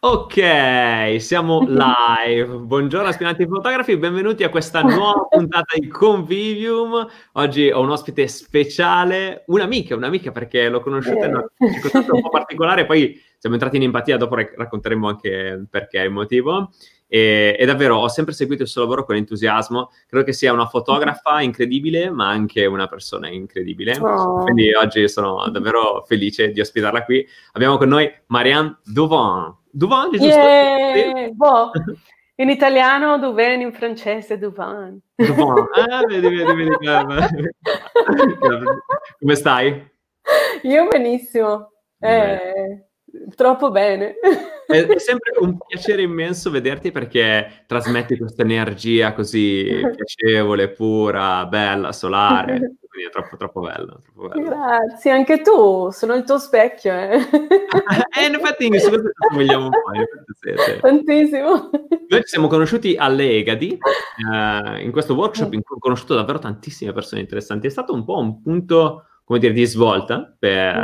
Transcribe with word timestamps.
Ok, 0.00 1.16
siamo 1.18 1.66
live. 1.66 2.46
Buongiorno 2.46 3.08
aspiranti 3.08 3.44
fotografi, 3.46 3.96
benvenuti 3.96 4.44
a 4.44 4.48
questa 4.48 4.80
nuova 4.80 5.26
puntata 5.28 5.76
di 5.76 5.88
Convivium. 5.88 7.04
Oggi 7.32 7.68
ho 7.68 7.80
un 7.80 7.90
ospite 7.90 8.28
speciale, 8.28 9.42
un'amica, 9.48 9.96
un'amica 9.96 10.30
perché 10.30 10.68
l'ho 10.68 10.82
conosciuta 10.82 11.26
in 11.26 11.34
una 11.34 11.50
circostanza 11.58 12.14
un 12.14 12.20
po' 12.20 12.28
particolare, 12.28 12.86
poi 12.86 13.20
siamo 13.38 13.56
entrati 13.56 13.76
in 13.76 13.82
empatia, 13.82 14.16
dopo 14.16 14.36
racconteremo 14.36 15.08
anche 15.08 15.66
perché 15.68 15.98
il 15.98 16.12
motivo. 16.12 16.70
E, 17.08 17.56
e, 17.58 17.66
davvero 17.66 17.96
ho 17.96 18.08
sempre 18.08 18.34
seguito 18.34 18.62
il 18.62 18.68
suo 18.68 18.82
lavoro 18.82 19.04
con 19.04 19.16
entusiasmo. 19.16 19.90
Credo 20.06 20.24
che 20.24 20.32
sia 20.32 20.52
una 20.52 20.66
fotografa 20.66 21.40
incredibile, 21.40 22.08
ma 22.10 22.28
anche 22.28 22.66
una 22.66 22.86
persona 22.86 23.28
incredibile. 23.28 23.98
Oh. 23.98 24.42
Quindi 24.42 24.72
oggi 24.74 25.08
sono 25.08 25.48
davvero 25.50 26.04
felice 26.06 26.52
di 26.52 26.60
ospitarla 26.60 27.02
qui. 27.02 27.26
Abbiamo 27.54 27.78
con 27.78 27.88
noi 27.88 28.08
Marianne 28.26 28.78
Duvin. 28.84 29.57
Duvin, 29.70 30.10
giusto? 30.12 30.26
Yeah, 30.26 31.30
boh. 31.32 31.70
In 32.40 32.50
italiano 32.50 33.18
Duvin, 33.18 33.62
in 33.62 33.72
francese 33.72 34.38
Duvin. 34.38 35.00
Duvin. 35.16 35.66
Ah, 35.74 36.06
vedi, 36.06 36.28
vedi, 36.28 36.52
vedi. 36.52 36.76
Come 39.18 39.34
stai? 39.34 39.90
Io 40.62 40.86
benissimo. 40.86 41.72
Eh, 41.98 42.86
troppo 43.34 43.72
bene. 43.72 44.14
È, 44.66 44.86
è, 44.86 44.98
sempre 45.00 45.32
un 45.40 45.56
piacere 45.66 46.02
immenso 46.02 46.50
vederti 46.50 46.92
perché 46.92 47.64
trasmetti 47.66 48.16
questa 48.16 48.42
energia 48.42 49.14
così 49.14 49.80
piacevole, 49.96 50.68
pura, 50.70 51.44
bella, 51.46 51.90
solare. 51.92 52.76
Quindi 52.98 53.04
è 53.04 53.10
troppo, 53.10 53.36
troppo 53.36 53.60
bello, 53.60 54.00
troppo 54.02 54.28
bello. 54.28 54.48
Grazie, 54.48 55.12
anche 55.12 55.40
tu, 55.40 55.88
sono 55.90 56.14
il 56.14 56.24
tuo 56.24 56.38
specchio. 56.38 56.92
Eh, 56.92 57.14
eh 57.14 58.26
in 58.26 58.34
effetti 58.34 58.64
in 58.64 58.70
questo 58.70 58.90
ci 58.90 59.08
somigliamo 59.30 59.64
un 59.66 59.70
po'. 59.70 60.80
Tantissimo. 60.80 61.70
Noi 62.08 62.20
ci 62.22 62.26
siamo 62.26 62.48
conosciuti 62.48 62.96
all'Egadi, 62.96 63.78
eh, 63.78 64.82
in 64.82 64.90
questo 64.90 65.14
workshop 65.14 65.52
in 65.52 65.62
cui 65.62 65.76
ho 65.76 65.78
conosciuto 65.78 66.16
davvero 66.16 66.40
tantissime 66.40 66.92
persone 66.92 67.20
interessanti. 67.20 67.68
È 67.68 67.70
stato 67.70 67.94
un 67.94 68.04
po' 68.04 68.18
un 68.18 68.42
punto 68.42 69.04
come 69.22 69.38
dire, 69.38 69.52
di 69.52 69.64
svolta 69.64 70.34
per 70.36 70.74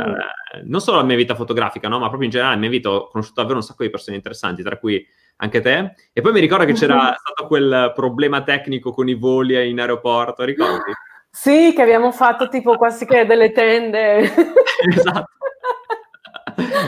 mm. 0.61 0.69
non 0.69 0.79
solo 0.79 0.97
la 0.97 1.03
mia 1.03 1.17
vita 1.17 1.35
fotografica, 1.35 1.89
no? 1.89 1.99
ma 1.99 2.07
proprio 2.07 2.25
in 2.25 2.31
generale 2.31 2.55
la 2.55 2.61
mia 2.61 2.69
vita 2.69 2.91
ho 2.91 3.09
conosciuto 3.09 3.41
davvero 3.41 3.59
un 3.59 3.65
sacco 3.65 3.83
di 3.83 3.89
persone 3.89 4.15
interessanti, 4.15 4.63
tra 4.63 4.77
cui 4.77 5.05
anche 5.37 5.59
te. 5.59 5.95
E 6.13 6.21
poi 6.21 6.31
mi 6.31 6.39
ricordo 6.39 6.63
che 6.63 6.73
c'era 6.73 6.95
mm-hmm. 6.95 7.13
stato 7.19 7.47
quel 7.47 7.91
problema 7.93 8.41
tecnico 8.43 8.93
con 8.93 9.09
i 9.09 9.15
voli 9.15 9.69
in 9.69 9.81
aeroporto, 9.81 10.45
ricordi? 10.45 10.91
Sì, 11.35 11.73
che 11.75 11.81
abbiamo 11.81 12.13
fatto 12.13 12.47
tipo 12.47 12.77
quasi 12.77 13.05
che 13.05 13.25
delle 13.25 13.51
tende. 13.51 14.19
esatto. 14.89 15.31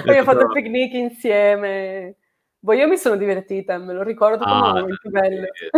abbiamo 0.05 0.23
fatto 0.23 0.45
il 0.45 0.51
picnic 0.53 0.93
insieme. 0.93 2.15
Boh, 2.57 2.71
io 2.71 2.87
mi 2.87 2.95
sono 2.95 3.17
divertita, 3.17 3.77
me 3.77 3.91
lo 3.91 4.03
ricordo 4.03 4.45
come 4.45 4.55
ah, 4.55 4.73
momenti 4.73 5.09
belli. 5.09 5.47
Sì, 5.51 5.69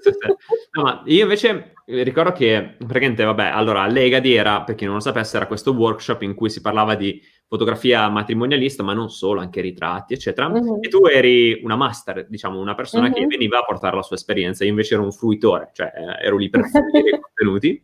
sì, 0.00 0.10
sì. 0.10 0.34
No, 0.72 1.02
io 1.04 1.22
invece 1.22 1.74
ricordo 1.86 2.32
che, 2.32 2.74
praticamente, 2.76 3.22
vabbè, 3.22 3.44
allora, 3.46 3.86
Legadi 3.86 4.34
era, 4.34 4.62
per 4.62 4.74
chi 4.74 4.84
non 4.84 4.94
lo 4.94 5.00
sapesse, 5.00 5.36
era 5.36 5.46
questo 5.46 5.70
workshop 5.70 6.22
in 6.22 6.34
cui 6.34 6.50
si 6.50 6.60
parlava 6.60 6.96
di 6.96 7.22
fotografia 7.46 8.08
matrimonialista, 8.08 8.82
ma 8.82 8.94
non 8.94 9.10
solo, 9.10 9.40
anche 9.40 9.60
ritratti, 9.60 10.14
eccetera. 10.14 10.48
Uh-huh. 10.48 10.80
E 10.80 10.88
tu 10.88 11.06
eri 11.06 11.60
una 11.62 11.76
master, 11.76 12.26
diciamo, 12.28 12.58
una 12.58 12.74
persona 12.74 13.06
uh-huh. 13.06 13.14
che 13.14 13.26
veniva 13.26 13.58
a 13.58 13.64
portare 13.64 13.94
la 13.94 14.02
sua 14.02 14.16
esperienza, 14.16 14.64
io 14.64 14.70
invece 14.70 14.94
ero 14.94 15.04
un 15.04 15.12
fruitore, 15.12 15.70
cioè 15.72 15.92
eh, 15.94 16.26
ero 16.26 16.36
lì 16.36 16.50
per 16.50 16.64
fruire 16.64 17.16
i 17.16 17.20
contenuti. 17.20 17.82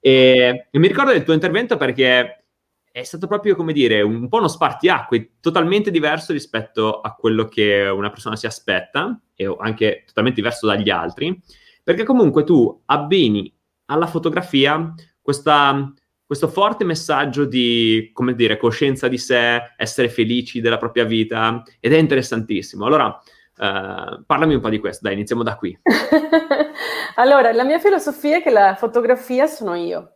E, 0.00 0.68
e 0.70 0.78
mi 0.78 0.88
ricordo 0.88 1.12
del 1.12 1.22
tuo 1.22 1.34
intervento 1.34 1.76
perché 1.76 2.44
è 2.92 3.04
stato 3.04 3.28
proprio, 3.28 3.54
come 3.54 3.72
dire, 3.72 4.02
un 4.02 4.28
po' 4.28 4.38
uno 4.38 4.48
spartiacque, 4.48 5.34
totalmente 5.40 5.90
diverso 5.90 6.32
rispetto 6.32 7.00
a 7.00 7.14
quello 7.14 7.44
che 7.44 7.86
una 7.86 8.10
persona 8.10 8.34
si 8.34 8.46
aspetta 8.46 9.20
e 9.34 9.54
anche 9.60 10.02
totalmente 10.06 10.40
diverso 10.40 10.66
dagli 10.66 10.90
altri, 10.90 11.40
perché 11.84 12.02
comunque 12.02 12.42
tu 12.42 12.82
abbini 12.86 13.54
alla 13.86 14.06
fotografia 14.06 14.92
questa, 15.20 15.92
questo 16.26 16.48
forte 16.48 16.84
messaggio 16.84 17.44
di, 17.44 18.10
come 18.12 18.34
dire, 18.34 18.56
coscienza 18.56 19.06
di 19.06 19.18
sé, 19.18 19.74
essere 19.76 20.08
felici 20.08 20.60
della 20.60 20.78
propria 20.78 21.04
vita, 21.04 21.62
ed 21.78 21.92
è 21.92 21.98
interessantissimo. 21.98 22.86
Allora, 22.86 23.20
uh, 23.60 24.24
parlami 24.24 24.54
un 24.54 24.60
po' 24.60 24.70
di 24.70 24.78
questo, 24.78 25.00
dai, 25.04 25.14
iniziamo 25.14 25.42
da 25.42 25.56
qui. 25.56 25.78
allora, 27.16 27.52
la 27.52 27.64
mia 27.64 27.78
filosofia 27.78 28.38
è 28.38 28.42
che 28.42 28.50
la 28.50 28.74
fotografia 28.74 29.46
sono 29.46 29.74
io. 29.74 30.14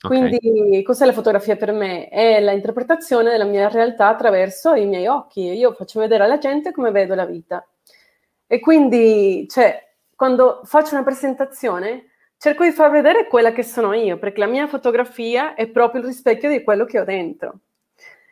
Quindi 0.00 0.36
okay. 0.36 0.82
cos'è 0.82 1.06
la 1.06 1.12
fotografia 1.12 1.56
per 1.56 1.72
me? 1.72 2.08
È 2.08 2.40
l'interpretazione 2.40 3.30
della 3.30 3.44
mia 3.44 3.68
realtà 3.68 4.08
attraverso 4.08 4.74
i 4.74 4.86
miei 4.86 5.06
occhi. 5.08 5.40
Io 5.40 5.72
faccio 5.72 5.98
vedere 5.98 6.24
alla 6.24 6.38
gente 6.38 6.72
come 6.72 6.90
vedo 6.92 7.14
la 7.14 7.26
vita. 7.26 7.66
E 8.46 8.60
quindi, 8.60 9.46
cioè, 9.48 9.88
quando 10.14 10.60
faccio 10.64 10.94
una 10.94 11.02
presentazione, 11.02 12.10
cerco 12.38 12.62
di 12.62 12.70
far 12.70 12.90
vedere 12.90 13.26
quella 13.26 13.52
che 13.52 13.64
sono 13.64 13.92
io, 13.92 14.18
perché 14.18 14.38
la 14.38 14.46
mia 14.46 14.68
fotografia 14.68 15.54
è 15.54 15.66
proprio 15.68 16.00
il 16.00 16.06
rispecchio 16.06 16.48
di 16.48 16.62
quello 16.62 16.84
che 16.84 17.00
ho 17.00 17.04
dentro. 17.04 17.58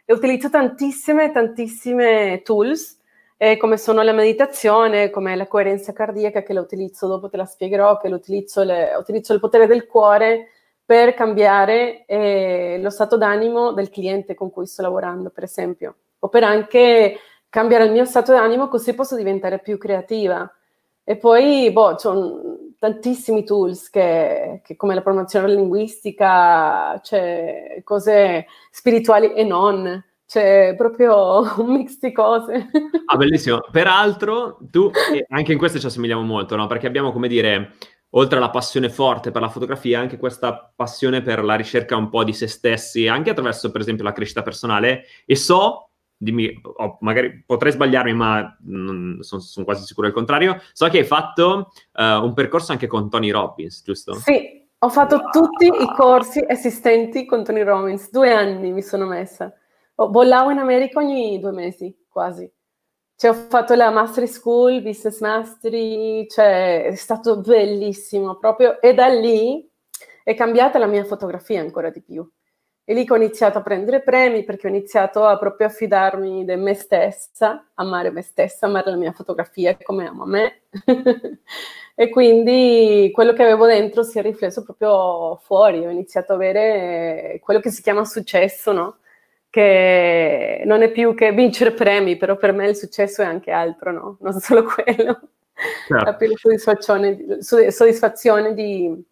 E 0.04 0.12
utilizzo 0.12 0.48
tantissime, 0.48 1.32
tantissime 1.32 2.42
tools, 2.42 2.95
eh, 3.36 3.56
come 3.56 3.76
sono 3.76 4.02
la 4.02 4.12
meditazione, 4.12 5.10
come 5.10 5.36
la 5.36 5.46
coerenza 5.46 5.92
cardiaca, 5.92 6.42
che 6.42 6.52
la 6.52 6.60
utilizzo, 6.60 7.06
dopo 7.06 7.28
te 7.28 7.36
la 7.36 7.44
spiegherò, 7.44 7.98
che 7.98 8.08
utilizzo, 8.08 8.62
le, 8.62 8.94
utilizzo 8.98 9.32
il 9.34 9.40
potere 9.40 9.66
del 9.66 9.86
cuore, 9.86 10.50
per 10.84 11.14
cambiare 11.14 12.04
eh, 12.06 12.78
lo 12.80 12.90
stato 12.90 13.16
d'animo 13.16 13.72
del 13.72 13.90
cliente 13.90 14.34
con 14.34 14.50
cui 14.50 14.66
sto 14.66 14.82
lavorando, 14.82 15.30
per 15.30 15.42
esempio, 15.42 15.96
o 16.20 16.28
per 16.28 16.44
anche 16.44 17.18
cambiare 17.48 17.84
il 17.84 17.92
mio 17.92 18.04
stato 18.04 18.32
d'animo 18.32 18.68
così 18.68 18.94
posso 18.94 19.16
diventare 19.16 19.58
più 19.58 19.78
creativa. 19.78 20.50
E 21.02 21.16
poi, 21.16 21.70
boh, 21.72 21.98
sono 21.98 22.40
tantissimi 22.78 23.44
tools 23.44 23.90
che, 23.90 24.60
che, 24.64 24.76
come 24.76 24.94
la 24.94 25.02
promozione 25.02 25.48
linguistica, 25.48 27.00
cioè 27.02 27.80
cose 27.84 28.46
spirituali 28.70 29.32
e 29.34 29.44
non, 29.44 30.04
c'è 30.26 30.74
proprio 30.76 31.54
un 31.62 31.72
mix 31.72 31.98
di 31.98 32.12
cose. 32.12 32.68
Ah, 33.06 33.16
bellissimo. 33.16 33.60
Peraltro, 33.70 34.58
tu, 34.70 34.90
anche 35.28 35.52
in 35.52 35.58
questo 35.58 35.78
ci 35.78 35.86
assomigliamo 35.86 36.22
molto, 36.22 36.56
no? 36.56 36.66
Perché 36.66 36.86
abbiamo, 36.86 37.12
come 37.12 37.28
dire, 37.28 37.74
oltre 38.10 38.38
alla 38.38 38.50
passione 38.50 38.90
forte 38.90 39.30
per 39.30 39.40
la 39.40 39.48
fotografia, 39.48 40.00
anche 40.00 40.16
questa 40.16 40.72
passione 40.74 41.22
per 41.22 41.44
la 41.44 41.54
ricerca 41.54 41.96
un 41.96 42.08
po' 42.08 42.24
di 42.24 42.32
se 42.32 42.48
stessi, 42.48 43.06
anche 43.06 43.30
attraverso, 43.30 43.70
per 43.70 43.80
esempio, 43.80 44.04
la 44.04 44.12
crescita 44.12 44.42
personale. 44.42 45.04
E 45.24 45.36
so, 45.36 45.90
dimmi, 46.16 46.60
oh, 46.62 46.98
magari 47.00 47.42
potrei 47.44 47.72
sbagliarmi, 47.72 48.12
ma 48.14 48.56
sono, 49.20 49.40
sono, 49.40 49.64
quasi 49.64 49.84
sicuro 49.84 50.06
del 50.06 50.16
contrario. 50.16 50.60
So 50.72 50.88
che 50.88 50.98
hai 50.98 51.04
fatto 51.04 51.70
uh, 51.92 52.02
un 52.02 52.32
percorso 52.34 52.72
anche 52.72 52.86
con 52.86 53.08
Tony 53.08 53.30
Robbins, 53.30 53.82
giusto? 53.84 54.14
Sì, 54.14 54.66
ho 54.78 54.88
fatto 54.88 55.16
wow. 55.16 55.30
tutti 55.30 55.66
i 55.66 55.94
corsi 55.94 56.44
esistenti 56.46 57.26
con 57.26 57.44
Tony 57.44 57.62
Robbins. 57.62 58.10
Due 58.10 58.32
anni 58.32 58.72
mi 58.72 58.82
sono 58.82 59.06
messa. 59.06 59.52
Bollavo 60.04 60.50
in 60.50 60.58
America 60.58 60.98
ogni 60.98 61.40
due 61.40 61.52
mesi, 61.52 62.04
quasi. 62.08 62.50
Cioè, 63.16 63.30
ho 63.30 63.34
fatto 63.34 63.74
la 63.74 63.90
Mastery 63.90 64.26
School, 64.26 64.82
Business 64.82 65.20
Mastery, 65.20 66.26
cioè 66.28 66.84
è 66.84 66.94
stato 66.94 67.40
bellissimo 67.40 68.36
proprio. 68.36 68.80
E 68.80 68.92
da 68.92 69.06
lì 69.06 69.66
è 70.22 70.34
cambiata 70.34 70.78
la 70.78 70.86
mia 70.86 71.04
fotografia 71.04 71.60
ancora 71.60 71.88
di 71.88 72.02
più. 72.02 72.28
E 72.84 72.94
lì 72.94 73.06
ho 73.08 73.16
iniziato 73.16 73.58
a 73.58 73.62
prendere 73.62 74.02
premi 74.02 74.44
perché 74.44 74.66
ho 74.66 74.70
iniziato 74.70 75.24
a 75.24 75.38
proprio 75.38 75.66
affidarmi 75.66 76.44
di 76.44 76.56
me 76.56 76.74
stessa, 76.74 77.70
amare 77.74 78.10
me 78.10 78.22
stessa, 78.22 78.66
amare 78.66 78.90
la 78.90 78.96
mia 78.96 79.12
fotografia 79.12 79.76
come 79.82 80.06
amo 80.06 80.24
me. 80.24 80.62
e 81.96 82.08
quindi 82.10 83.10
quello 83.12 83.32
che 83.32 83.42
avevo 83.42 83.66
dentro 83.66 84.02
si 84.02 84.18
è 84.18 84.22
riflesso 84.22 84.62
proprio 84.62 85.36
fuori. 85.36 85.86
Ho 85.86 85.90
iniziato 85.90 86.32
a 86.32 86.34
avere 86.36 87.40
quello 87.42 87.60
che 87.60 87.70
si 87.70 87.82
chiama 87.82 88.04
successo, 88.04 88.72
no? 88.72 88.98
Che 89.50 90.62
non 90.66 90.82
è 90.82 90.90
più 90.90 91.14
che 91.14 91.32
vincere 91.32 91.72
premi, 91.72 92.16
però 92.16 92.36
per 92.36 92.52
me 92.52 92.68
il 92.68 92.76
successo 92.76 93.22
è 93.22 93.24
anche 93.24 93.50
altro, 93.50 93.92
no? 93.92 94.16
Non 94.20 94.32
solo 94.40 94.64
quello. 94.64 95.20
Certo. 95.86 96.04
La 96.04 96.14
più 96.14 96.36
soddisfazione, 96.36 97.40
soddisfazione 97.40 98.52
di, 98.52 99.02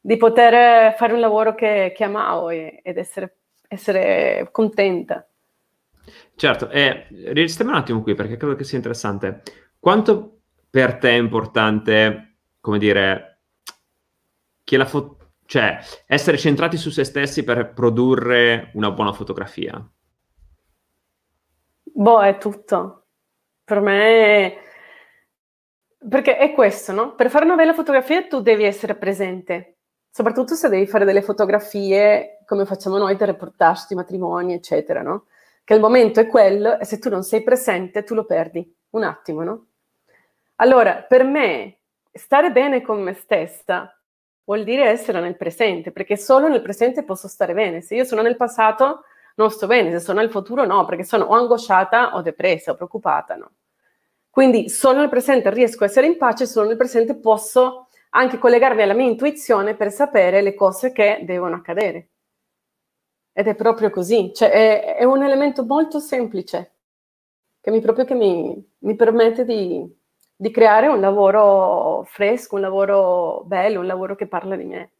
di, 0.00 0.16
poter 0.16 0.94
fare 0.94 1.12
un 1.12 1.18
lavoro 1.18 1.56
che, 1.56 1.92
che 1.94 2.04
amavo 2.04 2.50
e, 2.50 2.80
ed 2.84 2.96
essere, 2.98 3.38
essere, 3.66 4.48
contenta. 4.52 5.26
Certo, 6.36 6.70
e 6.70 7.08
restiamo 7.32 7.72
un 7.72 7.78
attimo 7.78 8.02
qui 8.02 8.14
perché 8.14 8.36
credo 8.36 8.54
che 8.54 8.62
sia 8.62 8.76
interessante. 8.76 9.42
Quanto 9.80 10.38
per 10.70 10.98
te 10.98 11.10
è 11.10 11.18
importante, 11.18 12.36
come 12.60 12.78
dire, 12.78 13.38
che 14.62 14.76
la 14.76 14.84
foto 14.84 15.15
cioè, 15.46 15.78
essere 16.06 16.36
centrati 16.36 16.76
su 16.76 16.90
se 16.90 17.04
stessi 17.04 17.44
per 17.44 17.72
produrre 17.72 18.70
una 18.74 18.90
buona 18.90 19.12
fotografia. 19.12 19.84
Boh, 21.82 22.22
è 22.22 22.38
tutto. 22.38 23.04
Per 23.64 23.80
me... 23.80 24.56
Perché 26.08 26.36
è 26.36 26.52
questo, 26.52 26.92
no? 26.92 27.14
Per 27.14 27.30
fare 27.30 27.44
una 27.44 27.56
bella 27.56 27.74
fotografia 27.74 28.26
tu 28.26 28.40
devi 28.40 28.64
essere 28.64 28.94
presente, 28.94 29.78
soprattutto 30.10 30.54
se 30.54 30.68
devi 30.68 30.86
fare 30.86 31.04
delle 31.04 31.22
fotografie 31.22 32.42
come 32.46 32.64
facciamo 32.64 32.98
noi, 32.98 33.16
del 33.16 33.28
reportage 33.28 33.86
di 33.88 33.96
matrimoni, 33.96 34.54
eccetera, 34.54 35.02
no? 35.02 35.24
che 35.66 35.74
il 35.74 35.80
momento 35.80 36.20
è 36.20 36.28
quello 36.28 36.78
e 36.78 36.84
se 36.84 37.00
tu 37.00 37.08
non 37.08 37.24
sei 37.24 37.42
presente 37.42 38.04
tu 38.04 38.14
lo 38.14 38.24
perdi 38.24 38.72
un 38.90 39.02
attimo, 39.02 39.42
no? 39.42 39.66
Allora, 40.56 41.02
per 41.02 41.24
me, 41.24 41.78
stare 42.12 42.52
bene 42.52 42.82
con 42.82 43.02
me 43.02 43.14
stessa 43.14 43.95
vuol 44.46 44.62
dire 44.64 44.84
essere 44.84 45.20
nel 45.20 45.36
presente, 45.36 45.90
perché 45.90 46.16
solo 46.16 46.48
nel 46.48 46.62
presente 46.62 47.02
posso 47.04 47.28
stare 47.28 47.52
bene. 47.52 47.80
Se 47.80 47.94
io 47.94 48.04
sono 48.04 48.22
nel 48.22 48.36
passato, 48.36 49.02
non 49.34 49.50
sto 49.50 49.66
bene, 49.66 49.90
se 49.90 50.00
sono 50.00 50.20
nel 50.20 50.30
futuro, 50.30 50.64
no, 50.64 50.84
perché 50.84 51.04
sono 51.04 51.24
o 51.24 51.34
angosciata 51.34 52.14
o 52.14 52.22
depressa 52.22 52.70
o 52.70 52.74
preoccupata, 52.74 53.34
no? 53.34 53.50
Quindi 54.30 54.68
solo 54.68 55.00
nel 55.00 55.08
presente 55.08 55.50
riesco 55.50 55.82
a 55.82 55.86
essere 55.86 56.06
in 56.06 56.16
pace, 56.16 56.46
solo 56.46 56.68
nel 56.68 56.76
presente 56.76 57.16
posso 57.16 57.88
anche 58.10 58.38
collegarmi 58.38 58.82
alla 58.82 58.94
mia 58.94 59.06
intuizione 59.06 59.74
per 59.74 59.90
sapere 59.90 60.42
le 60.42 60.54
cose 60.54 60.92
che 60.92 61.20
devono 61.22 61.56
accadere. 61.56 62.10
Ed 63.32 63.48
è 63.48 63.54
proprio 63.54 63.90
così, 63.90 64.32
cioè 64.34 64.50
è, 64.50 64.96
è 64.96 65.04
un 65.04 65.22
elemento 65.22 65.64
molto 65.64 65.98
semplice 65.98 66.74
che 67.60 67.70
mi, 67.70 67.80
proprio 67.80 68.04
che 68.04 68.14
mi, 68.14 68.74
mi 68.78 68.94
permette 68.94 69.44
di, 69.44 69.84
di 70.36 70.50
creare 70.50 70.86
un 70.86 71.00
lavoro 71.00 72.04
fresco, 72.06 72.56
un 72.56 72.60
lavoro 72.60 73.42
bello, 73.46 73.80
un 73.80 73.86
lavoro 73.86 74.14
che 74.14 74.26
parla 74.26 74.56
di 74.56 74.64
me. 74.64 74.90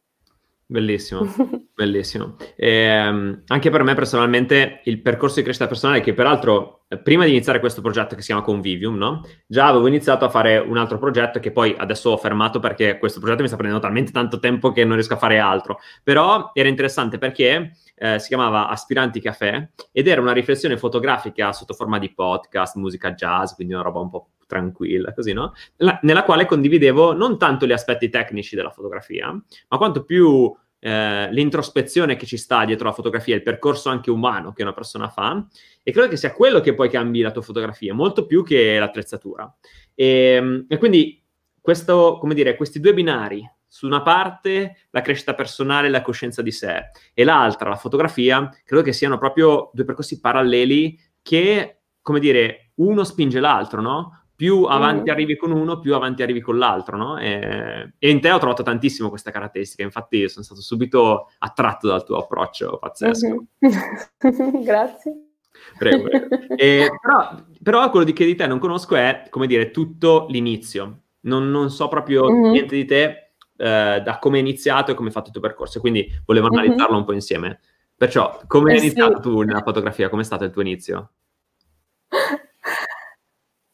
Bellissimo, 0.69 1.21
bellissimo. 1.73 2.35
E, 2.57 2.69
ehm, 2.69 3.43
anche 3.47 3.69
per 3.69 3.83
me 3.83 3.93
personalmente 3.93 4.81
il 4.83 5.01
percorso 5.01 5.35
di 5.35 5.43
crescita 5.43 5.65
personale, 5.65 6.01
che 6.01 6.13
peraltro 6.13 6.81
eh, 6.89 6.97
prima 6.99 7.23
di 7.23 7.29
iniziare 7.31 7.61
questo 7.61 7.79
progetto 7.79 8.15
che 8.15 8.21
si 8.21 8.27
chiama 8.27 8.41
Convivium, 8.41 8.97
no? 8.97 9.21
già 9.45 9.67
avevo 9.67 9.87
iniziato 9.87 10.25
a 10.25 10.29
fare 10.29 10.57
un 10.57 10.75
altro 10.75 10.97
progetto 10.97 11.39
che 11.39 11.53
poi 11.53 11.73
adesso 11.77 12.09
ho 12.09 12.17
fermato 12.17 12.59
perché 12.59 12.97
questo 12.97 13.19
progetto 13.19 13.43
mi 13.43 13.47
sta 13.47 13.55
prendendo 13.55 13.85
talmente 13.85 14.11
tanto 14.11 14.39
tempo 14.39 14.73
che 14.73 14.83
non 14.83 14.95
riesco 14.95 15.13
a 15.13 15.17
fare 15.17 15.39
altro. 15.39 15.79
Però 16.03 16.51
era 16.53 16.67
interessante 16.67 17.17
perché 17.17 17.71
eh, 17.95 18.19
si 18.19 18.27
chiamava 18.27 18.67
Aspiranti 18.67 19.21
Café 19.21 19.71
ed 19.93 20.07
era 20.07 20.19
una 20.19 20.33
riflessione 20.33 20.75
fotografica 20.77 21.53
sotto 21.53 21.73
forma 21.73 21.97
di 21.97 22.13
podcast, 22.13 22.75
musica 22.75 23.13
jazz, 23.13 23.53
quindi 23.53 23.73
una 23.73 23.83
roba 23.83 24.01
un 24.01 24.09
po' 24.09 24.31
tranquilla, 24.47 25.13
così, 25.13 25.33
no? 25.33 25.53
La, 25.77 25.99
nella 26.01 26.23
quale 26.23 26.45
condividevo 26.45 27.13
non 27.13 27.37
tanto 27.37 27.67
gli 27.67 27.71
aspetti 27.71 28.09
tecnici 28.09 28.55
della 28.55 28.71
fotografia, 28.71 29.27
ma 29.31 29.77
quanto 29.77 30.03
più 30.03 30.51
eh, 30.79 31.31
l'introspezione 31.31 32.15
che 32.15 32.25
ci 32.25 32.37
sta 32.37 32.65
dietro 32.65 32.87
la 32.87 32.93
fotografia, 32.93 33.35
il 33.35 33.43
percorso 33.43 33.89
anche 33.89 34.09
umano 34.09 34.53
che 34.53 34.63
una 34.63 34.73
persona 34.73 35.09
fa, 35.09 35.45
e 35.83 35.91
credo 35.91 36.07
che 36.07 36.17
sia 36.17 36.33
quello 36.33 36.59
che 36.59 36.73
poi 36.73 36.89
cambi 36.89 37.21
la 37.21 37.31
tua 37.31 37.41
fotografia, 37.41 37.93
molto 37.93 38.25
più 38.25 38.43
che 38.43 38.79
l'attrezzatura. 38.79 39.53
E, 39.93 40.05
ehm, 40.05 40.65
e 40.67 40.77
quindi 40.77 41.21
questo, 41.61 42.17
come 42.19 42.33
dire, 42.33 42.55
questi 42.55 42.79
due 42.79 42.93
binari, 42.93 43.47
su 43.67 43.85
una 43.85 44.01
parte 44.01 44.87
la 44.91 45.01
crescita 45.01 45.35
personale 45.35 45.87
e 45.87 45.89
la 45.89 46.01
coscienza 46.01 46.41
di 46.41 46.51
sé 46.51 46.91
e 47.13 47.23
l'altra 47.23 47.69
la 47.69 47.75
fotografia, 47.75 48.49
credo 48.63 48.81
che 48.81 48.93
siano 48.93 49.17
proprio 49.17 49.69
due 49.73 49.83
percorsi 49.83 50.19
paralleli 50.19 50.97
che, 51.21 51.81
come 52.01 52.19
dire, 52.19 52.71
uno 52.75 53.03
spinge 53.03 53.39
l'altro, 53.39 53.81
no? 53.81 54.26
Più 54.37 54.65
avanti 54.65 55.09
mm. 55.09 55.13
arrivi 55.13 55.35
con 55.35 55.51
uno, 55.51 55.79
più 55.79 55.95
avanti 55.95 56.21
arrivi 56.21 56.41
con 56.41 56.59
l'altro, 56.59 56.95
no? 56.95 57.17
E, 57.17 57.93
e, 57.97 58.09
in 58.11 58.21
te 58.21 58.29
ho 58.29 58.37
trovato 58.37 58.61
tantissimo 58.61 59.09
queste 59.09 59.31
caratteristiche, 59.31 59.81
infatti 59.81 60.29
sono 60.29 60.45
stato 60.45 60.61
subito 60.61 61.31
attratto 61.39 61.87
dal 61.87 62.05
tuo 62.05 62.17
approccio 62.17 62.77
pazzesco. 62.77 63.45
Mm-hmm. 63.65 64.61
Grazie. 64.61 65.29
Prego, 65.75 66.03
prego. 66.03 66.27
E, 66.55 66.87
però, 67.01 67.35
però, 67.63 67.89
quello 67.89 68.05
di 68.05 68.13
che 68.13 68.25
di 68.25 68.35
te 68.35 68.45
non 68.45 68.59
conosco 68.59 68.95
è, 68.95 69.25
come 69.31 69.47
dire, 69.47 69.71
tutto 69.71 70.27
l'inizio. 70.29 71.01
Non, 71.21 71.49
non 71.49 71.71
so 71.71 71.87
proprio 71.87 72.29
mm-hmm. 72.29 72.51
niente 72.51 72.75
di 72.75 72.85
te, 72.85 73.31
eh, 73.57 74.01
da 74.03 74.19
come 74.19 74.35
hai 74.37 74.43
iniziato 74.43 74.91
e 74.91 74.93
come 74.93 75.07
hai 75.07 75.13
fatto 75.13 75.27
il 75.27 75.33
tuo 75.33 75.41
percorso. 75.41 75.79
Quindi 75.79 76.07
volevo 76.27 76.45
mhm. 76.45 76.53
analizzarlo 76.53 76.91
mm-hmm. 76.91 76.99
un 76.99 77.05
po' 77.05 77.13
insieme. 77.13 77.59
Perciò, 77.95 78.39
come 78.45 78.73
hai 78.73 78.77
eh, 78.77 78.81
iniziato 78.81 79.15
sì. 79.15 79.21
tu 79.21 79.41
nella 79.41 79.63
fotografia? 79.63 80.09
Come 80.09 80.21
è 80.21 80.25
stato 80.25 80.43
il 80.43 80.51
tuo 80.51 80.61
inizio? 80.61 81.13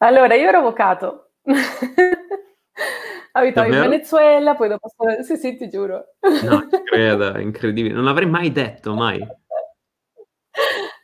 Allora, 0.04 0.36
io 0.36 0.50
ero 0.50 0.58
avvocato. 0.58 1.32
Abitavo 3.32 3.74
in 3.74 3.80
Venezuela, 3.80 4.54
poi 4.54 4.68
dopo... 4.68 4.90
Sì, 5.24 5.38
sì, 5.38 5.56
ti 5.56 5.70
giuro. 5.70 6.16
No, 6.44 6.68
ci 6.70 6.84
credo, 6.84 7.40
incredibile. 7.40 7.94
Non 7.94 8.04
l'avrei 8.04 8.28
mai 8.28 8.52
detto, 8.52 8.94
mai. 8.96 9.26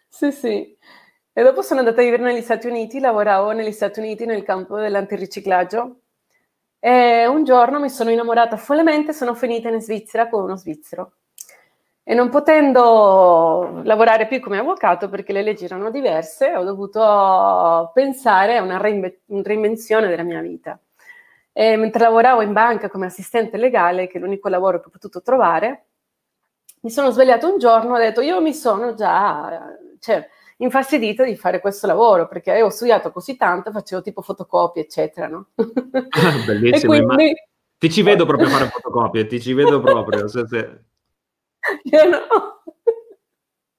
Sì, 0.09 0.33
sì. 0.33 0.77
E 1.31 1.43
dopo 1.43 1.61
sono 1.61 1.79
andata 1.79 2.01
a 2.01 2.03
vivere 2.03 2.23
negli 2.23 2.41
Stati 2.41 2.67
Uniti, 2.67 2.99
lavoravo 2.99 3.51
negli 3.53 3.71
Stati 3.71 3.99
Uniti 3.99 4.25
nel 4.25 4.43
campo 4.43 4.77
dell'antiriciclaggio 4.77 6.01
e 6.77 7.25
un 7.25 7.45
giorno 7.45 7.79
mi 7.79 7.89
sono 7.89 8.09
innamorata 8.11 8.57
follemente, 8.57 9.13
sono 9.13 9.33
finita 9.33 9.69
in 9.69 9.79
Svizzera 9.79 10.27
con 10.27 10.43
uno 10.43 10.57
svizzero. 10.57 11.18
E 12.09 12.15
non 12.15 12.29
potendo 12.29 13.81
lavorare 13.83 14.25
più 14.25 14.39
come 14.39 14.57
avvocato 14.57 15.09
perché 15.09 15.31
le 15.31 15.43
leggi 15.43 15.65
erano 15.65 15.91
diverse, 15.91 16.55
ho 16.55 16.63
dovuto 16.63 17.91
pensare 17.93 18.57
a 18.57 18.63
una 18.63 18.77
reinve- 18.77 19.21
reinvenzione 19.27 20.07
della 20.07 20.23
mia 20.23 20.41
vita. 20.41 20.79
E 21.53 21.75
mentre 21.77 22.05
lavoravo 22.05 22.41
in 22.41 22.51
banca 22.51 22.89
come 22.89 23.05
assistente 23.05 23.57
legale, 23.57 24.07
che 24.07 24.17
è 24.17 24.21
l'unico 24.21 24.49
lavoro 24.49 24.79
che 24.79 24.87
ho 24.87 24.89
potuto 24.89 25.21
trovare, 25.21 25.85
mi 26.79 26.89
sono 26.89 27.11
svegliato 27.11 27.47
un 27.47 27.59
giorno 27.59 27.95
e 27.95 27.99
ho 27.99 28.03
detto, 28.03 28.21
io 28.21 28.41
mi 28.41 28.55
sono 28.55 28.95
già... 28.95 29.77
Cioè, 29.99 30.27
infastidita 30.57 31.23
di 31.23 31.35
fare 31.35 31.59
questo 31.59 31.85
lavoro 31.85 32.27
perché 32.27 32.49
avevo 32.49 32.71
studiato 32.71 33.11
così 33.11 33.37
tanto, 33.37 33.69
facevo 33.69 34.01
tipo 34.01 34.23
fotocopie, 34.23 34.81
eccetera, 34.81 35.27
no? 35.27 35.49
Bellissimo, 35.53 36.91
quindi... 36.91 37.33
ti 37.77 37.91
ci 37.91 38.01
vedo 38.01 38.25
proprio 38.25 38.49
fare 38.49 38.65
fotocopie, 38.65 39.27
ti 39.27 39.39
ci 39.39 39.53
vedo 39.53 39.79
proprio. 39.79 40.27
se, 40.27 40.47
se... 40.47 40.83
Io 41.83 42.09
no. 42.09 42.19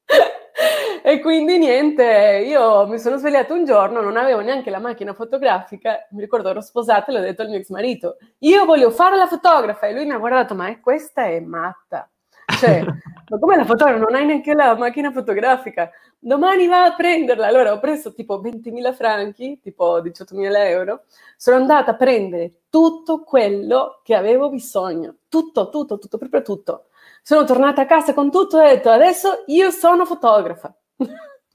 e 1.03 1.21
quindi 1.21 1.59
niente, 1.59 2.45
io 2.47 2.87
mi 2.87 2.99
sono 2.99 3.17
svegliata 3.17 3.55
un 3.55 3.65
giorno, 3.65 4.01
non 4.01 4.17
avevo 4.17 4.41
neanche 4.41 4.71
la 4.71 4.79
macchina 4.81 5.15
fotografica, 5.15 6.07
mi 6.11 6.21
ricordo 6.21 6.51
ero 6.51 6.61
sposata 6.61 7.11
e 7.11 7.15
l'ho 7.15 7.21
detto 7.21 7.43
al 7.43 7.49
mio 7.49 7.59
ex 7.59 7.69
marito, 7.71 8.17
io 8.39 8.65
voglio 8.65 8.91
fare 8.91 9.17
la 9.17 9.27
fotografa 9.27 9.87
e 9.87 9.95
lui 9.95 10.05
mi 10.05 10.13
ha 10.13 10.19
guardato, 10.19 10.55
ma 10.55 10.69
è, 10.69 10.81
questa 10.81 11.25
è 11.27 11.41
matta. 11.41 12.11
Cioè, 12.59 12.83
ma 13.29 13.39
come 13.39 13.57
la 13.57 13.65
fotografa? 13.65 13.99
Non 13.99 14.15
hai 14.15 14.27
neanche 14.27 14.55
la 14.55 14.77
macchina 14.77 15.13
fotografica. 15.13 15.91
Domani 16.19 16.67
va 16.67 16.85
a 16.85 16.95
prenderla. 16.95 17.47
Allora 17.47 17.73
ho 17.73 17.79
preso 17.79 18.13
tipo 18.13 18.41
20.000 18.41 18.93
franchi, 18.93 19.61
tipo 19.63 20.01
18.000 20.03 20.57
euro. 20.67 21.05
Sono 21.37 21.57
andata 21.57 21.93
a 21.93 21.97
prendere 21.97 22.63
tutto 22.69 23.23
quello 23.23 24.01
che 24.03 24.15
avevo 24.15 24.51
bisogno. 24.51 25.17
Tutto, 25.29 25.69
tutto, 25.71 25.99
tutto, 25.99 26.19
proprio 26.19 26.43
tutto. 26.43 26.87
Sono 27.23 27.45
tornata 27.45 27.83
a 27.83 27.87
casa 27.87 28.15
con 28.15 28.31
tutto 28.31 28.61
e 28.61 28.65
ho 28.65 28.69
detto 28.69 28.91
adesso 28.91 29.45
io 29.47 29.71
sono 29.71 30.05
fotografa. 30.05 30.75
non 30.99 31.13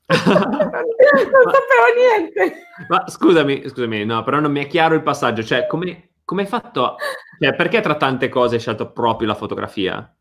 sapevo 0.07 1.85
niente. 1.97 2.57
Ma 2.87 3.03
scusami, 3.07 3.67
scusami, 3.67 4.05
no, 4.05 4.23
però 4.23 4.39
non 4.39 4.51
mi 4.51 4.63
è 4.63 4.67
chiaro 4.67 4.95
il 4.95 5.03
passaggio. 5.03 5.43
Cioè, 5.43 5.65
come, 5.67 6.11
come 6.23 6.43
hai 6.43 6.47
fatto? 6.47 6.97
Cioè, 7.39 7.55
perché 7.55 7.81
tra 7.81 7.95
tante 7.95 8.29
cose 8.29 8.55
hai 8.55 8.61
scelto 8.61 8.91
proprio 8.91 9.27
la 9.27 9.35
fotografia? 9.35 10.15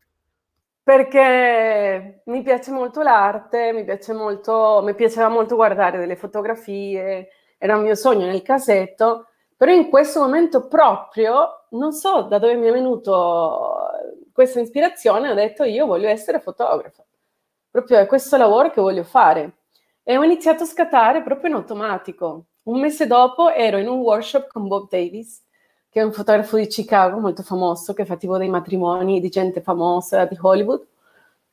Perché 0.83 2.21
mi 2.25 2.43
piace 2.43 2.71
molto 2.71 3.01
l'arte, 3.01 3.73
mi, 3.73 3.83
piace 3.83 4.13
molto, 4.13 4.81
mi 4.83 4.93
piaceva 4.93 5.29
molto 5.29 5.55
guardare 5.55 5.97
delle 5.97 6.15
fotografie, 6.15 7.29
era 7.57 7.75
un 7.75 7.83
mio 7.83 7.95
sogno 7.95 8.27
nel 8.27 8.43
casetto, 8.43 9.29
però 9.57 9.71
in 9.71 9.89
questo 9.89 10.19
momento 10.19 10.67
proprio 10.67 11.65
non 11.71 11.91
so 11.91 12.23
da 12.23 12.37
dove 12.37 12.55
mi 12.55 12.67
è 12.67 12.71
venuto 12.71 13.77
questa 14.35 14.59
ispirazione, 14.59 15.31
ho 15.31 15.33
detto 15.33 15.63
io 15.63 15.85
voglio 15.85 16.09
essere 16.09 16.41
fotografa, 16.41 17.05
proprio 17.71 17.99
è 17.99 18.05
questo 18.05 18.35
lavoro 18.35 18.69
che 18.69 18.81
voglio 18.81 19.05
fare. 19.05 19.59
E 20.03 20.17
ho 20.17 20.23
iniziato 20.23 20.63
a 20.63 20.65
scattare 20.65 21.23
proprio 21.23 21.51
in 21.51 21.55
automatico. 21.55 22.47
Un 22.63 22.81
mese 22.81 23.07
dopo 23.07 23.49
ero 23.49 23.77
in 23.77 23.87
un 23.87 23.99
workshop 23.99 24.47
con 24.47 24.67
Bob 24.67 24.89
Davis 24.89 25.41
che 25.89 26.01
è 26.01 26.03
un 26.03 26.11
fotografo 26.11 26.57
di 26.57 26.67
Chicago 26.67 27.17
molto 27.19 27.43
famoso, 27.43 27.93
che 27.93 28.03
fa 28.03 28.17
tipo 28.17 28.37
dei 28.37 28.49
matrimoni 28.49 29.21
di 29.21 29.29
gente 29.29 29.61
famosa 29.61 30.25
di 30.25 30.37
Hollywood. 30.41 30.85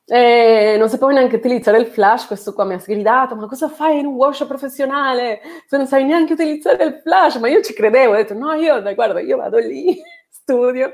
E 0.05 0.75
non 0.77 0.89
sapevo 0.89 1.13
neanche 1.13 1.37
utilizzare 1.37 1.79
il 1.79 1.87
flash, 1.87 2.27
questo 2.27 2.53
qua 2.53 2.65
mi 2.65 2.75
ha 2.75 2.81
sgridato, 2.81 3.37
ma 3.37 3.47
cosa 3.47 3.69
fai 3.69 4.01
in 4.01 4.07
un 4.07 4.15
workshop 4.15 4.49
professionale 4.49 5.41
se 5.69 5.77
non 5.77 5.87
sai 5.87 6.03
neanche 6.05 6.33
utilizzare 6.33 6.83
il 6.83 6.95
flash? 7.05 7.37
Ma 7.37 7.49
io 7.49 7.63
ci 7.63 7.73
credevo, 7.73 8.15
ho 8.15 8.17
detto 8.17 8.35
no, 8.35 8.53
io 8.55 8.83
guarda, 8.95 9.21
io 9.21 9.37
vado 9.37 9.59
lì, 9.59 10.03
studio. 10.29 10.93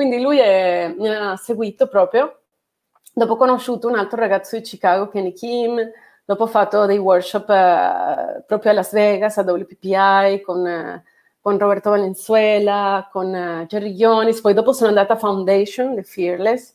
Quindi 0.00 0.22
lui 0.22 0.38
è, 0.38 0.94
mi 0.96 1.14
ha 1.14 1.36
seguito 1.36 1.86
proprio. 1.86 2.38
Dopo 3.12 3.34
ho 3.34 3.36
conosciuto 3.36 3.86
un 3.86 3.98
altro 3.98 4.18
ragazzo 4.18 4.56
di 4.56 4.62
Chicago, 4.62 5.08
Kenny 5.08 5.34
Kim, 5.34 5.78
dopo 6.24 6.44
ho 6.44 6.46
fatto 6.46 6.86
dei 6.86 6.96
workshop 6.96 7.50
eh, 7.50 8.44
proprio 8.46 8.70
a 8.70 8.74
Las 8.76 8.92
Vegas, 8.92 9.36
a 9.36 9.42
WPPI, 9.42 10.40
con... 10.40 10.66
Eh, 10.66 11.04
con 11.42 11.58
Roberto 11.58 11.88
Valenzuela, 11.88 13.08
con 13.10 13.32
uh, 13.32 13.64
Jerry 13.64 13.94
Ionis, 13.94 14.42
poi 14.42 14.52
dopo 14.52 14.74
sono 14.74 14.88
andata 14.90 15.14
a 15.14 15.16
Foundation, 15.16 15.94
The 15.94 16.02
Fearless, 16.02 16.74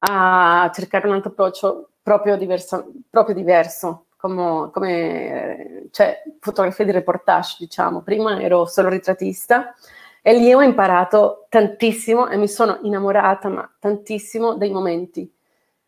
a 0.00 0.68
cercare 0.74 1.06
un 1.06 1.14
altro 1.14 1.30
approccio 1.30 1.90
proprio 2.02 2.36
diverso, 2.36 2.90
proprio 3.08 3.36
diverso 3.36 4.06
come, 4.16 4.70
come 4.72 5.86
cioè, 5.92 6.24
fotografia 6.40 6.84
di 6.84 6.90
reportage, 6.90 7.54
diciamo. 7.60 8.00
Prima 8.02 8.42
ero 8.42 8.66
solo 8.66 8.88
ritrattista 8.88 9.76
e 10.22 10.34
lì 10.34 10.52
ho 10.52 10.62
imparato 10.62 11.46
tantissimo 11.48 12.28
e 12.28 12.36
mi 12.36 12.48
sono 12.48 12.78
innamorata, 12.82 13.48
ma 13.48 13.76
tantissimo 13.78 14.54
dei 14.54 14.70
momenti. 14.70 15.32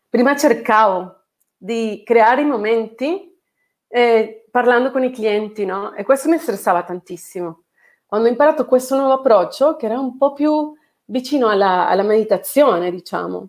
Prima 0.09 0.35
cercavo 0.35 1.21
di 1.55 2.01
creare 2.05 2.41
i 2.41 2.45
momenti 2.45 3.39
eh, 3.87 4.47
parlando 4.49 4.91
con 4.91 5.03
i 5.03 5.11
clienti, 5.11 5.65
no? 5.65 5.93
E 5.93 6.03
questo 6.03 6.29
mi 6.29 6.37
stressava 6.37 6.83
tantissimo. 6.83 7.63
Quando 8.05 8.27
ho 8.27 8.31
imparato 8.31 8.65
questo 8.65 8.95
nuovo 8.95 9.13
approccio, 9.13 9.75
che 9.75 9.85
era 9.85 9.99
un 9.99 10.17
po' 10.17 10.33
più 10.33 10.73
vicino 11.05 11.47
alla, 11.47 11.87
alla 11.87 12.03
meditazione, 12.03 12.91
diciamo, 12.91 13.47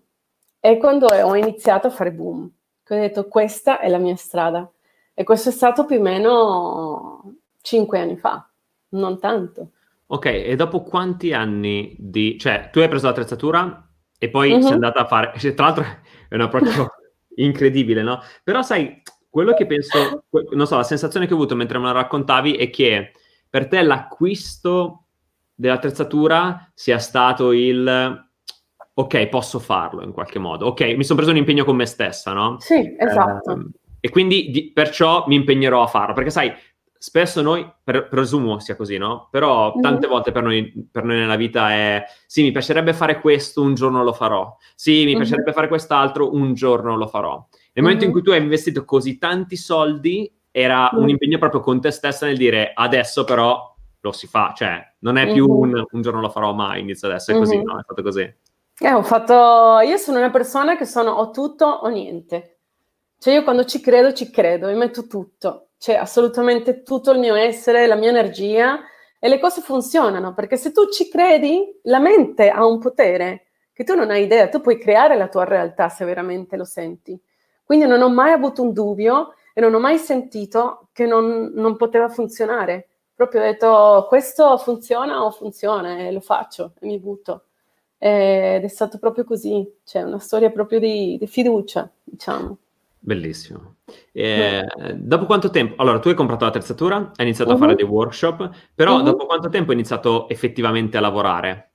è 0.58 0.78
quando 0.78 1.06
ho 1.06 1.34
iniziato 1.34 1.86
a 1.86 1.90
fare 1.90 2.12
boom. 2.12 2.42
Ho 2.42 2.94
detto, 2.94 3.28
questa 3.28 3.78
è 3.78 3.88
la 3.88 3.98
mia 3.98 4.16
strada. 4.16 4.70
E 5.12 5.22
questo 5.24 5.50
è 5.50 5.52
stato 5.52 5.84
più 5.84 5.98
o 5.98 6.02
meno 6.02 7.34
cinque 7.60 8.00
anni 8.00 8.16
fa, 8.16 8.48
non 8.90 9.18
tanto. 9.18 9.70
Ok, 10.14 10.26
e 10.26 10.54
dopo 10.54 10.84
quanti 10.84 11.32
anni 11.32 11.96
di... 11.98 12.38
cioè, 12.38 12.68
tu 12.70 12.78
hai 12.78 12.88
preso 12.88 13.06
l'attrezzatura 13.06 13.90
e 14.16 14.28
poi 14.30 14.52
uh-huh. 14.52 14.62
sei 14.62 14.72
andata 14.72 15.00
a 15.00 15.06
fare... 15.06 15.32
Cioè, 15.36 15.54
tra 15.54 15.66
l'altro 15.66 15.84
è 16.28 16.34
un 16.36 16.40
approccio 16.40 16.88
incredibile, 17.34 18.02
no? 18.02 18.20
Però 18.44 18.62
sai, 18.62 19.02
quello 19.28 19.54
che 19.54 19.66
penso, 19.66 20.26
non 20.52 20.68
so, 20.68 20.76
la 20.76 20.84
sensazione 20.84 21.26
che 21.26 21.32
ho 21.32 21.36
avuto 21.36 21.56
mentre 21.56 21.78
me 21.78 21.86
la 21.86 21.92
raccontavi 21.92 22.54
è 22.54 22.70
che 22.70 23.10
per 23.50 23.66
te 23.66 23.82
l'acquisto 23.82 25.06
dell'attrezzatura 25.52 26.70
sia 26.74 26.98
stato 26.98 27.50
il 27.50 28.22
ok, 28.96 29.26
posso 29.26 29.58
farlo 29.58 30.04
in 30.04 30.12
qualche 30.12 30.38
modo. 30.38 30.66
Ok, 30.66 30.82
mi 30.96 31.02
sono 31.02 31.16
preso 31.16 31.32
un 31.32 31.38
impegno 31.38 31.64
con 31.64 31.74
me 31.74 31.86
stessa, 31.86 32.32
no? 32.32 32.60
Sì, 32.60 32.94
esatto. 32.96 33.50
Eh, 33.50 33.66
e 33.98 34.10
quindi 34.10 34.50
di, 34.50 34.70
perciò 34.72 35.24
mi 35.26 35.34
impegnerò 35.34 35.82
a 35.82 35.88
farlo, 35.88 36.14
perché 36.14 36.30
sai, 36.30 36.52
spesso 37.04 37.42
noi, 37.42 37.70
per, 37.84 38.08
presumo 38.08 38.58
sia 38.60 38.76
così, 38.76 38.96
no? 38.96 39.28
Però 39.30 39.74
tante 39.78 40.06
mm-hmm. 40.06 40.08
volte 40.08 40.32
per 40.32 40.42
noi, 40.42 40.88
per 40.90 41.04
noi, 41.04 41.18
nella 41.18 41.36
vita 41.36 41.70
è, 41.70 42.02
sì, 42.24 42.40
mi 42.40 42.50
piacerebbe 42.50 42.94
fare 42.94 43.20
questo, 43.20 43.60
un 43.60 43.74
giorno 43.74 44.02
lo 44.02 44.14
farò. 44.14 44.56
Sì, 44.74 45.00
mi 45.00 45.08
mm-hmm. 45.08 45.16
piacerebbe 45.18 45.52
fare 45.52 45.68
quest'altro, 45.68 46.34
un 46.34 46.54
giorno 46.54 46.96
lo 46.96 47.06
farò. 47.06 47.46
Nel 47.74 47.84
momento 47.84 48.04
mm-hmm. 48.04 48.04
in 48.04 48.06
mhm. 48.06 48.12
cui 48.12 48.22
tu 48.22 48.30
hai 48.30 48.42
investito 48.42 48.86
così 48.86 49.18
tanti 49.18 49.56
soldi, 49.56 50.32
era 50.50 50.88
un 50.94 51.10
impegno 51.10 51.36
proprio 51.36 51.60
con 51.60 51.78
te 51.78 51.90
stessa 51.90 52.24
nel 52.24 52.38
dire 52.38 52.72
adesso 52.72 53.24
però 53.24 53.74
lo 54.00 54.12
si 54.12 54.26
fa, 54.26 54.54
cioè 54.56 54.82
non 55.00 55.18
è 55.18 55.30
più 55.30 55.46
un, 55.46 55.84
un 55.90 56.00
giorno 56.00 56.22
lo 56.22 56.30
farò 56.30 56.54
mai, 56.54 56.80
inizio 56.80 57.06
adesso, 57.08 57.32
è 57.32 57.36
così, 57.36 57.62
no? 57.62 57.80
È 57.80 57.82
stato 57.82 58.02
così. 58.02 58.20
Eh, 58.20 58.92
ho 58.92 59.02
fatto, 59.02 59.80
io 59.86 59.98
sono 59.98 60.18
una 60.18 60.30
persona 60.30 60.78
che 60.78 60.86
sono 60.86 61.10
o 61.10 61.30
tutto 61.30 61.66
o 61.66 61.88
niente. 61.88 62.60
Cioè 63.18 63.34
io 63.34 63.42
quando 63.42 63.66
ci 63.66 63.80
credo, 63.80 64.14
ci 64.14 64.30
credo, 64.30 64.68
mi 64.68 64.76
metto 64.76 65.06
tutto, 65.06 65.72
cioè 65.84 65.96
assolutamente 65.96 66.82
tutto 66.82 67.10
il 67.10 67.18
mio 67.18 67.34
essere, 67.34 67.86
la 67.86 67.94
mia 67.94 68.08
energia 68.08 68.80
e 69.18 69.28
le 69.28 69.38
cose 69.38 69.60
funzionano, 69.60 70.32
perché 70.32 70.56
se 70.56 70.72
tu 70.72 70.88
ci 70.88 71.10
credi, 71.10 71.78
la 71.82 71.98
mente 71.98 72.48
ha 72.48 72.64
un 72.64 72.78
potere 72.78 73.48
che 73.70 73.84
tu 73.84 73.94
non 73.94 74.08
hai 74.08 74.22
idea, 74.22 74.48
tu 74.48 74.62
puoi 74.62 74.78
creare 74.78 75.14
la 75.14 75.28
tua 75.28 75.44
realtà 75.44 75.90
se 75.90 76.06
veramente 76.06 76.56
lo 76.56 76.64
senti. 76.64 77.20
Quindi 77.62 77.84
non 77.84 78.00
ho 78.00 78.08
mai 78.08 78.32
avuto 78.32 78.62
un 78.62 78.72
dubbio 78.72 79.34
e 79.52 79.60
non 79.60 79.74
ho 79.74 79.78
mai 79.78 79.98
sentito 79.98 80.88
che 80.94 81.04
non, 81.04 81.52
non 81.52 81.76
poteva 81.76 82.08
funzionare. 82.08 82.88
Proprio 83.14 83.42
ho 83.42 83.44
detto 83.44 84.06
questo 84.08 84.56
funziona 84.56 85.22
o 85.22 85.30
funziona 85.32 85.98
e 85.98 86.12
lo 86.12 86.20
faccio 86.20 86.72
e 86.80 86.86
mi 86.86 86.98
butto. 86.98 87.44
Ed 87.98 88.64
è 88.64 88.68
stato 88.68 88.96
proprio 88.96 89.24
così, 89.24 89.70
cioè 89.84 90.00
una 90.00 90.18
storia 90.18 90.48
proprio 90.48 90.78
di, 90.78 91.18
di 91.18 91.26
fiducia, 91.26 91.90
diciamo. 92.02 92.56
Bellissimo. 93.04 93.76
Eh, 94.12 94.64
dopo 94.94 95.26
quanto 95.26 95.50
tempo? 95.50 95.74
Allora, 95.76 95.98
tu 95.98 96.08
hai 96.08 96.14
comprato 96.14 96.46
l'attrezzatura, 96.46 96.96
hai 96.96 97.26
iniziato 97.26 97.50
uh-huh. 97.50 97.56
a 97.56 97.60
fare 97.60 97.72
mhm. 97.72 97.76
dei 97.76 97.86
workshop, 97.86 98.50
però 98.74 98.96
uh-huh. 98.96 99.02
dopo 99.02 99.26
quanto 99.26 99.50
tempo 99.50 99.70
hai 99.72 99.76
iniziato 99.76 100.26
effettivamente 100.30 100.96
a 100.96 101.00
lavorare? 101.00 101.72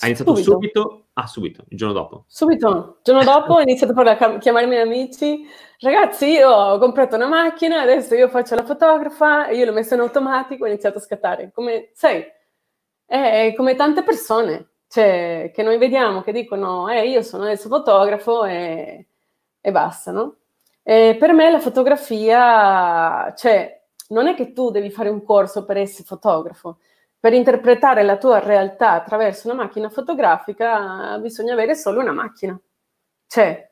Hai 0.00 0.10
iniziato 0.10 0.34
subito? 0.34 0.52
subito? 0.52 1.06
Ah, 1.14 1.26
subito, 1.26 1.64
il 1.70 1.78
giorno 1.78 1.94
dopo. 1.94 2.24
Subito, 2.28 2.68
il 2.68 3.00
giorno 3.02 3.24
dopo 3.24 3.54
ho 3.54 3.60
iniziato 3.62 3.98
a 3.98 4.38
chiamare 4.38 4.66
i 4.66 4.68
miei 4.68 4.82
amici. 4.82 5.46
Ragazzi, 5.78 6.26
io 6.26 6.50
ho 6.50 6.78
comprato 6.78 7.16
una 7.16 7.26
macchina, 7.26 7.80
adesso 7.80 8.14
io 8.14 8.28
faccio 8.28 8.54
la 8.54 8.64
fotografa, 8.64 9.48
io 9.48 9.64
l'ho 9.64 9.72
messa 9.72 9.94
in 9.94 10.02
automatico 10.02 10.64
e 10.64 10.68
ho 10.68 10.72
iniziato 10.72 10.98
a 10.98 11.00
scattare. 11.00 11.52
Come, 11.54 11.88
sai, 11.94 12.22
è 13.06 13.54
come 13.56 13.74
tante 13.76 14.02
persone, 14.02 14.72
cioè, 14.88 15.50
che 15.54 15.62
noi 15.62 15.78
vediamo 15.78 16.20
che 16.20 16.32
dicono, 16.32 16.90
eh, 16.90 17.08
io 17.08 17.22
sono 17.22 17.44
adesso 17.44 17.68
fotografo 17.68 18.44
e, 18.44 19.06
e 19.58 19.70
basta, 19.70 20.12
no? 20.12 20.36
E 20.88 21.16
per 21.18 21.32
me 21.32 21.50
la 21.50 21.58
fotografia, 21.58 23.34
cioè, 23.34 23.82
non 24.10 24.28
è 24.28 24.34
che 24.36 24.52
tu 24.52 24.70
devi 24.70 24.88
fare 24.88 25.08
un 25.08 25.24
corso 25.24 25.64
per 25.64 25.78
essere 25.78 26.04
fotografo. 26.04 26.78
Per 27.18 27.32
interpretare 27.32 28.04
la 28.04 28.18
tua 28.18 28.38
realtà 28.38 28.92
attraverso 28.92 29.48
una 29.50 29.64
macchina 29.64 29.88
fotografica 29.88 31.18
bisogna 31.18 31.54
avere 31.54 31.74
solo 31.74 32.00
una 32.00 32.12
macchina. 32.12 32.56
Cioè, 33.26 33.68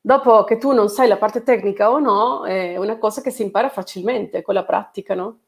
dopo 0.00 0.44
che 0.44 0.58
tu 0.58 0.70
non 0.70 0.88
sai 0.88 1.08
la 1.08 1.16
parte 1.16 1.42
tecnica 1.42 1.90
o 1.90 1.98
no, 1.98 2.44
è 2.44 2.76
una 2.76 2.96
cosa 2.96 3.22
che 3.22 3.30
si 3.30 3.42
impara 3.42 3.68
facilmente 3.68 4.42
con 4.42 4.54
la 4.54 4.64
pratica, 4.64 5.16
no? 5.16 5.40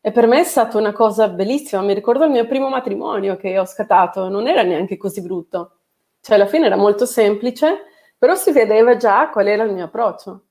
E 0.00 0.10
per 0.10 0.26
me 0.26 0.40
è 0.40 0.44
stata 0.44 0.76
una 0.76 0.92
cosa 0.92 1.28
bellissima. 1.28 1.82
Mi 1.82 1.94
ricordo 1.94 2.24
il 2.24 2.32
mio 2.32 2.48
primo 2.48 2.68
matrimonio 2.68 3.36
che 3.36 3.56
ho 3.60 3.64
scattato, 3.64 4.28
non 4.28 4.48
era 4.48 4.62
neanche 4.62 4.96
così 4.96 5.22
brutto. 5.22 5.78
Cioè, 6.20 6.34
alla 6.34 6.46
fine 6.46 6.66
era 6.66 6.76
molto 6.76 7.06
semplice, 7.06 7.84
però 8.18 8.34
si 8.34 8.50
vedeva 8.50 8.96
già 8.96 9.30
qual 9.30 9.46
era 9.46 9.62
il 9.62 9.72
mio 9.72 9.84
approccio. 9.84 10.42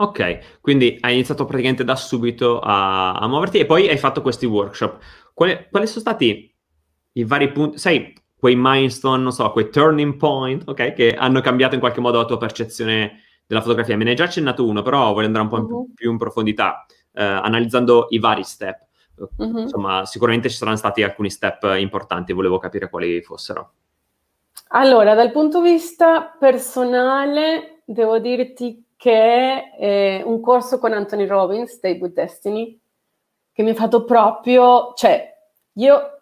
Ok, 0.00 0.60
quindi 0.62 0.96
hai 1.00 1.12
iniziato 1.12 1.44
praticamente 1.44 1.84
da 1.84 1.94
subito 1.94 2.58
a, 2.58 3.12
a 3.12 3.28
muoverti 3.28 3.58
e 3.58 3.66
poi 3.66 3.86
hai 3.86 3.98
fatto 3.98 4.22
questi 4.22 4.46
workshop. 4.46 4.98
Quali, 5.34 5.66
quali, 5.70 5.86
sono 5.86 6.00
stati 6.00 6.54
i 7.12 7.24
vari 7.24 7.52
punti, 7.52 7.76
sai, 7.76 8.14
quei 8.34 8.56
milestone, 8.56 9.22
non 9.22 9.30
so, 9.30 9.50
quei 9.52 9.68
turning 9.68 10.16
point, 10.16 10.66
ok, 10.66 10.94
che 10.94 11.14
hanno 11.14 11.42
cambiato 11.42 11.74
in 11.74 11.80
qualche 11.80 12.00
modo 12.00 12.16
la 12.16 12.24
tua 12.24 12.38
percezione 12.38 13.20
della 13.46 13.60
fotografia? 13.60 13.94
Me 13.98 14.04
ne 14.04 14.10
hai 14.10 14.16
già 14.16 14.24
accennato 14.24 14.66
uno, 14.66 14.80
però 14.80 15.12
voglio 15.12 15.26
andare 15.26 15.44
un 15.44 15.50
po' 15.50 15.58
in 15.58 15.64
uh-huh. 15.64 15.92
più 15.92 16.10
in 16.10 16.16
profondità, 16.16 16.86
eh, 17.12 17.22
analizzando 17.22 18.06
i 18.08 18.18
vari 18.18 18.42
step. 18.42 18.86
Uh-huh. 19.36 19.58
Insomma, 19.58 20.06
sicuramente 20.06 20.48
ci 20.48 20.56
saranno 20.56 20.78
stati 20.78 21.02
alcuni 21.02 21.28
step 21.28 21.74
importanti, 21.76 22.32
volevo 22.32 22.56
capire 22.56 22.88
quali 22.88 23.20
fossero. 23.20 23.72
Allora, 24.68 25.14
dal 25.14 25.30
punto 25.30 25.60
di 25.60 25.72
vista 25.72 26.34
personale, 26.38 27.82
devo 27.84 28.18
dirti 28.18 28.82
che 29.00 29.70
è 29.78 30.22
un 30.22 30.42
corso 30.42 30.78
con 30.78 30.92
Anthony 30.92 31.24
Robbins, 31.24 31.72
Stay 31.72 31.98
with 31.98 32.12
Destiny, 32.12 32.78
che 33.50 33.62
mi 33.62 33.70
ha 33.70 33.74
fatto 33.74 34.04
proprio, 34.04 34.92
cioè, 34.94 35.34
io 35.72 36.20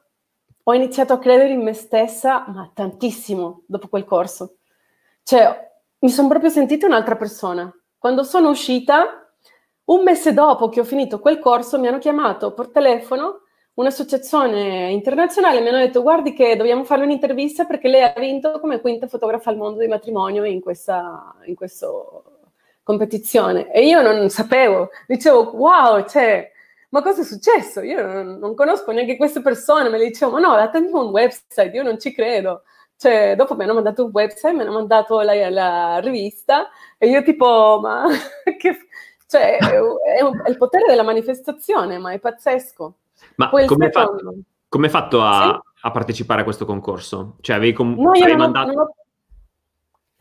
ho 0.62 0.74
iniziato 0.74 1.12
a 1.12 1.18
credere 1.18 1.50
in 1.50 1.60
me 1.60 1.72
stessa, 1.72 2.44
ma 2.46 2.70
tantissimo 2.72 3.62
dopo 3.66 3.88
quel 3.88 4.04
corso. 4.04 4.58
Cioè, 5.24 5.72
mi 5.98 6.08
sono 6.08 6.28
proprio 6.28 6.50
sentita 6.50 6.86
un'altra 6.86 7.16
persona. 7.16 7.68
Quando 7.98 8.22
sono 8.22 8.50
uscita, 8.50 9.28
un 9.86 10.04
mese 10.04 10.32
dopo 10.32 10.68
che 10.68 10.78
ho 10.78 10.84
finito 10.84 11.18
quel 11.18 11.40
corso, 11.40 11.80
mi 11.80 11.88
hanno 11.88 11.98
chiamato 11.98 12.54
per 12.54 12.68
telefono 12.68 13.40
un'associazione 13.74 14.92
internazionale, 14.92 15.60
mi 15.60 15.68
hanno 15.68 15.78
detto 15.78 16.02
guardi 16.02 16.32
che 16.32 16.54
dobbiamo 16.54 16.84
fare 16.84 17.02
un'intervista 17.02 17.64
perché 17.64 17.88
lei 17.88 18.04
ha 18.04 18.14
vinto 18.16 18.60
come 18.60 18.80
quinta 18.80 19.08
fotografa 19.08 19.50
al 19.50 19.56
mondo 19.56 19.80
di 19.80 19.88
matrimonio 19.88 20.44
in 20.44 20.60
questa, 20.60 21.34
in 21.46 21.56
questo 21.56 22.37
competizione 22.88 23.70
e 23.70 23.86
io 23.86 24.00
non 24.00 24.30
sapevo, 24.30 24.88
dicevo 25.06 25.50
wow, 25.54 26.06
cioè, 26.08 26.50
ma 26.88 27.02
cosa 27.02 27.20
è 27.20 27.24
successo? 27.24 27.82
Io 27.82 28.00
non, 28.00 28.38
non 28.38 28.54
conosco 28.54 28.92
neanche 28.92 29.18
queste 29.18 29.42
persone, 29.42 29.90
me 29.90 29.98
le 29.98 30.06
dicevo, 30.06 30.32
ma 30.32 30.38
no, 30.40 30.54
datemi 30.54 30.88
un 30.90 31.10
website, 31.10 31.76
io 31.76 31.82
non 31.82 32.00
ci 32.00 32.14
credo. 32.14 32.62
Cioè, 32.96 33.36
dopo 33.36 33.54
mi 33.54 33.64
hanno 33.64 33.74
mandato 33.74 34.06
un 34.06 34.10
website, 34.10 34.54
mi 34.54 34.62
hanno 34.62 34.72
mandato 34.72 35.20
la, 35.20 35.50
la 35.50 35.98
rivista 35.98 36.70
e 36.96 37.08
io 37.08 37.22
tipo, 37.22 37.78
ma 37.82 38.06
che... 38.58 38.78
Cioè, 39.26 39.58
è, 39.58 39.78
un, 39.78 40.40
è, 40.42 40.48
il 40.48 40.56
potere 40.56 40.86
della 40.86 41.02
manifestazione, 41.02 41.98
ma 41.98 42.12
è 42.12 42.18
pazzesco. 42.18 42.94
Ma 43.34 43.50
come 43.50 43.84
hai 43.84 43.90
fatto, 43.90 44.34
fatto 44.88 45.22
a, 45.22 45.60
sì? 45.62 45.86
a, 45.86 45.90
partecipare 45.90 46.40
a 46.40 46.44
questo 46.44 46.64
concorso? 46.64 47.36
Cioè, 47.42 47.56
avevi 47.56 47.74
com- 47.74 48.00
no, 48.00 48.14
io 48.14 48.26
non 48.28 48.36
mandato... 48.38 48.72
non 48.72 48.78
ho, 48.78 48.94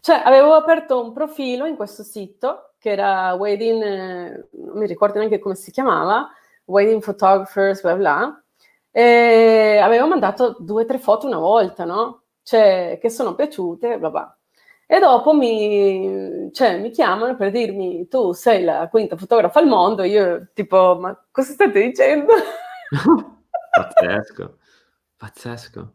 cioè, 0.07 0.21
avevo 0.23 0.53
aperto 0.53 1.03
un 1.03 1.11
profilo 1.11 1.65
in 1.65 1.75
questo 1.75 2.01
sito 2.01 2.75
che 2.79 2.91
era 2.91 3.33
Wedding, 3.33 3.83
eh, 3.83 4.47
non 4.51 4.77
mi 4.77 4.87
ricordo 4.87 5.17
neanche 5.17 5.37
come 5.37 5.55
si 5.55 5.69
chiamava, 5.69 6.29
Wedding 6.63 7.03
Photographers, 7.03 7.81
bla 7.81 7.95
bla, 7.97 8.43
e 8.89 9.77
avevo 9.83 10.07
mandato 10.07 10.55
due 10.59 10.83
o 10.83 10.85
tre 10.85 10.97
foto 10.97 11.27
una 11.27 11.39
volta, 11.39 11.83
no? 11.83 12.23
Cioè, 12.41 12.99
che 13.01 13.09
sono 13.09 13.35
piaciute, 13.35 13.99
bla 13.99 14.09
bla. 14.09 14.37
E 14.85 14.97
dopo 14.99 15.33
mi, 15.33 16.51
cioè, 16.53 16.79
mi 16.79 16.89
chiamano 16.91 17.35
per 17.35 17.51
dirmi, 17.51 18.07
tu 18.07 18.31
sei 18.31 18.63
la 18.63 18.87
quinta 18.89 19.17
fotografa 19.17 19.59
al 19.59 19.67
mondo, 19.67 20.03
io 20.03 20.51
tipo, 20.53 20.97
ma 20.97 21.21
cosa 21.31 21.51
state 21.51 21.81
dicendo? 21.81 22.31
pazzesco, 23.71 24.57
pazzesco. 25.17 25.93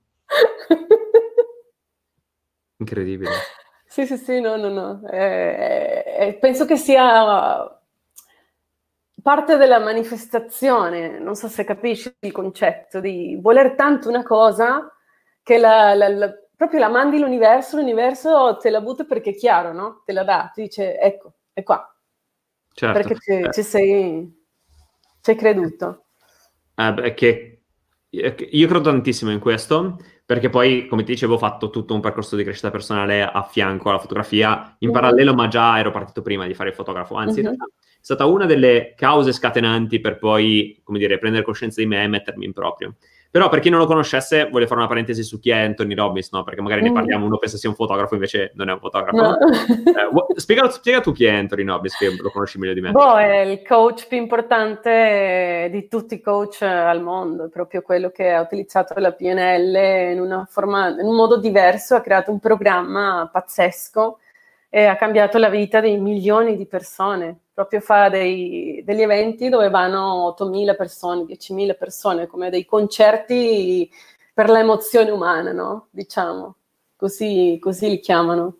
Incredibile. 2.77 3.61
Sì, 3.93 4.07
sì, 4.07 4.17
sì, 4.17 4.41
no, 4.41 4.57
no, 4.57 4.71
no. 4.71 5.07
Eh, 5.11 6.03
eh, 6.17 6.35
penso 6.41 6.65
che 6.65 6.79
sia 6.79 7.79
parte 9.21 9.59
della 9.59 9.81
manifestazione, 9.81 11.19
non 11.19 11.35
so 11.35 11.47
se 11.49 11.63
capisci 11.65 12.11
il 12.21 12.33
concetto 12.33 13.01
di 13.01 13.39
voler 13.39 13.75
tanto 13.75 14.09
una 14.09 14.23
cosa 14.23 14.91
che 15.43 15.59
la, 15.59 15.93
la, 15.93 16.09
la, 16.09 16.33
proprio 16.57 16.81
la 16.81 16.89
mandi 16.89 17.19
l'universo, 17.19 17.77
l'universo 17.77 18.57
te 18.57 18.71
la 18.71 18.81
butta 18.81 19.05
perché 19.05 19.33
è 19.33 19.35
chiaro, 19.35 19.75
no? 19.75 20.01
Te 20.07 20.15
la 20.15 20.25
dà, 20.25 20.51
ti 20.55 20.63
dice 20.63 20.99
ecco, 20.99 21.35
è 21.53 21.63
qua. 21.63 21.95
certo. 22.73 22.99
perché 22.99 23.17
ci, 23.21 23.31
eh. 23.33 23.53
ci 23.53 23.63
sei, 23.63 24.47
ci 25.21 25.31
hai 25.31 25.37
creduto. 25.37 26.07
Eh, 26.77 26.95
beh, 26.95 27.13
che, 27.13 27.62
io 28.13 28.67
credo 28.69 28.81
tantissimo 28.81 29.31
in 29.31 29.39
questo, 29.39 29.99
perché 30.25 30.51
poi, 30.51 30.87
come 30.87 31.03
ti 31.03 31.13
dicevo, 31.13 31.35
ho 31.35 31.39
fatto 31.39 31.71
tutto 31.71 31.95
un 31.95 32.01
percorso 32.01 32.37
di 32.37 32.45
crescita 32.45 32.71
personale 32.71 33.23
a 33.23 33.43
fianco 33.43 33.89
alla 33.89 33.99
fotografia, 33.99 34.77
in 34.81 34.91
mm. 34.91 34.93
parallelo, 34.93 35.35
ma 35.35 35.49
già 35.49 35.79
ero 35.79 35.91
partito 35.91 36.21
prima 36.21 36.47
di 36.47 36.55
fare 36.55 36.71
il 36.71 36.75
fotografo, 36.75 37.15
anzi, 37.15 37.41
mm-hmm. 37.43 37.53
è 37.53 37.57
stata 38.01 38.27
una 38.27 38.45
delle 38.45 38.95
cause 38.97 39.33
scatenanti 39.33 40.01
per 40.01 40.19
poi, 40.19 40.81
come 40.83 40.99
dire, 40.99 41.19
prendere 41.19 41.45
coscienza 41.45 41.81
di 41.81 41.87
me 41.87 42.03
e 42.03 42.09
mettermi 42.09 42.45
in 42.45 42.53
proprio. 42.53 42.97
Però 43.33 43.49
per 43.49 43.61
chi 43.61 43.71
non 43.71 43.79
lo 43.79 43.87
conoscesse, 43.87 44.51
voglio 44.51 44.67
fare 44.67 44.81
una 44.81 44.89
parentesi 44.89 45.23
su 45.23 45.41
chi 45.41 45.49
è 45.49 45.59
Anthony 45.59 45.95
Robbins, 45.95 46.31
no? 46.33 46.45
Perché 46.45 46.61
magari 46.61 46.83
mm. 46.83 46.85
ne 46.85 46.93
parliamo, 46.93 47.25
uno 47.25 47.39
pensa 47.39 47.57
sia 47.57 47.71
un 47.71 47.75
fotografo, 47.75 48.13
invece 48.13 48.53
non 48.57 48.69
è 48.69 48.75
un 48.75 48.79
fotografo. 48.79 49.17
No. 49.17 49.39
Eh, 49.41 50.39
spiega, 50.39 50.69
spiega, 50.69 51.01
tu 51.01 51.13
chi 51.13 51.25
è 51.25 51.35
Anthony 51.35 51.65
Robbins, 51.65 51.97
che 51.97 52.15
lo 52.15 52.31
conosci 52.31 52.59
meglio 52.59 52.75
di 52.75 52.83
me. 52.83 52.91
Boh, 52.91 53.17
è 53.17 53.39
il 53.39 53.63
coach 53.63 54.07
più 54.07 54.19
importante 54.19 55.69
di 55.73 55.89
tutti 55.89 56.17
i 56.17 56.21
coach 56.21 56.61
al 56.61 57.01
mondo, 57.01 57.47
è 57.47 57.49
proprio 57.49 57.81
quello 57.81 58.11
che 58.11 58.31
ha 58.31 58.43
utilizzato 58.43 58.93
la 58.99 59.13
PNL 59.13 60.13
in, 60.13 60.45
forma, 60.51 60.89
in 60.89 61.07
un 61.07 61.17
modo 61.17 61.39
diverso, 61.39 61.95
ha 61.95 62.03
creato 62.03 62.31
un 62.31 62.39
programma 62.39 63.31
pazzesco 63.33 64.19
e 64.69 64.85
ha 64.85 64.97
cambiato 64.97 65.39
la 65.39 65.49
vita 65.49 65.81
di 65.81 65.97
milioni 65.97 66.55
di 66.55 66.67
persone 66.67 67.39
proprio 67.55 67.81
fa 67.81 68.09
dei, 68.09 68.83
degli 68.85 69.03
eventi 69.03 69.49
dove 69.49 69.69
vanno 69.69 70.35
8.000 70.39 70.75
persone, 70.75 71.25
10.000 71.25 71.75
persone, 71.75 72.27
come 72.27 72.51
dei 72.51 72.65
concerti 72.65 73.91
per 74.33 74.49
l'emozione 74.49 75.11
umana, 75.11 75.53
no? 75.53 75.89
Diciamo, 75.91 76.57
così, 76.97 77.59
così 77.61 77.91
li 77.91 78.01
chiamano. 78.01 78.57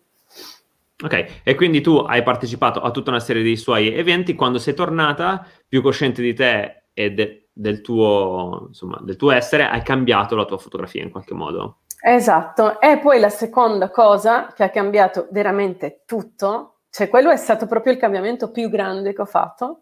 Ok, 1.03 1.41
e 1.43 1.55
quindi 1.55 1.81
tu 1.81 1.97
hai 1.97 2.23
partecipato 2.23 2.79
a 2.79 2.91
tutta 2.91 3.09
una 3.09 3.19
serie 3.19 3.43
di 3.43 3.57
suoi 3.57 3.93
eventi, 3.93 4.35
quando 4.35 4.59
sei 4.59 4.73
tornata, 4.73 5.45
più 5.67 5.81
cosciente 5.81 6.21
di 6.21 6.33
te 6.33 6.83
e 6.93 7.11
de- 7.11 7.47
del, 7.51 7.81
tuo, 7.81 8.65
insomma, 8.67 8.99
del 9.01 9.15
tuo 9.15 9.31
essere, 9.31 9.67
hai 9.67 9.81
cambiato 9.81 10.35
la 10.35 10.45
tua 10.45 10.57
fotografia 10.57 11.03
in 11.03 11.09
qualche 11.09 11.33
modo. 11.33 11.79
Esatto, 12.05 12.79
e 12.79 12.99
poi 12.99 13.19
la 13.19 13.29
seconda 13.29 13.89
cosa 13.89 14.51
che 14.53 14.63
ha 14.63 14.69
cambiato 14.69 15.27
veramente 15.31 16.03
tutto 16.05 16.72
cioè, 16.93 17.09
quello 17.09 17.31
è 17.31 17.37
stato 17.37 17.65
proprio 17.65 17.91
il 17.91 17.97
cambiamento 17.97 18.51
più 18.51 18.69
grande 18.69 19.15
che 19.15 19.21
ho 19.21 19.25
fatto. 19.25 19.81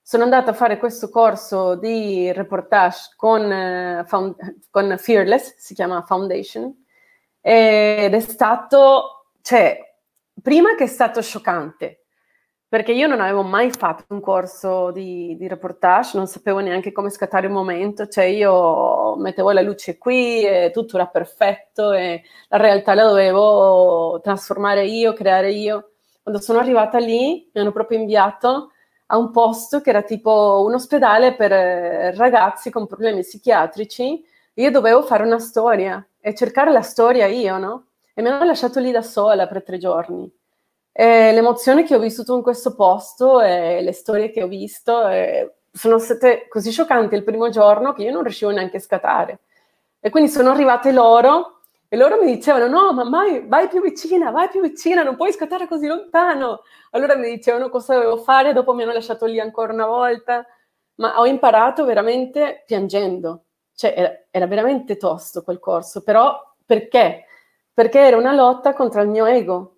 Sono 0.00 0.22
andata 0.24 0.52
a 0.52 0.54
fare 0.54 0.78
questo 0.78 1.10
corso 1.10 1.74
di 1.74 2.32
reportage 2.32 3.12
con, 3.14 3.52
eh, 3.52 4.04
found, 4.06 4.34
con 4.70 4.96
Fearless, 4.96 5.56
si 5.58 5.74
chiama 5.74 6.02
Foundation, 6.06 6.74
ed 7.42 8.14
è 8.14 8.20
stato, 8.20 9.32
cioè, 9.42 9.78
prima 10.40 10.74
che 10.76 10.84
è 10.84 10.86
stato 10.86 11.20
scioccante, 11.20 12.04
perché 12.66 12.92
io 12.92 13.06
non 13.06 13.20
avevo 13.20 13.42
mai 13.42 13.70
fatto 13.70 14.06
un 14.14 14.20
corso 14.22 14.92
di, 14.92 15.36
di, 15.36 15.48
reportage, 15.48 16.16
non 16.16 16.26
sapevo 16.26 16.60
neanche 16.60 16.90
come 16.90 17.10
scattare 17.10 17.48
un 17.48 17.52
momento, 17.52 18.08
cioè 18.08 18.24
io 18.24 19.14
mettevo 19.16 19.52
la 19.52 19.60
luce 19.60 19.98
qui 19.98 20.42
e 20.46 20.70
tutto 20.72 20.96
era 20.96 21.06
perfetto 21.06 21.92
e 21.92 22.22
la 22.48 22.56
realtà 22.56 22.94
la 22.94 23.04
dovevo 23.04 24.20
trasformare 24.22 24.86
io, 24.86 25.12
creare 25.12 25.52
io. 25.52 25.90
Quando 26.26 26.42
sono 26.42 26.58
arrivata 26.58 26.98
lì, 26.98 27.48
mi 27.52 27.60
hanno 27.60 27.70
proprio 27.70 28.00
inviato 28.00 28.72
a 29.06 29.16
un 29.16 29.30
posto 29.30 29.80
che 29.80 29.90
era 29.90 30.02
tipo 30.02 30.64
un 30.66 30.74
ospedale 30.74 31.36
per 31.36 31.52
eh, 31.52 32.12
ragazzi 32.16 32.68
con 32.68 32.88
problemi 32.88 33.20
psichiatrici. 33.20 34.26
Io 34.54 34.70
dovevo 34.72 35.02
fare 35.04 35.22
una 35.22 35.38
storia 35.38 36.04
e 36.18 36.34
cercare 36.34 36.72
la 36.72 36.82
storia 36.82 37.26
io, 37.26 37.58
no? 37.58 37.86
E 38.12 38.22
mi 38.22 38.28
hanno 38.28 38.44
lasciato 38.44 38.80
lì 38.80 38.90
da 38.90 39.02
sola 39.02 39.46
per 39.46 39.62
tre 39.62 39.78
giorni. 39.78 40.28
E 40.90 41.30
l'emozione 41.32 41.84
che 41.84 41.94
ho 41.94 42.00
vissuto 42.00 42.34
in 42.34 42.42
questo 42.42 42.74
posto 42.74 43.40
e 43.40 43.80
le 43.80 43.92
storie 43.92 44.32
che 44.32 44.42
ho 44.42 44.48
visto 44.48 45.02
sono 45.70 45.98
state 46.00 46.48
così 46.48 46.72
scioccanti 46.72 47.14
il 47.14 47.22
primo 47.22 47.50
giorno 47.50 47.92
che 47.92 48.02
io 48.02 48.10
non 48.10 48.24
riuscivo 48.24 48.50
neanche 48.50 48.78
a 48.78 48.80
scattare. 48.80 49.38
E 50.00 50.10
quindi 50.10 50.28
sono 50.28 50.50
arrivate 50.50 50.90
loro 50.90 51.55
e 51.88 51.96
loro 51.96 52.20
mi 52.22 52.34
dicevano: 52.34 52.66
No, 52.68 52.92
ma 52.92 53.04
mai, 53.04 53.46
vai 53.46 53.68
più 53.68 53.80
vicina, 53.80 54.30
vai 54.30 54.48
più 54.48 54.60
vicina, 54.60 55.02
non 55.02 55.16
puoi 55.16 55.32
scattare 55.32 55.66
così 55.68 55.86
lontano. 55.86 56.62
Allora 56.90 57.16
mi 57.16 57.28
dicevano 57.34 57.68
cosa 57.68 57.94
dovevo 57.94 58.16
fare, 58.18 58.52
dopo 58.52 58.74
mi 58.74 58.82
hanno 58.82 58.92
lasciato 58.92 59.26
lì 59.26 59.40
ancora 59.40 59.72
una 59.72 59.86
volta. 59.86 60.44
Ma 60.96 61.18
ho 61.20 61.26
imparato 61.26 61.84
veramente 61.84 62.62
piangendo. 62.66 63.44
Cioè, 63.74 63.94
era, 63.96 64.12
era 64.30 64.46
veramente 64.46 64.96
tosto 64.96 65.42
quel 65.42 65.58
corso. 65.58 66.02
Però 66.02 66.54
perché? 66.64 67.24
Perché 67.72 67.98
era 68.00 68.16
una 68.16 68.32
lotta 68.32 68.72
contro 68.74 69.02
il 69.02 69.08
mio 69.08 69.26
ego. 69.26 69.74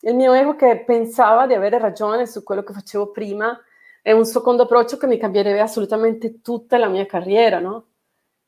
Il 0.00 0.14
mio 0.14 0.32
ego 0.32 0.54
che 0.56 0.82
pensava 0.84 1.46
di 1.46 1.54
avere 1.54 1.78
ragione 1.78 2.26
su 2.26 2.42
quello 2.42 2.62
che 2.62 2.72
facevo 2.72 3.10
prima 3.10 3.58
e 4.02 4.12
un 4.12 4.24
secondo 4.26 4.64
approccio 4.64 4.96
che 4.98 5.06
mi 5.06 5.18
cambierebbe 5.18 5.60
assolutamente 5.60 6.40
tutta 6.42 6.76
la 6.78 6.88
mia 6.88 7.06
carriera, 7.06 7.58
no? 7.58 7.86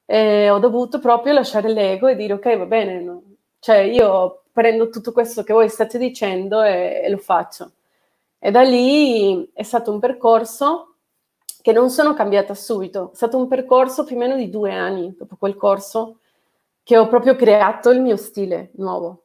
E 0.07 0.49
ho 0.49 0.59
dovuto 0.59 1.01
proprio 1.01 1.35
lasciare 1.35 1.69
l'ego 1.69 2.07
e 2.07 2.16
dire 2.16 2.35
ok, 2.35 2.57
va 2.57 2.66
bene, 2.66 3.01
no? 3.03 3.23
cioè 3.59 3.79
io 3.79 4.45
prendo 4.53 4.88
tutto 4.88 5.12
questo 5.12 5.42
che 5.42 5.53
voi 5.53 5.69
state 5.69 5.99
dicendo 5.99 6.62
e, 6.62 7.03
e, 7.05 7.11
lo 7.11 7.19
faccio. 7.19 7.73
E 8.38 8.51
da 8.53 8.62
lì 8.62 9.51
è 9.53 9.62
stato 9.64 9.90
un 9.90 9.99
percorso 9.99 10.95
che 11.61 11.73
non 11.73 11.90
sono 11.90 12.14
cambiata 12.14 12.55
subito, 12.55 13.11
è 13.12 13.16
stato 13.16 13.37
un 13.37 13.49
percorso 13.49 14.05
più 14.05 14.14
o 14.14 14.19
meno 14.21 14.37
di 14.37 14.49
due 14.49 14.73
anni 14.73 15.14
dopo 15.19 15.37
quel 15.37 15.57
corso 15.57 16.21
che 16.85 16.97
ho 16.97 17.09
proprio 17.09 17.35
creato 17.35 17.90
il 17.90 18.01
mio 18.01 18.16
stile 18.16 18.71
nuovo. 18.75 19.25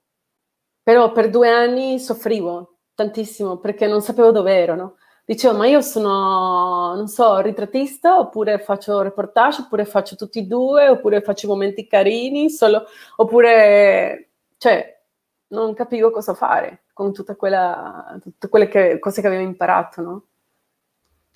Però 0.82 1.12
per 1.12 1.30
due 1.30 1.50
anni 1.50 2.00
soffrivo 2.00 2.78
tantissimo 2.96 3.58
perché 3.58 3.86
non 3.86 4.02
sapevo 4.02 4.32
dove 4.32 4.54
ero, 4.54 4.76
no? 4.76 4.96
Dicevo, 5.34 5.58
ma 5.58 5.66
io 5.66 5.80
sono, 5.80 6.94
non 6.94 7.08
so, 7.08 7.40
ritrattista, 7.40 8.20
oppure 8.20 8.60
faccio 8.60 9.02
reportage, 9.02 9.62
oppure 9.62 9.86
faccio 9.86 10.18
tutti 10.18 10.40
e 10.40 10.44
due, 10.44 10.90
oppure 10.90 11.22
faccio 11.22 11.48
momenti 11.48 11.88
carini, 11.88 12.50
solo, 12.50 12.84
oppure, 13.16 14.32
cioè, 14.58 15.02
non 15.48 15.74
capivo 15.74 16.12
cosa 16.12 16.34
fare 16.34 16.84
con 16.92 17.14
tutta 17.14 17.36
quella, 17.36 18.20
tutte 18.22 18.50
quelle 18.50 18.68
che, 18.68 19.00
cose 19.00 19.22
che 19.22 19.28
avevo 19.28 19.44
imparato, 19.44 20.02
no? 20.02 20.26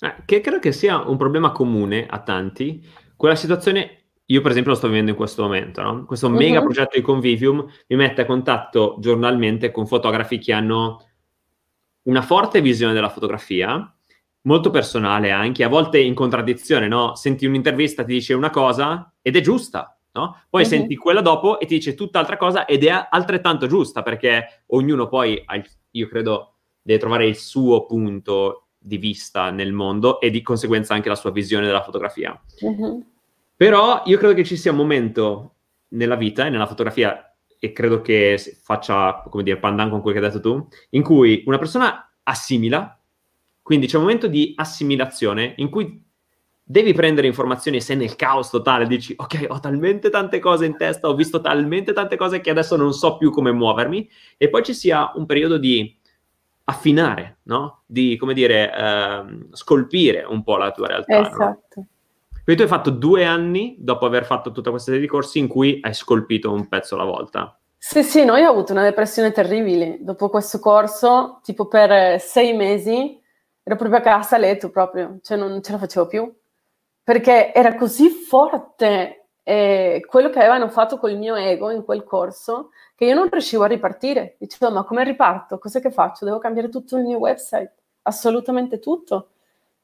Eh, 0.00 0.14
che 0.26 0.40
credo 0.42 0.58
che 0.58 0.72
sia 0.72 0.98
un 0.98 1.16
problema 1.16 1.52
comune 1.52 2.06
a 2.06 2.20
tanti, 2.20 2.86
quella 3.16 3.34
situazione 3.34 4.02
io 4.26 4.40
per 4.42 4.50
esempio 4.50 4.72
lo 4.72 4.76
sto 4.76 4.88
vivendo 4.88 5.12
in 5.12 5.16
questo 5.16 5.42
momento, 5.42 5.80
no? 5.80 6.04
Questo 6.04 6.26
uh-huh. 6.26 6.34
mega 6.34 6.60
progetto 6.60 6.98
di 6.98 7.02
Convivium 7.02 7.64
mi 7.86 7.96
mette 7.96 8.22
a 8.22 8.26
contatto 8.26 8.96
giornalmente 8.98 9.70
con 9.70 9.86
fotografi 9.86 10.38
che 10.38 10.52
hanno 10.52 11.00
una 12.06 12.22
forte 12.22 12.60
visione 12.60 12.92
della 12.92 13.08
fotografia, 13.08 13.92
molto 14.42 14.70
personale 14.70 15.30
anche, 15.30 15.64
a 15.64 15.68
volte 15.68 15.98
in 15.98 16.14
contraddizione, 16.14 16.88
no? 16.88 17.14
Senti 17.14 17.46
un'intervista, 17.46 18.04
ti 18.04 18.12
dice 18.12 18.34
una 18.34 18.50
cosa 18.50 19.12
ed 19.20 19.36
è 19.36 19.40
giusta, 19.40 19.98
no? 20.12 20.42
Poi 20.48 20.62
uh-huh. 20.62 20.68
senti 20.68 20.96
quella 20.96 21.20
dopo 21.20 21.58
e 21.58 21.66
ti 21.66 21.74
dice 21.76 21.94
tutt'altra 21.94 22.36
cosa 22.36 22.64
ed 22.64 22.84
è 22.84 23.08
altrettanto 23.10 23.66
giusta, 23.66 24.02
perché 24.02 24.62
ognuno 24.66 25.08
poi, 25.08 25.44
io 25.90 26.08
credo, 26.08 26.54
deve 26.80 26.98
trovare 27.00 27.26
il 27.26 27.36
suo 27.36 27.86
punto 27.86 28.68
di 28.78 28.98
vista 28.98 29.50
nel 29.50 29.72
mondo 29.72 30.20
e 30.20 30.30
di 30.30 30.42
conseguenza 30.42 30.94
anche 30.94 31.08
la 31.08 31.16
sua 31.16 31.32
visione 31.32 31.66
della 31.66 31.82
fotografia. 31.82 32.40
Uh-huh. 32.60 33.04
Però 33.56 34.02
io 34.04 34.18
credo 34.18 34.34
che 34.34 34.44
ci 34.44 34.56
sia 34.56 34.70
un 34.70 34.76
momento 34.76 35.54
nella 35.88 36.14
vita 36.14 36.46
e 36.46 36.50
nella 36.50 36.66
fotografia 36.66 37.35
e 37.58 37.72
credo 37.72 38.00
che 38.00 38.38
faccia, 38.62 39.22
come 39.28 39.42
dire, 39.42 39.58
pandan 39.58 39.90
con 39.90 40.00
quello 40.00 40.18
che 40.18 40.24
hai 40.24 40.32
detto 40.32 40.48
tu, 40.48 40.68
in 40.90 41.02
cui 41.02 41.42
una 41.46 41.58
persona 41.58 42.10
assimila, 42.22 42.98
quindi 43.62 43.86
c'è 43.86 43.96
un 43.96 44.02
momento 44.02 44.26
di 44.26 44.52
assimilazione 44.56 45.54
in 45.56 45.68
cui 45.70 46.04
devi 46.68 46.92
prendere 46.92 47.28
informazioni 47.28 47.76
e 47.76 47.80
sei 47.80 47.96
nel 47.96 48.16
caos 48.16 48.50
totale, 48.50 48.86
dici 48.86 49.14
ok, 49.16 49.46
ho 49.48 49.60
talmente 49.60 50.10
tante 50.10 50.40
cose 50.40 50.66
in 50.66 50.76
testa, 50.76 51.08
ho 51.08 51.14
visto 51.14 51.40
talmente 51.40 51.92
tante 51.92 52.16
cose 52.16 52.40
che 52.40 52.50
adesso 52.50 52.76
non 52.76 52.92
so 52.92 53.16
più 53.16 53.30
come 53.30 53.52
muovermi, 53.52 54.08
e 54.36 54.48
poi 54.48 54.64
ci 54.64 54.74
sia 54.74 55.12
un 55.14 55.26
periodo 55.26 55.58
di 55.58 55.96
affinare, 56.64 57.38
no? 57.44 57.82
Di, 57.86 58.16
come 58.16 58.34
dire, 58.34 58.72
eh, 58.76 59.24
scolpire 59.52 60.24
un 60.24 60.42
po' 60.42 60.56
la 60.56 60.72
tua 60.72 60.88
realtà. 60.88 61.20
Esatto. 61.20 61.58
No? 61.74 61.86
Quindi 62.46 62.62
tu 62.62 62.68
hai 62.70 62.78
fatto 62.78 62.90
due 62.90 63.24
anni 63.24 63.74
dopo 63.76 64.06
aver 64.06 64.24
fatto 64.24 64.52
tutta 64.52 64.70
questa 64.70 64.92
serie 64.92 65.04
di 65.04 65.10
corsi 65.10 65.40
in 65.40 65.48
cui 65.48 65.80
hai 65.82 65.92
scolpito 65.92 66.52
un 66.52 66.68
pezzo 66.68 66.94
alla 66.94 67.02
volta. 67.02 67.58
Sì, 67.76 68.04
sì, 68.04 68.24
noi 68.24 68.36
abbiamo 68.36 68.52
avuto 68.52 68.70
una 68.70 68.84
depressione 68.84 69.32
terribile. 69.32 69.96
Dopo 69.98 70.28
questo 70.28 70.60
corso, 70.60 71.40
tipo 71.42 71.66
per 71.66 72.20
sei 72.20 72.54
mesi, 72.54 73.20
ero 73.64 73.74
proprio 73.74 73.98
a 73.98 74.00
casa 74.00 74.36
a 74.36 74.38
letto 74.38 74.70
proprio, 74.70 75.18
cioè 75.24 75.36
non 75.36 75.60
ce 75.60 75.72
la 75.72 75.78
facevo 75.78 76.06
più. 76.06 76.32
Perché 77.02 77.52
era 77.52 77.74
così 77.74 78.10
forte 78.10 79.26
eh, 79.42 80.04
quello 80.08 80.30
che 80.30 80.38
avevano 80.38 80.68
fatto 80.68 80.98
col 80.98 81.16
mio 81.16 81.34
ego 81.34 81.72
in 81.72 81.82
quel 81.82 82.04
corso 82.04 82.70
che 82.94 83.06
io 83.06 83.14
non 83.16 83.28
riuscivo 83.28 83.64
a 83.64 83.66
ripartire. 83.66 84.36
Dicevo, 84.38 84.70
ma 84.70 84.84
come 84.84 85.02
riparto? 85.02 85.58
Cos'è 85.58 85.80
che 85.80 85.90
faccio? 85.90 86.24
Devo 86.24 86.38
cambiare 86.38 86.68
tutto 86.68 86.96
il 86.96 87.02
mio 87.02 87.18
website, 87.18 87.74
assolutamente 88.02 88.78
tutto. 88.78 89.30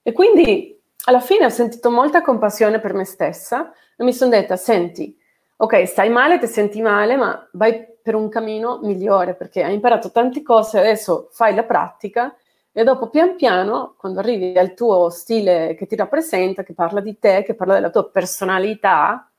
E 0.00 0.12
quindi 0.12 0.80
alla 1.04 1.20
fine 1.20 1.44
ho 1.46 1.48
sentito 1.48 1.90
molta 1.90 2.22
compassione 2.22 2.80
per 2.80 2.94
me 2.94 3.04
stessa 3.04 3.72
e 3.96 4.04
mi 4.04 4.12
sono 4.12 4.30
detta, 4.30 4.56
senti, 4.56 5.16
ok, 5.56 5.86
stai 5.86 6.10
male, 6.10 6.38
ti 6.38 6.46
senti 6.46 6.80
male, 6.80 7.16
ma 7.16 7.48
vai 7.52 7.86
per 8.02 8.14
un 8.14 8.28
cammino 8.28 8.80
migliore 8.82 9.34
perché 9.34 9.62
hai 9.62 9.74
imparato 9.74 10.10
tante 10.10 10.42
cose, 10.42 10.78
adesso 10.78 11.28
fai 11.32 11.54
la 11.54 11.64
pratica 11.64 12.34
E 12.74 12.84
dopo 12.84 13.10
pian 13.10 13.36
piano, 13.36 13.94
quando 13.98 14.20
arrivi 14.20 14.56
al 14.58 14.74
tuo 14.74 15.10
stile 15.10 15.74
che 15.76 15.86
ti 15.86 15.94
rappresenta, 15.94 16.62
che 16.62 16.72
parla 16.74 17.00
di 17.00 17.18
te, 17.18 17.42
che 17.44 17.54
parla 17.54 17.74
della 17.74 17.90
tua 17.90 18.08
personalità 18.10 19.30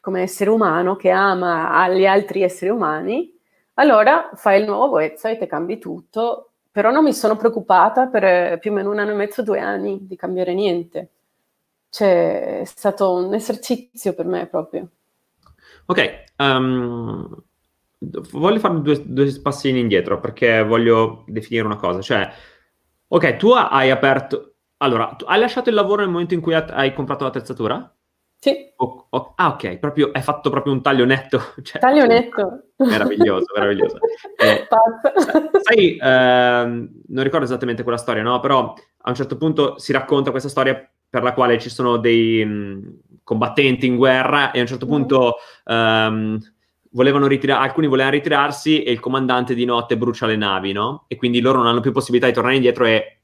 come 0.00 0.22
essere 0.22 0.50
umano, 0.50 0.96
che 0.96 1.10
ama 1.10 1.88
gli 1.88 2.06
altri 2.06 2.42
esseri 2.42 2.70
umani, 2.70 3.32
allora 3.74 4.30
fai 4.34 4.60
il 4.60 4.66
nuovo 4.66 4.94
website 4.96 5.40
e 5.40 5.46
cambi 5.46 5.78
tutto. 5.78 6.51
Però 6.72 6.90
non 6.90 7.04
mi 7.04 7.12
sono 7.12 7.36
preoccupata 7.36 8.06
per 8.06 8.58
più 8.58 8.70
o 8.70 8.74
meno 8.74 8.90
un 8.90 8.98
anno 8.98 9.10
e 9.10 9.14
mezzo, 9.14 9.42
due 9.42 9.60
anni 9.60 10.06
di 10.06 10.16
cambiare 10.16 10.54
niente. 10.54 11.10
Cioè, 11.90 12.60
è 12.60 12.64
stato 12.64 13.12
un 13.12 13.34
esercizio 13.34 14.14
per 14.14 14.24
me 14.24 14.46
proprio. 14.46 14.88
Ok, 15.84 16.24
um, 16.38 17.42
voglio 17.98 18.58
fare 18.58 18.80
due, 18.80 19.02
due 19.04 19.40
passini 19.42 19.80
indietro 19.80 20.18
perché 20.18 20.62
voglio 20.62 21.24
definire 21.26 21.66
una 21.66 21.76
cosa. 21.76 22.00
Cioè, 22.00 22.32
ok, 23.08 23.36
tu 23.36 23.50
hai 23.50 23.90
aperto... 23.90 24.54
Allora, 24.78 25.14
hai 25.26 25.38
lasciato 25.38 25.68
il 25.68 25.74
lavoro 25.74 26.00
nel 26.00 26.10
momento 26.10 26.32
in 26.32 26.40
cui 26.40 26.54
hai 26.54 26.94
comprato 26.94 27.24
l'attrezzatura? 27.24 27.94
Sì. 28.42 28.72
O, 28.74 29.06
o, 29.08 29.32
ah, 29.36 29.50
ok, 29.50 29.78
proprio, 29.78 30.10
hai 30.12 30.20
fatto 30.20 30.50
proprio 30.50 30.72
un 30.72 30.82
taglio 30.82 31.04
netto. 31.04 31.40
Cioè, 31.62 31.80
taglio 31.80 32.06
netto. 32.06 32.70
Meraviglioso, 32.78 33.46
meraviglioso. 33.54 33.98
Eh, 34.42 34.66
sai, 35.60 35.96
eh, 35.96 36.64
non 36.64 37.22
ricordo 37.22 37.44
esattamente 37.44 37.84
quella 37.84 37.98
storia, 37.98 38.22
no? 38.24 38.40
Però 38.40 38.74
a 38.74 39.08
un 39.08 39.14
certo 39.14 39.36
punto 39.36 39.78
si 39.78 39.92
racconta 39.92 40.32
questa 40.32 40.48
storia 40.48 40.74
per 41.08 41.22
la 41.22 41.34
quale 41.34 41.60
ci 41.60 41.70
sono 41.70 41.98
dei 41.98 42.44
mh, 42.44 43.20
combattenti 43.22 43.86
in 43.86 43.94
guerra 43.94 44.50
e 44.50 44.58
a 44.58 44.62
un 44.62 44.66
certo 44.66 44.86
mm-hmm. 44.86 44.94
punto 44.96 45.34
um, 45.66 46.38
volevano 46.90 47.28
ritirare, 47.28 47.62
alcuni 47.62 47.86
volevano 47.86 48.16
ritirarsi 48.16 48.82
e 48.82 48.90
il 48.90 48.98
comandante 48.98 49.54
di 49.54 49.64
notte 49.64 49.96
brucia 49.96 50.26
le 50.26 50.34
navi, 50.34 50.72
no? 50.72 51.04
E 51.06 51.14
quindi 51.14 51.40
loro 51.40 51.58
non 51.58 51.68
hanno 51.68 51.80
più 51.80 51.92
possibilità 51.92 52.26
di 52.26 52.34
tornare 52.34 52.56
indietro 52.56 52.86
e 52.86 53.21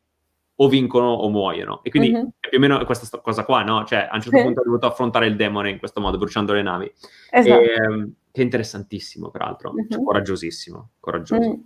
o 0.60 0.68
vincono 0.68 1.06
o 1.06 1.28
muoiono. 1.28 1.80
E 1.82 1.90
quindi 1.90 2.10
è 2.12 2.48
più 2.48 2.58
o 2.58 2.60
meno 2.60 2.84
questa 2.84 3.20
cosa 3.20 3.44
qua, 3.44 3.62
no? 3.62 3.84
Cioè, 3.84 4.08
a 4.10 4.14
un 4.14 4.20
certo 4.20 4.38
sì. 4.38 4.44
punto 4.44 4.60
ha 4.60 4.64
dovuto 4.64 4.86
affrontare 4.86 5.26
il 5.26 5.36
demone 5.36 5.70
in 5.70 5.78
questo 5.78 6.00
modo, 6.00 6.18
bruciando 6.18 6.52
le 6.52 6.62
navi. 6.62 6.92
Esatto. 7.30 7.60
E, 7.60 7.72
ehm, 7.74 8.12
che 8.32 8.40
è 8.40 8.44
interessantissimo, 8.44 9.30
peraltro. 9.30 9.72
Mm-hmm. 9.72 9.90
Cioè, 9.90 10.02
coraggiosissimo, 10.02 10.90
coraggioso. 10.98 11.48
Mm. 11.48 11.60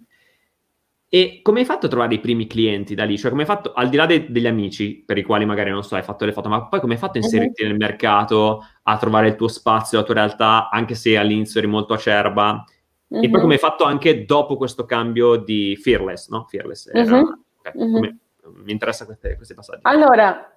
E 1.09 1.40
come 1.42 1.61
hai 1.61 1.64
fatto 1.66 1.87
a 1.87 1.88
trovare 1.88 2.14
i 2.14 2.20
primi 2.20 2.46
clienti 2.46 2.94
da 2.94 3.05
lì? 3.05 3.16
Cioè, 3.16 3.31
come 3.31 3.42
hai 3.42 3.48
fatto, 3.48 3.72
al 3.72 3.88
di 3.88 3.96
là 3.96 4.05
de- 4.05 4.31
degli 4.31 4.46
amici, 4.46 5.02
per 5.05 5.16
i 5.16 5.22
quali 5.22 5.46
magari, 5.46 5.70
non 5.70 5.85
so, 5.85 5.94
hai 5.94 6.02
fatto 6.02 6.26
le 6.26 6.33
foto, 6.33 6.48
ma 6.50 6.66
poi 6.66 6.81
come 6.81 6.94
hai 6.94 6.98
fatto 6.98 7.18
a 7.18 7.22
inserirti 7.22 7.62
mm-hmm. 7.62 7.76
nel 7.76 7.88
mercato, 7.88 8.62
a 8.83 8.96
trovare 8.98 9.28
il 9.28 9.37
tuo 9.37 9.48
spazio, 9.48 9.98
la 9.98 10.05
tua 10.05 10.14
realtà, 10.14 10.68
anche 10.70 10.94
se 10.94 11.16
all'inizio 11.16 11.61
eri 11.61 11.68
molto 11.68 11.94
acerba? 11.94 12.64
E 13.09 13.28
poi 13.28 13.40
come 13.40 13.55
hai 13.55 13.59
fatto 13.59 13.85
anche 13.85 14.24
dopo 14.24 14.57
questo 14.57 14.87
cambio 14.87 15.37
di 15.37 15.78
Fearless, 15.81 16.28
no? 16.28 16.46
Fearless 16.48 16.90
era... 16.92 17.20
Okay, 17.59 17.72
come, 17.74 18.18
mi 18.44 18.72
interessa 18.72 19.05
queste, 19.05 19.37
questi 19.37 19.55
passaggi. 19.55 19.81
Allora, 19.83 20.52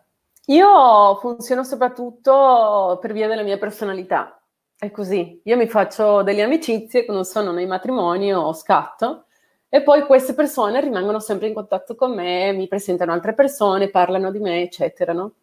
io 0.48 1.16
funziono 1.16 1.64
soprattutto 1.64 2.98
per 3.02 3.14
via 3.14 3.28
della 3.28 3.44
mia 3.44 3.58
personalità. 3.58 4.40
È 4.78 4.92
così. 4.92 5.42
Io 5.44 5.58
mi 5.58 5.68
faccio 5.68 6.22
delle 6.22 6.44
amicizie 6.44 7.06
quando 7.06 7.24
sono 7.24 7.52
nei 7.52 7.66
matrimoni 7.66 8.34
o 8.34 8.54
scatto 8.54 9.26
e 9.70 9.82
poi 9.82 10.06
queste 10.06 10.34
persone 10.34 10.82
rimangono 10.82 11.20
sempre 11.20 11.48
in 11.48 11.54
contatto 11.54 11.96
con 11.96 12.14
me, 12.14 12.52
mi 12.54 12.68
presentano 12.68 13.12
altre 13.12 13.34
persone, 13.34 13.90
parlano 13.90 14.32
di 14.32 14.40
me, 14.40 14.62
eccetera. 14.62 15.14
No? 15.14 15.34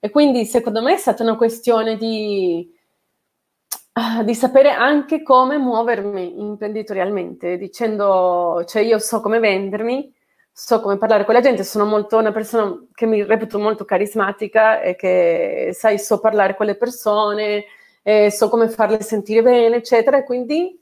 E 0.00 0.10
quindi 0.10 0.44
secondo 0.46 0.80
me 0.82 0.94
è 0.94 0.96
stata 0.96 1.22
una 1.22 1.36
questione 1.36 1.96
di, 1.96 2.72
ah, 3.92 4.22
di 4.22 4.34
sapere 4.34 4.70
anche 4.70 5.22
come 5.22 5.58
muovermi 5.58 6.40
imprenditorialmente, 6.40 7.56
dicendo, 7.56 8.64
cioè 8.66 8.82
io 8.82 8.98
so 8.98 9.20
come 9.20 9.38
vendermi, 9.40 10.14
so 10.58 10.80
come 10.80 10.98
parlare 10.98 11.24
con 11.24 11.34
la 11.34 11.40
gente, 11.40 11.62
sono 11.62 11.84
molto 11.84 12.18
una 12.18 12.32
persona 12.32 12.84
che 12.92 13.06
mi 13.06 13.22
reputo 13.22 13.60
molto 13.60 13.84
carismatica 13.84 14.80
e 14.80 14.96
che, 14.96 15.70
sai, 15.72 16.00
so 16.00 16.18
parlare 16.18 16.56
con 16.56 16.66
le 16.66 16.74
persone, 16.74 17.64
so 18.28 18.48
come 18.48 18.68
farle 18.68 19.00
sentire 19.00 19.40
bene, 19.42 19.76
eccetera, 19.76 20.18
e 20.18 20.24
quindi 20.24 20.76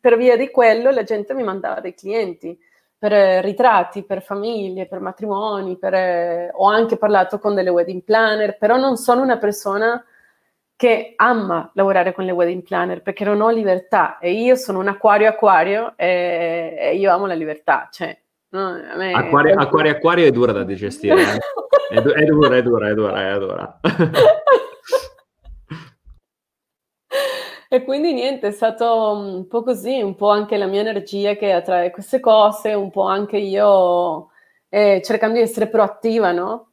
per 0.00 0.16
via 0.16 0.36
di 0.36 0.50
quello 0.50 0.90
la 0.90 1.04
gente 1.04 1.34
mi 1.34 1.44
mandava 1.44 1.80
dei 1.80 1.94
clienti 1.94 2.58
per 2.98 3.12
eh, 3.12 3.40
ritratti, 3.42 4.02
per 4.02 4.22
famiglie, 4.22 4.86
per 4.86 4.98
matrimoni, 4.98 5.78
per, 5.78 5.94
eh, 5.94 6.50
ho 6.52 6.66
anche 6.66 6.96
parlato 6.96 7.38
con 7.38 7.54
delle 7.54 7.70
wedding 7.70 8.02
planner, 8.02 8.58
però 8.58 8.76
non 8.76 8.96
sono 8.96 9.22
una 9.22 9.38
persona 9.38 10.04
che 10.74 11.12
ama 11.14 11.70
lavorare 11.74 12.12
con 12.12 12.24
le 12.24 12.32
wedding 12.32 12.62
planner 12.62 13.02
perché 13.02 13.24
non 13.24 13.40
ho 13.40 13.50
libertà. 13.50 14.18
E 14.18 14.32
io 14.32 14.56
sono 14.56 14.80
un 14.80 14.88
acquario 14.88 15.28
acquario 15.28 15.92
e, 15.96 16.74
e 16.76 16.96
io 16.96 17.12
amo 17.12 17.26
la 17.26 17.34
libertà, 17.34 17.88
cioè 17.92 18.18
No, 18.56 18.74
acquario, 19.14 19.52
è... 19.52 19.62
acquario, 19.62 19.92
acquario 19.92 20.24
è 20.24 20.30
dura 20.30 20.52
da 20.52 20.64
digestire. 20.64 21.20
Eh? 21.20 21.38
è, 21.90 22.00
du- 22.00 22.12
è, 22.12 22.24
dura, 22.24 22.56
è 22.56 22.62
dura, 22.62 22.88
è 22.88 22.94
dura, 22.94 23.34
è 23.34 23.38
dura. 23.38 23.80
e 27.68 27.84
quindi 27.84 28.14
niente, 28.14 28.46
è 28.46 28.52
stato 28.52 29.10
un 29.10 29.46
po' 29.46 29.62
così, 29.62 30.00
un 30.00 30.14
po' 30.14 30.30
anche 30.30 30.56
la 30.56 30.64
mia 30.64 30.80
energia 30.80 31.34
che 31.34 31.52
attrae 31.52 31.90
queste 31.90 32.18
cose, 32.18 32.72
un 32.72 32.90
po' 32.90 33.04
anche 33.04 33.36
io 33.36 34.30
eh, 34.70 35.02
cercando 35.04 35.36
di 35.36 35.42
essere 35.42 35.68
proattiva, 35.68 36.32
no? 36.32 36.70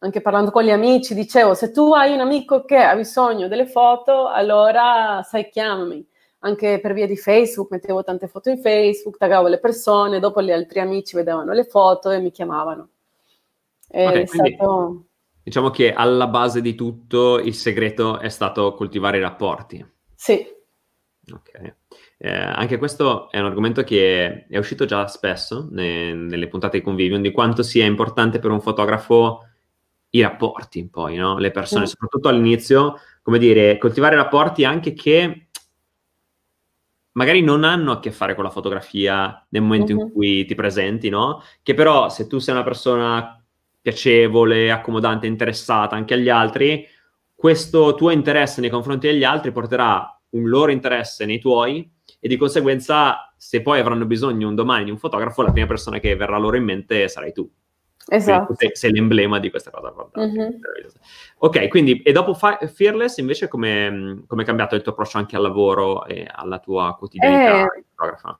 Anche 0.00 0.20
parlando 0.20 0.50
con 0.50 0.64
gli 0.64 0.70
amici, 0.70 1.14
dicevo, 1.14 1.54
se 1.54 1.70
tu 1.70 1.94
hai 1.94 2.12
un 2.12 2.20
amico 2.20 2.66
che 2.66 2.76
ha 2.76 2.94
bisogno 2.94 3.48
delle 3.48 3.66
foto, 3.66 4.28
allora 4.28 5.22
sai, 5.22 5.48
chiamami 5.48 6.06
anche 6.44 6.80
per 6.80 6.92
via 6.92 7.06
di 7.06 7.16
Facebook, 7.16 7.70
mettevo 7.70 8.02
tante 8.02 8.26
foto 8.28 8.50
in 8.50 8.58
Facebook, 8.58 9.16
taggavo 9.16 9.48
le 9.48 9.58
persone, 9.58 10.20
dopo 10.20 10.42
gli 10.42 10.50
altri 10.50 10.80
amici 10.80 11.16
vedevano 11.16 11.52
le 11.52 11.64
foto 11.64 12.10
e 12.10 12.20
mi 12.20 12.30
chiamavano. 12.30 12.88
È 13.88 14.06
okay, 14.06 14.26
stato... 14.26 15.04
Diciamo 15.44 15.70
che 15.70 15.92
alla 15.92 16.28
base 16.28 16.60
di 16.60 16.74
tutto 16.74 17.38
il 17.38 17.54
segreto 17.54 18.18
è 18.18 18.28
stato 18.28 18.74
coltivare 18.74 19.18
i 19.18 19.20
rapporti. 19.20 19.84
Sì. 20.14 20.46
Ok. 21.32 21.74
Eh, 22.18 22.32
anche 22.32 22.78
questo 22.78 23.30
è 23.30 23.38
un 23.40 23.46
argomento 23.46 23.82
che 23.82 24.46
è 24.46 24.58
uscito 24.58 24.84
già 24.84 25.08
spesso 25.08 25.68
ne, 25.70 26.12
nelle 26.14 26.48
puntate 26.48 26.78
di 26.78 26.84
convivio, 26.84 27.18
di 27.18 27.32
quanto 27.32 27.62
sia 27.62 27.84
importante 27.84 28.38
per 28.38 28.50
un 28.50 28.60
fotografo 28.60 29.48
i 30.10 30.20
rapporti, 30.20 30.88
poi, 30.88 31.16
no? 31.16 31.38
Le 31.38 31.50
persone, 31.50 31.82
mm. 31.82 31.86
soprattutto 31.86 32.28
all'inizio, 32.28 32.96
come 33.22 33.38
dire, 33.38 33.78
coltivare 33.78 34.14
rapporti 34.16 34.64
anche 34.64 34.92
che 34.92 35.46
magari 37.12 37.42
non 37.42 37.64
hanno 37.64 37.92
a 37.92 38.00
che 38.00 38.10
fare 38.10 38.34
con 38.34 38.44
la 38.44 38.50
fotografia 38.50 39.44
nel 39.50 39.62
momento 39.62 39.92
uh-huh. 39.92 39.98
in 39.98 40.04
mhm. 40.06 40.12
cui 40.12 40.44
ti 40.44 40.54
presenti, 40.54 41.08
no? 41.08 41.42
Che 41.62 41.74
però 41.74 42.08
se 42.08 42.26
tu 42.26 42.38
sei 42.38 42.54
una 42.54 42.64
persona 42.64 43.42
piacevole, 43.80 44.70
accomodante, 44.70 45.26
interessata 45.26 45.96
anche 45.96 46.14
agli 46.14 46.28
altri, 46.28 46.86
questo 47.34 47.94
tuo 47.94 48.10
interesse 48.10 48.60
nei 48.60 48.70
confronti 48.70 49.08
degli 49.08 49.24
altri 49.24 49.50
porterà 49.50 50.20
un 50.30 50.48
loro 50.48 50.70
interesse 50.70 51.26
nei 51.26 51.40
tuoi 51.40 51.90
e 52.20 52.28
di 52.28 52.36
conseguenza 52.36 53.34
se 53.36 53.60
poi 53.62 53.80
avranno 53.80 54.06
bisogno 54.06 54.48
un 54.48 54.54
domani 54.54 54.84
di 54.84 54.90
un 54.90 54.98
fotografo, 54.98 55.42
la 55.42 55.50
prima 55.50 55.66
persona 55.66 55.98
che 55.98 56.14
verrà 56.14 56.38
loro 56.38 56.56
in 56.56 56.62
mente 56.62 57.08
sarai 57.08 57.32
tu. 57.32 57.50
Esatto. 58.08 58.54
Sei, 58.56 58.70
sei, 58.74 58.92
l'emblema 58.92 59.38
di 59.38 59.50
questa 59.50 59.70
cosa. 59.70 59.92
Mm-hmm. 60.18 60.50
Ok, 61.38 61.68
quindi 61.68 62.02
e 62.02 62.12
dopo 62.12 62.34
fa- 62.34 62.58
Fearless 62.58 63.18
invece 63.18 63.48
come 63.48 64.24
è 64.26 64.44
cambiato 64.44 64.74
il 64.74 64.82
tuo 64.82 64.92
approccio 64.92 65.18
anche 65.18 65.36
al 65.36 65.42
lavoro 65.42 66.04
e 66.06 66.26
alla 66.30 66.58
tua 66.58 66.96
quotidianità 66.98 67.64
eh, 67.64 67.84
fotografa? 67.94 68.38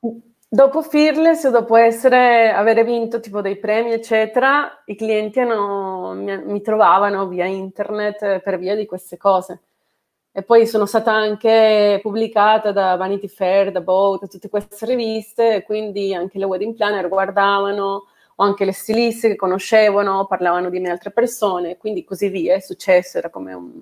Dopo 0.53 0.83
Fearless, 0.83 1.49
dopo 1.49 1.75
essere, 1.75 2.51
avere 2.51 2.83
vinto 2.83 3.19
tipo 3.19 3.41
dei 3.41 3.57
premi, 3.57 3.91
eccetera, 3.91 4.83
i 4.85 4.95
clienti 4.95 5.39
hanno, 5.39 6.13
mi, 6.13 6.45
mi, 6.45 6.61
trovavano 6.61 7.27
via 7.27 7.45
internet 7.45 8.39
per 8.39 8.59
via 8.59 8.75
di 8.75 8.85
queste 8.85 9.17
cose. 9.17 9.61
E 10.31 10.43
poi 10.43 10.67
sono 10.67 10.85
stata 10.85 11.11
anche 11.11 11.99
pubblicata 12.03 12.71
da 12.71 12.95
Vanity 12.97 13.27
Fair, 13.27 13.71
da 13.71 13.81
Boat, 13.81 14.21
da 14.21 14.27
tutte 14.27 14.49
queste 14.49 14.85
riviste, 14.85 15.63
quindi 15.63 16.13
anche 16.13 16.37
le 16.37 16.45
wedding 16.45 16.75
planner 16.75 17.07
guardavano, 17.07 18.05
o 18.43 18.45
anche 18.45 18.65
le 18.65 18.73
stiliste 18.73 19.29
che 19.29 19.35
conoscevano, 19.35 20.25
parlavano 20.27 20.69
di 20.69 20.79
me 20.79 20.89
altre 20.89 21.11
persone, 21.11 21.77
quindi 21.77 22.03
così 22.03 22.27
via, 22.27 22.55
è 22.55 22.59
successo, 22.59 23.17
era 23.17 23.29
come 23.29 23.53
un 23.53 23.81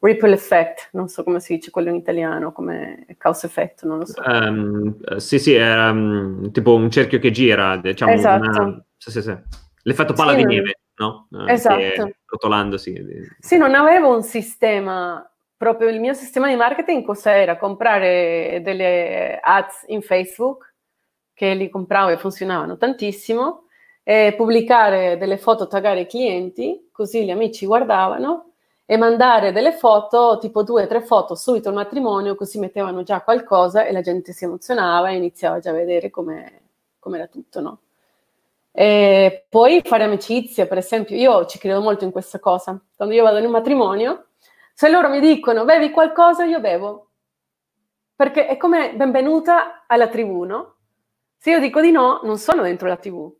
ripple 0.00 0.32
effect, 0.32 0.90
non 0.92 1.08
so 1.08 1.24
come 1.24 1.40
si 1.40 1.54
dice 1.54 1.70
quello 1.70 1.88
in 1.88 1.96
italiano, 1.96 2.52
come 2.52 3.06
causa 3.18 3.46
effetto, 3.46 3.86
non 3.86 3.98
lo 3.98 4.06
so. 4.06 4.22
Um, 4.24 5.16
sì, 5.16 5.38
sì, 5.38 5.54
è 5.54 5.88
um, 5.88 6.50
tipo 6.52 6.74
un 6.74 6.90
cerchio 6.90 7.18
che 7.18 7.30
gira, 7.30 7.76
diciamo, 7.76 8.12
esatto. 8.12 8.60
una... 8.60 8.84
sì, 8.96 9.10
sì, 9.10 9.22
sì. 9.22 9.36
l'effetto 9.82 10.12
palla 10.12 10.34
di 10.34 10.44
neve, 10.44 10.80
no? 10.96 11.26
Uh, 11.30 11.48
esatto. 11.48 12.12
Rotolandosi. 12.26 13.02
Sì, 13.38 13.56
non 13.56 13.74
avevo 13.74 14.14
un 14.14 14.22
sistema 14.22 15.28
proprio 15.56 15.88
il 15.88 16.00
mio 16.00 16.12
sistema 16.12 16.48
di 16.48 16.54
marketing 16.54 17.02
cos'era? 17.04 17.56
Comprare 17.56 18.60
delle 18.62 19.40
ads 19.42 19.84
in 19.88 20.02
Facebook, 20.02 20.74
che 21.32 21.54
li 21.54 21.68
compravo 21.68 22.10
e 22.10 22.18
funzionavano 22.18 22.76
tantissimo, 22.76 23.65
e 24.08 24.34
pubblicare 24.36 25.16
delle 25.18 25.36
foto, 25.36 25.66
taggare 25.66 26.02
i 26.02 26.06
clienti, 26.06 26.90
così 26.92 27.24
gli 27.24 27.30
amici 27.30 27.66
guardavano 27.66 28.52
e 28.84 28.96
mandare 28.96 29.50
delle 29.50 29.72
foto, 29.72 30.38
tipo 30.40 30.62
due 30.62 30.84
o 30.84 30.86
tre 30.86 31.00
foto 31.00 31.34
subito 31.34 31.70
al 31.70 31.74
matrimonio, 31.74 32.36
così 32.36 32.60
mettevano 32.60 33.02
già 33.02 33.22
qualcosa 33.22 33.84
e 33.84 33.90
la 33.90 34.02
gente 34.02 34.32
si 34.32 34.44
emozionava 34.44 35.08
e 35.08 35.16
iniziava 35.16 35.58
già 35.58 35.70
a 35.70 35.72
vedere 35.72 36.10
come 36.10 36.62
era 37.02 37.26
tutto, 37.26 37.60
no? 37.60 37.80
E 38.70 39.46
poi 39.48 39.80
fare 39.82 40.04
amicizia, 40.04 40.68
per 40.68 40.78
esempio, 40.78 41.16
io 41.16 41.44
ci 41.46 41.58
credo 41.58 41.80
molto 41.80 42.04
in 42.04 42.12
questa 42.12 42.38
cosa. 42.38 42.80
Quando 42.94 43.12
io 43.12 43.24
vado 43.24 43.38
in 43.38 43.46
un 43.46 43.50
matrimonio, 43.50 44.26
se 44.72 44.88
loro 44.88 45.08
mi 45.08 45.18
dicono 45.18 45.64
bevi 45.64 45.90
qualcosa, 45.90 46.44
io 46.44 46.60
bevo. 46.60 47.08
Perché 48.14 48.46
è 48.46 48.56
come 48.56 48.94
benvenuta 48.94 49.84
alla 49.88 50.06
tribù, 50.06 50.44
no? 50.44 50.76
Se 51.38 51.50
io 51.50 51.58
dico 51.58 51.80
di 51.80 51.90
no, 51.90 52.20
non 52.22 52.38
sono 52.38 52.62
dentro 52.62 52.86
la 52.86 52.96
TV. 52.96 53.34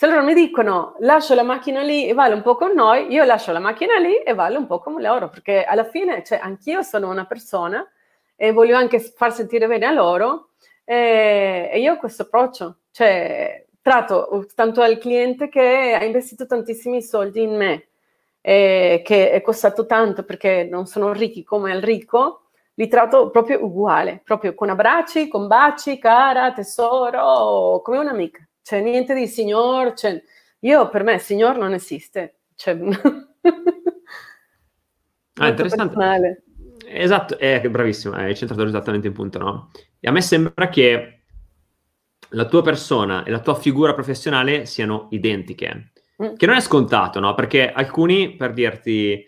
Se 0.00 0.06
loro 0.06 0.22
mi 0.22 0.32
dicono 0.32 0.94
lascio 1.00 1.34
la 1.34 1.42
macchina 1.42 1.82
lì 1.82 2.06
e 2.06 2.14
vale 2.14 2.32
un 2.32 2.40
po' 2.40 2.54
con 2.54 2.72
noi, 2.72 3.12
io 3.12 3.22
lascio 3.24 3.52
la 3.52 3.58
macchina 3.58 3.98
lì 3.98 4.16
e 4.16 4.32
vale 4.32 4.56
un 4.56 4.64
po' 4.64 4.78
come 4.78 5.02
loro, 5.02 5.28
perché 5.28 5.62
alla 5.62 5.84
fine, 5.84 6.24
cioè, 6.24 6.38
anch'io 6.42 6.80
sono 6.80 7.10
una 7.10 7.26
persona 7.26 7.86
e 8.34 8.50
voglio 8.52 8.78
anche 8.78 8.98
far 8.98 9.30
sentire 9.30 9.66
bene 9.66 9.84
a 9.84 9.90
loro 9.90 10.52
e, 10.84 11.68
e 11.70 11.80
io 11.80 11.92
ho 11.92 11.96
questo 11.98 12.22
approccio, 12.22 12.78
cioè 12.92 13.66
tratto 13.82 14.46
tanto 14.54 14.80
al 14.80 14.96
cliente 14.96 15.50
che 15.50 15.94
ha 15.94 16.02
investito 16.02 16.46
tantissimi 16.46 17.02
soldi 17.02 17.42
in 17.42 17.54
me, 17.54 17.88
e 18.40 19.02
che 19.04 19.30
è 19.32 19.42
costato 19.42 19.84
tanto 19.84 20.24
perché 20.24 20.64
non 20.64 20.86
sono 20.86 21.12
ricchi 21.12 21.44
come 21.44 21.74
il 21.74 21.82
ricco, 21.82 22.44
li 22.72 22.88
tratto 22.88 23.28
proprio 23.28 23.62
uguale, 23.62 24.22
proprio 24.24 24.54
con 24.54 24.70
abbracci, 24.70 25.28
con 25.28 25.46
baci, 25.46 25.98
cara, 25.98 26.54
tesoro, 26.54 27.82
come 27.82 27.98
un'amica. 27.98 28.42
C'è 28.70 28.80
niente 28.80 29.14
di 29.14 29.26
signor, 29.26 29.94
cioè, 29.94 30.22
io 30.60 30.88
per 30.90 31.02
me 31.02 31.18
signor 31.18 31.58
non 31.58 31.72
esiste. 31.72 32.42
Cioè, 32.54 32.78
ah, 35.38 35.48
interessante. 35.48 35.96
Personale. 35.96 36.44
Esatto, 36.86 37.36
è 37.36 37.68
bravissimo, 37.68 38.14
hai 38.14 38.36
centrato 38.36 38.62
esattamente 38.64 39.08
in 39.08 39.12
punto, 39.12 39.40
no? 39.40 39.72
E 39.98 40.06
a 40.06 40.12
me 40.12 40.20
sembra 40.22 40.68
che 40.68 41.22
la 42.28 42.44
tua 42.44 42.62
persona 42.62 43.24
e 43.24 43.32
la 43.32 43.40
tua 43.40 43.56
figura 43.56 43.92
professionale 43.92 44.66
siano 44.66 45.08
identiche, 45.10 45.90
mm. 46.22 46.34
che 46.36 46.46
non 46.46 46.54
è 46.54 46.60
scontato, 46.60 47.18
no? 47.18 47.34
Perché 47.34 47.72
alcuni, 47.72 48.36
per 48.36 48.52
dirti, 48.52 49.20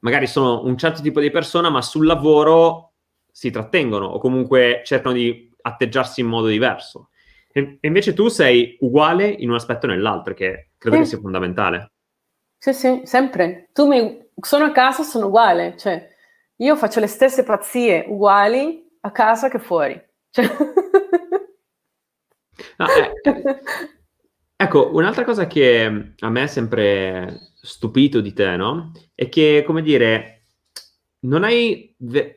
magari 0.00 0.26
sono 0.26 0.64
un 0.64 0.76
certo 0.76 1.00
tipo 1.00 1.18
di 1.18 1.30
persona, 1.30 1.70
ma 1.70 1.80
sul 1.80 2.04
lavoro 2.04 2.92
si 3.30 3.50
trattengono 3.50 4.04
o 4.04 4.18
comunque 4.18 4.82
cercano 4.84 5.14
di 5.14 5.50
atteggiarsi 5.62 6.20
in 6.20 6.26
modo 6.26 6.48
diverso. 6.48 7.06
E, 7.52 7.78
invece 7.80 8.14
tu 8.14 8.28
sei 8.28 8.76
uguale 8.80 9.26
in 9.26 9.50
un 9.50 9.56
aspetto 9.56 9.86
o 9.86 9.90
nell'altro, 9.90 10.34
che 10.34 10.70
credo 10.78 10.96
sì. 10.96 11.02
che 11.02 11.08
sia 11.08 11.18
fondamentale. 11.20 11.92
Sì, 12.58 12.72
sì, 12.72 13.00
sempre. 13.04 13.68
Tu 13.72 13.86
mi... 13.86 14.30
sono 14.40 14.64
a 14.64 14.72
casa, 14.72 15.02
sono 15.02 15.26
uguale, 15.26 15.76
cioè 15.76 16.08
io 16.56 16.76
faccio 16.76 17.00
le 17.00 17.08
stesse 17.08 17.42
pazzie 17.42 18.04
uguali 18.08 18.88
a 19.00 19.10
casa 19.10 19.48
che 19.48 19.58
fuori. 19.58 20.00
Cioè... 20.30 20.46
No, 22.76 22.86
eh, 22.86 23.12
ecco, 24.56 24.94
un'altra 24.94 25.24
cosa 25.24 25.46
che 25.46 26.14
a 26.18 26.30
me 26.30 26.42
è 26.42 26.46
sempre 26.46 27.52
stupito 27.60 28.20
di 28.20 28.32
te, 28.32 28.56
no? 28.56 28.92
È 29.14 29.28
che, 29.28 29.64
come 29.66 29.82
dire, 29.82 30.46
non 31.20 31.44
hai 31.44 31.94
ve- 31.98 32.36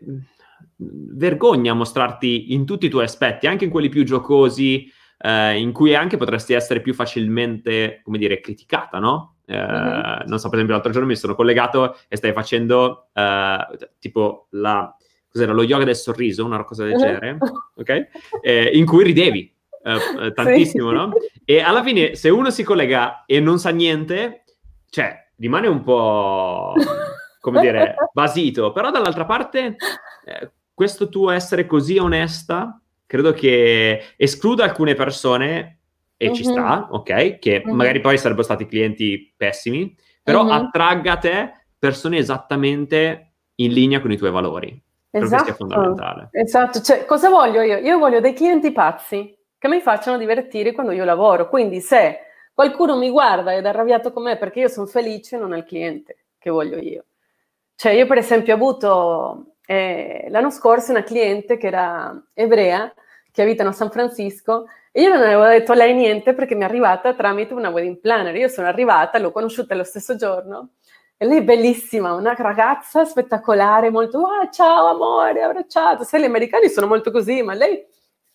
vergogna 0.78 1.72
a 1.72 1.76
mostrarti 1.76 2.54
in 2.54 2.66
tutti 2.66 2.88
i 2.88 2.90
tuoi 2.90 3.04
aspetti, 3.04 3.48
anche 3.48 3.66
in 3.66 3.72
quelli 3.72 3.90
più 3.90 4.04
giocosi, 4.04 4.92
eh, 5.18 5.60
in 5.60 5.72
cui 5.72 5.96
anche 5.96 6.18
potresti 6.18 6.54
essere 6.54 6.82
più 6.82 6.94
facilmente, 6.94 8.02
come 8.04 8.18
dire, 8.18 8.40
criticata, 8.40 9.00
no? 9.00 9.38
Eh, 9.46 9.56
mm-hmm. 9.56 10.28
Non 10.28 10.40
so, 10.40 10.50
per 10.50 10.56
esempio, 10.56 10.74
l'altro 10.74 10.92
giorno 10.92 11.08
mi 11.08 11.16
sono 11.16 11.36
collegato 11.36 11.98
e 12.08 12.16
stai 12.18 12.34
facendo 12.34 13.10
eh, 13.14 13.58
tipo 14.00 14.48
la, 14.52 14.96
cos'era, 15.30 15.54
lo 15.54 15.64
yoga 15.64 15.86
del 15.86 15.96
sorriso, 15.96 16.46
una 16.46 16.64
cosa 16.64 16.84
del 16.84 16.98
genere, 16.98 17.38
ok? 17.76 18.08
Eh, 18.42 18.72
in 18.74 18.86
cui 18.86 19.04
ridevi 19.04 19.54
eh, 19.84 20.26
eh, 20.26 20.32
tantissimo, 20.34 20.90
sì. 20.90 20.96
no? 20.96 21.12
E 21.44 21.60
alla 21.60 21.84
fine, 21.84 22.16
se 22.16 22.30
uno 22.30 22.50
si 22.50 22.64
collega 22.64 23.24
e 23.26 23.40
non 23.40 23.60
sa 23.60 23.70
niente, 23.70 24.44
cioè, 24.90 25.28
rimane 25.38 25.68
un 25.68 25.84
po', 25.84 26.74
come 27.40 27.62
dire, 27.62 27.96
basito. 28.12 28.72
Però 28.72 28.90
dall'altra 28.90 29.26
parte, 29.26 29.76
eh, 30.26 30.52
questo 30.74 31.08
tuo 31.10 31.30
essere 31.30 31.66
così 31.68 31.98
onesta, 31.98 32.80
credo 33.06 33.34
che 33.34 34.14
escluda 34.18 34.64
alcune 34.64 34.94
persone, 34.94 35.80
e 36.18 36.28
uh-huh. 36.28 36.34
ci 36.34 36.44
sta, 36.44 36.88
mhm. 36.88 36.94
ok? 36.94 37.40
Che 37.40 37.64
uh-huh. 37.66 37.74
magari 37.74 38.00
poi 38.00 38.18
sarebbero 38.18 38.44
stati 38.44 38.66
clienti 38.66 39.34
pessimi, 39.36 39.96
però 40.24 40.44
uh-huh. 40.44 40.52
attragga 40.52 41.14
a 41.14 41.18
te 41.18 41.52
persone 41.78 42.18
esattamente 42.18 43.34
in 43.56 43.72
linea 43.72 44.02
con 44.02 44.12
i 44.12 44.18
tuoi 44.18 44.32
valori. 44.32 44.82
Esatto. 45.12 45.44
Sia 45.46 45.54
fondamentale. 45.54 46.30
Esatto, 46.32 46.82
cioè, 46.82 47.06
cosa 47.06 47.30
voglio 47.30 47.62
io? 47.62 47.78
Io 47.78 47.98
voglio 47.98 48.20
dei 48.20 48.34
clienti 48.34 48.72
pazzi 48.72 49.38
che 49.58 49.68
mi 49.68 49.80
facciano 49.80 50.18
divertire 50.18 50.74
quando 50.74 50.92
io 50.92 51.06
lavoro. 51.06 51.48
Quindi 51.48 51.80
se 51.80 52.20
qualcuno 52.54 52.98
mi 52.98 53.10
guarda 53.10 53.54
ed 53.54 53.64
è 53.64 53.68
arrabbiato 53.70 54.12
con 54.12 54.24
me 54.24 54.38
perché 54.38 54.62
io 54.62 54.68
sono 54.68 54.88
felice, 54.88 55.38
non 55.38 55.54
è 55.54 55.58
il 55.58 55.64
cliente 55.64 56.26
che 56.38 56.50
voglio 56.50 56.78
io. 56.78 57.06
Cioè 57.76 57.94
io 57.94 58.08
per 58.08 58.18
esempio 58.18 58.54
ho 58.54 58.58
avuto 58.58 59.55
eh, 59.66 60.28
l'anno 60.30 60.50
scorso 60.52 60.92
una 60.92 61.04
cliente 61.04 61.58
che 61.58 61.68
era 61.68 62.24
ebrea, 62.34 62.94
che 63.32 63.42
abita 63.42 63.68
a 63.68 63.72
San 63.72 63.92
Francisco, 63.92 64.66
e 64.92 65.02
io 65.02 65.10
non 65.10 65.22
avevo 65.22 65.46
detto 65.46 65.74
a 65.74 65.76
lei 65.76 65.94
niente 65.94 66.34
perché 66.34 66.56
mi 66.56 66.62
è 66.62 66.66
arrivata 66.66 67.14
tramite 67.14 67.54
una 67.54 67.70
wedding 67.70 68.00
planner. 68.00 68.36
Io 68.36 68.48
sono 68.48 68.68
arrivata, 68.68 69.20
l'ho 69.20 69.32
conosciuta 69.32 69.76
lo 69.76 69.84
stesso 69.84 70.16
giorno, 70.16 70.70
e 71.18 71.26
lei 71.26 71.40
è 71.40 71.44
bellissima, 71.44 72.14
una 72.14 72.34
ragazza 72.34 73.04
spettacolare, 73.06 73.90
molto, 73.90 74.26
ah, 74.26 74.50
ciao 74.50 74.88
amore, 74.88 75.44
abbracciato. 75.44 76.04
Sai, 76.04 76.22
gli 76.22 76.26
americani 76.26 76.70
sono 76.70 76.88
molto 76.88 77.12
così, 77.12 77.42
ma 77.42 77.54
lei, 77.54 77.86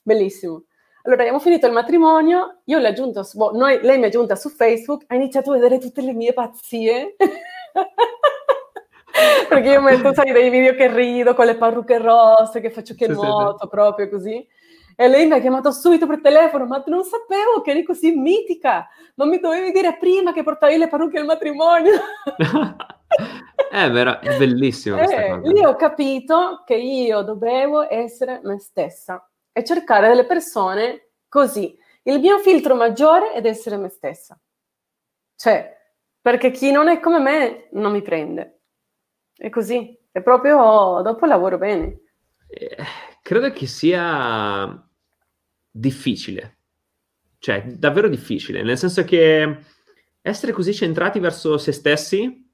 bellissimo. 0.03 0.65
Allora, 1.03 1.23
abbiamo 1.23 1.41
finito 1.41 1.67
il 1.67 1.73
matrimonio, 1.73 2.61
io 2.65 2.79
l'ho 2.79 2.89
aggiunto, 2.89 3.27
boh, 3.33 3.53
lei 3.53 3.99
mi 3.99 4.05
ha 4.05 4.07
aggiunta 4.09 4.37
su 4.37 4.51
Facebook, 4.51 5.05
ha 5.07 5.15
iniziato 5.15 5.51
a 5.51 5.55
vedere 5.55 5.79
tutte 5.79 6.03
le 6.03 6.13
mie 6.13 6.35
pazzie. 6.35 7.17
Perché 9.49 9.69
io 9.69 9.81
metto, 9.81 10.13
sai, 10.15 10.33
dei 10.33 10.51
video 10.51 10.75
che 10.75 10.93
rido 10.93 11.35
con 11.35 11.47
le 11.47 11.57
parrucche 11.57 11.99
rosse, 11.99 12.61
che 12.61 12.71
faccio 12.71 12.95
che 12.95 13.07
sì, 13.07 13.13
nuoto, 13.13 13.59
sì, 13.63 13.69
proprio 13.69 14.09
così. 14.09 14.47
E 14.97 15.09
lei 15.09 15.27
mi 15.27 15.33
ha 15.33 15.41
chiamato 15.41 15.71
subito 15.73 16.07
per 16.07 16.21
telefono, 16.21 16.67
ma 16.67 16.83
non 16.87 17.05
sapevo 17.05 17.63
che 17.63 17.71
eri 17.71 17.83
così 17.83 18.13
mitica, 18.13 18.87
non 19.15 19.29
mi 19.29 19.41
dovevi 19.41 19.73
dire 19.73 19.97
prima 19.99 20.33
che 20.33 20.43
portavi 20.43 20.77
le 20.77 20.89
parrucche 20.89 21.19
al 21.19 21.25
matrimonio. 21.25 21.93
è 23.71 23.91
vero, 23.91 24.21
è 24.21 24.37
bellissimo. 24.37 24.99
Eh, 24.99 25.41
lì 25.43 25.65
ho 25.65 25.75
capito 25.75 26.63
che 26.67 26.75
io 26.75 27.23
dovevo 27.23 27.89
essere 27.89 28.41
me 28.43 28.59
stessa 28.59 29.27
e 29.53 29.65
cercare 29.65 30.09
delle 30.09 30.27
persone 30.27 31.13
così. 31.29 31.77
Il 32.03 32.21
mio 32.21 32.39
filtro 32.39 32.75
maggiore 32.75 33.33
è 33.33 33.47
essere 33.47 33.77
me 33.77 33.89
stessa. 33.89 34.39
Cioè, 35.35 35.79
perché 36.21 36.51
chi 36.51 36.71
non 36.71 36.89
è 36.89 37.01
come 37.01 37.19
me 37.19 37.69
non 37.73 37.93
mi 37.93 38.03
prende. 38.03 38.60
È 39.41 39.49
così. 39.49 39.99
E 40.13 40.21
proprio 40.21 41.01
dopo 41.03 41.25
lavoro 41.25 41.57
bene. 41.57 42.01
Eh, 42.47 42.77
credo 43.23 43.51
che 43.53 43.67
sia 43.67 44.87
difficile. 45.71 46.59
Cioè, 47.39 47.65
davvero 47.69 48.09
difficile. 48.09 48.63
Nel 48.63 48.77
senso 48.77 49.03
che 49.05 49.59
essere 50.21 50.53
così 50.53 50.75
centrati 50.75 51.21
verso 51.21 51.57
se 51.57 51.73
stessi 51.73 52.53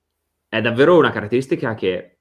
è 0.49 0.61
davvero 0.61 0.96
una 0.96 1.11
caratteristica 1.11 1.75
che 1.75 2.18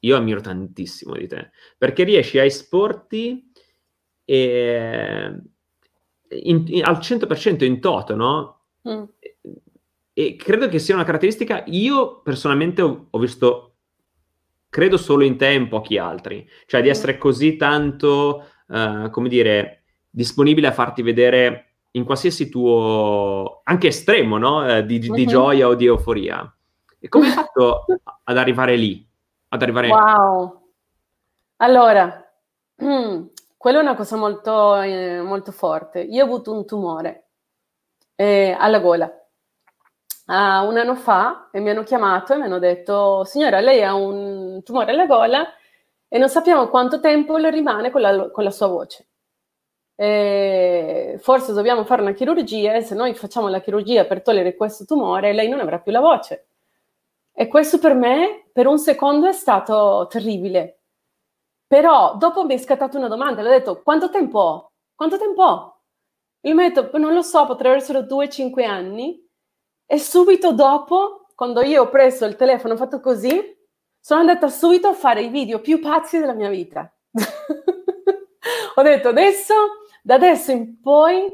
io 0.00 0.16
ammiro 0.16 0.40
tantissimo 0.40 1.14
di 1.14 1.28
te. 1.28 1.50
Perché 1.78 2.02
riesci 2.02 2.40
a 2.40 2.44
esporti 2.44 3.52
e, 4.24 5.32
in, 6.30 6.64
in, 6.66 6.84
al 6.84 6.96
100% 6.96 7.62
in 7.62 7.78
toto, 7.78 8.16
no? 8.16 8.62
Mm. 8.88 9.04
E, 10.12 10.34
credo 10.34 10.68
che 10.68 10.80
sia 10.80 10.96
una 10.96 11.04
caratteristica, 11.04 11.62
io 11.66 12.20
personalmente 12.22 12.82
ho, 12.82 13.06
ho, 13.10 13.18
visto, 13.20 13.67
credo 14.78 14.96
solo 14.96 15.24
in 15.24 15.36
te 15.36 15.48
e 15.48 15.54
in 15.54 15.66
pochi 15.66 15.98
altri, 15.98 16.48
cioè 16.66 16.80
di 16.80 16.86
mm. 16.86 16.90
essere 16.92 17.18
così 17.18 17.56
tanto, 17.56 18.44
uh, 18.68 19.10
come 19.10 19.28
dire, 19.28 19.82
disponibile 20.08 20.68
a 20.68 20.72
farti 20.72 21.02
vedere 21.02 21.64
in 21.92 22.04
qualsiasi 22.04 22.48
tuo, 22.48 23.62
anche 23.64 23.88
estremo, 23.88 24.38
no? 24.38 24.60
Uh, 24.60 24.82
di, 24.82 25.00
mm-hmm. 25.00 25.14
di, 25.14 25.26
gioia 25.26 25.66
o 25.66 25.74
di 25.74 25.86
euforia. 25.86 26.56
E 27.00 27.08
come 27.08 27.26
hai 27.26 27.32
fatto 27.32 27.86
ad 28.22 28.38
arrivare 28.38 28.76
lì? 28.76 29.04
Ad 29.48 29.62
arrivare... 29.62 29.88
Wow! 29.88 30.60
Allora, 31.56 32.24
Quello 33.58 33.80
è 33.80 33.82
una 33.82 33.96
cosa 33.96 34.16
molto, 34.16 34.80
eh, 34.80 35.20
molto 35.20 35.50
forte. 35.50 35.98
Io 35.98 36.22
ho 36.22 36.26
avuto 36.26 36.52
un 36.52 36.64
tumore 36.64 37.30
eh, 38.14 38.54
alla 38.56 38.78
gola 38.78 39.12
uh, 40.28 40.66
un 40.66 40.76
anno 40.78 40.94
fa 40.94 41.48
e 41.50 41.60
mi 41.60 41.70
hanno 41.70 41.82
chiamato 41.82 42.32
e 42.32 42.36
mi 42.36 42.44
hanno 42.44 42.58
detto 42.58 43.24
signora 43.24 43.60
lei 43.60 43.82
ha 43.82 43.94
un 43.94 44.62
tumore 44.64 44.92
alla 44.92 45.06
gola 45.06 45.46
e 46.08 46.18
non 46.18 46.28
sappiamo 46.28 46.68
quanto 46.68 47.00
tempo 47.00 47.36
le 47.36 47.50
rimane 47.50 47.90
con 47.90 48.00
la, 48.00 48.30
con 48.30 48.44
la 48.44 48.50
sua 48.50 48.66
voce. 48.68 49.06
E 49.94 51.18
forse 51.20 51.52
dobbiamo 51.52 51.84
fare 51.84 52.02
una 52.02 52.12
chirurgia 52.12 52.74
e 52.74 52.82
se 52.82 52.94
noi 52.94 53.14
facciamo 53.14 53.48
la 53.48 53.60
chirurgia 53.60 54.04
per 54.04 54.22
togliere 54.22 54.54
questo 54.56 54.84
tumore 54.84 55.32
lei 55.32 55.48
non 55.48 55.60
avrà 55.60 55.78
più 55.80 55.92
la 55.92 56.00
voce. 56.00 56.46
E 57.32 57.48
questo 57.48 57.78
per 57.78 57.94
me 57.94 58.48
per 58.52 58.66
un 58.66 58.78
secondo 58.78 59.26
è 59.28 59.32
stato 59.32 60.06
terribile 60.10 60.78
però 61.68 62.16
dopo 62.16 62.46
mi 62.46 62.54
è 62.54 62.58
scattata 62.58 62.96
una 62.96 63.08
domanda, 63.08 63.42
le 63.42 63.48
ho 63.50 63.52
detto 63.52 63.82
quanto 63.82 64.08
tempo 64.08 64.38
ho? 64.38 64.72
Quanto 64.94 65.18
tempo 65.18 65.42
ho? 65.44 65.80
Il 66.40 66.54
metodo, 66.54 66.96
non 66.96 67.12
lo 67.12 67.20
so, 67.20 67.44
potrebbero 67.44 67.78
essere 67.78 68.06
due, 68.06 68.30
cinque 68.30 68.64
anni. 68.64 69.22
E 69.90 69.98
subito 69.98 70.52
dopo, 70.52 71.28
quando 71.34 71.62
io 71.62 71.84
ho 71.84 71.88
preso 71.88 72.26
il 72.26 72.36
telefono, 72.36 72.74
ho 72.74 72.76
fatto 72.76 73.00
così, 73.00 73.56
sono 73.98 74.20
andata 74.20 74.48
subito 74.48 74.88
a 74.88 74.92
fare 74.92 75.22
i 75.22 75.30
video 75.30 75.62
più 75.62 75.80
pazzi 75.80 76.18
della 76.18 76.34
mia 76.34 76.50
vita. 76.50 76.92
ho 78.74 78.82
detto 78.82 79.08
adesso, 79.08 79.54
da 80.02 80.16
adesso 80.16 80.50
in 80.50 80.78
poi, 80.82 81.26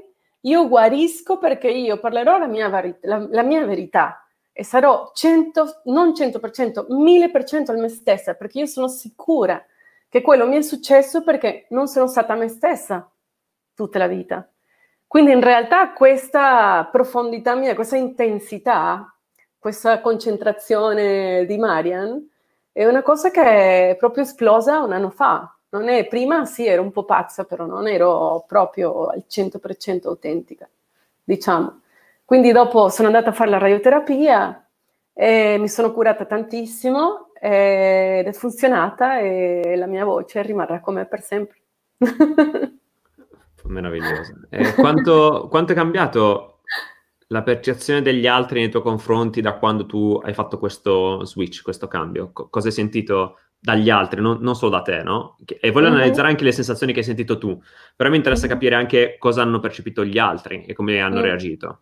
io 0.42 0.68
guarisco 0.68 1.38
perché 1.38 1.68
io 1.68 1.98
parlerò 1.98 2.38
la 2.38 2.46
mia, 2.46 2.68
vari- 2.68 2.96
la, 3.00 3.26
la 3.28 3.42
mia 3.42 3.64
verità 3.66 4.24
e 4.52 4.62
sarò 4.62 5.10
100, 5.12 5.80
non 5.86 6.10
100%, 6.10 6.86
1000% 6.88 7.70
al 7.72 7.78
me 7.78 7.88
stessa, 7.88 8.34
perché 8.34 8.60
io 8.60 8.66
sono 8.66 8.86
sicura 8.86 9.60
che 10.08 10.22
quello 10.22 10.46
mi 10.46 10.58
è 10.58 10.62
successo 10.62 11.24
perché 11.24 11.66
non 11.70 11.88
sono 11.88 12.06
stata 12.06 12.36
me 12.36 12.46
stessa 12.46 13.10
tutta 13.74 13.98
la 13.98 14.06
vita. 14.06 14.48
Quindi 15.06 15.32
in 15.32 15.40
realtà 15.40 15.92
questa 15.92 16.88
profondità 16.90 17.54
mia, 17.54 17.74
questa 17.74 17.96
intensità, 17.96 19.14
questa 19.58 20.00
concentrazione 20.00 21.46
di 21.46 21.56
Marian 21.56 22.28
è 22.72 22.84
una 22.86 23.02
cosa 23.02 23.30
che 23.30 23.90
è 23.90 23.96
proprio 23.96 24.24
esplosa 24.24 24.80
un 24.80 24.92
anno 24.92 25.10
fa. 25.10 25.56
Non 25.70 25.88
è, 25.88 26.06
prima 26.06 26.44
sì, 26.44 26.66
ero 26.66 26.82
un 26.82 26.90
po' 26.92 27.04
pazza, 27.04 27.44
però 27.44 27.64
non 27.66 27.86
ero 27.88 28.44
proprio 28.46 29.06
al 29.06 29.24
100% 29.28 30.06
autentica, 30.06 30.68
diciamo. 31.22 31.80
Quindi 32.24 32.52
dopo 32.52 32.88
sono 32.88 33.08
andata 33.08 33.30
a 33.30 33.32
fare 33.32 33.50
la 33.50 33.58
radioterapia 33.58 34.66
e 35.12 35.56
mi 35.58 35.68
sono 35.68 35.92
curata 35.92 36.24
tantissimo 36.24 37.32
ed 37.40 38.26
è 38.26 38.32
funzionata 38.32 39.18
e 39.18 39.74
la 39.76 39.86
mia 39.86 40.04
voce 40.04 40.42
rimarrà 40.42 40.80
come 40.80 41.06
per 41.06 41.22
sempre. 41.22 41.58
Meraviglioso. 43.66 44.34
Eh, 44.50 44.74
quanto, 44.74 45.46
quanto 45.48 45.72
è 45.72 45.74
cambiato 45.74 46.60
la 47.28 47.42
percezione 47.42 48.02
degli 48.02 48.26
altri 48.26 48.60
nei 48.60 48.68
tuoi 48.68 48.82
confronti 48.82 49.40
da 49.40 49.54
quando 49.54 49.86
tu 49.86 50.20
hai 50.22 50.34
fatto 50.34 50.58
questo 50.58 51.24
switch, 51.24 51.62
questo 51.62 51.88
cambio? 51.88 52.30
Co- 52.32 52.48
cosa 52.48 52.68
hai 52.68 52.74
sentito 52.74 53.38
dagli 53.58 53.88
altri, 53.88 54.20
non, 54.20 54.38
non 54.40 54.54
solo 54.54 54.72
da 54.72 54.82
te, 54.82 55.02
no? 55.02 55.38
E 55.46 55.70
voglio 55.70 55.86
mm-hmm. 55.86 55.96
analizzare 55.96 56.28
anche 56.28 56.44
le 56.44 56.52
sensazioni 56.52 56.92
che 56.92 56.98
hai 56.98 57.04
sentito 57.04 57.38
tu, 57.38 57.58
però 57.96 58.10
mi 58.10 58.16
interessa 58.16 58.46
mm-hmm. 58.46 58.54
capire 58.54 58.74
anche 58.74 59.16
cosa 59.18 59.40
hanno 59.40 59.58
percepito 59.58 60.04
gli 60.04 60.18
altri 60.18 60.66
e 60.66 60.74
come 60.74 61.00
hanno 61.00 61.20
mm. 61.20 61.22
reagito. 61.22 61.80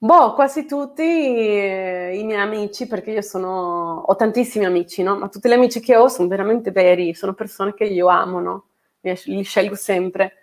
Boh, 0.00 0.32
quasi 0.32 0.66
tutti 0.66 1.02
eh, 1.02 2.16
i 2.18 2.24
miei 2.24 2.40
amici, 2.40 2.86
perché 2.86 3.12
io 3.12 3.22
sono, 3.22 4.02
ho 4.06 4.16
tantissimi 4.16 4.64
amici, 4.64 5.02
no? 5.02 5.16
Ma 5.16 5.28
tutti 5.28 5.48
gli 5.48 5.52
amici 5.52 5.80
che 5.80 5.96
ho 5.96 6.08
sono 6.08 6.28
veramente 6.28 6.72
veri, 6.72 7.14
sono 7.14 7.34
persone 7.34 7.74
che 7.74 7.84
io 7.84 8.08
amo, 8.08 8.40
no? 8.40 8.64
Li 9.00 9.42
scelgo 9.42 9.74
sempre. 9.76 10.34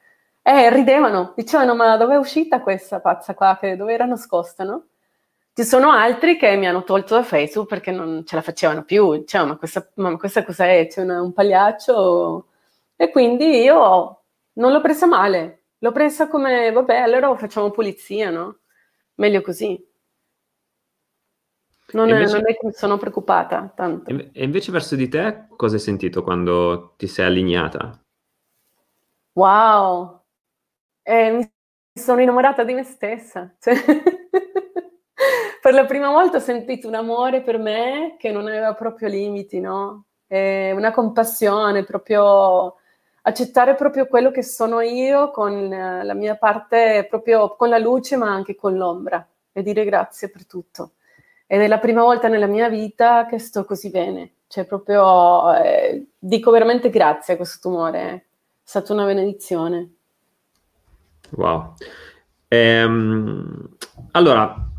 Eh, 0.47 0.69
ridevano, 0.69 1.33
dicevano, 1.35 1.73
ma 1.73 1.97
dove 1.97 2.13
è 2.13 2.17
uscita 2.19 2.61
questa 2.61 2.99
pazza 2.99 3.33
qua, 3.33 3.57
che 3.59 3.75
dove 3.75 3.93
era 3.93 4.05
nascosta, 4.05 4.63
no? 4.63 4.89
Ci 5.51 5.63
sono 5.63 5.89
altri 5.89 6.37
che 6.37 6.55
mi 6.55 6.67
hanno 6.67 6.83
tolto 6.83 7.15
da 7.15 7.23
Facebook 7.23 7.67
perché 7.67 7.89
non 7.89 8.23
ce 8.27 8.35
la 8.35 8.43
facevano 8.43 8.83
più, 8.83 9.17
dicevano, 9.17 9.53
ma 9.53 9.57
questa, 9.57 9.89
ma 9.95 10.15
questa 10.17 10.45
cosa 10.45 10.67
è? 10.67 10.85
C'è 10.85 11.01
una, 11.01 11.19
un 11.19 11.33
pagliaccio? 11.33 12.45
E 12.95 13.09
quindi 13.09 13.61
io 13.61 14.21
non 14.53 14.71
l'ho 14.71 14.81
presa 14.81 15.07
male, 15.07 15.63
l'ho 15.79 15.91
presa 15.91 16.27
come, 16.27 16.71
vabbè, 16.71 16.95
allora 16.95 17.35
facciamo 17.35 17.71
pulizia, 17.71 18.29
no? 18.29 18.59
Meglio 19.15 19.41
così. 19.41 19.83
Non, 21.93 22.07
invece, 22.07 22.33
non, 22.35 22.47
è, 22.47 22.55
che 22.55 22.67
mi 22.67 22.71
sono 22.71 22.97
preoccupata 22.99 23.73
tanto. 23.75 24.11
E 24.11 24.43
invece 24.43 24.71
verso 24.71 24.95
di 24.95 25.09
te 25.09 25.47
cosa 25.55 25.73
hai 25.73 25.81
sentito 25.81 26.21
quando 26.21 26.93
ti 26.97 27.07
sei 27.07 27.25
allineata? 27.25 27.99
Wow, 29.33 30.24
e 31.07 31.31
mi 31.31 31.51
sono 31.93 32.19
innamorata 32.19 32.63
di 32.63 32.73
me 32.73 32.83
stessa. 32.83 33.53
Cioè, 33.59 33.75
per 35.61 35.73
la 35.73 35.85
prima 35.85 36.09
volta 36.09 36.37
ho 36.37 36.39
sentito 36.41 36.87
un 36.87 36.95
amore 36.95 37.41
per 37.41 37.59
me 37.59 38.15
che 38.17 38.31
non 38.31 38.47
aveva 38.47 38.73
proprio 38.73 39.07
limiti, 39.07 39.59
no? 39.59 40.05
E 40.25 40.71
una 40.71 40.91
compassione, 40.91 41.83
proprio 41.83 42.77
accettare 43.21 43.75
proprio 43.75 44.07
quello 44.07 44.31
che 44.31 44.41
sono 44.43 44.81
io 44.81 45.29
con 45.29 45.69
la 45.69 46.13
mia 46.15 46.35
parte, 46.35 47.05
proprio 47.07 47.55
con 47.55 47.69
la 47.69 47.77
luce 47.77 48.17
ma 48.17 48.31
anche 48.31 48.55
con 48.55 48.75
l'ombra 48.75 49.25
e 49.51 49.61
dire 49.61 49.85
grazie 49.85 50.29
per 50.29 50.47
tutto. 50.47 50.93
Ed 51.45 51.61
è 51.61 51.67
la 51.67 51.79
prima 51.79 52.01
volta 52.01 52.27
nella 52.27 52.47
mia 52.47 52.67
vita 52.69 53.27
che 53.27 53.37
sto 53.37 53.63
così 53.65 53.91
bene, 53.91 54.37
cioè 54.47 54.65
proprio 54.65 55.53
eh, 55.55 56.07
dico 56.17 56.49
veramente 56.49 56.89
grazie 56.89 57.35
a 57.35 57.37
questo 57.37 57.69
tumore, 57.69 57.99
è 58.01 58.23
stata 58.63 58.93
una 58.93 59.05
benedizione. 59.05 59.94
Wow. 61.31 61.73
Ehm, 62.47 63.69
allora, 64.11 64.69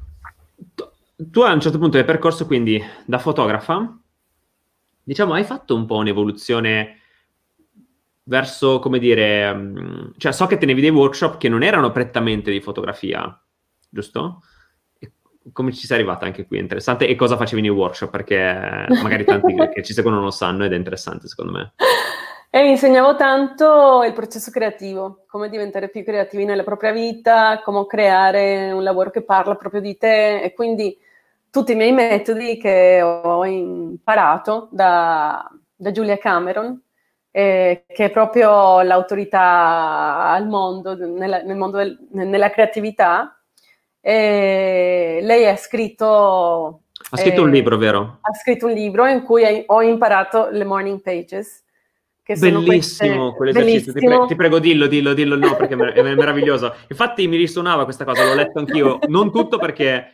tu 1.16 1.40
a 1.40 1.52
un 1.52 1.60
certo 1.60 1.78
punto 1.78 1.96
del 1.96 2.06
percorso, 2.06 2.46
quindi 2.46 2.82
da 3.04 3.18
fotografa, 3.18 3.98
diciamo, 5.02 5.34
hai 5.34 5.44
fatto 5.44 5.74
un 5.74 5.86
po' 5.86 5.96
un'evoluzione 5.96 7.00
verso, 8.24 8.78
come 8.78 8.98
dire, 8.98 9.54
mm, 9.54 10.10
cioè 10.16 10.32
so 10.32 10.46
che 10.46 10.58
tenevi 10.58 10.80
dei 10.80 10.90
workshop 10.90 11.36
che 11.38 11.48
non 11.48 11.62
erano 11.62 11.92
prettamente 11.92 12.50
di 12.50 12.60
fotografia, 12.60 13.40
giusto? 13.88 14.42
E 14.98 15.12
come 15.52 15.72
ci 15.72 15.86
sei 15.86 15.98
arrivata 15.98 16.26
anche 16.26 16.46
qui? 16.46 16.58
Interessante. 16.58 17.06
E 17.06 17.14
cosa 17.14 17.36
facevi 17.36 17.62
nei 17.62 17.70
workshop? 17.70 18.10
Perché 18.10 18.86
magari 19.02 19.24
tanti 19.24 19.54
che 19.72 19.82
ci 19.82 19.92
seguono 19.92 20.16
non 20.16 20.26
lo 20.26 20.32
sanno 20.32 20.64
ed 20.64 20.72
è 20.72 20.76
interessante 20.76 21.28
secondo 21.28 21.52
me. 21.52 21.74
E 22.56 22.70
insegnavo 22.70 23.16
tanto 23.16 24.02
il 24.02 24.14
processo 24.14 24.50
creativo, 24.50 25.24
come 25.28 25.50
diventare 25.50 25.90
più 25.90 26.02
creativi 26.02 26.46
nella 26.46 26.62
propria 26.62 26.90
vita, 26.90 27.60
come 27.62 27.84
creare 27.84 28.72
un 28.72 28.82
lavoro 28.82 29.10
che 29.10 29.20
parla 29.20 29.56
proprio 29.56 29.82
di 29.82 29.98
te 29.98 30.40
e 30.40 30.54
quindi 30.54 30.96
tutti 31.50 31.72
i 31.72 31.74
miei 31.74 31.92
metodi 31.92 32.56
che 32.56 33.02
ho 33.02 33.44
imparato 33.44 34.68
da, 34.70 35.46
da 35.74 35.90
Giulia 35.90 36.16
Cameron, 36.16 36.80
eh, 37.30 37.84
che 37.86 38.04
è 38.06 38.10
proprio 38.10 38.80
l'autorità 38.80 40.30
al 40.30 40.48
mondo, 40.48 40.94
nella, 40.94 41.42
nel 41.42 41.56
mondo 41.58 41.76
del, 41.76 42.08
nella 42.12 42.48
creatività. 42.48 43.38
E 44.00 45.18
lei 45.20 45.46
ha 45.46 45.56
scritto... 45.56 46.84
Ha 47.10 47.16
scritto 47.18 47.42
eh, 47.42 47.44
un 47.44 47.50
libro, 47.50 47.76
vero? 47.76 48.20
Ha 48.22 48.32
scritto 48.32 48.64
un 48.64 48.72
libro 48.72 49.04
in 49.06 49.24
cui 49.24 49.44
ho 49.66 49.82
imparato 49.82 50.48
le 50.50 50.64
morning 50.64 51.02
pages 51.02 51.64
che 52.26 52.34
Bellissimo 52.34 53.34
quell'esercizio, 53.34 53.92
Bellissimo. 53.92 54.12
Ti, 54.12 54.16
pre- 54.18 54.26
ti, 54.26 54.34
prego 54.34 54.58
dillo, 54.58 54.88
dillo, 54.88 55.14
dillo, 55.14 55.36
no, 55.36 55.54
perché 55.54 55.76
è 55.76 56.02
meraviglioso. 56.02 56.74
Infatti 56.88 57.28
mi 57.28 57.36
risuonava 57.36 57.84
questa 57.84 58.04
cosa, 58.04 58.24
l'ho 58.24 58.34
letto 58.34 58.58
anch'io, 58.58 58.98
non 59.06 59.30
tutto 59.30 59.58
perché 59.58 60.10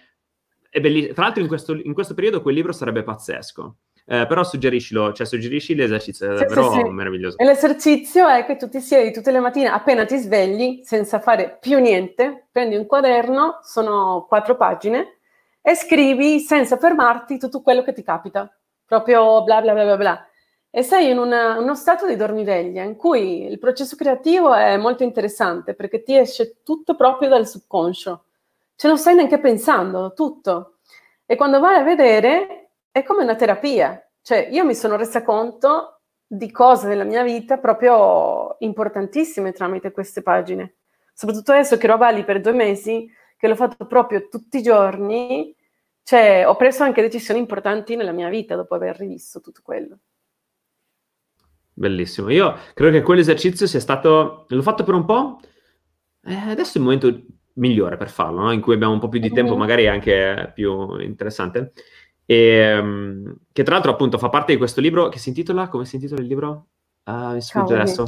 è 0.68 0.78
bellissimo. 0.78 1.14
Tra 1.14 1.24
l'altro 1.24 1.40
in 1.40 1.48
questo, 1.48 1.72
in 1.72 1.94
questo 1.94 2.12
periodo 2.12 2.42
quel 2.42 2.54
libro 2.54 2.72
sarebbe 2.72 3.02
pazzesco. 3.02 3.76
Eh, 4.04 4.26
però 4.26 4.44
suggeriscilo, 4.44 5.14
cioè 5.14 5.24
suggerisci 5.24 5.74
l'esercizio, 5.74 6.34
è 6.34 6.36
sì, 6.36 6.44
davvero 6.44 6.70
sì, 6.72 6.80
sì. 6.80 6.88
meraviglioso. 6.90 7.38
E 7.38 7.44
l'esercizio 7.46 8.28
è 8.28 8.44
che 8.44 8.56
tu 8.56 8.68
ti 8.68 8.80
siedi 8.80 9.10
tutte 9.10 9.30
le 9.30 9.40
mattine, 9.40 9.68
appena 9.68 10.04
ti 10.04 10.18
svegli, 10.18 10.82
senza 10.82 11.18
fare 11.18 11.56
più 11.62 11.78
niente, 11.78 12.48
prendi 12.52 12.76
un 12.76 12.84
quaderno, 12.84 13.60
sono 13.62 14.26
quattro 14.28 14.56
pagine, 14.56 15.16
e 15.62 15.74
scrivi 15.76 16.40
senza 16.40 16.76
fermarti 16.76 17.38
tutto 17.38 17.62
quello 17.62 17.82
che 17.82 17.94
ti 17.94 18.02
capita. 18.02 18.54
Proprio 18.84 19.42
bla 19.44 19.62
bla 19.62 19.72
bla 19.72 19.84
bla 19.84 19.96
bla 19.96 20.26
e 20.74 20.82
sei 20.82 21.10
in 21.10 21.18
una, 21.18 21.58
uno 21.58 21.74
stato 21.74 22.06
di 22.06 22.16
dormiveglia 22.16 22.82
in 22.82 22.96
cui 22.96 23.44
il 23.44 23.58
processo 23.58 23.94
creativo 23.94 24.54
è 24.54 24.78
molto 24.78 25.02
interessante 25.02 25.74
perché 25.74 26.02
ti 26.02 26.16
esce 26.16 26.62
tutto 26.62 26.96
proprio 26.96 27.28
dal 27.28 27.46
subconscio, 27.46 28.24
cioè 28.74 28.90
non 28.90 28.98
stai 28.98 29.14
neanche 29.14 29.38
pensando, 29.38 30.14
tutto. 30.14 30.78
E 31.26 31.36
quando 31.36 31.60
vai 31.60 31.76
a 31.76 31.82
vedere 31.82 32.70
è 32.90 33.02
come 33.02 33.22
una 33.22 33.36
terapia, 33.36 34.02
cioè 34.22 34.48
io 34.50 34.64
mi 34.64 34.74
sono 34.74 34.96
resa 34.96 35.22
conto 35.22 36.00
di 36.26 36.50
cose 36.50 36.88
della 36.88 37.04
mia 37.04 37.22
vita 37.22 37.58
proprio 37.58 38.56
importantissime 38.60 39.52
tramite 39.52 39.92
queste 39.92 40.22
pagine, 40.22 40.76
soprattutto 41.12 41.52
adesso 41.52 41.76
che 41.76 41.84
ero 41.84 41.96
a 41.96 41.98
Bali 41.98 42.24
per 42.24 42.40
due 42.40 42.52
mesi, 42.52 43.10
che 43.36 43.46
l'ho 43.46 43.56
fatto 43.56 43.86
proprio 43.86 44.26
tutti 44.28 44.56
i 44.56 44.62
giorni, 44.62 45.54
cioè 46.02 46.48
ho 46.48 46.56
preso 46.56 46.82
anche 46.82 47.02
decisioni 47.02 47.40
importanti 47.40 47.94
nella 47.94 48.12
mia 48.12 48.30
vita 48.30 48.56
dopo 48.56 48.74
aver 48.74 48.96
rivisto 48.96 49.42
tutto 49.42 49.60
quello. 49.62 49.98
Bellissimo. 51.74 52.30
Io 52.30 52.56
credo 52.74 52.98
che 52.98 53.02
quell'esercizio 53.02 53.66
sia 53.66 53.80
stato... 53.80 54.46
L'ho 54.48 54.62
fatto 54.62 54.84
per 54.84 54.94
un 54.94 55.04
po', 55.04 55.40
eh, 56.24 56.34
adesso 56.34 56.74
è 56.74 56.78
il 56.78 56.84
momento 56.84 57.22
migliore 57.54 57.96
per 57.96 58.10
farlo, 58.10 58.42
no? 58.42 58.52
in 58.52 58.60
cui 58.60 58.74
abbiamo 58.74 58.92
un 58.92 58.98
po' 58.98 59.08
più 59.08 59.20
di 59.20 59.26
mm-hmm. 59.26 59.34
tempo, 59.34 59.56
magari 59.56 59.88
anche 59.88 60.52
più 60.54 60.98
interessante. 61.00 61.72
E, 62.24 62.78
um, 62.78 63.36
che 63.52 63.62
tra 63.62 63.74
l'altro 63.74 63.92
appunto 63.92 64.18
fa 64.18 64.28
parte 64.28 64.52
di 64.52 64.58
questo 64.58 64.80
libro 64.80 65.08
che 65.08 65.18
si 65.18 65.30
intitola... 65.30 65.68
Come 65.68 65.84
si 65.84 65.96
intitola 65.96 66.20
il 66.20 66.28
libro? 66.28 66.66
Ah, 67.04 67.32
mi 67.32 67.40
sfugge 67.40 67.74
adesso. 67.74 68.04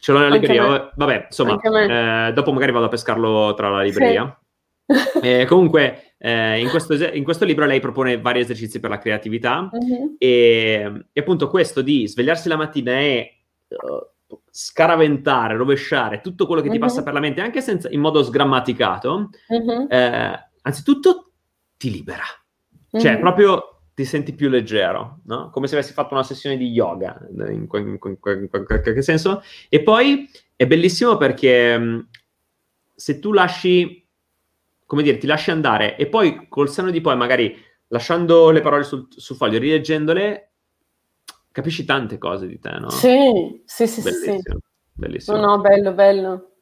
Ce 0.00 0.12
l'ho 0.12 0.18
nella 0.18 0.34
libreria. 0.34 0.92
Vabbè, 0.94 1.24
insomma, 1.26 1.58
eh, 1.60 2.32
dopo 2.32 2.52
magari 2.52 2.72
vado 2.72 2.86
a 2.86 2.88
pescarlo 2.88 3.52
tra 3.54 3.68
la 3.68 3.82
libreria. 3.82 4.38
Sì. 4.86 5.18
eh, 5.20 5.44
comunque, 5.44 6.07
eh, 6.18 6.60
in, 6.60 6.68
questo, 6.68 6.94
in, 6.94 7.22
questo, 7.22 7.44
libro 7.44 7.64
lei 7.64 7.78
propone 7.78 8.20
vari 8.20 8.40
esercizi 8.40 8.80
per 8.80 8.90
la 8.90 8.98
creatività 8.98 9.68
uh-huh. 9.70 10.16
e, 10.18 11.04
e, 11.12 11.20
appunto 11.20 11.48
questo 11.48 11.80
di 11.80 12.08
svegliarsi 12.08 12.48
la 12.48 12.56
mattina 12.56 12.98
e 12.98 13.36
uh, 13.68 14.36
scaraventare, 14.50 15.56
rovesciare 15.56 16.20
tutto 16.20 16.46
quello 16.46 16.60
che 16.60 16.68
mm-hmm. 16.68 16.76
ti 16.76 16.82
passa 16.82 17.02
per 17.04 17.12
la 17.12 17.20
mente, 17.20 17.40
anche 17.40 17.60
senza, 17.60 17.88
in 17.90 18.00
modo 18.00 18.24
sgrammaticato, 18.24 19.30
mm-hmm. 19.52 19.86
eh, 19.88 20.50
anzitutto 20.62 21.30
ti 21.76 21.90
libera. 21.92 22.24
Cioè, 22.90 23.12
mm-hmm. 23.12 23.20
proprio 23.20 23.80
ti 23.94 24.04
senti 24.04 24.32
più 24.32 24.48
leggero, 24.48 25.20
no? 25.26 25.50
Come 25.50 25.68
se 25.68 25.76
avessi 25.76 25.92
fatto 25.92 26.14
una 26.14 26.22
sessione 26.22 26.56
di 26.56 26.68
yoga, 26.70 27.18
in, 27.30 27.68
in, 27.68 27.68
in, 27.72 27.98
in 28.00 28.48
qualche 28.48 29.02
senso. 29.02 29.42
E 29.68 29.82
poi 29.82 30.28
è 30.56 30.66
bellissimo 30.66 31.16
perché 31.16 32.06
se 32.94 33.18
tu 33.20 33.32
lasci, 33.32 34.07
come 34.88 35.02
dire, 35.02 35.18
ti 35.18 35.26
lasci 35.26 35.50
andare 35.50 35.98
e 35.98 36.06
poi 36.06 36.46
col 36.48 36.70
senno 36.70 36.90
di 36.90 37.02
poi, 37.02 37.14
magari 37.14 37.54
lasciando 37.88 38.48
le 38.48 38.62
parole 38.62 38.84
sul, 38.84 39.06
sul 39.10 39.36
foglio, 39.36 39.58
rileggendole, 39.58 40.52
capisci 41.52 41.84
tante 41.84 42.16
cose 42.16 42.46
di 42.46 42.58
te, 42.58 42.70
no? 42.70 42.88
Sì, 42.88 43.60
sì, 43.66 43.86
sì, 43.86 44.00
bellissimo, 44.00 44.38
sì. 44.38 44.56
Bellissimo. 44.94 45.36
No, 45.36 45.56
no, 45.56 45.60
bello, 45.60 45.92
bello. 45.92 46.52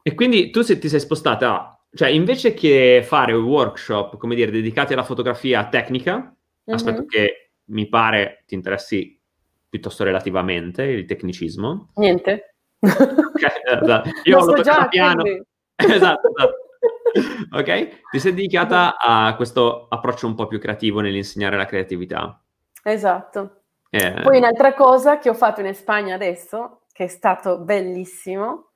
E 0.00 0.14
quindi 0.14 0.50
tu 0.50 0.62
se 0.62 0.78
ti 0.78 0.88
sei 0.88 1.00
spostata, 1.00 1.84
cioè 1.92 2.08
invece 2.08 2.54
che 2.54 3.02
fare 3.04 3.32
workshop, 3.32 4.16
come 4.16 4.36
dire, 4.36 4.52
dedicati 4.52 4.92
alla 4.92 5.02
fotografia 5.02 5.66
tecnica, 5.66 6.18
mm-hmm. 6.18 6.76
aspetto 6.76 7.04
che 7.04 7.50
mi 7.64 7.88
pare 7.88 8.44
ti 8.46 8.54
interessi 8.54 9.20
piuttosto 9.68 10.04
relativamente 10.04 10.84
il 10.84 11.04
tecnicismo. 11.04 11.90
Niente. 11.96 12.54
Okay, 12.78 13.82
esatto. 13.82 14.08
Io 14.22 14.38
lo, 14.44 14.56
so 14.56 14.62
già, 14.62 14.86
piano. 14.86 15.24
esatto, 15.74 16.28
esatto. 16.28 16.70
ok? 17.52 18.00
Ti 18.10 18.18
sei 18.18 18.34
dedicata 18.34 18.96
a 18.96 19.34
questo 19.36 19.86
approccio 19.88 20.26
un 20.26 20.34
po' 20.34 20.46
più 20.46 20.58
creativo 20.58 21.00
nell'insegnare 21.00 21.56
la 21.56 21.66
creatività. 21.66 22.40
Esatto. 22.82 23.62
Eh. 23.90 24.20
Poi 24.22 24.38
un'altra 24.38 24.74
cosa 24.74 25.18
che 25.18 25.28
ho 25.28 25.34
fatto 25.34 25.60
in 25.60 25.74
Spagna 25.74 26.14
adesso, 26.14 26.82
che 26.92 27.04
è 27.04 27.08
stato 27.08 27.58
bellissimo. 27.58 28.70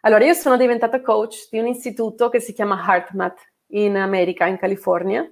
Allora, 0.00 0.24
io 0.24 0.34
sono 0.34 0.56
diventata 0.56 1.00
coach 1.00 1.48
di 1.50 1.58
un 1.58 1.66
istituto 1.66 2.28
che 2.28 2.40
si 2.40 2.52
chiama 2.52 2.82
HeartMath 2.86 3.52
in 3.68 3.96
America, 3.96 4.46
in 4.46 4.58
California, 4.58 5.30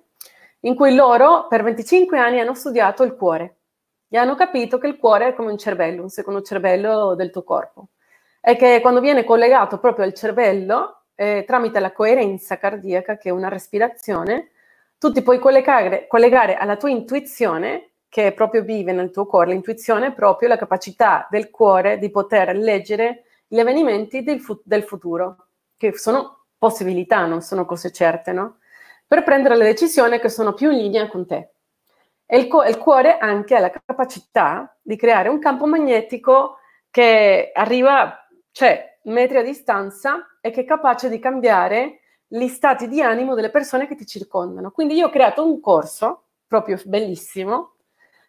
in 0.61 0.75
cui 0.75 0.95
loro 0.95 1.47
per 1.49 1.63
25 1.63 2.19
anni 2.19 2.41
hanno 2.41 2.55
studiato 2.55 3.03
il 3.03 3.15
cuore 3.15 3.57
e 4.09 4.19
hanno 4.19 4.35
capito 4.35 4.79
che 4.79 4.87
il 4.87 4.99
cuore 4.99 5.29
è 5.29 5.35
come 5.35 5.51
un 5.51 5.59
cervello, 5.59 6.03
un 6.03 6.11
secondo 6.11 6.43
cervello 6.43 7.15
del 7.15 7.31
tuo 7.31 7.43
corpo. 7.43 7.89
E 8.41 8.57
che 8.57 8.81
quando 8.83 9.01
viene 9.01 9.25
collegato 9.25 9.79
proprio 9.79 10.05
al 10.05 10.13
cervello, 10.13 11.02
eh, 11.15 11.45
tramite 11.47 11.81
la 11.81 11.93
coerenza 11.93 12.59
cardiaca, 12.59 13.17
che 13.17 13.29
è 13.29 13.33
una 13.33 13.49
respirazione, 13.49 14.51
tu 14.99 15.11
ti 15.11 15.23
puoi 15.23 15.39
collegare, 15.39 16.07
collegare 16.07 16.57
alla 16.57 16.77
tua 16.77 16.91
intuizione, 16.91 17.93
che 18.09 18.33
proprio 18.33 18.63
vive 18.63 18.93
nel 18.93 19.11
tuo 19.11 19.27
cuore. 19.27 19.53
L'intuizione 19.53 20.09
è 20.09 20.13
proprio 20.13 20.49
la 20.49 20.59
capacità 20.59 21.27
del 21.31 21.51
cuore 21.51 21.99
di 21.99 22.11
poter 22.11 22.55
leggere 22.55 23.25
gli 23.47 23.59
avvenimenti 23.59 24.23
del, 24.23 24.41
fu- 24.41 24.61
del 24.65 24.83
futuro, 24.85 25.47
che 25.77 25.97
sono 25.97 26.45
possibilità, 26.59 27.25
non 27.27 27.41
sono 27.43 27.65
cose 27.65 27.91
certe, 27.91 28.33
no? 28.33 28.59
Per 29.07 29.25
prendere 29.25 29.57
le 29.57 29.65
decisioni 29.65 30.21
che 30.21 30.29
sono 30.29 30.53
più 30.53 30.71
in 30.71 30.79
linea 30.79 31.09
con 31.09 31.27
te. 31.27 31.53
E 32.27 32.39
il, 32.39 32.49
co- 32.49 32.65
il 32.65 32.79
cuore 32.79 33.19
anche 33.19 33.57
ha 33.57 33.61
la 33.61 33.71
capacità 33.71 34.77
di 34.81 34.97
creare 34.97 35.29
un 35.29 35.39
campo 35.39 35.67
magnetico 35.67 36.59
che 36.91 37.51
arriva, 37.53 38.29
cioè 38.53 38.91
metri 39.05 39.39
a 39.39 39.43
distanza 39.43 40.37
e 40.41 40.51
che 40.51 40.63
è 40.63 40.65
capace 40.65 41.09
di 41.09 41.19
cambiare 41.19 42.01
gli 42.27 42.49
stati 42.49 42.89
di 42.89 43.03
animo 43.03 43.35
delle 43.35 43.51
persone 43.51 43.87
che 43.87 43.95
ti 43.95 44.07
circondano. 44.07 44.71
Quindi 44.71 44.95
io 44.95 45.07
ho 45.07 45.11
creato 45.11 45.45
un 45.45 45.61
corso, 45.61 46.25
proprio 46.47 46.81
bellissimo, 46.85 47.75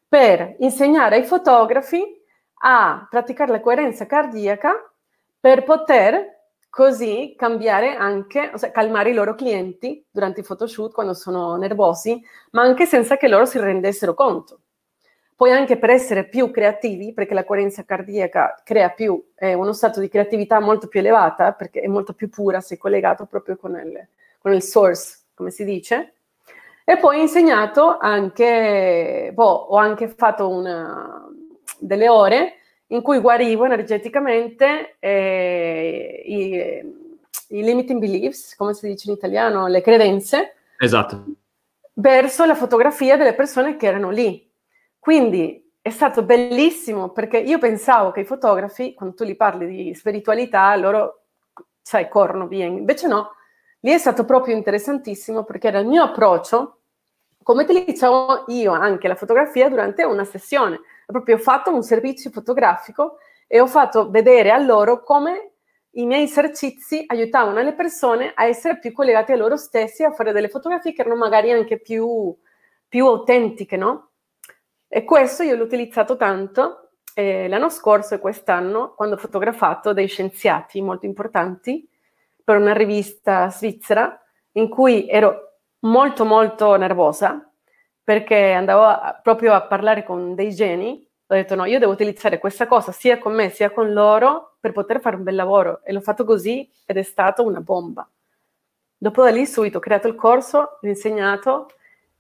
per 0.07 0.55
insegnare 0.59 1.15
ai 1.15 1.23
fotografi 1.23 2.03
a 2.65 3.07
praticare 3.09 3.51
la 3.51 3.61
coerenza 3.61 4.05
cardiaca 4.05 4.73
per 5.39 5.63
poter 5.63 6.41
così 6.69 7.35
cambiare 7.37 7.95
anche, 7.95 8.51
cioè 8.57 8.71
calmare 8.71 9.11
i 9.11 9.13
loro 9.13 9.35
clienti 9.35 10.05
durante 10.09 10.39
i 10.39 10.43
photoshoot 10.43 10.91
quando 10.91 11.13
sono 11.13 11.55
nervosi, 11.55 12.21
ma 12.51 12.63
anche 12.63 12.85
senza 12.85 13.15
che 13.15 13.27
loro 13.27 13.45
si 13.45 13.59
rendessero 13.59 14.13
conto. 14.13 14.59
Poi 15.43 15.51
anche 15.51 15.75
per 15.75 15.89
essere 15.89 16.23
più 16.23 16.51
creativi, 16.51 17.11
perché 17.11 17.33
la 17.33 17.43
coerenza 17.43 17.83
cardiaca 17.83 18.61
crea 18.63 18.87
più, 18.91 19.21
eh, 19.35 19.53
uno 19.53 19.73
stato 19.73 19.99
di 19.99 20.07
creatività 20.07 20.61
molto 20.61 20.87
più 20.87 21.01
elevata, 21.01 21.51
perché 21.51 21.81
è 21.81 21.87
molto 21.87 22.13
più 22.13 22.29
pura, 22.29 22.61
se 22.61 22.77
collegato 22.77 23.25
proprio 23.25 23.57
con 23.57 23.71
il, 23.71 24.07
con 24.39 24.53
il 24.53 24.61
source, 24.61 25.17
come 25.33 25.49
si 25.49 25.65
dice. 25.65 26.13
E 26.85 26.97
poi 26.97 27.17
ho 27.17 27.21
insegnato 27.21 27.97
anche, 27.97 29.31
boh, 29.33 29.43
ho 29.43 29.75
anche 29.75 30.07
fatto 30.07 30.47
una, 30.47 31.29
delle 31.77 32.07
ore 32.07 32.53
in 32.87 33.01
cui 33.01 33.19
guarivo 33.19 33.65
energeticamente 33.65 34.95
eh, 34.99 36.23
i, 36.25 37.57
i 37.57 37.63
limiting 37.63 37.99
beliefs, 37.99 38.55
come 38.55 38.73
si 38.73 38.87
dice 38.87 39.09
in 39.09 39.17
italiano, 39.17 39.67
le 39.67 39.81
credenze. 39.81 40.55
Esatto. 40.77 41.25
Verso 41.95 42.45
la 42.45 42.55
fotografia 42.55 43.17
delle 43.17 43.33
persone 43.33 43.75
che 43.75 43.87
erano 43.87 44.09
lì 44.09 44.51
quindi 45.03 45.61
è 45.81 45.89
stato 45.89 46.23
bellissimo 46.23 47.09
perché 47.09 47.37
io 47.37 47.57
pensavo 47.59 48.11
che 48.11 48.21
i 48.21 48.25
fotografi, 48.25 48.93
quando 48.93 49.15
tu 49.15 49.25
li 49.25 49.35
parli 49.35 49.67
di 49.67 49.93
spiritualità, 49.93 50.73
loro, 50.77 51.25
sai, 51.81 52.07
corrono 52.07 52.47
via. 52.47 52.67
Invece 52.67 53.07
no, 53.09 53.31
lì 53.81 53.91
è 53.91 53.97
stato 53.97 54.23
proprio 54.23 54.55
interessantissimo 54.55 55.43
perché 55.43 55.67
era 55.67 55.79
il 55.79 55.87
mio 55.87 56.03
approccio, 56.03 56.83
come 57.43 57.65
ti 57.65 57.83
dicevo 57.83 58.45
io 58.47 58.71
anche 58.71 59.09
la 59.09 59.15
fotografia 59.15 59.67
durante 59.67 60.05
una 60.05 60.23
sessione. 60.23 60.75
Ho 60.75 61.11
proprio 61.11 61.37
fatto 61.37 61.73
un 61.73 61.83
servizio 61.83 62.29
fotografico 62.31 63.17
e 63.45 63.59
ho 63.59 63.67
fatto 63.67 64.09
vedere 64.09 64.51
a 64.51 64.57
loro 64.59 65.03
come 65.03 65.51
i 65.95 66.05
miei 66.05 66.23
esercizi 66.23 67.03
aiutavano 67.07 67.61
le 67.61 67.73
persone 67.73 68.31
a 68.33 68.45
essere 68.45 68.79
più 68.79 68.93
collegate 68.93 69.33
a 69.33 69.35
loro 69.35 69.57
stessi, 69.57 70.05
a 70.05 70.13
fare 70.13 70.31
delle 70.31 70.47
fotografie 70.47 70.93
che 70.93 71.01
erano 71.01 71.17
magari 71.17 71.51
anche 71.51 71.77
più, 71.81 72.33
più 72.87 73.05
autentiche, 73.05 73.75
no? 73.75 74.11
E 74.95 75.03
questo 75.05 75.41
io 75.41 75.55
l'ho 75.55 75.63
utilizzato 75.63 76.15
tanto 76.17 76.89
eh, 77.15 77.47
l'anno 77.47 77.69
scorso 77.69 78.13
e 78.13 78.19
quest'anno 78.19 78.93
quando 78.93 79.15
ho 79.15 79.17
fotografato 79.17 79.91
dei 79.91 80.05
scienziati 80.05 80.83
molto 80.83 81.07
importanti 81.07 81.89
per 82.43 82.57
una 82.57 82.73
rivista 82.73 83.49
svizzera 83.49 84.21
in 84.51 84.69
cui 84.69 85.09
ero 85.09 85.53
molto 85.79 86.25
molto 86.25 86.75
nervosa 86.75 87.51
perché 88.03 88.51
andavo 88.51 88.83
a, 88.83 89.19
proprio 89.19 89.53
a 89.53 89.63
parlare 89.63 90.03
con 90.03 90.35
dei 90.35 90.53
geni. 90.53 91.03
Ho 91.25 91.33
detto 91.33 91.55
no, 91.55 91.65
io 91.65 91.79
devo 91.79 91.91
utilizzare 91.91 92.37
questa 92.37 92.67
cosa 92.67 92.91
sia 92.91 93.17
con 93.17 93.33
me 93.33 93.49
sia 93.49 93.71
con 93.71 93.93
loro 93.93 94.57
per 94.59 94.73
poter 94.73 95.01
fare 95.01 95.15
un 95.15 95.23
bel 95.23 95.33
lavoro 95.33 95.81
e 95.83 95.91
l'ho 95.91 96.01
fatto 96.01 96.23
così 96.23 96.69
ed 96.85 96.97
è 96.97 97.01
stata 97.01 97.41
una 97.41 97.61
bomba. 97.61 98.07
Dopo 98.95 99.23
da 99.23 99.31
lì 99.31 99.47
subito 99.47 99.79
ho 99.79 99.81
creato 99.81 100.07
il 100.07 100.13
corso, 100.13 100.77
l'ho 100.79 100.89
insegnato 100.89 101.71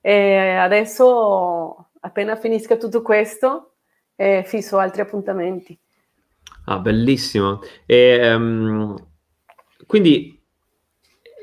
e 0.01 0.55
adesso 0.55 1.89
appena 2.03 2.35
finisca 2.35 2.77
tutto 2.77 3.01
questo, 3.01 3.75
eh, 4.15 4.43
fisso 4.45 4.77
altri 4.77 5.01
appuntamenti. 5.01 5.77
Ah, 6.65 6.79
bellissimo. 6.79 7.61
E, 7.85 8.33
um, 8.33 8.95
quindi 9.85 10.41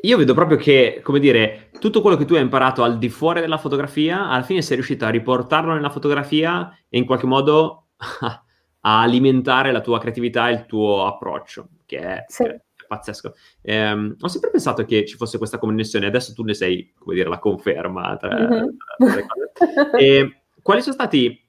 io 0.02 0.16
vedo 0.16 0.34
proprio 0.34 0.56
che, 0.56 1.00
come 1.02 1.18
dire, 1.18 1.70
tutto 1.78 2.00
quello 2.00 2.16
che 2.16 2.24
tu 2.24 2.34
hai 2.34 2.42
imparato 2.42 2.82
al 2.82 2.98
di 2.98 3.08
fuori 3.08 3.40
della 3.40 3.58
fotografia, 3.58 4.28
alla 4.28 4.42
fine 4.42 4.62
sei 4.62 4.76
riuscito 4.76 5.04
a 5.04 5.10
riportarlo 5.10 5.74
nella 5.74 5.90
fotografia 5.90 6.74
e 6.88 6.98
in 6.98 7.04
qualche 7.04 7.26
modo 7.26 7.88
a 8.20 9.00
alimentare 9.00 9.72
la 9.72 9.80
tua 9.80 9.98
creatività 9.98 10.48
e 10.48 10.52
il 10.52 10.66
tuo 10.66 11.06
approccio, 11.06 11.68
che 11.84 11.98
è, 11.98 12.24
sì. 12.28 12.44
è 12.44 12.60
pazzesco. 12.90 13.34
Um, 13.62 14.16
ho 14.18 14.28
sempre 14.28 14.50
pensato 14.50 14.84
che 14.84 15.04
ci 15.06 15.16
fosse 15.16 15.38
questa 15.38 15.58
connessione, 15.58 16.06
adesso 16.06 16.32
tu 16.32 16.42
ne 16.42 16.54
sei, 16.54 16.92
come 16.98 17.14
dire, 17.14 17.28
la 17.28 17.38
conferma 17.38 18.16
tra, 18.16 18.36
mm-hmm. 18.36 18.66
tra 18.96 19.14
le 19.14 19.26
cose. 19.26 19.96
E, 19.96 20.34
quali 20.62 20.82
sono 20.82 20.94
stati 20.94 21.48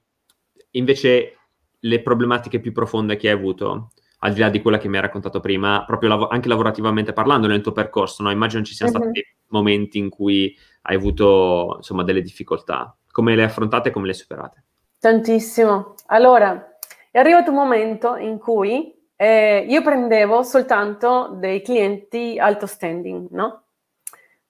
invece 0.72 1.36
le 1.78 2.02
problematiche 2.02 2.60
più 2.60 2.72
profonde 2.72 3.16
che 3.16 3.28
hai 3.28 3.34
avuto? 3.34 3.90
Al 4.20 4.32
di 4.32 4.40
là 4.40 4.50
di 4.50 4.62
quella 4.62 4.78
che 4.78 4.88
mi 4.88 4.96
hai 4.96 5.02
raccontato 5.02 5.40
prima, 5.40 5.84
proprio 5.84 6.10
lav- 6.10 6.32
anche 6.32 6.48
lavorativamente 6.48 7.12
parlando 7.12 7.48
nel 7.48 7.60
tuo 7.60 7.72
percorso, 7.72 8.22
no? 8.22 8.30
immagino 8.30 8.62
ci 8.62 8.74
siano 8.74 8.92
uh-huh. 8.92 9.02
stati 9.02 9.24
momenti 9.48 9.98
in 9.98 10.08
cui 10.08 10.56
hai 10.82 10.96
avuto 10.96 11.74
insomma 11.78 12.04
delle 12.04 12.22
difficoltà. 12.22 12.96
Come 13.10 13.34
le 13.34 13.42
hai 13.42 13.48
affrontate 13.48 13.88
e 13.88 13.92
come 13.92 14.06
le 14.06 14.12
hai 14.12 14.18
superate? 14.18 14.64
Tantissimo. 14.98 15.94
Allora, 16.06 16.78
è 17.10 17.18
arrivato 17.18 17.50
un 17.50 17.56
momento 17.56 18.16
in 18.16 18.38
cui 18.38 18.94
eh, 19.16 19.66
io 19.68 19.82
prendevo 19.82 20.42
soltanto 20.42 21.36
dei 21.38 21.60
clienti 21.62 22.38
alto 22.38 22.66
standing, 22.66 23.28
no? 23.30 23.61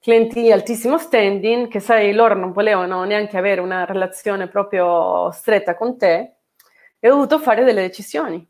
Clienti 0.03 0.51
altissimo 0.51 0.97
standing, 0.97 1.69
che 1.69 1.79
sai, 1.79 2.13
loro 2.13 2.35
non 2.35 2.51
volevano 2.51 3.05
neanche 3.05 3.37
avere 3.37 3.61
una 3.61 3.85
relazione 3.85 4.49
proprio 4.49 5.31
stretta 5.31 5.75
con 5.77 5.97
te, 5.97 6.35
e 6.99 7.09
ho 7.09 7.13
dovuto 7.13 7.39
fare 7.39 7.63
delle 7.63 7.83
decisioni. 7.83 8.45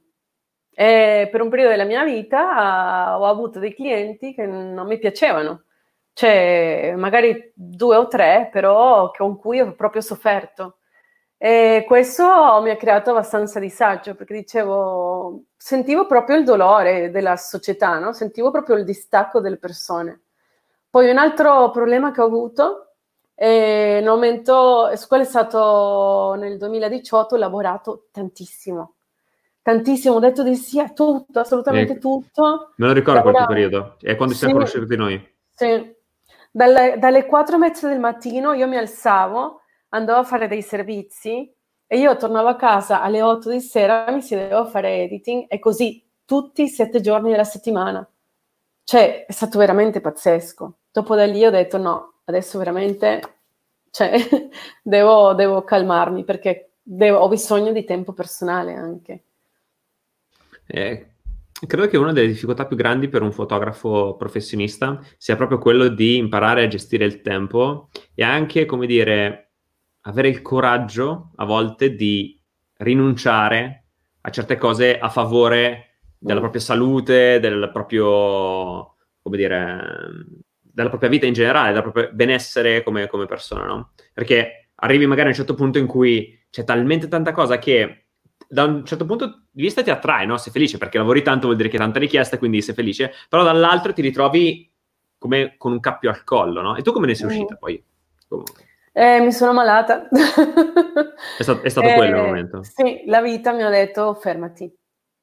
E 0.74 1.30
per 1.32 1.42
un 1.42 1.50
periodo 1.50 1.70
della 1.70 1.84
mia 1.84 2.04
vita 2.04 3.20
ho 3.20 3.26
avuto 3.28 3.60
dei 3.60 3.76
clienti 3.76 4.34
che 4.34 4.48
non 4.48 4.88
mi 4.88 4.98
piacevano, 4.98 5.66
cioè 6.14 6.96
magari 6.98 7.52
due 7.54 7.98
o 7.98 8.08
tre, 8.08 8.50
però 8.52 9.12
con 9.12 9.38
cui 9.38 9.60
ho 9.60 9.76
proprio 9.76 10.02
sofferto. 10.02 10.80
E 11.38 11.84
questo 11.88 12.24
mi 12.64 12.72
ha 12.72 12.78
creato 12.78 13.12
abbastanza 13.12 13.60
disagio 13.60 14.16
perché 14.16 14.34
dicevo, 14.34 15.44
sentivo 15.56 16.08
proprio 16.08 16.38
il 16.38 16.46
dolore 16.46 17.12
della 17.12 17.38
società, 17.38 18.00
no? 18.00 18.12
sentivo 18.14 18.50
proprio 18.50 18.76
il 18.78 18.86
distacco 18.86 19.40
delle 19.40 19.58
persone. 19.58 20.23
Poi 20.94 21.10
un 21.10 21.18
altro 21.18 21.72
problema 21.72 22.12
che 22.12 22.22
ho 22.22 22.26
avuto 22.26 22.98
è 23.34 23.98
un 24.00 24.08
aumento, 24.10 24.92
quello 25.08 25.24
è 25.24 25.26
stato 25.26 26.36
nel 26.38 26.60
2018, 26.60 27.34
ho 27.34 27.38
lavorato 27.40 28.10
tantissimo, 28.12 28.94
tantissimo, 29.64 30.14
ho 30.14 30.20
detto 30.20 30.44
di 30.44 30.56
sì 30.56 30.80
a 30.80 30.90
tutto, 30.90 31.40
assolutamente 31.40 31.94
eh, 31.94 31.98
tutto. 31.98 32.74
Me 32.76 32.86
lo 32.86 32.94
ricordo 32.94 33.22
Lavoravo... 33.24 33.46
quel 33.46 33.56
periodo, 33.56 33.96
è 34.02 34.16
quando 34.16 34.36
ci 34.36 34.42
siamo 34.42 34.54
conosciuti 34.54 34.96
noi. 34.96 35.36
Sì, 35.56 35.96
dalle, 36.52 37.00
dalle 37.00 37.26
4 37.26 37.56
e 37.56 37.58
mezza 37.58 37.88
del 37.88 38.00
mattino 38.00 38.54
io 38.54 38.68
mi 38.68 38.78
alzavo, 38.78 39.62
andavo 39.90 40.20
a 40.20 40.24
fare 40.24 40.48
dei 40.48 40.62
servizi 40.62 41.52
e 41.88 41.98
io 41.98 42.16
tornavo 42.18 42.50
a 42.50 42.56
casa 42.56 43.02
alle 43.02 43.24
8 43.24 43.50
di 43.50 43.62
sera, 43.62 44.12
mi 44.12 44.22
siedevo 44.22 44.60
a 44.60 44.66
fare 44.66 45.02
editing 45.02 45.46
e 45.48 45.58
così 45.58 46.08
tutti 46.24 46.62
i 46.62 46.70
sette 46.70 47.02
giorni 47.02 47.32
della 47.32 47.44
settimana. 47.44 48.08
Cioè, 48.84 49.26
è 49.26 49.32
stato 49.32 49.58
veramente 49.58 50.00
pazzesco. 50.00 50.78
Dopo 50.94 51.16
da 51.16 51.26
lì 51.26 51.44
ho 51.44 51.50
detto 51.50 51.80
no, 51.80 52.20
adesso 52.26 52.60
veramente 52.60 53.20
cioè, 53.90 54.14
devo, 54.84 55.34
devo, 55.34 55.64
calmarmi 55.64 56.24
perché 56.24 56.74
devo, 56.84 57.18
ho 57.18 57.28
bisogno 57.28 57.72
di 57.72 57.84
tempo 57.84 58.14
personale 58.14 58.76
anche. 58.76 59.24
Eh, 60.68 61.08
credo 61.66 61.88
che 61.88 61.98
una 61.98 62.12
delle 62.12 62.28
difficoltà 62.28 62.68
più 62.68 62.76
grandi 62.76 63.08
per 63.08 63.24
un 63.24 63.32
fotografo 63.32 64.16
professionista 64.18 65.04
sia 65.18 65.36
proprio 65.36 65.58
quello 65.58 65.88
di 65.88 66.18
imparare 66.18 66.64
a 66.64 66.68
gestire 66.68 67.06
il 67.06 67.22
tempo 67.22 67.90
e 68.14 68.24
anche, 68.24 68.66
come 68.66 68.86
dire, 68.86 69.54
avere 70.02 70.28
il 70.28 70.44
coraggio 70.44 71.32
a 71.38 71.46
volte 71.46 71.96
di 71.96 72.40
rinunciare 72.78 73.86
a 74.22 74.30
certe 74.30 74.58
cose 74.58 75.00
a 75.00 75.10
favore 75.10 76.02
della 76.20 76.38
mm. 76.38 76.44
propria 76.44 76.62
salute, 76.62 77.40
del 77.40 77.72
proprio, 77.74 78.96
come 79.24 79.38
dire, 79.38 79.82
della 80.74 80.90
propria 80.90 81.10
vita 81.10 81.28
in 81.28 81.34
generale, 81.34 81.72
del 81.72 81.84
proprio 81.84 82.10
benessere 82.12 82.82
come, 82.82 83.08
come 83.08 83.28
persona, 83.28 83.66
no? 83.66 83.92
Perché 84.12 84.70
arrivi 84.76 85.06
magari 85.06 85.28
a 85.28 85.30
un 85.30 85.38
certo 85.38 85.54
punto 85.54 85.78
in 85.78 85.86
cui 85.86 86.46
c'è 86.50 86.64
talmente 86.64 87.08
tanta 87.08 87.32
cosa 87.32 87.60
che 87.60 88.06
da 88.48 88.64
un 88.64 88.84
certo 88.84 89.06
punto 89.06 89.46
di 89.52 89.62
vista 89.62 89.84
ti 89.84 89.92
attrae, 89.92 90.26
no? 90.26 90.38
Sei 90.38 90.52
felice 90.52 90.80
perché 90.80 90.98
lavori 90.98 91.22
tanto, 91.22 91.46
vuol 91.46 91.58
dire 91.58 91.70
che 91.70 91.76
hai 91.76 91.82
tanta 91.84 92.00
richiesta, 92.00 92.40
quindi 92.40 92.62
sei 92.64 92.74
felice, 92.74 93.14
però 93.30 93.44
dall'altro 93.44 93.94
ti 93.94 94.02
ritrovi 94.02 94.72
come 95.20 95.56
con 95.58 95.74
un 95.74 95.80
cappio 95.80 96.10
al 96.10 96.24
collo, 96.24 96.62
no? 96.62 96.76
E 96.76 96.82
tu 96.82 96.92
come 96.92 97.06
ne 97.06 97.16
sei 97.16 97.28
uscita 97.28 97.54
mm. 97.54 97.58
poi? 97.58 97.84
Come... 98.28 98.44
Eh, 98.92 99.20
mi 99.20 99.32
sono 99.32 99.54
malata. 99.54 100.08
è 100.10 101.44
stato, 101.44 101.62
è 101.62 101.70
stato 101.70 101.88
eh, 101.88 101.94
quello 101.94 102.18
il 102.18 102.24
momento. 102.24 102.64
Sì, 102.64 103.04
la 103.06 103.22
vita 103.22 103.52
mi 103.52 103.62
ha 103.62 103.70
detto 103.70 104.16
fermati, 104.16 104.76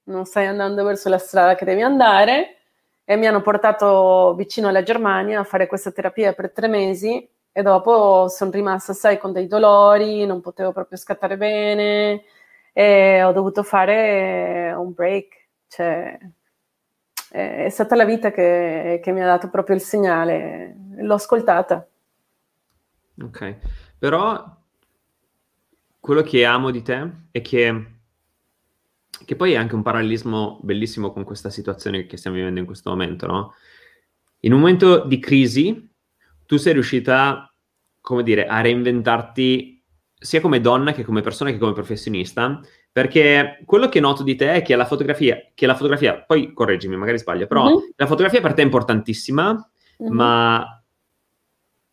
non 0.04 0.24
stai 0.26 0.46
andando 0.46 0.84
verso 0.84 1.08
la 1.08 1.18
strada 1.18 1.56
che 1.56 1.64
devi 1.64 1.82
andare 1.82 2.59
e 3.04 3.16
mi 3.16 3.26
hanno 3.26 3.42
portato 3.42 4.34
vicino 4.36 4.68
alla 4.68 4.82
Germania 4.82 5.40
a 5.40 5.44
fare 5.44 5.66
questa 5.66 5.90
terapia 5.90 6.32
per 6.32 6.52
tre 6.52 6.68
mesi 6.68 7.28
e 7.52 7.62
dopo 7.62 8.28
sono 8.28 8.50
rimasta, 8.50 8.92
sai, 8.92 9.18
con 9.18 9.32
dei 9.32 9.46
dolori, 9.46 10.24
non 10.26 10.40
potevo 10.40 10.72
proprio 10.72 10.96
scattare 10.96 11.36
bene 11.36 12.22
e 12.72 13.22
ho 13.22 13.32
dovuto 13.32 13.62
fare 13.62 14.72
un 14.76 14.92
break. 14.92 15.48
Cioè, 15.66 16.18
è 17.30 17.68
stata 17.68 17.94
la 17.96 18.04
vita 18.04 18.30
che, 18.30 19.00
che 19.02 19.12
mi 19.12 19.22
ha 19.22 19.26
dato 19.26 19.50
proprio 19.50 19.76
il 19.76 19.82
segnale, 19.82 20.76
l'ho 20.96 21.14
ascoltata. 21.14 21.86
Ok, 23.22 23.56
però 23.98 24.58
quello 26.00 26.22
che 26.22 26.44
amo 26.44 26.70
di 26.70 26.82
te 26.82 27.10
è 27.30 27.42
che, 27.42 27.99
che 29.24 29.36
poi 29.36 29.52
è 29.52 29.56
anche 29.56 29.74
un 29.74 29.82
parallelismo 29.82 30.58
bellissimo 30.62 31.12
con 31.12 31.24
questa 31.24 31.50
situazione 31.50 32.06
che 32.06 32.16
stiamo 32.16 32.36
vivendo 32.36 32.60
in 32.60 32.66
questo 32.66 32.90
momento, 32.90 33.26
no? 33.26 33.54
In 34.40 34.52
un 34.52 34.60
momento 34.60 35.04
di 35.04 35.18
crisi, 35.18 35.88
tu 36.46 36.56
sei 36.56 36.72
riuscita, 36.72 37.52
come 38.00 38.22
dire, 38.22 38.46
a 38.46 38.60
reinventarti 38.60 39.84
sia 40.20 40.40
come 40.40 40.60
donna 40.60 40.92
che 40.92 41.04
come 41.04 41.22
persona 41.22 41.50
che 41.50 41.58
come 41.58 41.72
professionista, 41.72 42.60
perché 42.92 43.60
quello 43.64 43.88
che 43.88 44.00
noto 44.00 44.22
di 44.22 44.34
te 44.34 44.54
è 44.54 44.62
che 44.62 44.76
la 44.76 44.84
fotografia, 44.84 45.38
che 45.54 45.66
la 45.66 45.74
fotografia 45.74 46.22
poi 46.22 46.52
correggimi, 46.52 46.96
magari 46.96 47.18
sbaglio, 47.18 47.46
però 47.46 47.68
mm-hmm. 47.68 47.88
la 47.96 48.06
fotografia 48.06 48.40
per 48.40 48.54
te 48.54 48.62
è 48.62 48.64
importantissima, 48.64 49.52
mm-hmm. 50.02 50.12
ma 50.12 50.82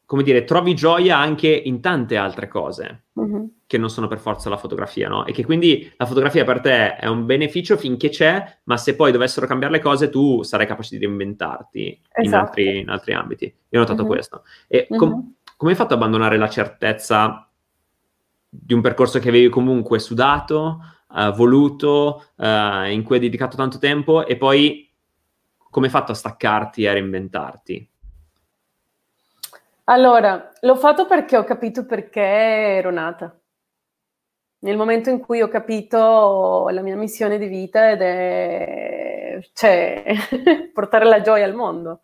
come 0.06 0.24
dire, 0.24 0.46
trovi 0.46 0.74
gioia 0.74 1.18
anche 1.18 1.50
in 1.50 1.82
tante 1.82 2.16
altre 2.16 2.48
cose 2.48 3.08
mm-hmm. 3.20 3.46
Che 3.68 3.78
non 3.78 3.90
sono 3.90 4.08
per 4.08 4.20
forza 4.20 4.50
la 4.50 4.56
fotografia, 4.56 5.10
no? 5.10 5.26
E 5.26 5.34
che 5.34 5.44
quindi 5.44 5.92
la 5.98 6.06
fotografia 6.06 6.46
per 6.46 6.62
te 6.62 6.96
è 6.96 7.06
un 7.08 7.26
beneficio 7.26 7.76
finché 7.76 8.08
c'è, 8.08 8.60
ma 8.64 8.78
se 8.78 8.96
poi 8.96 9.12
dovessero 9.12 9.46
cambiare 9.46 9.74
le 9.74 9.82
cose, 9.82 10.10
tu 10.10 10.42
sarai 10.42 10.66
capace 10.66 10.98
di 10.98 11.06
reinventarti 11.06 12.02
esatto. 12.14 12.26
in, 12.26 12.34
altri, 12.34 12.80
in, 12.80 12.90
altri, 12.90 13.14
ambiti. 13.14 13.46
Io 13.46 13.80
ho 13.80 13.82
notato 13.82 14.04
mm-hmm. 14.04 14.12
questo. 14.12 14.44
E 14.68 14.88
com- 14.88 15.10
mm-hmm. 15.10 15.20
come 15.58 15.72
hai 15.72 15.78
fatto 15.78 15.94
ad 15.94 16.00
abbandonare 16.00 16.38
la 16.38 16.48
certezza 16.48 17.46
di 18.50 18.74
un 18.74 18.80
percorso 18.80 19.20
che 19.20 19.28
avevi 19.28 19.50
comunque 19.50 20.00
sudato, 20.00 20.80
uh, 21.10 21.32
voluto, 21.34 22.24
uh, 22.36 22.86
in 22.86 23.04
cui 23.04 23.16
hai 23.16 23.22
dedicato 23.22 23.58
tanto 23.58 23.80
tempo, 23.80 24.26
e 24.26 24.38
poi 24.38 24.90
come 25.70 25.88
hai 25.88 25.92
fatto 25.92 26.14
a 26.14 26.16
staccarti 26.16 26.84
e 26.84 26.88
a 26.88 26.94
reinventarti? 26.94 27.90
Allora, 29.90 30.52
l'ho 30.62 30.76
fatto 30.76 31.06
perché 31.06 31.36
ho 31.36 31.44
capito 31.44 31.86
perché 31.86 32.22
ero 32.22 32.92
nata. 32.92 33.38
Nel 34.60 34.78
momento 34.78 35.10
in 35.10 35.20
cui 35.20 35.42
ho 35.42 35.48
capito 35.48 36.68
la 36.72 36.82
mia 36.82 36.96
missione 36.96 37.38
di 37.38 37.48
vita 37.48 37.92
ed 37.92 38.02
è 38.02 39.40
cioè, 39.54 40.04
portare 40.74 41.06
la 41.06 41.22
gioia 41.22 41.46
al 41.46 41.54
mondo. 41.54 42.02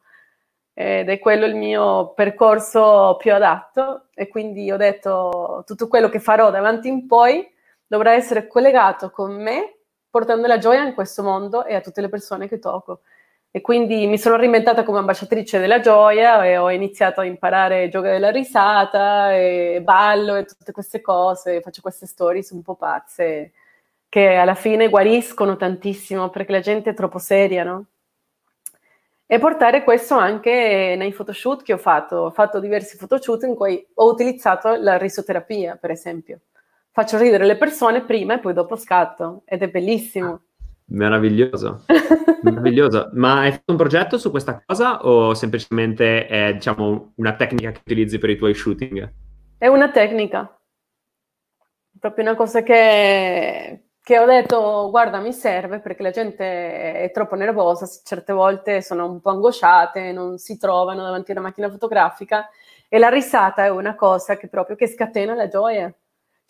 Ed 0.74 1.10
è 1.10 1.20
quello 1.20 1.46
il 1.46 1.56
mio 1.56 2.14
percorso 2.14 3.16
più 3.20 3.34
adatto 3.34 4.08
e 4.14 4.28
quindi 4.28 4.72
ho 4.72 4.78
detto 4.78 5.64
tutto 5.68 5.88
quello 5.88 6.10
che 6.10 6.20
farò 6.20 6.50
davanti 6.50 6.88
in 6.88 7.06
poi 7.06 7.48
dovrà 7.86 8.14
essere 8.14 8.48
collegato 8.48 9.12
con 9.12 9.40
me 9.40 9.78
portando 10.10 10.48
la 10.48 10.58
gioia 10.58 10.84
in 10.84 10.94
questo 10.96 11.22
mondo 11.24 11.66
e 11.66 11.76
a 11.76 11.82
tutte 11.82 12.02
le 12.02 12.10
persone 12.10 12.48
che 12.48 12.60
tocco. 12.60 13.02
E 13.56 13.62
quindi 13.62 14.08
mi 14.08 14.18
sono 14.18 14.36
reinventata 14.36 14.84
come 14.84 14.98
ambasciatrice 14.98 15.60
della 15.60 15.80
gioia 15.80 16.44
e 16.44 16.58
ho 16.58 16.72
iniziato 16.72 17.22
a 17.22 17.26
imparare 17.26 17.88
gioco 17.88 18.08
della 18.08 18.32
risata 18.32 19.32
e 19.36 19.80
ballo 19.84 20.34
e 20.34 20.46
tutte 20.46 20.72
queste 20.72 21.02
cose, 21.02 21.62
faccio 21.62 21.82
queste 21.82 22.08
stories 22.08 22.50
un 22.50 22.64
po' 22.64 22.74
pazze 22.74 23.52
che 24.10 24.36
alla 24.36 24.56
fine 24.56 24.90
guariscono 24.90 25.56
tantissimo 25.56 26.30
perché 26.30 26.52
la 26.52 26.60
gente 26.62 26.92
è 26.92 26.94
troppo 26.96 27.20
seria, 27.20 27.64
no? 27.64 27.86
E 29.28 29.40
portare 29.40 29.84
questo 29.84 30.16
anche 30.16 30.96
nei 30.98 31.12
photoshoot 31.12 31.62
che 31.62 31.74
ho 31.74 31.78
fatto. 31.78 32.16
Ho 32.18 32.32
fatto 32.32 32.60
diversi 32.60 32.98
photoshoot 32.98 33.44
in 33.44 33.56
cui 33.56 33.84
ho 33.94 34.10
utilizzato 34.12 34.76
la 34.76 34.98
risoterapia, 34.98 35.78
per 35.78 35.92
esempio. 35.92 36.40
Faccio 36.92 37.18
ridere 37.18 37.46
le 37.46 37.58
persone 37.58 38.02
prima 38.02 38.36
e 38.36 38.40
poi 38.40 38.54
dopo 38.54 38.76
scatto 38.76 39.42
ed 39.46 39.62
è 39.62 39.70
bellissimo. 39.70 40.42
Meraviglioso, 40.94 41.86
meraviglioso. 42.44 43.10
Ma 43.14 43.42
hai 43.42 43.52
fatto 43.52 43.72
un 43.72 43.78
progetto 43.78 44.18
su 44.18 44.30
questa 44.30 44.62
cosa 44.64 45.04
o 45.06 45.34
semplicemente 45.34 46.28
è, 46.28 46.54
diciamo, 46.54 47.14
una 47.16 47.36
tecnica 47.36 47.72
che 47.72 47.80
utilizzi 47.80 48.20
per 48.20 48.30
i 48.30 48.38
tuoi 48.38 48.54
shooting? 48.54 49.12
È 49.58 49.68
una 49.68 49.90
tecnica, 49.90 50.56
proprio 52.00 52.26
una 52.26 52.36
cosa 52.36 52.62
che, 52.62 53.86
che 54.02 54.20
ho 54.20 54.26
detto, 54.26 54.90
guarda, 54.92 55.20
mi 55.20 55.34
serve 55.34 55.80
perché 55.80 56.04
la 56.04 56.12
gente 56.12 56.44
è 56.94 57.12
troppo 57.12 57.36
nervosa, 57.36 57.88
certe 58.04 58.34
volte 58.34 58.82
sono 58.82 59.10
un 59.10 59.20
po' 59.20 59.32
angosciate, 59.32 60.12
non 60.12 60.38
si 60.38 60.58
trovano 60.58 61.02
davanti 61.02 61.32
a 61.32 61.36
una 61.36 61.48
macchina 61.48 61.70
fotografica 61.72 62.50
e 62.88 63.00
la 63.00 63.10
risata 63.10 63.64
è 63.66 63.70
una 63.70 63.96
cosa 63.96 64.38
che 64.38 64.48
proprio 64.48 64.76
che 64.76 64.88
scatena 64.88 65.34
la 65.34 65.48
gioia. 65.48 65.92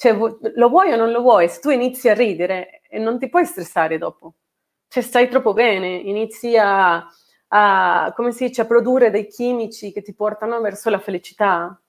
Cioè, 0.04 0.18
lo 0.56 0.68
vuoi 0.68 0.92
o 0.92 0.98
non 0.98 1.12
lo 1.12 1.22
vuoi? 1.22 1.48
Se 1.48 1.62
tu 1.62 1.70
inizi 1.70 2.10
a 2.10 2.14
ridere 2.14 2.82
e 2.90 3.00
non 3.00 3.18
ti 3.18 3.30
puoi 3.30 3.46
stressare 3.46 3.98
dopo. 3.98 4.34
Cioè, 4.90 5.02
stai 5.02 5.30
troppo 5.30 5.54
bene, 5.54 5.96
inizi 5.96 6.58
a, 6.58 7.08
a, 7.48 8.12
come 8.14 8.34
si 8.34 8.48
dice, 8.48 8.64
a 8.64 8.66
produrre 8.66 9.12
dei 9.12 9.28
chimici 9.28 9.94
che 9.94 10.02
ti 10.02 10.14
portano 10.14 10.60
verso 10.60 10.90
la 10.90 11.00
felicità. 11.00 11.82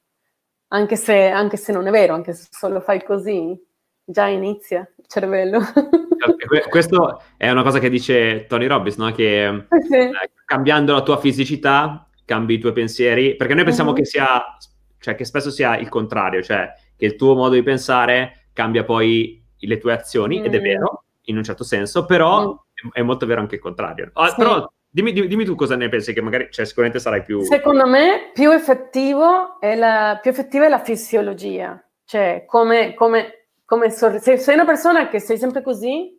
Anche 0.68 0.94
se, 0.94 1.26
anche 1.26 1.56
se 1.56 1.72
non 1.72 1.88
è 1.88 1.90
vero, 1.90 2.14
anche 2.14 2.34
se 2.34 2.46
solo 2.52 2.80
fai 2.80 3.02
così, 3.02 3.60
già 4.04 4.28
inizia 4.28 4.88
il 4.96 5.06
cervello. 5.08 5.58
Questo 6.70 7.20
è 7.36 7.50
una 7.50 7.64
cosa 7.64 7.80
che 7.80 7.90
dice 7.90 8.46
Tony 8.46 8.68
Robbins, 8.68 8.96
no? 8.96 9.10
che 9.10 9.66
sì. 9.88 9.96
eh, 9.96 10.30
cambiando 10.44 10.92
la 10.92 11.02
tua 11.02 11.18
fisicità 11.18 12.08
cambi 12.24 12.54
i 12.54 12.58
tuoi 12.60 12.72
pensieri, 12.72 13.34
perché 13.34 13.54
noi 13.54 13.64
pensiamo 13.64 13.90
uh-huh. 13.90 13.96
che 13.96 14.04
sia, 14.04 14.56
cioè 15.00 15.16
che 15.16 15.24
spesso 15.24 15.50
sia 15.50 15.76
il 15.76 15.88
contrario, 15.88 16.40
cioè 16.40 16.72
che 17.04 17.12
il 17.12 17.16
tuo 17.16 17.34
modo 17.34 17.54
di 17.54 17.62
pensare 17.62 18.48
cambia 18.54 18.84
poi 18.84 19.44
le 19.58 19.78
tue 19.78 19.92
azioni, 19.92 20.40
mm. 20.40 20.44
ed 20.44 20.54
è 20.54 20.58
mm. 20.58 20.62
vero, 20.62 21.04
in 21.24 21.36
un 21.36 21.44
certo 21.44 21.64
senso, 21.64 22.06
però 22.06 22.48
mm. 22.48 22.88
è 22.92 23.02
molto 23.02 23.26
vero 23.26 23.40
anche 23.40 23.56
il 23.56 23.60
contrario. 23.60 24.10
Ah, 24.14 24.28
sì. 24.28 24.36
Però 24.36 24.66
dimmi, 24.88 25.12
dimmi, 25.12 25.44
tu 25.44 25.54
cosa 25.54 25.76
ne 25.76 25.88
pensi, 25.88 26.12
che 26.14 26.22
magari 26.22 26.48
cioè, 26.50 26.64
sicuramente 26.64 26.98
sarai 26.98 27.22
più... 27.22 27.42
Secondo 27.42 27.86
me 27.86 28.30
più, 28.32 28.50
effettivo 28.50 29.60
è 29.60 29.74
la, 29.74 30.18
più 30.20 30.30
effettiva 30.30 30.64
è 30.64 30.68
la 30.68 30.82
fisiologia, 30.82 31.82
cioè 32.04 32.44
come, 32.46 32.94
come, 32.94 33.48
come 33.64 33.90
sorri- 33.90 34.20
se 34.20 34.38
sei 34.38 34.54
una 34.54 34.64
persona 34.64 35.08
che 35.08 35.20
sei 35.20 35.36
sempre 35.36 35.62
così, 35.62 36.18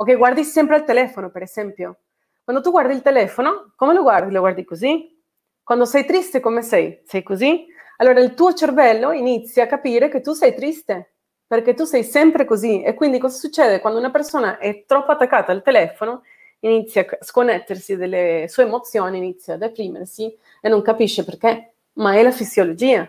o 0.00 0.04
che 0.04 0.16
guardi 0.16 0.44
sempre 0.44 0.76
il 0.76 0.84
telefono, 0.84 1.30
per 1.30 1.42
esempio. 1.42 2.00
Quando 2.44 2.62
tu 2.62 2.70
guardi 2.70 2.94
il 2.94 3.02
telefono, 3.02 3.72
come 3.76 3.94
lo 3.94 4.02
guardi? 4.02 4.32
Lo 4.32 4.40
guardi 4.40 4.64
così? 4.64 5.16
Quando 5.62 5.84
sei 5.84 6.06
triste, 6.06 6.40
come 6.40 6.62
sei? 6.62 7.02
Sei 7.04 7.22
così? 7.22 7.66
Allora 8.00 8.20
il 8.20 8.34
tuo 8.34 8.54
cervello 8.54 9.10
inizia 9.10 9.64
a 9.64 9.66
capire 9.66 10.08
che 10.08 10.20
tu 10.20 10.32
sei 10.32 10.54
triste, 10.54 11.14
perché 11.48 11.74
tu 11.74 11.84
sei 11.84 12.04
sempre 12.04 12.44
così. 12.44 12.80
E 12.82 12.94
quindi 12.94 13.18
cosa 13.18 13.36
succede? 13.36 13.80
Quando 13.80 13.98
una 13.98 14.10
persona 14.12 14.58
è 14.58 14.84
troppo 14.86 15.10
attaccata 15.10 15.50
al 15.50 15.62
telefono, 15.62 16.22
inizia 16.60 17.04
a 17.08 17.18
sconnettersi 17.24 17.96
delle 17.96 18.46
sue 18.48 18.64
emozioni, 18.64 19.18
inizia 19.18 19.54
a 19.54 19.56
deprimersi 19.56 20.32
e 20.60 20.68
non 20.68 20.80
capisce 20.82 21.24
perché, 21.24 21.72
ma 21.94 22.14
è 22.14 22.22
la 22.22 22.30
fisiologia. 22.30 23.08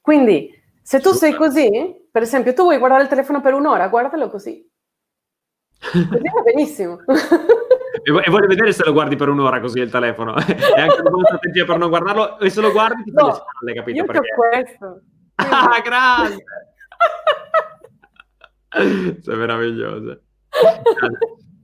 Quindi, 0.00 0.52
se 0.82 1.00
tu 1.00 1.12
sei 1.12 1.34
così, 1.34 1.68
per 2.10 2.22
esempio, 2.22 2.54
tu 2.54 2.62
vuoi 2.62 2.78
guardare 2.78 3.02
il 3.02 3.08
telefono 3.08 3.40
per 3.40 3.54
un'ora, 3.54 3.88
guardalo 3.88 4.28
così. 4.30 4.66
Così 6.10 6.28
va 6.34 6.42
benissimo. 6.42 6.98
E 8.06 8.30
voglio 8.30 8.46
vedere 8.46 8.72
se 8.72 8.84
lo 8.84 8.92
guardi 8.92 9.16
per 9.16 9.28
un'ora 9.28 9.58
così 9.58 9.80
il 9.80 9.90
telefono. 9.90 10.36
È 10.36 10.40
anche 10.80 11.00
una 11.00 11.10
buona 11.10 11.26
strategia 11.26 11.64
per 11.64 11.76
non 11.76 11.88
guardarlo. 11.88 12.38
E 12.38 12.50
se 12.50 12.60
lo 12.60 12.70
guardi 12.70 13.02
ti 13.02 13.10
no, 13.10 13.32
spalle, 13.32 13.74
capito? 13.74 13.98
Io 13.98 14.04
perché? 14.04 14.28
questo. 14.32 15.00
Ah, 15.38 15.82
grande! 15.84 16.44
Sei 19.20 19.36
meraviglioso. 19.36 20.20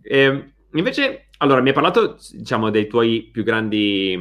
E, 0.03 0.18
ehm, 0.18 0.53
invece, 0.72 1.28
allora, 1.38 1.61
mi 1.61 1.68
hai 1.68 1.74
parlato, 1.74 2.18
diciamo, 2.32 2.70
dei 2.70 2.88
tuoi 2.88 3.30
più 3.32 3.45
grandi, 3.45 4.12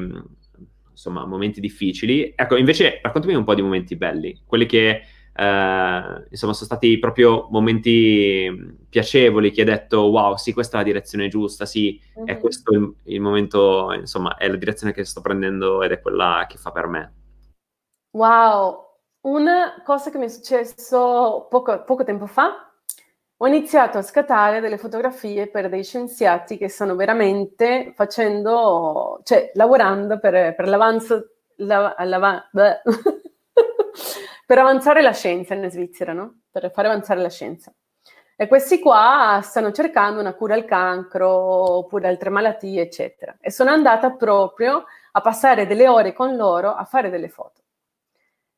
insomma, 0.91 1.25
momenti 1.25 1.59
difficili. 1.59 2.33
Ecco, 2.35 2.55
invece, 2.55 2.99
raccontami 3.01 3.33
un 3.33 3.43
po' 3.43 3.55
di 3.55 3.63
momenti 3.63 3.95
belli, 3.95 4.43
quelli 4.45 4.67
che 4.67 5.01
eh, 5.41 6.27
insomma, 6.29 6.53
sono 6.53 6.67
stati 6.67 6.99
proprio 6.99 7.47
momenti 7.49 8.77
piacevoli 8.87 9.49
che 9.49 9.61
hai 9.61 9.65
detto 9.67 10.01
wow, 10.01 10.35
sì, 10.35 10.53
questa 10.53 10.75
è 10.75 10.79
la 10.81 10.85
direzione 10.85 11.29
giusta, 11.29 11.65
sì, 11.65 11.99
mm-hmm. 12.15 12.27
è 12.27 12.37
questo 12.37 12.71
il, 12.73 12.93
il, 13.05 13.21
momento, 13.21 13.91
insomma, 13.91 14.37
è 14.37 14.47
la 14.47 14.55
direzione 14.55 14.93
che 14.93 15.03
sto 15.03 15.21
prendendo 15.21 15.81
ed 15.81 15.93
è 15.93 15.99
quella 15.99 16.45
che 16.47 16.57
fa 16.57 16.71
per 16.71 16.85
me. 16.85 17.13
Wow, 18.11 18.85
una 19.21 19.81
cosa 19.83 20.11
che 20.11 20.19
mi 20.19 20.25
è 20.25 20.29
successo 20.29 21.47
poco, 21.49 21.83
poco 21.85 22.03
tempo 22.03 22.27
fa, 22.27 22.71
ho 23.37 23.47
iniziato 23.47 23.97
a 23.97 24.03
scattare 24.03 24.59
delle 24.59 24.77
fotografie 24.77 25.47
per 25.47 25.69
dei 25.69 25.83
scienziati 25.83 26.55
che 26.57 26.69
stanno 26.69 26.95
veramente 26.95 27.93
facendo, 27.95 29.21
cioè 29.23 29.51
lavorando 29.55 30.19
per, 30.19 30.53
per 30.53 30.67
l'avanzo, 30.67 31.29
la, 31.55 31.95
la, 31.97 32.47
per 34.51 34.59
avanzare 34.59 35.01
la 35.01 35.13
scienza 35.13 35.53
in 35.53 35.71
Svizzera, 35.71 36.11
no? 36.11 36.41
Per 36.51 36.69
fare 36.73 36.89
avanzare 36.89 37.21
la 37.21 37.29
scienza. 37.29 37.73
E 38.35 38.49
questi 38.49 38.79
qua 38.79 39.39
stanno 39.41 39.71
cercando 39.71 40.19
una 40.19 40.33
cura 40.33 40.55
al 40.55 40.65
cancro 40.65 41.29
oppure 41.29 42.09
altre 42.09 42.29
malattie, 42.29 42.81
eccetera. 42.81 43.37
E 43.39 43.49
sono 43.49 43.69
andata 43.69 44.11
proprio 44.11 44.83
a 45.13 45.21
passare 45.21 45.67
delle 45.67 45.87
ore 45.87 46.11
con 46.11 46.35
loro 46.35 46.73
a 46.73 46.83
fare 46.83 47.09
delle 47.09 47.29
foto. 47.29 47.61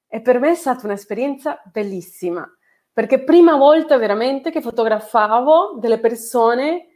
E 0.07 0.19
per 0.21 0.39
me 0.39 0.49
è 0.49 0.55
stata 0.55 0.87
un'esperienza 0.87 1.61
bellissima, 1.63 2.51
perché 2.91 3.23
prima 3.23 3.55
volta 3.55 3.95
veramente 3.95 4.49
che 4.49 4.61
fotografavo 4.61 5.77
delle 5.77 5.99
persone 5.99 6.87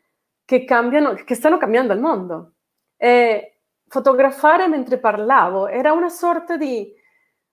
che 0.44 0.64
cambiano, 0.64 1.14
che 1.14 1.36
stanno 1.36 1.58
cambiando 1.58 1.94
il 1.94 2.00
mondo. 2.00 2.54
E 2.98 3.60
fotografare 3.88 4.68
mentre 4.68 4.98
parlavo 4.98 5.68
era 5.68 5.92
una 5.92 6.10
sorta 6.10 6.58
di 6.58 6.97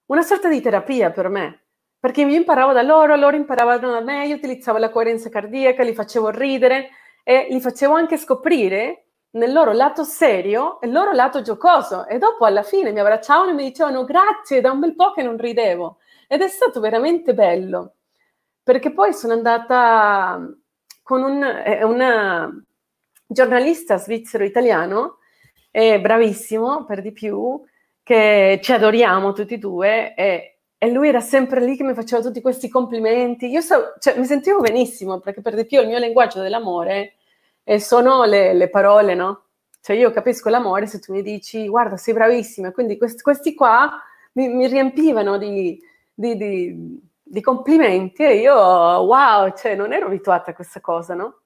una 0.07 0.23
sorta 0.23 0.49
di 0.49 0.61
terapia 0.61 1.11
per 1.11 1.29
me, 1.29 1.65
perché 1.99 2.23
io 2.23 2.35
imparavo 2.35 2.73
da 2.73 2.83
loro, 2.83 3.17
loro 3.17 3.37
imparavano 3.37 3.91
da 3.91 4.01
me, 4.01 4.27
io 4.27 4.37
utilizzavo 4.37 4.79
la 4.79 4.91
coerenza 4.91 5.29
cardiaca, 5.29 5.83
li 5.83 5.95
facevo 5.95 6.31
ridere 6.31 6.91
e 7.23 7.47
li 7.51 7.61
facevo 7.61 7.95
anche 7.95 8.19
scoprire 8.19 9.07
nel 9.31 9.53
loro 9.53 9.73
lato 9.73 10.05
serio 10.05 10.81
e 10.81 10.87
il 10.87 10.93
loro 10.93 11.13
lato 11.13 11.41
giocoso. 11.43 12.07
E 12.07 12.19
dopo 12.19 12.45
alla 12.45 12.63
fine 12.63 12.93
mi 12.93 13.01
abbracciavano 13.01 13.51
e 13.51 13.55
mi 13.55 13.65
dicevano 13.65 14.05
grazie, 14.05 14.61
da 14.61 14.71
un 14.71 14.81
bel 14.81 14.95
po' 14.95 15.13
che 15.13 15.23
non 15.23 15.39
ridevo. 15.39 15.99
Ed 16.29 16.43
è 16.43 16.49
stato 16.49 16.81
veramente 16.81 17.35
bello 17.35 17.95
perché 18.65 18.93
poi 18.93 19.13
sono 19.13 19.35
andata 19.35 20.41
con 21.03 21.23
un 21.23 21.45
una 21.83 22.51
giornalista 23.27 23.99
svizzero-italiano, 23.99 25.19
eh, 25.71 26.01
bravissimo 26.01 26.85
per 26.85 27.03
di 27.03 27.13
più, 27.13 27.63
che 28.05 28.61
ci 28.63 28.73
adoriamo 28.73 29.33
tutti 29.33 29.55
e 29.55 29.59
due 29.59 30.15
e, 30.15 30.59
e, 30.79 30.91
lui 30.93 31.09
era 31.09 31.21
sempre 31.21 31.61
lì 31.65 31.77
che 31.77 31.85
mi 31.85 31.95
faceva 31.95 32.23
tutti 32.23 32.41
questi 32.43 32.69
complimenti. 32.69 33.47
Io 33.47 33.63
so, 33.63 33.95
cioè, 33.99 34.19
mi 34.19 34.27
sentivo 34.27 34.61
benissimo 34.61 35.21
perché 35.21 35.41
per 35.41 35.55
di 35.55 35.65
più 35.67 35.81
il 35.81 35.89
mio 35.89 35.99
linguaggio 35.99 36.43
dell'amore 36.43 37.15
eh, 37.65 37.81
sono 37.81 38.25
le, 38.25 38.53
le, 38.55 38.69
parole, 38.69 39.15
no? 39.15 39.45
Cioè 39.81 39.97
io 39.97 40.11
capisco 40.13 40.51
l'amore 40.51 40.87
se 40.87 40.99
tu 41.01 41.13
mi 41.13 41.23
dici 41.23 41.67
guarda 41.67 41.97
sei 41.97 42.15
bravissima, 42.15 42.73
quindi 42.73 42.99
questi, 42.99 43.23
questi 43.23 43.55
qua 43.55 43.91
mi, 44.33 44.49
mi 44.49 44.67
riempivano 44.69 45.39
di, 45.39 45.81
di, 46.13 46.37
di, 46.37 47.01
di, 47.23 47.41
complimenti 47.41 48.23
e 48.23 48.37
io 48.37 48.55
wow, 48.55 49.55
cioè 49.55 49.75
non 49.75 49.93
ero 49.93 50.07
abituata 50.07 50.51
a 50.51 50.55
questa 50.55 50.81
cosa, 50.81 51.15
no? 51.15 51.41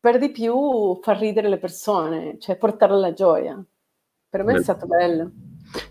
Per 0.00 0.18
di 0.18 0.30
più 0.30 0.98
far 1.02 1.18
ridere 1.18 1.48
le 1.48 1.58
persone, 1.58 2.38
cioè 2.38 2.56
portare 2.56 2.94
la 2.94 3.12
gioia. 3.12 3.60
Per 4.30 4.44
me 4.44 4.56
è 4.56 4.62
stato 4.62 4.86
bello. 4.86 5.30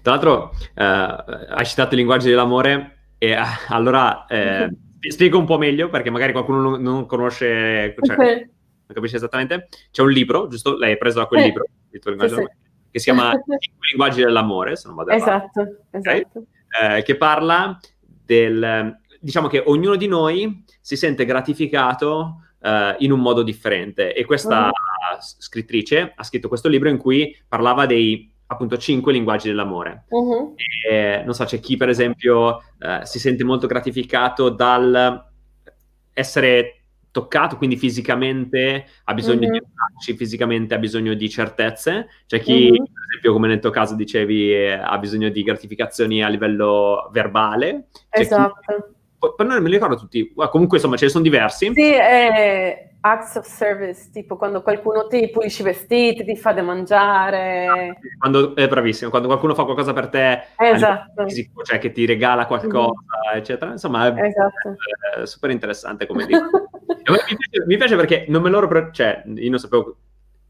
Tra 0.01 0.11
l'altro, 0.11 0.51
eh, 0.75 0.83
hai 0.83 1.65
citato 1.65 1.95
i 1.95 1.97
linguaggi 1.97 2.29
dell'amore 2.29 3.13
e 3.17 3.31
eh, 3.31 3.37
allora 3.69 4.27
eh, 4.27 4.71
spiego 5.07 5.39
un 5.39 5.45
po' 5.45 5.57
meglio 5.57 5.89
perché 5.89 6.11
magari 6.11 6.33
qualcuno 6.33 6.77
non, 6.77 7.07
conosce, 7.07 7.95
cioè, 7.99 8.15
okay. 8.15 8.35
non 8.37 8.93
capisce 8.93 9.15
esattamente. 9.15 9.69
C'è 9.89 10.03
un 10.03 10.11
libro, 10.11 10.47
giusto? 10.47 10.77
Lei 10.77 10.91
hai 10.91 10.97
preso 10.99 11.17
da 11.17 11.25
quel 11.25 11.43
libro, 11.45 11.65
il 11.89 11.99
tuo 11.99 12.11
linguaggio 12.11 12.35
sì, 12.35 12.41
sì. 12.41 12.47
che 12.91 12.99
si 12.99 13.05
chiama 13.05 13.31
I 13.33 13.87
linguaggi 13.89 14.21
dell'amore, 14.21 14.75
se 14.75 14.87
non 14.87 14.97
vado 14.97 15.11
Esatto, 15.11 15.61
okay? 15.91 16.19
esatto. 16.19 16.45
Eh, 16.79 17.01
che 17.01 17.15
parla 17.15 17.79
del... 18.23 18.99
Diciamo 19.19 19.47
che 19.47 19.63
ognuno 19.65 19.95
di 19.95 20.07
noi 20.07 20.63
si 20.79 20.95
sente 20.95 21.25
gratificato 21.25 22.46
uh, 22.61 22.95
in 22.99 23.11
un 23.11 23.19
modo 23.19 23.43
differente 23.43 24.13
e 24.13 24.25
questa 24.25 24.65
uh-huh. 24.65 25.19
scrittrice 25.19 26.13
ha 26.15 26.23
scritto 26.23 26.47
questo 26.47 26.67
libro 26.67 26.89
in 26.89 26.97
cui 26.97 27.35
parlava 27.47 27.85
dei 27.85 28.31
appunto 28.47 28.77
cinque 28.77 29.11
linguaggi 29.11 29.47
dell'amore. 29.47 30.05
Uh-huh. 30.09 30.55
E, 30.89 31.21
non 31.25 31.33
so, 31.33 31.43
c'è 31.43 31.59
chi 31.59 31.77
per 31.77 31.89
esempio 31.89 32.61
eh, 32.79 33.01
si 33.03 33.19
sente 33.19 33.43
molto 33.43 33.67
gratificato 33.67 34.49
dal 34.49 35.25
essere 36.13 36.73
toccato, 37.11 37.57
quindi 37.57 37.77
fisicamente 37.77 38.85
ha 39.03 39.13
bisogno 39.13 39.47
uh-huh. 39.47 39.51
di 39.51 39.57
abbracci, 39.57 40.15
fisicamente 40.15 40.75
ha 40.75 40.77
bisogno 40.77 41.13
di 41.13 41.29
certezze. 41.29 42.07
C'è 42.25 42.39
chi, 42.39 42.69
uh-huh. 42.69 42.83
per 42.85 43.03
esempio, 43.09 43.33
come 43.33 43.47
nel 43.47 43.59
tuo 43.59 43.69
caso 43.71 43.95
dicevi, 43.95 44.53
eh, 44.53 44.71
ha 44.71 44.97
bisogno 44.97 45.29
di 45.29 45.43
gratificazioni 45.43 46.23
a 46.23 46.29
livello 46.29 47.09
verbale. 47.11 47.87
C'è 48.09 48.21
esatto. 48.21 48.53
Chi, 48.65 48.95
poi 49.17 49.47
non 49.47 49.61
me 49.61 49.69
li 49.69 49.75
ricordo 49.75 49.95
tutti, 49.95 50.33
comunque 50.49 50.77
insomma 50.77 50.95
ce 50.95 51.05
ne 51.05 51.11
sono 51.11 51.23
diversi. 51.23 51.71
Sì, 51.73 51.93
eh, 51.93 52.87
acts 53.01 53.35
of 53.35 53.45
service, 53.45 54.09
tipo 54.11 54.37
quando 54.37 54.61
qualcuno 54.61 55.07
ti 55.07 55.29
pulisce 55.29 55.61
i 55.61 55.65
vestiti, 55.65 56.23
ti 56.23 56.35
fa 56.35 56.53
da 56.53 56.61
mangiare. 56.61 57.97
Quando, 58.17 58.55
è 58.55 58.67
bravissimo, 58.67 59.09
quando 59.09 59.27
qualcuno 59.27 59.55
fa 59.55 59.63
qualcosa 59.63 59.93
per 59.93 60.09
te, 60.09 60.43
esatto. 60.57 61.25
fisico, 61.25 61.63
cioè 61.63 61.79
che 61.79 61.91
ti 61.91 62.05
regala 62.05 62.45
qualcosa, 62.45 62.91
mm-hmm. 62.91 63.37
eccetera. 63.37 63.71
Insomma, 63.71 64.07
è, 64.07 64.23
esatto. 64.23 64.75
è, 65.21 65.25
super 65.25 65.49
interessante 65.49 66.05
come 66.05 66.25
dico. 66.25 66.45
mi, 66.87 67.17
piace, 67.25 67.65
mi, 67.65 67.77
piace, 67.77 67.95
perché 67.95 68.25
non 68.27 68.41
me 68.41 68.49
loro, 68.49 68.67
pre- 68.67 68.89
cioè 68.91 69.23
io 69.25 69.49
non 69.49 69.59
sapevo... 69.59 69.97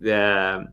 Eh, 0.02 0.70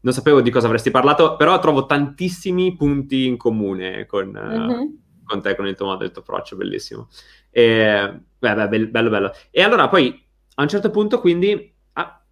non 0.00 0.12
sapevo 0.12 0.40
di 0.40 0.50
cosa 0.50 0.66
avresti 0.66 0.92
parlato, 0.92 1.34
però 1.36 1.58
trovo 1.58 1.84
tantissimi 1.84 2.76
punti 2.76 3.26
in 3.26 3.36
comune 3.36 4.06
con, 4.06 4.28
mm-hmm. 4.28 4.86
con 5.24 5.42
te, 5.42 5.56
con 5.56 5.66
il 5.66 5.74
tuo 5.74 5.86
modo, 5.86 6.04
il 6.04 6.12
tuo 6.12 6.22
approccio, 6.22 6.56
bellissimo. 6.56 7.08
E, 7.50 8.20
beh, 8.38 8.54
beh, 8.54 8.86
bello, 8.88 9.10
bello. 9.10 9.32
E 9.50 9.62
allora 9.62 9.88
poi 9.88 10.26
a 10.54 10.62
un 10.62 10.68
certo 10.68 10.90
punto 10.90 11.20
quindi 11.20 11.74
ah, 11.92 12.22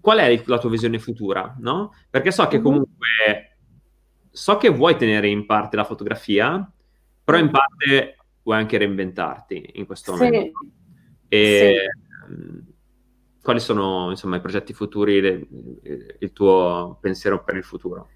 qual 0.00 0.18
è 0.18 0.42
la 0.46 0.58
tua 0.58 0.70
visione 0.70 0.98
futura, 0.98 1.54
no? 1.58 1.94
Perché 2.10 2.30
so 2.30 2.46
che 2.46 2.58
mhm. 2.58 2.62
comunque 2.62 3.56
so 4.30 4.56
che 4.56 4.70
vuoi 4.70 4.96
tenere 4.96 5.28
in 5.28 5.46
parte 5.46 5.76
la 5.76 5.84
fotografia, 5.84 6.70
però 7.22 7.38
in 7.38 7.50
parte 7.50 8.16
vuoi 8.42 8.56
anche 8.56 8.78
reinventarti 8.78 9.72
in 9.74 9.86
questo 9.86 10.16
sì. 10.16 10.22
momento. 10.22 10.58
E 11.28 11.74
sì. 12.26 12.32
Mm, 12.32 12.58
quali 13.42 13.60
sono 13.60 14.10
insomma 14.10 14.36
i 14.36 14.40
progetti 14.40 14.72
futuri, 14.72 15.20
le, 15.20 15.46
il 16.18 16.32
tuo 16.32 16.98
pensiero 17.00 17.42
per 17.42 17.56
il 17.56 17.64
futuro? 17.64 18.08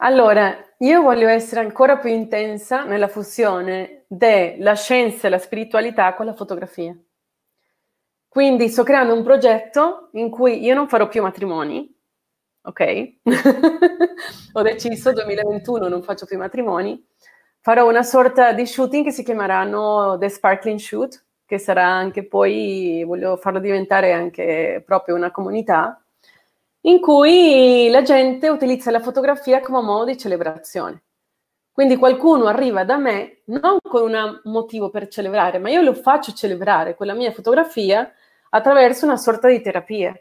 Allora, 0.00 0.56
io 0.78 1.02
voglio 1.02 1.26
essere 1.28 1.60
ancora 1.60 1.96
più 1.98 2.10
intensa 2.10 2.84
nella 2.84 3.08
fusione 3.08 4.04
della 4.06 4.74
scienza 4.74 5.26
e 5.26 5.30
la 5.30 5.38
spiritualità 5.38 6.14
con 6.14 6.26
la 6.26 6.34
fotografia. 6.34 6.96
Quindi 8.28 8.68
sto 8.68 8.84
creando 8.84 9.14
un 9.14 9.24
progetto 9.24 10.10
in 10.12 10.30
cui 10.30 10.62
io 10.62 10.74
non 10.74 10.86
farò 10.88 11.08
più 11.08 11.22
matrimoni, 11.22 11.92
ok? 12.62 13.14
Ho 14.52 14.62
deciso 14.62 15.12
2021 15.12 15.88
non 15.88 16.02
faccio 16.02 16.26
più 16.26 16.38
matrimoni, 16.38 17.04
farò 17.60 17.88
una 17.88 18.02
sorta 18.04 18.52
di 18.52 18.66
shooting 18.66 19.04
che 19.04 19.10
si 19.12 19.24
chiameranno 19.24 20.16
The 20.18 20.28
Sparkling 20.28 20.78
Shoot, 20.78 21.24
che 21.44 21.58
sarà 21.58 21.86
anche 21.86 22.24
poi, 22.26 23.02
voglio 23.04 23.36
farlo 23.36 23.58
diventare 23.58 24.12
anche 24.12 24.82
proprio 24.86 25.16
una 25.16 25.32
comunità, 25.32 26.00
in 26.88 27.00
cui 27.00 27.88
la 27.90 28.02
gente 28.02 28.48
utilizza 28.48 28.90
la 28.90 29.00
fotografia 29.00 29.60
come 29.60 29.82
modo 29.82 30.06
di 30.06 30.16
celebrazione. 30.16 31.02
Quindi 31.70 31.96
qualcuno 31.96 32.46
arriva 32.46 32.84
da 32.84 32.96
me 32.96 33.42
non 33.46 33.78
con 33.82 34.12
un 34.12 34.40
motivo 34.44 34.90
per 34.90 35.08
celebrare, 35.08 35.58
ma 35.58 35.70
io 35.70 35.82
lo 35.82 35.94
faccio 35.94 36.32
celebrare 36.32 36.94
con 36.96 37.06
la 37.06 37.14
mia 37.14 37.30
fotografia 37.30 38.10
attraverso 38.50 39.04
una 39.04 39.16
sorta 39.16 39.48
di 39.48 39.60
terapia. 39.60 40.18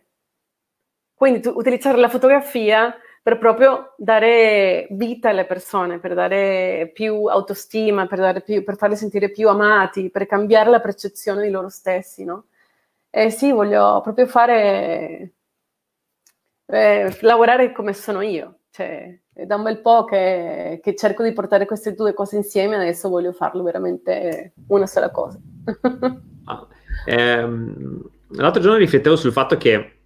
Quindi 1.16 1.48
utilizzare 1.48 1.98
la 1.98 2.10
fotografia 2.10 2.96
per 3.24 3.38
proprio 3.40 3.94
dare 3.98 4.88
vita 4.92 5.30
alle 5.30 5.46
persone, 5.46 6.00
per 6.00 6.14
dare 6.14 6.92
più 6.94 7.26
autostima, 7.26 8.08
per, 8.08 8.44
più, 8.44 8.64
per 8.64 8.78
farli 8.78 8.96
sentire 8.96 9.32
più 9.32 9.50
amati, 9.50 10.10
per 10.12 10.28
cambiare 10.28 10.70
la 10.70 10.80
percezione 10.80 11.44
di 11.44 11.50
loro 11.50 11.70
stessi, 11.70 12.24
no? 12.24 12.46
E 13.10 13.32
sì, 13.32 13.52
voglio 13.52 14.00
proprio 14.02 14.28
fare, 14.28 15.37
eh, 16.68 17.18
lavorare 17.22 17.72
come 17.72 17.94
sono 17.94 18.22
io, 18.22 18.60
cioè 18.72 19.20
è 19.34 19.46
da 19.46 19.56
un 19.56 19.64
bel 19.64 19.82
po' 19.82 20.04
che, 20.04 20.80
che, 20.82 20.96
cerco 20.96 21.24
di 21.24 21.32
portare 21.32 21.66
queste 21.66 21.94
due 21.94 22.14
cose 22.14 22.36
insieme, 22.38 22.76
adesso 22.76 23.10
voglio 23.10 23.32
farlo 23.32 23.64
veramente 23.64 24.54
una 24.68 24.86
sola 24.88 25.10
cosa. 25.12 25.40
ah, 26.46 26.68
ehm, 27.06 28.10
l'altro 28.30 28.62
giorno 28.62 28.78
riflettevo 28.78 29.16
sul 29.16 29.32
fatto 29.32 29.58
che 29.58 30.00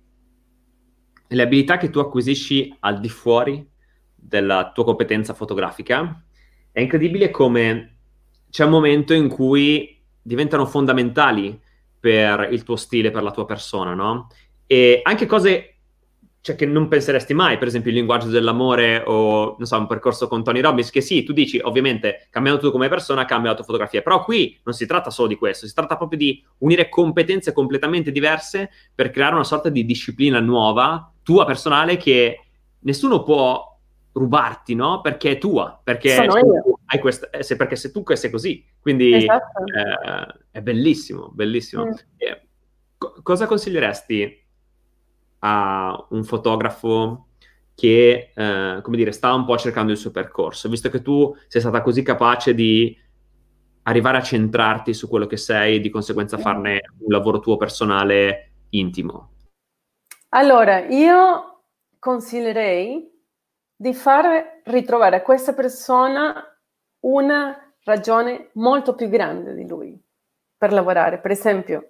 le 1.27 1.41
abilità 1.41 1.77
che 1.77 1.89
tu 1.89 1.99
acquisisci 1.99 2.75
al 2.81 2.99
di 2.99 3.09
fuori 3.09 3.67
della 4.13 4.71
tua 4.73 4.83
competenza 4.83 5.33
fotografica, 5.33 6.23
è 6.71 6.79
incredibile 6.79 7.31
come 7.31 7.97
c'è 8.49 8.65
un 8.65 8.71
momento 8.71 9.13
in 9.13 9.29
cui 9.29 9.99
diventano 10.21 10.65
fondamentali 10.65 11.59
per 11.99 12.49
il 12.51 12.63
tuo 12.63 12.75
stile, 12.75 13.11
per 13.11 13.23
la 13.23 13.31
tua 13.31 13.45
persona, 13.45 13.93
no? 13.93 14.27
E 14.67 14.99
anche 15.03 15.25
cose 15.25 15.80
cioè, 16.41 16.55
che 16.55 16.65
non 16.65 16.87
penseresti 16.87 17.35
mai, 17.35 17.59
per 17.59 17.67
esempio 17.67 17.91
il 17.91 17.97
linguaggio 17.97 18.27
dell'amore 18.27 19.03
o, 19.05 19.55
non 19.59 19.67
so, 19.67 19.77
un 19.77 19.85
percorso 19.85 20.27
con 20.27 20.43
Tony 20.43 20.59
Robbins, 20.59 20.89
che 20.89 20.99
sì, 20.99 21.21
tu 21.23 21.33
dici, 21.33 21.59
ovviamente, 21.61 22.27
cambiando 22.31 22.59
tu 22.59 22.71
come 22.71 22.89
persona, 22.89 23.25
cambia 23.25 23.51
la 23.51 23.55
tua 23.55 23.65
fotografia, 23.65 24.01
però 24.01 24.23
qui 24.23 24.59
non 24.63 24.73
si 24.73 24.87
tratta 24.87 25.11
solo 25.11 25.27
di 25.27 25.35
questo, 25.35 25.67
si 25.67 25.73
tratta 25.73 25.97
proprio 25.97 26.17
di 26.17 26.43
unire 26.59 26.89
competenze 26.89 27.53
completamente 27.53 28.11
diverse 28.11 28.71
per 28.93 29.11
creare 29.11 29.35
una 29.35 29.43
sorta 29.43 29.69
di 29.69 29.85
disciplina 29.85 30.39
nuova, 30.39 31.13
tua 31.21 31.45
personale, 31.45 31.97
che 31.97 32.43
nessuno 32.79 33.21
può 33.21 33.77
rubarti, 34.13 34.73
no? 34.73 34.99
Perché 35.01 35.31
è 35.31 35.37
tua, 35.37 35.79
perché 35.81 36.15
hai 36.15 36.99
questa, 36.99 37.29
eh, 37.29 37.43
se, 37.43 37.55
perché 37.55 37.75
sei 37.75 37.91
tu 37.91 38.03
sei 38.13 38.31
così, 38.31 38.65
quindi 38.79 39.13
esatto. 39.13 39.63
eh, 39.63 40.39
è 40.57 40.61
bellissimo, 40.61 41.29
bellissimo. 41.31 41.85
Mm. 41.85 41.91
Eh, 42.17 42.41
co- 42.97 43.19
cosa 43.21 43.45
consiglieresti 43.45 44.40
a 45.43 46.07
un 46.09 46.23
fotografo 46.23 47.27
che, 47.75 48.31
eh, 48.35 48.79
come 48.81 48.97
dire, 48.97 49.11
sta 49.11 49.33
un 49.33 49.45
po' 49.45 49.57
cercando 49.57 49.91
il 49.91 49.97
suo 49.97 50.11
percorso, 50.11 50.69
visto 50.69 50.89
che 50.89 51.01
tu 51.01 51.35
sei 51.47 51.61
stata 51.61 51.81
così 51.81 52.03
capace 52.03 52.53
di 52.53 52.95
arrivare 53.83 54.17
a 54.17 54.21
centrarti 54.21 54.93
su 54.93 55.07
quello 55.07 55.25
che 55.25 55.37
sei 55.37 55.75
e 55.75 55.79
di 55.79 55.89
conseguenza 55.89 56.37
farne 56.37 56.81
un 56.99 57.11
lavoro 57.11 57.39
tuo 57.39 57.57
personale 57.57 58.51
intimo? 58.69 59.31
Allora, 60.29 60.85
io 60.85 61.63
consiglierei 61.97 63.09
di 63.75 63.93
far 63.93 64.61
ritrovare 64.65 65.17
a 65.17 65.21
questa 65.21 65.53
persona 65.53 66.43
una 67.01 67.73
ragione 67.83 68.51
molto 68.53 68.93
più 68.93 69.09
grande 69.09 69.55
di 69.55 69.67
lui 69.67 69.99
per 70.55 70.71
lavorare. 70.71 71.19
Per 71.19 71.31
esempio, 71.31 71.89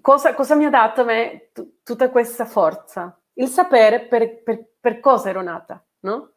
cosa, 0.00 0.34
cosa 0.34 0.54
mi 0.54 0.64
ha 0.64 0.70
dato 0.70 1.02
a 1.02 1.04
me 1.04 1.50
t- 1.52 1.82
tutta 1.82 2.10
questa 2.10 2.44
forza? 2.44 3.18
Il 3.34 3.48
sapere 3.48 4.00
per, 4.00 4.42
per, 4.42 4.64
per, 4.80 5.00
cosa 5.00 5.28
ero 5.30 5.42
nata, 5.42 5.82
no? 6.00 6.32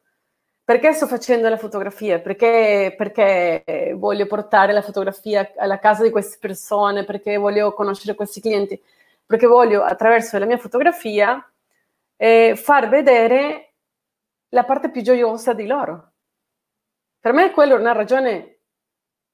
Perché 0.63 0.93
sto 0.93 1.07
facendo 1.07 1.47
la 1.47 1.57
fotografia? 1.57 2.19
Perché, 2.19 2.93
perché 2.97 3.93
voglio 3.95 4.25
portare 4.25 4.73
la 4.73 4.81
fotografia 4.81 5.51
alla 5.57 5.79
casa 5.79 6.03
di 6.03 6.09
queste 6.09 6.37
persone? 6.39 7.03
Perché 7.03 7.37
voglio 7.37 7.73
conoscere 7.73 8.15
questi 8.15 8.41
clienti? 8.41 8.81
Perché 9.25 9.45
voglio, 9.45 9.83
attraverso 9.83 10.39
la 10.39 10.45
mia 10.45 10.57
fotografia, 10.57 11.47
eh, 12.17 12.55
far 12.55 12.89
vedere 12.89 13.73
la 14.49 14.63
parte 14.63 14.89
più 14.89 15.01
gioiosa 15.01 15.53
di 15.53 15.67
loro. 15.67 16.13
Per 17.19 17.33
me 17.33 17.51
quella 17.51 17.75
è 17.75 17.79
una 17.79 17.91
ragione 17.91 18.54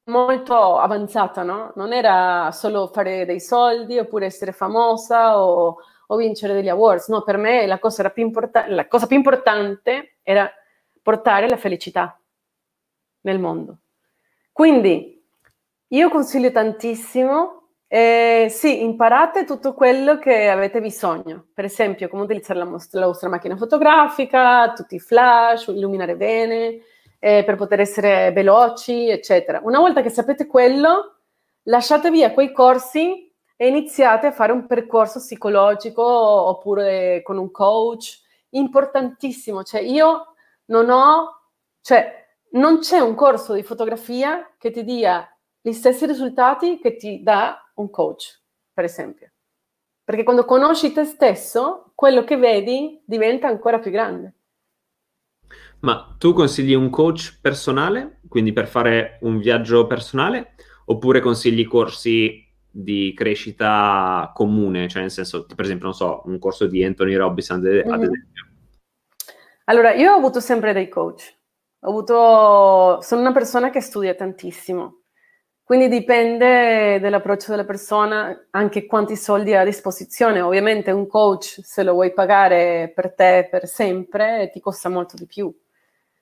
molto 0.06 0.78
avanzata, 0.78 1.44
no? 1.44 1.72
Non 1.76 1.94
era 1.94 2.52
solo 2.52 2.88
fare 2.88 3.26
dei 3.26 3.40
soldi 3.40 4.00
oppure 4.00 4.26
essere 4.26 4.52
famosa 4.52 5.42
o, 5.42 5.78
o 6.08 6.16
vincere 6.16 6.54
degli 6.54 6.70
awards, 6.70 7.08
no, 7.10 7.22
per 7.24 7.38
me 7.38 7.66
la 7.68 7.80
cosa, 7.80 8.10
più 8.10 8.24
import- 8.24 8.66
la 8.68 8.88
cosa 8.88 9.08
più 9.08 9.16
importante 9.16 10.18
era 10.24 10.52
portare 11.02 11.48
la 11.48 11.58
felicità 11.58 12.20
nel 13.22 13.40
mondo. 13.40 13.78
Quindi 14.52 15.24
io 15.88 16.10
consiglio 16.10 16.52
tantissimo, 16.52 17.60
eh, 17.88 18.48
sì, 18.50 18.84
imparate 18.84 19.44
tutto 19.44 19.74
quello 19.74 20.18
che 20.18 20.50
avete 20.50 20.80
bisogno, 20.82 21.48
per 21.54 21.66
esempio 21.66 22.08
come 22.08 22.24
utilizzare 22.24 22.60
la, 22.60 22.66
la 22.92 23.06
vostra 23.06 23.30
macchina 23.30 23.58
fotografica, 23.58 24.72
tutti 24.74 24.96
i 24.96 25.00
flash, 25.00 25.68
illuminare 25.68 26.16
bene, 26.16 26.80
eh, 27.24 27.44
per 27.44 27.56
poter 27.56 27.80
essere 27.80 28.32
veloci, 28.32 29.08
eccetera. 29.08 29.62
Una 29.64 29.78
volta 29.78 30.02
che 30.02 30.10
sapete 30.10 30.48
quello, 30.48 31.18
lasciate 31.64 32.10
via 32.10 32.34
quei 32.34 32.52
corsi 32.52 33.32
e 33.56 33.68
iniziate 33.68 34.26
a 34.26 34.32
fare 34.32 34.52
un 34.52 34.66
percorso 34.66 35.20
psicologico 35.20 36.04
oppure 36.04 37.22
con 37.22 37.38
un 37.38 37.52
coach. 37.52 38.22
Importantissimo, 38.50 39.62
cioè 39.64 39.82
io 39.82 40.34
non 40.66 40.90
ho, 40.90 41.42
cioè 41.82 42.28
non 42.54 42.80
c'è 42.80 42.98
un 42.98 43.14
corso 43.14 43.54
di 43.54 43.62
fotografia 43.62 44.52
che 44.58 44.72
ti 44.72 44.84
dia 44.84 45.24
gli 45.62 45.74
stessi 45.74 46.08
risultati 46.08 46.80
che 46.80 46.96
ti 46.96 47.22
dà 47.22 47.56
un 47.76 47.92
coach, 47.92 48.42
per 48.74 48.84
esempio. 48.84 49.32
Perché 50.04 50.24
quando 50.24 50.44
conosci 50.44 50.92
te 50.92 51.06
stesso, 51.06 51.92
quello 51.94 52.24
che 52.24 52.36
vedi 52.36 53.00
diventa 53.06 53.48
ancora 53.48 53.78
più 53.78 53.92
grande. 53.92 54.38
Ma 55.82 56.16
tu 56.18 56.34
consigli 56.34 56.74
un 56.74 56.90
coach 56.90 57.40
personale, 57.42 58.20
quindi 58.28 58.54
per 58.54 58.68
fare 58.68 59.18
un 59.22 59.40
viaggio 59.40 59.88
personale, 59.88 60.54
oppure 60.86 61.22
consigli 61.22 61.66
corsi 61.66 62.48
di 62.70 63.14
crescita 63.16 64.32
comune, 64.34 64.88
cioè 64.88 65.02
nel 65.02 65.12
senso, 65.12 65.46
per 65.46 65.66
esempio, 65.66 65.86
non 65.88 65.96
so, 65.96 66.22
un 66.26 66.38
corso 66.38 66.68
di 66.68 66.84
Anthony 66.84 67.16
Robbins 67.16 67.50
ad, 67.50 67.64
mm-hmm. 67.64 68.02
esempio? 68.02 68.46
Allora, 69.66 69.94
io 69.94 70.12
ho 70.12 70.18
avuto 70.18 70.40
sempre 70.40 70.72
dei 70.74 70.88
coach. 70.88 71.34
Ho 71.80 71.90
avuto... 71.90 73.02
Sono 73.02 73.22
una 73.22 73.32
persona 73.32 73.72
che 73.72 73.82
studia 73.82 74.14
tantissimo, 74.14 75.02
quindi 75.64 75.88
dipende 75.88 77.00
dall'approccio 77.00 77.52
della 77.52 77.66
persona, 77.66 78.48
anche 78.52 78.86
quanti 78.86 79.16
soldi 79.16 79.56
ha 79.56 79.62
a 79.62 79.66
disposizione. 79.66 80.42
Ovviamente 80.42 80.92
un 80.92 81.08
coach, 81.08 81.60
se 81.64 81.82
lo 81.82 81.94
vuoi 81.94 82.14
pagare 82.14 82.92
per 82.94 83.16
te 83.16 83.48
per 83.50 83.68
sempre, 83.68 84.52
ti 84.54 84.60
costa 84.60 84.90
molto 84.90 85.16
di 85.16 85.26
più 85.26 85.52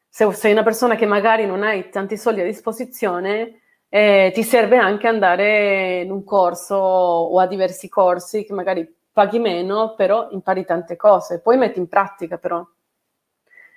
se 0.09 0.31
sei 0.33 0.51
una 0.51 0.63
persona 0.63 0.95
che 0.95 1.05
magari 1.05 1.45
non 1.45 1.63
hai 1.63 1.89
tanti 1.89 2.17
soldi 2.17 2.41
a 2.41 2.45
disposizione, 2.45 3.61
eh, 3.89 4.31
ti 4.33 4.43
serve 4.43 4.77
anche 4.77 5.07
andare 5.07 6.01
in 6.01 6.11
un 6.11 6.23
corso 6.23 6.75
o 6.75 7.39
a 7.39 7.47
diversi 7.47 7.89
corsi 7.89 8.43
che 8.43 8.53
magari 8.53 8.87
paghi 9.11 9.39
meno, 9.39 9.95
però 9.95 10.29
impari 10.31 10.65
tante 10.65 10.95
cose, 10.95 11.41
poi 11.41 11.57
metti 11.57 11.79
in 11.79 11.87
pratica 11.87 12.37
però. 12.37 12.65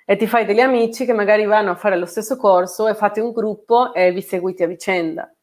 E 0.05 0.15
ti 0.17 0.27
fai 0.27 0.45
degli 0.45 0.59
amici 0.59 1.05
che 1.05 1.13
magari 1.13 1.45
vanno 1.45 1.71
a 1.71 1.75
fare 1.75 1.97
lo 1.97 2.05
stesso 2.05 2.35
corso 2.35 2.87
e 2.87 2.95
fate 2.95 3.21
un 3.21 3.31
gruppo 3.31 3.93
e 3.93 4.11
vi 4.11 4.21
seguite 4.21 4.65
a 4.65 4.67
vicenda. 4.67 5.33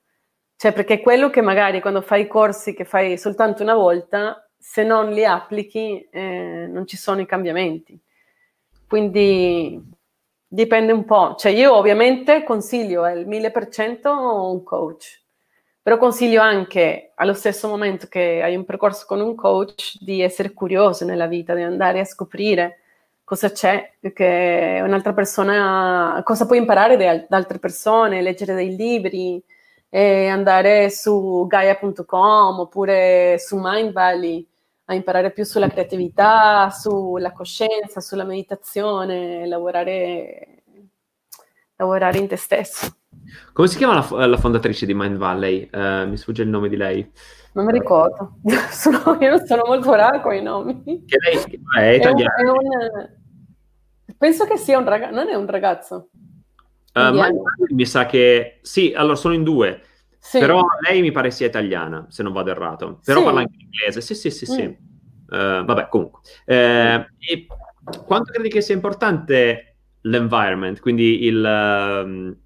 Cioè, 0.57 0.73
perché 0.73 1.01
quello 1.01 1.31
che 1.31 1.41
magari 1.41 1.81
quando 1.81 2.03
fai 2.03 2.27
corsi 2.27 2.75
che 2.75 2.85
fai 2.85 3.17
soltanto 3.17 3.63
una 3.63 3.75
volta, 3.75 4.47
se 4.59 4.85
non 4.85 5.11
li 5.11 5.25
applichi, 5.25 6.07
eh, 6.11 6.67
non 6.69 6.87
ci 6.87 6.99
sono 6.99 7.21
i 7.23 7.27
cambiamenti. 7.27 7.99
Quindi 8.87 9.83
Dipende 10.53 10.91
un 10.91 11.05
po', 11.05 11.37
cioè 11.39 11.53
io 11.53 11.77
ovviamente 11.77 12.43
consiglio 12.43 13.07
il 13.09 13.29
1000% 13.29 14.09
un 14.09 14.65
coach, 14.65 15.21
però 15.81 15.97
consiglio 15.97 16.41
anche 16.43 17.13
allo 17.15 17.35
stesso 17.35 17.69
momento 17.69 18.09
che 18.09 18.43
hai 18.43 18.57
un 18.57 18.65
percorso 18.65 19.05
con 19.07 19.21
un 19.21 19.37
coach 19.37 19.99
di 20.01 20.21
essere 20.21 20.53
curioso 20.53 21.05
nella 21.05 21.29
vita, 21.29 21.55
di 21.55 21.63
andare 21.63 22.01
a 22.01 22.05
scoprire 22.05 22.81
cosa 23.23 23.53
c'è, 23.53 23.93
che 24.13 24.81
un'altra 24.83 25.13
persona, 25.13 26.21
cosa 26.25 26.47
puoi 26.47 26.59
imparare 26.59 26.97
da, 26.97 27.25
da 27.29 27.37
altre 27.37 27.61
persone, 27.61 28.21
leggere 28.21 28.55
dei 28.55 28.75
libri, 28.75 29.41
andare 29.91 30.91
su 30.91 31.47
gaia.com 31.47 32.59
oppure 32.59 33.39
su 33.39 33.57
Mind 33.57 33.93
Valley 33.93 34.45
a 34.91 34.95
imparare 34.95 35.31
più 35.31 35.45
sulla 35.45 35.69
creatività, 35.69 36.69
sulla 36.71 37.31
coscienza, 37.31 38.01
sulla 38.01 38.25
meditazione, 38.25 39.47
lavorare, 39.47 40.65
lavorare 41.77 42.19
in 42.19 42.27
te 42.27 42.35
stesso. 42.35 42.97
Come 43.53 43.69
si 43.69 43.77
chiama 43.77 44.05
la, 44.11 44.27
la 44.27 44.37
fondatrice 44.37 44.87
di 44.87 44.95
Mind 44.95 45.17
Valley? 45.17 45.71
Uh, 45.73 46.09
mi 46.09 46.17
sfugge 46.17 46.43
il 46.43 46.49
nome 46.49 46.69
di 46.69 46.77
lei. 46.77 47.09
Non 47.53 47.67
mi 47.67 47.73
ricordo, 47.73 48.39
sono, 48.71 49.17
io 49.21 49.31
non 49.31 49.47
sono 49.47 49.63
molto 49.65 49.91
brava 49.91 50.21
con 50.21 50.35
i 50.35 50.43
nomi. 50.43 50.83
Che 50.83 51.17
lei 51.21 51.61
è 51.79 51.95
italiana. 51.95 52.35
È 52.35 52.43
un, 52.43 52.57
è 52.57 52.99
un, 54.07 54.15
penso 54.19 54.45
che 54.45 54.57
sia 54.57 54.77
un 54.77 54.85
ragazzo, 54.87 55.15
non 55.15 55.29
è 55.29 55.35
un 55.35 55.47
ragazzo. 55.47 56.09
Uh, 56.93 57.73
mi 57.73 57.87
sa 57.87 58.07
che 58.07 58.59
sì, 58.63 58.93
allora 58.93 59.15
sono 59.15 59.35
in 59.35 59.45
due. 59.45 59.83
Sì. 60.23 60.39
Però 60.39 60.63
lei 60.87 61.01
mi 61.01 61.13
pare 61.13 61.31
sia 61.31 61.47
italiana, 61.47 62.07
se 62.11 62.23
non 62.23 62.33
vado 62.33 62.51
errato. 62.51 63.01
Però 63.05 63.21
sì. 63.21 63.25
parla 63.25 63.41
anche 63.41 63.57
inglese. 63.59 64.01
Sì, 64.03 64.15
sì, 64.15 64.31
sì, 64.31 64.47
sì. 64.47 64.63
Mm. 64.63 64.73
Uh, 65.27 65.65
vabbè, 65.65 65.89
comunque. 65.89 66.21
Uh, 66.45 68.05
quanto 68.05 68.31
credi 68.33 68.51
che 68.51 68.61
sia 68.61 68.75
importante 68.75 69.77
l'environment, 70.03 70.79
quindi 70.81 71.25
il... 71.25 71.43
Um, 71.43 72.37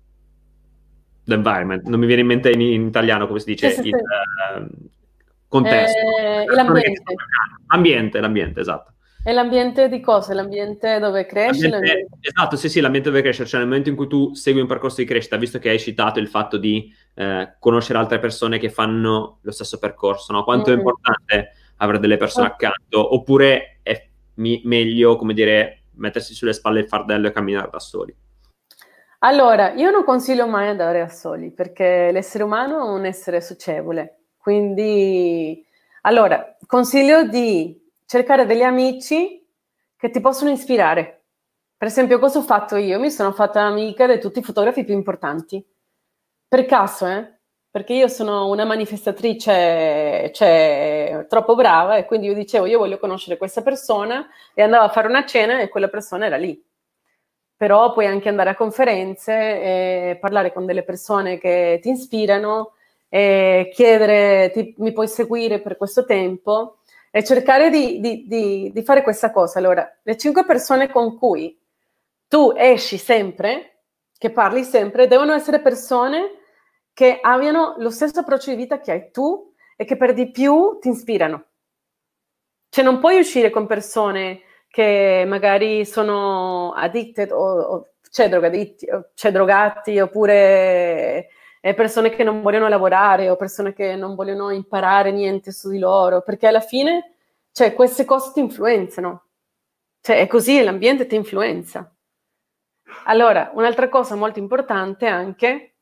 l'environment, 1.24 1.86
non 1.88 1.98
mi 1.98 2.06
viene 2.06 2.20
in 2.20 2.26
mente 2.28 2.50
in, 2.50 2.60
in 2.60 2.86
italiano 2.86 3.26
come 3.26 3.40
si 3.40 3.46
dice, 3.46 3.70
sì, 3.70 3.88
il 3.88 3.94
uh, 3.94 4.66
contesto. 5.48 5.98
Eh, 5.98 6.44
l'ambiente. 6.46 7.14
L'ambiente, 7.66 8.20
l'ambiente, 8.20 8.60
esatto. 8.60 8.92
E 9.26 9.32
l'ambiente 9.32 9.88
di 9.88 10.00
cosa? 10.00 10.34
L'ambiente 10.34 10.98
dove 10.98 11.24
cresce? 11.24 11.66
L'ambiente, 11.66 12.18
esatto, 12.20 12.56
sì, 12.56 12.68
sì, 12.68 12.80
l'ambiente 12.80 13.08
dove 13.08 13.22
cresce, 13.22 13.46
cioè 13.46 13.60
nel 13.60 13.68
momento 13.68 13.88
in 13.88 13.96
cui 13.96 14.06
tu 14.06 14.34
segui 14.34 14.60
un 14.60 14.66
percorso 14.66 15.00
di 15.00 15.06
crescita, 15.06 15.38
visto 15.38 15.58
che 15.58 15.70
hai 15.70 15.78
citato 15.78 16.18
il 16.18 16.28
fatto 16.28 16.58
di 16.58 16.94
eh, 17.14 17.56
conoscere 17.58 17.98
altre 17.98 18.18
persone 18.18 18.58
che 18.58 18.68
fanno 18.68 19.38
lo 19.40 19.50
stesso 19.50 19.78
percorso, 19.78 20.34
no? 20.34 20.44
quanto 20.44 20.68
mm-hmm. 20.68 20.78
è 20.78 20.82
importante 20.82 21.52
avere 21.76 22.00
delle 22.00 22.18
persone 22.18 22.48
accanto, 22.48 23.14
oppure 23.14 23.78
è 23.82 24.06
mi- 24.34 24.60
meglio, 24.64 25.16
come 25.16 25.32
dire, 25.32 25.84
mettersi 25.94 26.34
sulle 26.34 26.52
spalle 26.52 26.80
il 26.80 26.88
fardello 26.88 27.28
e 27.28 27.32
camminare 27.32 27.70
da 27.72 27.80
soli? 27.80 28.14
Allora, 29.20 29.72
io 29.72 29.90
non 29.90 30.04
consiglio 30.04 30.46
mai 30.46 30.68
andare 30.68 30.98
da 30.98 31.08
soli, 31.08 31.50
perché 31.50 32.10
l'essere 32.12 32.44
umano 32.44 32.86
è 32.86 32.90
un 32.90 33.06
essere 33.06 33.40
socievole, 33.40 34.18
quindi... 34.36 35.64
Allora, 36.02 36.54
consiglio 36.66 37.26
di 37.26 37.83
cercare 38.14 38.46
degli 38.46 38.62
amici 38.62 39.44
che 39.96 40.10
ti 40.10 40.20
possono 40.20 40.50
ispirare. 40.50 41.24
Per 41.76 41.88
esempio, 41.88 42.20
cosa 42.20 42.38
ho 42.38 42.42
fatto 42.42 42.76
io? 42.76 43.00
Mi 43.00 43.10
sono 43.10 43.32
fatta 43.32 43.62
amica 43.62 44.06
di 44.06 44.20
tutti 44.20 44.38
i 44.38 44.42
fotografi 44.42 44.84
più 44.84 44.94
importanti. 44.94 45.64
Per 46.46 46.64
caso, 46.64 47.08
eh? 47.08 47.32
Perché 47.68 47.92
io 47.94 48.06
sono 48.06 48.48
una 48.48 48.64
manifestatrice 48.64 50.30
cioè, 50.32 51.26
troppo 51.28 51.56
brava 51.56 51.96
e 51.96 52.04
quindi 52.04 52.28
io 52.28 52.34
dicevo 52.34 52.66
io 52.66 52.78
voglio 52.78 53.00
conoscere 53.00 53.36
questa 53.36 53.62
persona 53.62 54.28
e 54.54 54.62
andavo 54.62 54.84
a 54.84 54.90
fare 54.90 55.08
una 55.08 55.26
cena 55.26 55.58
e 55.58 55.68
quella 55.68 55.88
persona 55.88 56.26
era 56.26 56.36
lì. 56.36 56.62
Però 57.56 57.92
puoi 57.92 58.06
anche 58.06 58.28
andare 58.28 58.50
a 58.50 58.54
conferenze 58.54 59.32
e 59.32 60.18
parlare 60.20 60.52
con 60.52 60.66
delle 60.66 60.84
persone 60.84 61.38
che 61.38 61.80
ti 61.82 61.90
ispirano 61.90 62.74
e 63.08 63.70
chiedere 63.72 64.52
ti, 64.52 64.72
mi 64.78 64.92
puoi 64.92 65.08
seguire 65.08 65.60
per 65.60 65.76
questo 65.76 66.04
tempo 66.04 66.78
e 67.16 67.22
cercare 67.22 67.70
di, 67.70 68.00
di, 68.00 68.26
di, 68.26 68.72
di, 68.74 68.82
fare 68.82 69.02
questa 69.02 69.30
cosa. 69.30 69.60
Allora, 69.60 69.88
le 70.02 70.16
cinque 70.16 70.44
persone 70.44 70.90
con 70.90 71.16
cui 71.16 71.56
tu 72.26 72.52
esci 72.56 72.98
sempre, 72.98 73.82
che 74.18 74.32
parli 74.32 74.64
sempre, 74.64 75.06
devono 75.06 75.32
essere 75.32 75.60
persone 75.60 76.40
che 76.92 77.20
abbiano 77.22 77.76
lo 77.78 77.90
stesso 77.90 78.18
approccio 78.18 78.50
di 78.50 78.56
vita 78.56 78.80
che 78.80 78.90
hai 78.90 79.10
tu 79.12 79.54
e 79.76 79.84
che 79.84 79.96
per 79.96 80.12
di 80.12 80.32
più 80.32 80.78
ti 80.80 80.88
ispirano. 80.88 81.44
Cioè 82.68 82.82
non 82.82 82.98
puoi 82.98 83.20
uscire 83.20 83.50
con 83.50 83.68
persone 83.68 84.40
che 84.66 85.22
magari 85.24 85.86
sono 85.86 86.72
addicted 86.72 87.30
o, 87.30 87.60
o 87.60 87.88
c'è, 88.10 88.28
drogaditti, 88.28 88.90
o 88.90 89.10
c'è 89.14 89.30
drogati 89.30 90.00
oppure 90.00 91.28
persone 91.72 92.10
che 92.10 92.24
non 92.24 92.42
vogliono 92.42 92.68
lavorare 92.68 93.30
o 93.30 93.36
persone 93.36 93.72
che 93.72 93.96
non 93.96 94.14
vogliono 94.14 94.50
imparare 94.50 95.10
niente 95.12 95.50
su 95.50 95.70
di 95.70 95.78
loro, 95.78 96.20
perché 96.20 96.46
alla 96.46 96.60
fine, 96.60 97.14
cioè, 97.52 97.72
queste 97.72 98.04
cose 98.04 98.32
ti 98.34 98.40
influenzano. 98.40 99.28
Cioè, 100.02 100.18
è 100.18 100.26
così, 100.26 100.62
l'ambiente 100.62 101.06
ti 101.06 101.14
influenza. 101.14 101.90
Allora, 103.06 103.50
un'altra 103.54 103.88
cosa 103.88 104.14
molto 104.14 104.38
importante 104.38 105.06
anche, 105.06 105.76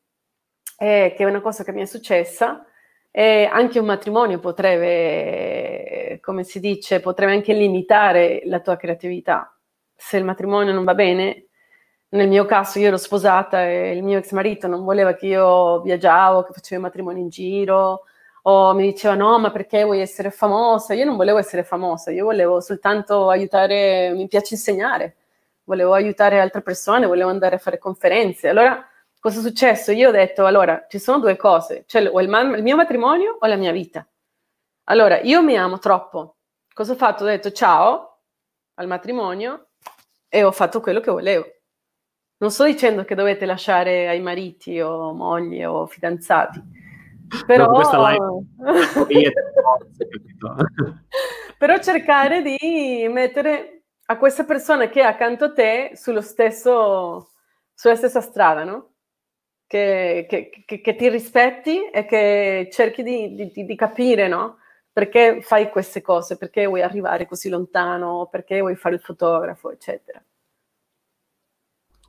è 0.77 1.13
che 1.15 1.23
è 1.23 1.25
una 1.25 1.41
cosa 1.41 1.65
che 1.65 1.73
mi 1.73 1.81
è 1.81 1.85
successa, 1.85 2.65
è 3.11 3.49
anche 3.51 3.79
un 3.79 3.85
matrimonio 3.85 4.39
potrebbe, 4.39 6.19
come 6.21 6.43
si 6.43 6.59
dice, 6.61 7.01
potrebbe 7.01 7.33
anche 7.33 7.53
limitare 7.53 8.41
la 8.45 8.59
tua 8.61 8.77
creatività. 8.77 9.55
Se 9.95 10.17
il 10.17 10.23
matrimonio 10.23 10.73
non 10.73 10.83
va 10.83 10.93
bene, 10.95 11.47
nel 12.13 12.27
mio 12.27 12.45
caso 12.45 12.79
io 12.79 12.87
ero 12.87 12.97
sposata 12.97 13.63
e 13.65 13.95
il 13.95 14.03
mio 14.03 14.19
ex 14.19 14.31
marito 14.31 14.67
non 14.67 14.83
voleva 14.83 15.13
che 15.13 15.27
io 15.27 15.81
viaggiavo, 15.81 16.43
che 16.43 16.53
facevo 16.53 16.79
i 16.79 16.83
matrimoni 16.83 17.21
in 17.21 17.29
giro, 17.29 18.03
o 18.43 18.73
mi 18.73 18.83
diceva 18.91 19.15
no, 19.15 19.39
ma 19.39 19.51
perché 19.51 19.83
vuoi 19.83 19.99
essere 19.99 20.29
famosa? 20.29 20.93
Io 20.93 21.05
non 21.05 21.15
volevo 21.15 21.39
essere 21.39 21.63
famosa, 21.63 22.11
io 22.11 22.25
volevo 22.25 22.59
soltanto 22.61 23.29
aiutare, 23.29 24.11
mi 24.13 24.27
piace 24.27 24.53
insegnare, 24.55 25.15
volevo 25.63 25.93
aiutare 25.93 26.39
altre 26.39 26.61
persone, 26.61 27.07
volevo 27.07 27.29
andare 27.29 27.55
a 27.55 27.59
fare 27.59 27.79
conferenze. 27.79 28.49
Allora, 28.49 28.85
cosa 29.19 29.39
è 29.39 29.41
successo? 29.41 29.91
Io 29.91 30.09
ho 30.09 30.11
detto, 30.11 30.45
allora, 30.45 30.85
ci 30.89 30.99
sono 30.99 31.19
due 31.19 31.35
cose, 31.35 31.83
cioè 31.87 32.07
o 32.07 32.21
il, 32.21 32.29
il 32.57 32.63
mio 32.63 32.75
matrimonio 32.75 33.37
o 33.39 33.47
la 33.47 33.55
mia 33.55 33.71
vita. 33.71 34.05
Allora, 34.85 35.19
io 35.21 35.41
mi 35.41 35.57
amo 35.57 35.79
troppo. 35.79 36.35
Cosa 36.73 36.93
ho 36.93 36.95
fatto? 36.95 37.23
Ho 37.23 37.27
detto 37.27 37.51
ciao 37.51 38.19
al 38.75 38.87
matrimonio 38.87 39.69
e 40.27 40.43
ho 40.43 40.51
fatto 40.51 40.81
quello 40.81 40.99
che 40.99 41.11
volevo. 41.11 41.45
Non 42.43 42.51
sto 42.51 42.65
dicendo 42.65 43.05
che 43.05 43.15
dovete 43.15 43.45
lasciare 43.45 44.09
ai 44.09 44.19
mariti 44.19 44.77
o 44.81 45.13
mogli 45.13 45.63
o 45.63 45.85
fidanzati, 45.85 46.61
però... 47.45 47.71
No, 47.71 48.09
live... 48.09 48.43
però 51.57 51.79
cercare 51.79 52.41
di 52.41 53.07
mettere 53.09 53.83
a 54.07 54.17
questa 54.17 54.43
persona 54.43 54.89
che 54.89 54.99
è 54.99 55.05
accanto 55.05 55.45
a 55.45 55.53
te 55.53 55.91
sullo 55.93 56.19
stesso, 56.19 57.29
sulla 57.73 57.95
stessa 57.95 58.19
strada, 58.19 58.65
no? 58.65 58.95
Che, 59.65 60.25
che, 60.27 60.49
che, 60.65 60.81
che 60.81 60.95
ti 60.95 61.07
rispetti 61.07 61.85
e 61.91 62.03
che 62.03 62.67
cerchi 62.73 63.03
di, 63.03 63.51
di, 63.53 63.65
di 63.65 63.75
capire, 63.77 64.27
no? 64.27 64.57
Perché 64.91 65.41
fai 65.41 65.69
queste 65.69 66.01
cose, 66.01 66.35
perché 66.35 66.65
vuoi 66.65 66.81
arrivare 66.81 67.25
così 67.25 67.47
lontano, 67.47 68.27
perché 68.29 68.59
vuoi 68.59 68.75
fare 68.75 68.95
il 68.95 69.01
fotografo, 69.01 69.71
eccetera. 69.71 70.21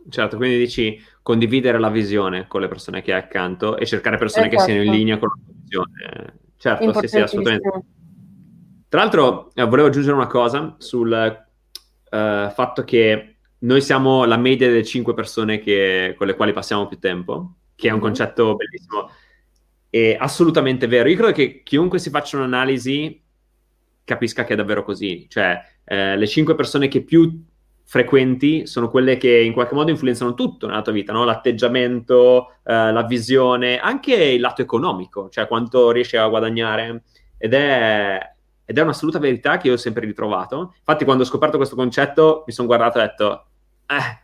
Certo, 0.08 0.36
quindi 0.36 0.58
dici 0.58 1.02
condividere 1.22 1.78
la 1.78 1.88
visione 1.88 2.46
con 2.46 2.60
le 2.60 2.68
persone 2.68 3.00
che 3.00 3.12
hai 3.12 3.20
accanto 3.20 3.76
e 3.76 3.86
cercare 3.86 4.18
persone 4.18 4.48
esatto. 4.48 4.64
che 4.64 4.70
siano 4.70 4.82
in 4.82 4.88
esatto. 4.88 5.02
linea 5.02 5.18
con 5.18 5.28
la 5.28 5.52
visione. 5.62 6.38
Certo, 6.56 7.00
sì, 7.00 7.08
sì, 7.08 7.18
assolutamente. 7.20 7.70
Tra 8.88 9.00
l'altro, 9.00 9.50
eh, 9.54 9.64
volevo 9.64 9.88
aggiungere 9.88 10.14
una 10.14 10.26
cosa 10.26 10.76
sul 10.78 11.10
uh, 11.10 12.50
fatto 12.50 12.84
che 12.84 13.36
noi 13.58 13.80
siamo 13.80 14.24
la 14.24 14.36
media 14.36 14.68
delle 14.68 14.84
cinque 14.84 15.14
persone 15.14 15.58
che, 15.58 16.14
con 16.16 16.26
le 16.26 16.36
quali 16.36 16.52
passiamo 16.52 16.86
più 16.86 16.98
tempo, 16.98 17.54
che 17.74 17.88
è 17.88 17.90
un 17.90 17.96
mm-hmm. 17.96 18.04
concetto 18.04 18.54
bellissimo. 18.54 19.10
È 19.88 20.16
assolutamente 20.18 20.86
vero. 20.86 21.08
Io 21.08 21.16
credo 21.16 21.32
che 21.32 21.62
chiunque 21.62 21.98
si 21.98 22.10
faccia 22.10 22.36
un'analisi 22.36 23.22
capisca 24.04 24.44
che 24.44 24.52
è 24.52 24.56
davvero 24.56 24.84
così. 24.84 25.26
Cioè, 25.28 25.60
eh, 25.84 26.16
le 26.16 26.26
cinque 26.26 26.54
persone 26.54 26.88
che 26.88 27.02
più 27.02 27.42
frequenti 27.84 28.66
sono 28.66 28.90
quelle 28.90 29.16
che 29.16 29.40
in 29.40 29.52
qualche 29.52 29.74
modo 29.74 29.90
influenzano 29.90 30.34
tutto 30.34 30.66
nella 30.66 30.82
tua 30.82 30.92
vita, 30.92 31.12
no? 31.12 31.24
l'atteggiamento, 31.24 32.56
eh, 32.64 32.92
la 32.92 33.02
visione, 33.04 33.78
anche 33.78 34.14
il 34.14 34.40
lato 34.40 34.62
economico, 34.62 35.28
cioè 35.28 35.46
quanto 35.46 35.90
riesci 35.90 36.16
a 36.16 36.26
guadagnare. 36.26 37.02
Ed 37.36 37.52
è, 37.52 38.18
ed 38.64 38.78
è 38.78 38.80
un'assoluta 38.80 39.18
verità 39.18 39.58
che 39.58 39.68
io 39.68 39.74
ho 39.74 39.76
sempre 39.76 40.06
ritrovato. 40.06 40.74
Infatti, 40.78 41.04
quando 41.04 41.22
ho 41.22 41.26
scoperto 41.26 41.56
questo 41.56 41.76
concetto, 41.76 42.44
mi 42.46 42.52
sono 42.52 42.66
guardato 42.66 42.98
e 42.98 43.02
ho 43.02 43.04
detto, 43.04 43.46
eh, 43.86 44.22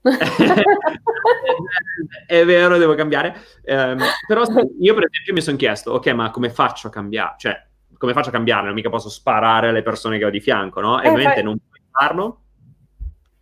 è 2.26 2.44
vero, 2.44 2.78
devo 2.78 2.94
cambiare. 2.94 3.34
Eh, 3.62 3.96
però 4.26 4.42
io, 4.80 4.94
per 4.94 5.08
esempio, 5.10 5.32
mi 5.32 5.40
sono 5.40 5.56
chiesto, 5.56 5.92
ok, 5.92 6.06
ma 6.08 6.30
come 6.30 6.50
faccio 6.50 6.88
a 6.88 6.90
cambiare? 6.90 7.34
Cioè, 7.38 7.66
come 7.96 8.12
faccio 8.12 8.28
a 8.28 8.32
cambiare? 8.32 8.66
Non 8.66 8.74
mica 8.74 8.90
posso 8.90 9.08
sparare 9.08 9.70
alle 9.70 9.82
persone 9.82 10.18
che 10.18 10.24
ho 10.24 10.30
di 10.30 10.40
fianco, 10.40 10.80
no? 10.80 11.00
E 11.00 11.06
eh, 11.06 11.08
ovviamente 11.08 11.34
fai... 11.34 11.42
non 11.42 11.58
puoi 11.58 11.80
farlo 11.90 12.42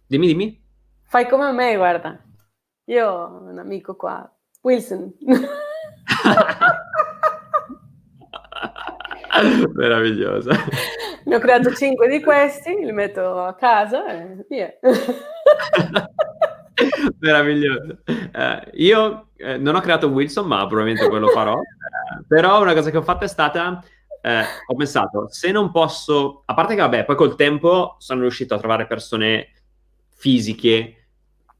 Dimmi, 0.07 0.28
dimmi. 0.28 0.64
Fai 1.04 1.28
come 1.28 1.50
me, 1.52 1.76
guarda. 1.76 2.18
Io 2.84 3.09
ho 3.09 3.42
un 3.42 3.59
amico 3.59 3.96
qua, 3.96 4.32
Wilson. 4.62 5.12
Meraviglioso. 9.74 10.50
Ne 11.24 11.34
ho 11.34 11.38
creato 11.40 11.74
cinque 11.74 12.09
di 12.09 12.22
questi, 12.22 12.74
li 12.74 12.92
metto 12.92 13.42
a 13.42 13.54
casa 13.54 14.07
e 14.07 14.46
via. 14.48 14.72
Meraviglioso. 17.18 17.98
Uh, 18.07 18.61
io 18.74 19.30
eh, 19.36 19.57
non 19.57 19.74
ho 19.74 19.80
creato 19.80 20.07
Wilson, 20.09 20.46
ma 20.46 20.64
probabilmente 20.66 21.09
quello 21.09 21.28
farò. 21.28 21.54
Uh, 21.54 22.24
però 22.28 22.62
una 22.62 22.74
cosa 22.74 22.90
che 22.90 22.98
ho 22.98 23.02
fatto 23.02 23.24
è 23.24 23.28
stata 23.28 23.82
eh, 24.26 24.44
ho 24.66 24.74
pensato, 24.74 25.28
se 25.30 25.52
non 25.52 25.70
posso, 25.70 26.42
a 26.46 26.54
parte 26.54 26.74
che 26.74 26.80
vabbè, 26.80 27.04
poi 27.04 27.14
col 27.14 27.36
tempo 27.36 27.94
sono 27.98 28.22
riuscito 28.22 28.54
a 28.54 28.59
trovare 28.59 28.88
persone 28.88 29.50
fisiche 30.16 31.08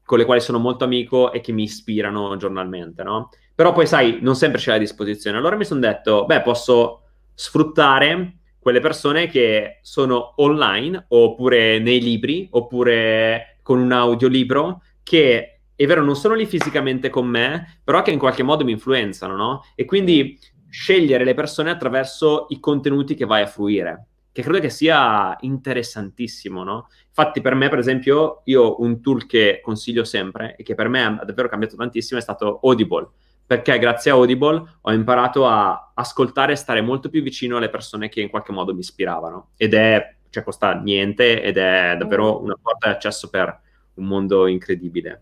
con 0.03 0.17
le 0.17 0.25
quali 0.25 0.41
sono 0.41 0.57
molto 0.57 0.83
amico 0.83 1.31
e 1.31 1.41
che 1.41 1.51
mi 1.51 1.63
ispirano 1.63 2.35
giornalmente, 2.37 3.03
no? 3.03 3.29
Però 3.53 3.71
poi, 3.73 3.87
sai, 3.87 4.19
non 4.21 4.35
sempre 4.35 4.59
c'è 4.59 4.73
a 4.73 4.77
disposizione. 4.77 5.37
Allora 5.37 5.55
mi 5.55 5.65
sono 5.65 5.79
detto, 5.79 6.25
beh, 6.25 6.41
posso 6.41 7.01
sfruttare 7.33 8.37
quelle 8.59 8.79
persone 8.79 9.27
che 9.27 9.79
sono 9.81 10.33
online 10.37 11.05
oppure 11.09 11.79
nei 11.79 12.01
libri 12.01 12.47
oppure 12.51 13.59
con 13.61 13.79
un 13.79 13.91
audiolibro 13.91 14.81
che 15.03 15.59
è 15.75 15.85
vero 15.85 16.03
non 16.03 16.15
sono 16.15 16.33
lì 16.33 16.45
fisicamente 16.45 17.09
con 17.09 17.27
me 17.27 17.79
però 17.83 18.01
che 18.01 18.11
in 18.11 18.19
qualche 18.19 18.43
modo 18.43 18.65
mi 18.65 18.71
influenzano 18.71 19.35
no? 19.35 19.63
e 19.75 19.85
quindi 19.85 20.37
scegliere 20.69 21.23
le 21.23 21.33
persone 21.33 21.69
attraverso 21.69 22.47
i 22.49 22.59
contenuti 22.59 23.15
che 23.15 23.25
vai 23.25 23.43
a 23.43 23.47
fruire 23.47 24.07
che 24.37 24.43
credo 24.43 24.59
che 24.59 24.69
sia 24.69 25.35
interessantissimo, 25.39 26.63
no? 26.63 26.89
Infatti 27.07 27.41
per 27.41 27.55
me, 27.55 27.69
per 27.69 27.79
esempio, 27.79 28.41
io 28.43 28.79
un 28.83 29.01
tool 29.01 29.25
che 29.25 29.61
consiglio 29.63 30.03
sempre 30.03 30.55
e 30.55 30.61
che 30.61 30.75
per 30.75 30.89
me 30.89 31.03
ha 31.03 31.25
davvero 31.25 31.49
cambiato 31.49 31.75
tantissimo 31.75 32.19
è 32.19 32.21
stato 32.21 32.59
Audible, 32.61 33.09
perché 33.47 33.79
grazie 33.79 34.11
a 34.11 34.13
Audible 34.13 34.77
ho 34.79 34.91
imparato 34.91 35.47
a 35.47 35.91
ascoltare 35.95 36.51
e 36.51 36.55
stare 36.55 36.81
molto 36.81 37.09
più 37.09 37.23
vicino 37.23 37.57
alle 37.57 37.71
persone 37.71 38.09
che 38.09 38.21
in 38.21 38.29
qualche 38.29 38.51
modo 38.51 38.75
mi 38.75 38.81
ispiravano 38.81 39.53
ed 39.57 39.73
è, 39.73 40.17
cioè 40.29 40.43
costa 40.43 40.73
niente 40.73 41.41
ed 41.41 41.57
è 41.57 41.95
davvero 41.97 42.39
mm. 42.39 42.43
una 42.43 42.59
porta 42.61 42.89
di 42.89 42.93
accesso 42.93 43.31
per 43.31 43.59
un 43.95 44.05
mondo 44.05 44.45
incredibile. 44.45 45.21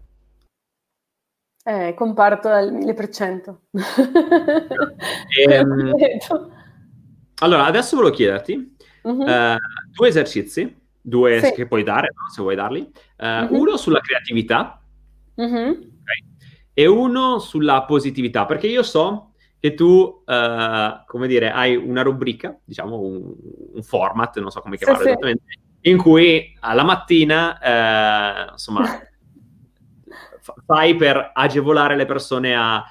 Eh, 1.63 1.93
comparto 1.93 2.49
al 2.49 2.70
1000%. 2.74 3.55
e, 5.39 5.53
ehm, 5.53 5.93
allora, 7.39 7.63
adesso 7.63 7.95
volevo 7.95 8.13
chiederti 8.13 8.74
uh-huh. 9.06 9.22
uh, 9.22 9.58
due 9.91 10.08
esercizi, 10.08 10.76
due 10.99 11.39
sì. 11.39 11.51
che 11.53 11.68
puoi 11.68 11.84
dare, 11.84 12.12
no? 12.14 12.30
se 12.30 12.41
vuoi 12.41 12.56
darli. 12.56 12.80
Uh, 13.18 13.26
uh-huh. 13.26 13.60
Uno 13.60 13.78
sulla 13.78 13.99
creatività 13.99 14.82
uh-huh. 15.36 15.45
okay? 15.45 16.24
e 16.74 16.86
uno 16.88 17.39
sulla 17.39 17.84
positività, 17.84 18.45
perché 18.45 18.68
io 18.68 18.84
so 18.84 19.32
che 19.60 19.74
tu, 19.74 20.24
uh, 20.26 21.06
come 21.06 21.28
dire, 21.28 21.51
hai 21.51 21.76
una 21.76 22.01
rubrica, 22.01 22.58
diciamo 22.64 22.99
un, 22.99 23.34
un 23.74 23.84
format, 23.84 24.39
non 24.39 24.51
so 24.51 24.62
come 24.62 24.78
chiamarlo 24.78 25.03
sì, 25.03 25.10
esattamente, 25.10 25.43
sì. 25.47 25.89
in 25.89 25.97
cui 25.97 26.56
alla 26.60 26.84
mattina, 26.84 28.49
insomma, 28.51 28.84
fai 30.66 30.95
per 30.95 31.32
agevolare 31.34 31.95
le 31.95 32.06
persone 32.06 32.56
a 32.56 32.84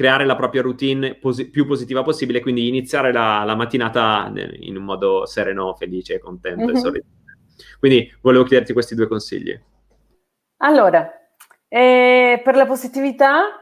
creare 0.00 0.24
la 0.24 0.34
propria 0.34 0.62
routine 0.62 1.14
posi- 1.16 1.50
più 1.50 1.66
positiva 1.66 2.02
possibile, 2.02 2.40
quindi 2.40 2.66
iniziare 2.66 3.12
la, 3.12 3.44
la, 3.44 3.54
mattinata 3.54 4.32
in 4.60 4.78
un 4.78 4.82
modo 4.82 5.26
sereno, 5.26 5.74
felice, 5.74 6.18
contento 6.18 6.60
mm-hmm. 6.60 6.70
e 6.70 6.72
mhm. 6.72 6.78
sorridente. 6.78 7.38
Quindi 7.78 8.10
volevo 8.22 8.44
chiederti 8.44 8.72
questi 8.72 8.94
due 8.94 9.06
consigli. 9.06 9.60
Allora, 10.62 11.06
eh, 11.68 12.40
per 12.42 12.56
la 12.56 12.64
positività, 12.64 13.60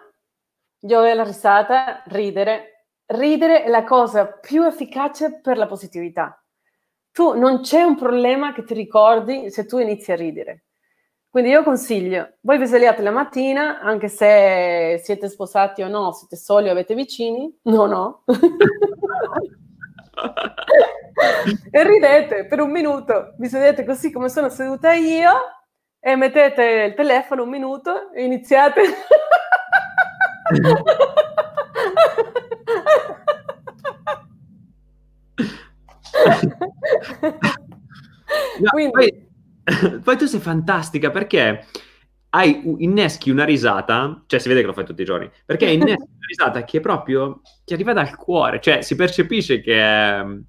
giocare 0.79 1.15
la 1.15 1.25
risata, 1.25 2.05
ridere. 2.07 2.85
Ridere 3.07 3.65
è 3.65 3.69
la 3.69 3.83
cosa 3.83 4.27
più 4.27 4.63
efficace 4.63 5.41
per 5.41 5.57
la 5.57 5.67
positività. 5.67 6.41
Tu 7.11 7.37
non 7.37 7.63
c'è 7.63 7.83
un 7.83 7.97
problema 7.97 8.53
che 8.53 8.63
ti 8.63 8.75
ricordi 8.75 9.51
se 9.51 9.67
tu 9.67 9.79
inizi 9.79 10.13
a 10.13 10.15
ridere. 10.15 10.67
Quindi 11.39 11.55
io 11.55 11.63
consiglio, 11.63 12.33
voi 12.41 12.59
vi 12.59 12.67
svegliate 12.67 13.01
la 13.01 13.13
mattina, 13.13 13.79
anche 13.79 14.09
se 14.09 15.01
siete 15.05 15.29
sposati 15.29 15.83
o 15.83 15.89
no, 15.89 16.11
siete 16.11 16.35
soli 16.35 16.69
o 16.69 16.73
avete 16.73 16.97
vicini, 16.97 17.49
no 17.63 17.87
no, 17.87 18.25
e 21.71 21.85
ridete 21.85 22.47
per 22.47 22.61
un 22.61 22.73
minuto, 22.73 23.35
vi 23.39 23.47
sedete 23.47 23.85
così 23.85 24.11
come 24.11 24.29
sono 24.29 24.49
seduta 24.49 24.93
io 24.95 25.31
e 26.01 26.17
mettete 26.17 26.87
il 26.89 26.95
telefono 26.95 27.45
un 27.45 27.51
minuto 27.51 28.11
e 28.11 28.25
iniziate. 28.25 28.83
Quindi, 38.73 39.28
poi 40.03 40.17
tu 40.17 40.27
sei 40.27 40.41
fantastica 40.41 41.11
perché 41.11 41.67
hai, 42.31 42.63
inneschi 42.79 43.31
una 43.31 43.45
risata, 43.45 44.23
cioè 44.27 44.39
si 44.39 44.49
vede 44.49 44.61
che 44.61 44.67
lo 44.67 44.73
fai 44.73 44.85
tutti 44.85 45.03
i 45.03 45.07
giorni, 45.07 45.31
perché 45.45 45.67
inneschi 45.71 46.03
una 46.03 46.27
risata 46.27 46.65
che 46.65 46.81
proprio 46.81 47.41
ti 47.65 47.75
arriva 47.75 47.93
dal 47.93 48.17
cuore, 48.17 48.61
cioè 48.61 48.83
si 48.83 48.97
percepisce 48.97 49.61
che 49.61 49.81
è, 49.81 50.23
non 50.23 50.45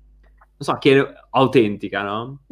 so, 0.58 0.78
che 0.78 1.00
è 1.00 1.14
autentica, 1.32 2.02
no? 2.02 2.42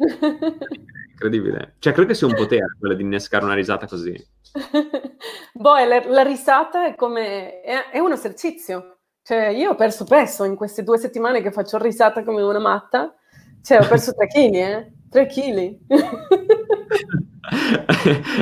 Incredibile. 1.10 1.74
Cioè 1.80 1.92
credo 1.92 2.08
che 2.08 2.14
sia 2.14 2.28
un 2.28 2.34
potere 2.34 2.76
quello 2.78 2.94
di 2.94 3.02
innescare 3.02 3.44
una 3.44 3.54
risata 3.54 3.86
così. 3.88 4.14
boh, 5.52 5.84
la, 5.84 6.02
la, 6.06 6.22
risata 6.22 6.86
è 6.86 6.94
come, 6.94 7.60
è, 7.60 7.90
è 7.90 7.98
un 7.98 8.12
esercizio. 8.12 8.98
Cioè 9.22 9.48
io 9.48 9.72
ho 9.72 9.74
perso 9.74 10.04
peso 10.04 10.44
in 10.44 10.54
queste 10.54 10.84
due 10.84 10.96
settimane 10.96 11.42
che 11.42 11.50
faccio 11.50 11.76
risata 11.76 12.22
come 12.22 12.40
una 12.40 12.60
matta, 12.60 13.14
cioè 13.62 13.80
ho 13.80 13.86
perso 13.86 14.14
3 14.14 14.26
kg, 14.28 14.54
eh? 14.54 14.92
3 15.10 15.26
kg. 15.26 15.76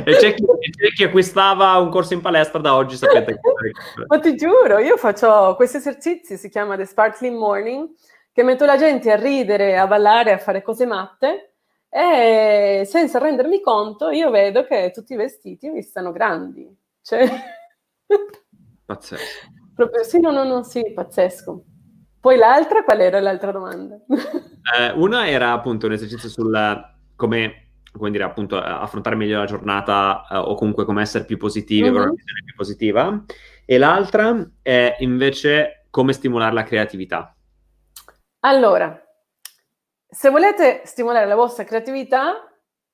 E 0.04 0.12
c'è 0.16 0.34
chi, 0.34 0.44
c'è 0.44 0.88
chi, 0.94 1.04
acquistava 1.04 1.76
un 1.78 1.90
corso 1.90 2.14
in 2.14 2.20
palestra 2.20 2.60
da 2.60 2.74
oggi, 2.74 2.96
sapete. 2.96 3.40
Ma 4.06 4.18
ti 4.18 4.36
giuro, 4.36 4.78
io 4.78 4.96
faccio 4.96 5.54
questi 5.56 5.76
esercizi, 5.78 6.36
si 6.36 6.48
chiama 6.48 6.76
The 6.76 6.86
Sparkling 6.86 7.36
Morning, 7.36 7.88
che 8.32 8.42
metto 8.42 8.64
la 8.64 8.76
gente 8.76 9.10
a 9.10 9.16
ridere, 9.16 9.78
a 9.78 9.86
ballare, 9.86 10.32
a 10.32 10.38
fare 10.38 10.62
cose 10.62 10.86
matte 10.86 11.52
e 11.88 12.82
senza 12.84 13.18
rendermi 13.18 13.60
conto 13.60 14.10
io 14.10 14.28
vedo 14.30 14.64
che 14.64 14.90
tutti 14.92 15.14
i 15.14 15.16
vestiti 15.16 15.70
mi 15.70 15.82
stanno 15.82 16.12
grandi. 16.12 16.68
Cioè... 17.00 17.26
Pazzesco. 18.84 19.54
Proprio, 19.74 20.02
sì, 20.04 20.20
no, 20.20 20.30
no, 20.30 20.44
no, 20.44 20.62
sì, 20.62 20.92
pazzesco. 20.94 21.64
Poi 22.18 22.36
l'altra, 22.36 22.82
qual 22.82 23.00
era 23.00 23.20
l'altra 23.20 23.52
domanda? 23.52 23.98
Eh, 24.66 24.90
una 24.96 25.28
era 25.28 25.52
appunto 25.52 25.86
un 25.86 25.92
esercizio 25.92 26.28
sul 26.28 26.50
come, 27.14 27.65
come 27.96 28.10
dire, 28.10 28.24
appunto, 28.24 28.58
affrontare 28.58 29.16
meglio 29.16 29.38
la 29.38 29.46
giornata 29.46 30.26
eh, 30.30 30.36
o 30.36 30.54
comunque 30.54 30.84
come 30.84 31.02
essere 31.02 31.24
più 31.24 31.36
positivi, 31.36 31.82
mm-hmm. 31.82 31.90
avere 31.90 32.04
una 32.10 32.14
visione 32.16 32.42
più 32.44 32.54
positiva. 32.54 33.24
E 33.64 33.78
l'altra 33.78 34.50
è 34.62 34.96
invece 35.00 35.86
come 35.90 36.12
stimolare 36.12 36.54
la 36.54 36.62
creatività. 36.62 37.34
Allora, 38.40 39.00
se 40.08 40.30
volete 40.30 40.82
stimolare 40.84 41.26
la 41.26 41.34
vostra 41.34 41.64
creatività, 41.64 42.34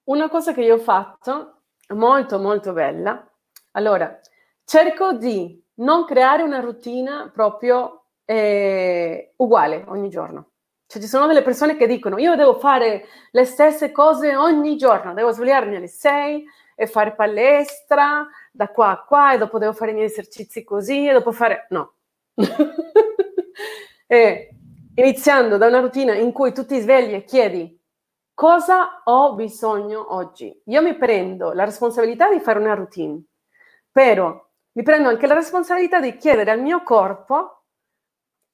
una 0.05 0.29
cosa 0.29 0.53
che 0.55 0.63
io 0.63 0.77
ho 0.77 0.79
fatto, 0.79 1.63
molto 1.89 2.39
molto 2.39 2.73
bella, 2.73 3.29
allora, 3.73 4.19
cerco 4.65 5.13
di 5.13 5.63
non 5.75 6.05
creare 6.05 6.43
una 6.43 6.61
routine 6.61 7.31
proprio 7.33 8.07
eh, 8.25 9.35
uguale 9.37 9.85
ogni 9.89 10.09
giorno. 10.09 10.52
Cioè 10.93 11.01
ci 11.01 11.09
sono 11.09 11.27
delle 11.27 11.41
persone 11.41 11.79
che 11.79 11.87
dicono 11.87 12.19
io 12.19 12.37
devo 12.37 12.59
fare 12.59 13.07
le 13.31 13.45
stesse 13.47 13.91
cose 13.93 14.37
ogni 14.37 14.77
giorno, 14.77 15.15
devo 15.15 15.33
svegliarmi 15.33 15.77
alle 15.77 15.89
6 15.89 16.45
e 16.75 16.87
fare 16.87 17.15
palestra 17.15 18.29
da 18.53 18.69
qua 18.69 18.91
a 18.91 19.03
qua 19.03 19.33
e 19.33 19.39
dopo 19.39 19.59
devo 19.59 19.73
fare 19.73 19.93
i 19.93 19.95
miei 19.95 20.09
esercizi 20.09 20.63
così 20.63 21.09
e 21.09 21.15
dopo 21.15 21.33
fare... 21.33 21.65
No. 21.71 21.95
e 24.07 24.55
iniziando 24.97 25.57
da 25.57 25.67
una 25.69 25.81
routine 25.81 26.19
in 26.19 26.31
cui 26.31 26.53
tu 26.53 26.67
ti 26.67 26.79
svegli 26.79 27.15
e 27.15 27.25
chiedi 27.25 27.81
cosa 28.35 29.01
ho 29.03 29.35
bisogno 29.35 30.15
oggi. 30.15 30.55
Io 30.67 30.83
mi 30.83 30.95
prendo 30.95 31.53
la 31.53 31.65
responsabilità 31.65 32.31
di 32.31 32.39
fare 32.39 32.59
una 32.59 32.75
routine, 32.75 33.19
però 33.91 34.39
mi 34.73 34.83
prendo 34.83 35.09
anche 35.09 35.27
la 35.27 35.33
responsabilità 35.33 36.01
di 36.01 36.19
chiedere 36.19 36.51
al 36.51 36.61
mio 36.61 36.83
corpo 36.83 37.63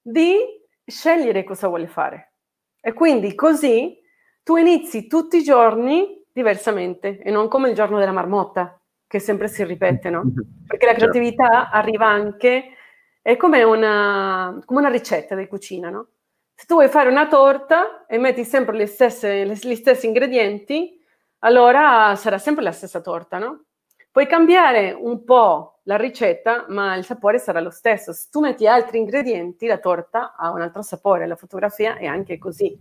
di 0.01 0.58
scegliere 0.89 1.45
cosa 1.45 1.69
vuole 1.69 1.87
fare. 1.87 2.33
E 2.81 2.93
quindi 2.93 3.35
così 3.35 3.99
tu 4.43 4.57
inizi 4.57 5.07
tutti 5.07 5.37
i 5.37 5.43
giorni 5.43 6.25
diversamente 6.33 7.19
e 7.19 7.31
non 7.31 7.49
come 7.49 7.69
il 7.69 7.75
giorno 7.75 7.99
della 7.99 8.13
marmotta, 8.13 8.81
che 9.07 9.19
sempre 9.19 9.49
si 9.49 9.65
ripete, 9.65 10.11
no? 10.11 10.23
Perché 10.67 10.87
la 10.87 10.93
certo. 10.93 11.11
creatività 11.11 11.71
arriva 11.71 12.07
anche, 12.07 12.75
è 13.21 13.37
come 13.37 13.63
una, 13.63 14.59
come 14.65 14.81
una 14.81 14.89
ricetta 14.89 15.35
di 15.35 15.47
cucina, 15.47 15.91
no? 15.91 16.09
Se 16.55 16.67
tu 16.67 16.75
vuoi 16.75 16.89
fare 16.89 17.09
una 17.09 17.29
torta 17.29 18.07
e 18.07 18.19
metti 18.19 18.45
sempre 18.45 18.87
stesse, 18.87 19.47
gli 19.47 19.75
stessi 19.75 20.07
ingredienti, 20.07 20.99
allora 21.41 22.15
sarà 22.17 22.39
sempre 22.39 22.65
la 22.65 22.73
stessa 22.73 23.01
torta, 23.01 23.39
no? 23.39 23.65
Puoi 24.11 24.27
cambiare 24.27 24.93
un 24.93 25.25
po' 25.25 25.78
la 25.89 25.97
ricetta, 25.97 26.67
ma 26.69 26.95
il 26.97 27.05
sapore 27.05 27.39
sarà 27.39 27.61
lo 27.61 27.71
stesso. 27.71 28.13
Se 28.13 28.29
tu 28.31 28.41
metti 28.41 28.67
altri 28.67 28.99
ingredienti, 28.99 29.67
la 29.67 29.79
torta 29.79 30.35
ha 30.37 30.51
un 30.51 30.61
altro 30.61 30.83
sapore, 30.83 31.27
la 31.27 31.35
fotografia 31.35 31.97
è 31.97 32.05
anche 32.05 32.37
così, 32.37 32.77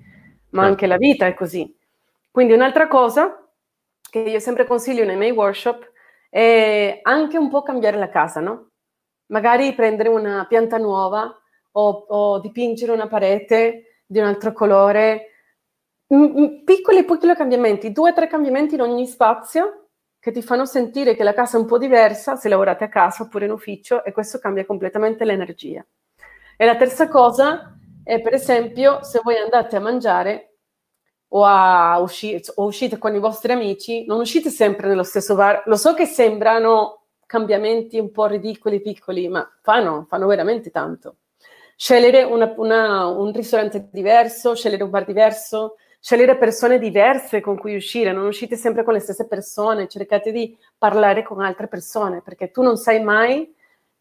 ma 0.49 0.63
certo. 0.63 0.67
anche 0.67 0.87
la 0.87 0.97
vita 0.97 1.25
è 1.25 1.33
così. 1.33 1.73
Quindi 2.29 2.51
un'altra 2.51 2.89
cosa 2.89 3.47
che 4.09 4.19
io 4.19 4.39
sempre 4.39 4.65
consiglio 4.65 5.05
nei 5.05 5.15
miei 5.15 5.31
workshop 5.31 5.89
è 6.29 6.99
anche 7.01 7.37
un 7.37 7.49
po' 7.49 7.63
cambiare 7.63 7.97
la 7.97 8.09
casa, 8.09 8.41
no? 8.41 8.71
Magari 9.27 9.73
prendere 9.73 10.09
una 10.09 10.45
pianta 10.45 10.77
nuova 10.77 11.33
o, 11.71 12.05
o 12.09 12.39
dipingere 12.41 12.91
una 12.91 13.07
parete 13.07 14.01
di 14.05 14.19
un 14.19 14.25
altro 14.25 14.51
colore. 14.51 15.31
Piccoli, 16.05 17.05
piccoli 17.05 17.35
cambiamenti, 17.35 17.93
due 17.93 18.11
o 18.11 18.13
tre 18.13 18.27
cambiamenti 18.27 18.75
in 18.75 18.81
ogni 18.81 19.07
spazio 19.07 19.86
che 20.27 20.33
ti 20.33 20.41
fanno 20.41 20.65
sentire 20.65 21.15
che 21.15 21.23
la 21.23 21.33
casa 21.33 21.55
è 21.55 21.61
un 21.61 21.65
po' 21.65 21.77
diversa 21.77 22.35
se 22.35 22.49
lavorate 22.49 22.83
a 22.83 22.89
casa 22.89 23.23
oppure 23.23 23.45
in 23.45 23.51
ufficio 23.51 24.03
e 24.03 24.11
questo 24.11 24.39
cambia 24.39 24.65
completamente 24.65 25.23
l'energia. 25.23 25.85
E 26.57 26.65
la 26.65 26.75
terza 26.75 27.07
cosa 27.07 27.77
è 28.03 28.21
per 28.21 28.33
esempio 28.33 29.01
se 29.03 29.21
voi 29.23 29.37
andate 29.37 29.77
a 29.77 29.79
mangiare 29.79 30.57
o, 31.29 31.45
a 31.45 31.97
usci- 31.99 32.41
o 32.55 32.65
uscite 32.65 32.97
con 32.97 33.15
i 33.15 33.19
vostri 33.19 33.53
amici, 33.53 34.05
non 34.05 34.19
uscite 34.19 34.49
sempre 34.49 34.89
nello 34.89 35.03
stesso 35.03 35.33
bar. 35.33 35.63
Lo 35.67 35.77
so 35.77 35.93
che 35.93 36.05
sembrano 36.05 37.03
cambiamenti 37.25 37.97
un 37.97 38.11
po' 38.11 38.25
ridicoli, 38.25 38.81
piccoli, 38.81 39.29
ma 39.29 39.49
fanno, 39.61 40.07
fanno 40.09 40.27
veramente 40.27 40.71
tanto. 40.71 41.19
Scegliere 41.77 42.23
una, 42.23 42.53
una, 42.57 43.05
un 43.05 43.31
ristorante 43.31 43.87
diverso, 43.93 44.55
scegliere 44.55 44.83
un 44.83 44.89
bar 44.89 45.05
diverso, 45.05 45.75
scegliere 45.99 46.37
persone 46.37 46.79
diverse 46.79 47.41
con 47.41 47.57
cui 47.57 47.75
uscire, 47.75 48.11
non 48.11 48.25
uscite 48.25 48.55
sempre 48.55 48.83
con 48.83 48.93
le 48.93 48.99
stesse 48.99 49.27
persone, 49.27 49.87
cercate 49.87 50.31
di 50.31 50.57
parlare 50.77 51.23
con 51.23 51.41
altre 51.41 51.67
persone, 51.67 52.21
perché 52.21 52.51
tu 52.51 52.61
non 52.61 52.77
sai 52.77 53.03
mai 53.03 53.53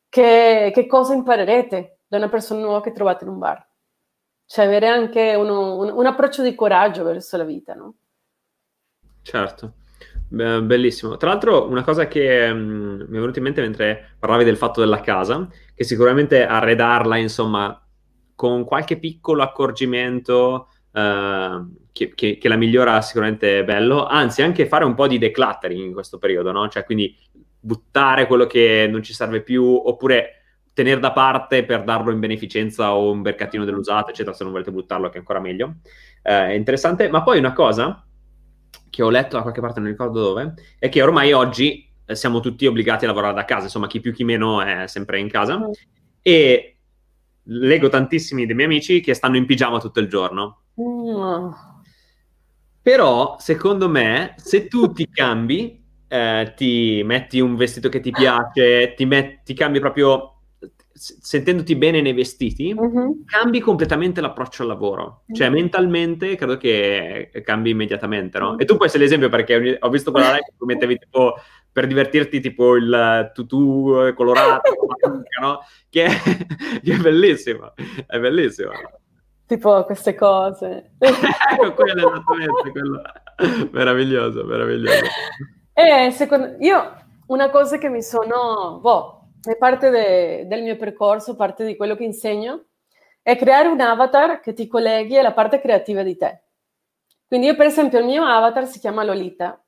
che, 0.08 0.70
che 0.72 0.86
cosa 0.86 1.14
imparerete 1.14 1.98
da 2.06 2.18
una 2.18 2.28
persona 2.28 2.60
nuova 2.60 2.80
che 2.80 2.92
trovate 2.92 3.24
in 3.24 3.30
un 3.30 3.38
bar. 3.38 3.66
Cioè 4.46 4.64
avere 4.64 4.86
anche 4.86 5.34
uno, 5.34 5.76
un, 5.76 5.90
un, 5.90 6.06
approccio 6.06 6.42
di 6.42 6.54
coraggio 6.54 7.02
verso 7.02 7.36
la 7.36 7.44
vita, 7.44 7.74
no? 7.74 7.94
Certo, 9.22 9.72
bellissimo. 10.28 11.16
Tra 11.16 11.30
l'altro 11.30 11.68
una 11.68 11.82
cosa 11.82 12.06
che 12.06 12.52
mh, 12.52 12.56
mm, 12.56 13.00
mi 13.08 13.16
è 13.16 13.20
venuta 13.20 13.38
in 13.38 13.44
mente 13.44 13.60
mentre 13.60 14.14
parlavi 14.20 14.44
del 14.44 14.56
fatto 14.56 14.78
della 14.78 15.00
casa, 15.00 15.48
che 15.74 15.82
sicuramente 15.82 16.46
arredarla, 16.46 17.16
insomma, 17.16 17.84
con 18.36 18.64
qualche 18.64 18.98
piccolo 18.98 19.42
accorgimento 19.42 20.68
eh, 20.92 21.64
che, 21.96 22.12
che, 22.14 22.36
che, 22.36 22.48
la 22.48 22.56
migliora 22.56 23.00
sicuramente 23.00 23.60
è 23.60 23.64
bello, 23.64 24.04
anzi 24.04 24.42
anche 24.42 24.66
fare 24.66 24.84
un 24.84 24.94
po' 24.94 25.06
di 25.06 25.16
decluttering 25.16 25.82
in 25.82 25.94
questo 25.94 26.18
periodo, 26.18 26.52
no? 26.52 26.68
Cioè 26.68 26.84
quindi 26.84 27.16
buttare 27.58 28.26
quello 28.26 28.44
che 28.44 28.86
non 28.90 29.02
ci 29.02 29.14
serve 29.14 29.40
più, 29.40 29.64
oppure 29.64 30.42
tenere 30.74 31.00
da 31.00 31.12
parte 31.12 31.64
per 31.64 31.84
darlo 31.84 32.10
in 32.10 32.20
beneficenza 32.20 32.94
o 32.94 33.12
un 33.12 33.20
mercatino 33.20 33.64
dell'usato, 33.64 34.10
eccetera, 34.10 34.36
se 34.36 34.42
non 34.42 34.52
volete 34.52 34.70
buttarlo, 34.70 35.08
che 35.08 35.14
è 35.14 35.20
ancora 35.20 35.40
meglio. 35.40 35.76
Eh, 36.22 36.48
è 36.48 36.52
interessante. 36.52 37.08
Ma 37.08 37.22
poi 37.22 37.38
una 37.38 37.54
cosa 37.54 38.06
che 38.90 39.02
ho 39.02 39.08
letto 39.08 39.36
da 39.36 39.42
qualche 39.42 39.62
parte, 39.62 39.80
non 39.80 39.88
ricordo 39.88 40.20
dove, 40.20 40.52
è 40.78 40.90
che 40.90 41.00
ormai 41.00 41.32
oggi 41.32 41.90
eh, 42.04 42.14
siamo 42.14 42.40
tutti 42.40 42.66
obbligati 42.66 43.06
a 43.06 43.08
lavorare 43.08 43.32
da 43.32 43.46
casa, 43.46 43.64
insomma, 43.64 43.86
chi 43.86 44.00
più 44.00 44.12
chi 44.12 44.24
meno 44.24 44.60
è 44.60 44.86
sempre 44.86 45.18
in 45.18 45.30
casa. 45.30 45.66
E 46.20 46.76
leggo 47.44 47.88
tantissimi 47.88 48.44
dei 48.44 48.54
miei 48.54 48.68
amici 48.68 49.00
che 49.00 49.14
stanno 49.14 49.38
in 49.38 49.46
pigiama 49.46 49.80
tutto 49.80 50.00
il 50.00 50.08
giorno. 50.08 50.60
Mm. 50.78 51.75
Però, 52.86 53.34
secondo 53.40 53.88
me, 53.88 54.36
se 54.36 54.68
tu 54.68 54.92
ti 54.92 55.08
cambi, 55.10 55.82
eh, 56.06 56.52
ti 56.54 57.02
metti 57.04 57.40
un 57.40 57.56
vestito 57.56 57.88
che 57.88 57.98
ti 57.98 58.12
piace, 58.12 58.94
ti, 58.94 59.04
met- 59.04 59.42
ti 59.42 59.54
cambi 59.54 59.80
proprio 59.80 60.34
sentendoti 60.92 61.74
bene 61.74 62.00
nei 62.00 62.12
vestiti, 62.12 62.72
uh-huh. 62.72 63.24
cambi 63.24 63.58
completamente 63.58 64.20
l'approccio 64.20 64.62
al 64.62 64.68
lavoro. 64.68 65.24
Cioè, 65.32 65.48
mentalmente 65.48 66.36
credo 66.36 66.56
che 66.58 67.32
cambi 67.42 67.70
immediatamente, 67.70 68.38
no? 68.38 68.50
Uh-huh. 68.50 68.60
E 68.60 68.64
tu 68.64 68.76
puoi 68.76 68.86
essere 68.86 69.02
l'esempio 69.02 69.30
perché 69.30 69.78
ho 69.80 69.88
visto 69.88 70.12
quella 70.12 70.28
live 70.28 70.54
che 70.56 70.64
mettevi 70.64 70.96
tipo 70.96 71.34
per 71.72 71.88
divertirti 71.88 72.38
tipo 72.38 72.76
il 72.76 73.32
tutù 73.34 74.12
colorato, 74.14 74.70
no? 75.42 75.58
che, 75.90 76.04
è, 76.04 76.10
che 76.84 76.92
è 76.92 76.98
bellissimo, 76.98 77.72
è 78.06 78.20
bellissimo. 78.20 78.70
Tipo 79.46 79.84
queste 79.84 80.14
cose. 80.14 80.92
ecco, 80.98 81.74
quello 81.74 82.10
esattamente, 82.10 82.70
quello. 82.72 83.02
meraviglioso, 83.70 84.44
meraviglioso. 84.44 85.04
E 85.72 86.10
secondo 86.10 86.56
io 86.58 86.94
una 87.26 87.50
cosa 87.50 87.78
che 87.78 87.88
mi 87.88 88.02
sono, 88.02 88.78
boh, 88.80 89.28
è 89.42 89.56
parte 89.56 89.90
de, 89.90 90.46
del 90.46 90.62
mio 90.62 90.76
percorso, 90.76 91.36
parte 91.36 91.64
di 91.64 91.76
quello 91.76 91.94
che 91.94 92.04
insegno, 92.04 92.64
è 93.22 93.36
creare 93.36 93.68
un 93.68 93.80
avatar 93.80 94.40
che 94.40 94.52
ti 94.52 94.66
colleghi 94.66 95.16
alla 95.18 95.32
parte 95.32 95.60
creativa 95.60 96.02
di 96.02 96.16
te. 96.16 96.42
Quindi 97.26 97.46
io 97.46 97.56
per 97.56 97.66
esempio 97.66 97.98
il 97.98 98.04
mio 98.04 98.24
avatar 98.24 98.66
si 98.66 98.78
chiama 98.78 99.02
Lolita 99.02 99.60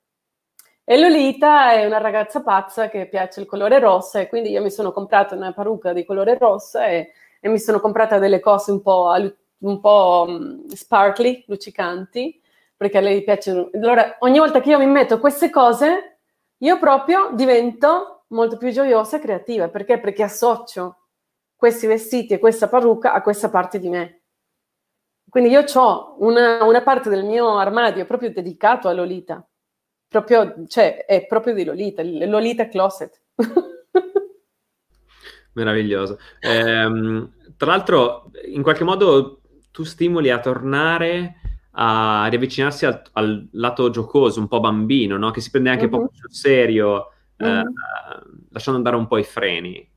e 0.91 0.99
Lolita 0.99 1.73
è 1.73 1.85
una 1.85 1.99
ragazza 1.99 2.43
pazza 2.43 2.89
che 2.89 3.09
piace 3.09 3.41
il 3.41 3.47
colore 3.47 3.79
rosso 3.79 4.17
e 4.17 4.27
quindi 4.27 4.49
io 4.53 4.63
mi 4.63 4.71
sono 4.71 4.91
comprata 4.91 5.35
una 5.35 5.53
parrucca 5.53 5.93
di 5.93 6.03
colore 6.03 6.39
rosso 6.39 6.79
e, 6.79 7.13
e 7.41 7.49
mi 7.51 7.59
sono 7.59 7.79
comprata 7.79 8.19
delle 8.19 8.41
cose 8.41 8.71
un 8.71 8.81
po', 8.81 9.11
un 9.59 9.81
po' 9.81 10.27
mm, 10.29 10.69
sparkly, 10.69 11.45
luccicanti, 11.47 12.41
perché 12.77 12.99
a 12.99 13.01
lei 13.01 13.23
piace. 13.25 13.71
Allora 13.73 14.17
ogni 14.21 14.39
volta 14.39 14.61
che 14.61 14.71
io 14.71 14.79
mi 14.79 14.87
metto 14.87 15.19
queste 15.19 15.51
cose, 15.51 16.19
io 16.59 16.79
proprio 16.79 17.31
divento 17.33 18.25
molto 18.29 18.57
più 18.57 18.71
gioiosa 18.71 19.17
e 19.17 19.21
creativa. 19.21 19.69
Perché? 19.69 19.99
Perché 19.99 20.23
associo 20.23 21.07
questi 21.57 21.87
vestiti 21.87 22.35
e 22.35 22.39
questa 22.39 22.69
parrucca 22.69 23.13
a 23.13 23.23
questa 23.23 23.51
parte 23.51 23.79
di 23.79 23.89
me. 23.89 24.23
Quindi 25.29 25.51
io 25.51 25.65
ho 25.75 26.17
una, 26.21 26.65
una, 26.65 26.83
parte 26.83 27.11
del 27.11 27.25
mio 27.25 27.59
armadio 27.59 28.07
proprio 28.07 28.33
dedicato 28.33 28.89
a 28.89 28.93
Lolita. 28.93 29.47
Proprio, 30.09 30.65
cioè, 30.69 31.05
è 31.05 31.27
proprio 31.27 31.53
di 31.53 31.65
Lolita, 31.65 32.03
Lolita 32.03 32.69
Closet. 32.69 33.21
Meraviglioso. 35.53 36.19
Eh, 36.41 37.29
tra 37.57 37.67
l'altro, 37.67 38.31
in 38.47 38.63
qualche 38.63 38.85
modo 38.85 39.41
tu 39.79 39.85
stimoli 39.85 40.29
a 40.29 40.41
tornare 40.41 41.37
a 41.71 42.27
riavvicinarsi 42.29 42.85
al, 42.85 43.01
al 43.13 43.49
lato 43.53 43.91
giocoso, 43.91 44.41
un 44.41 44.49
po' 44.49 44.59
bambino, 44.59 45.17
no? 45.17 45.31
che 45.31 45.41
si 45.41 45.53
prende 45.53 45.71
anche 45.71 45.85
uh-huh. 45.85 45.91
poco 45.91 46.11
sul 46.15 46.33
serio, 46.33 47.13
mm. 47.41 47.61
lasciando 48.51 48.81
andare 48.81 48.97
un 48.97 49.07
po' 49.07 49.19
i 49.19 49.23
freni. 49.23 49.89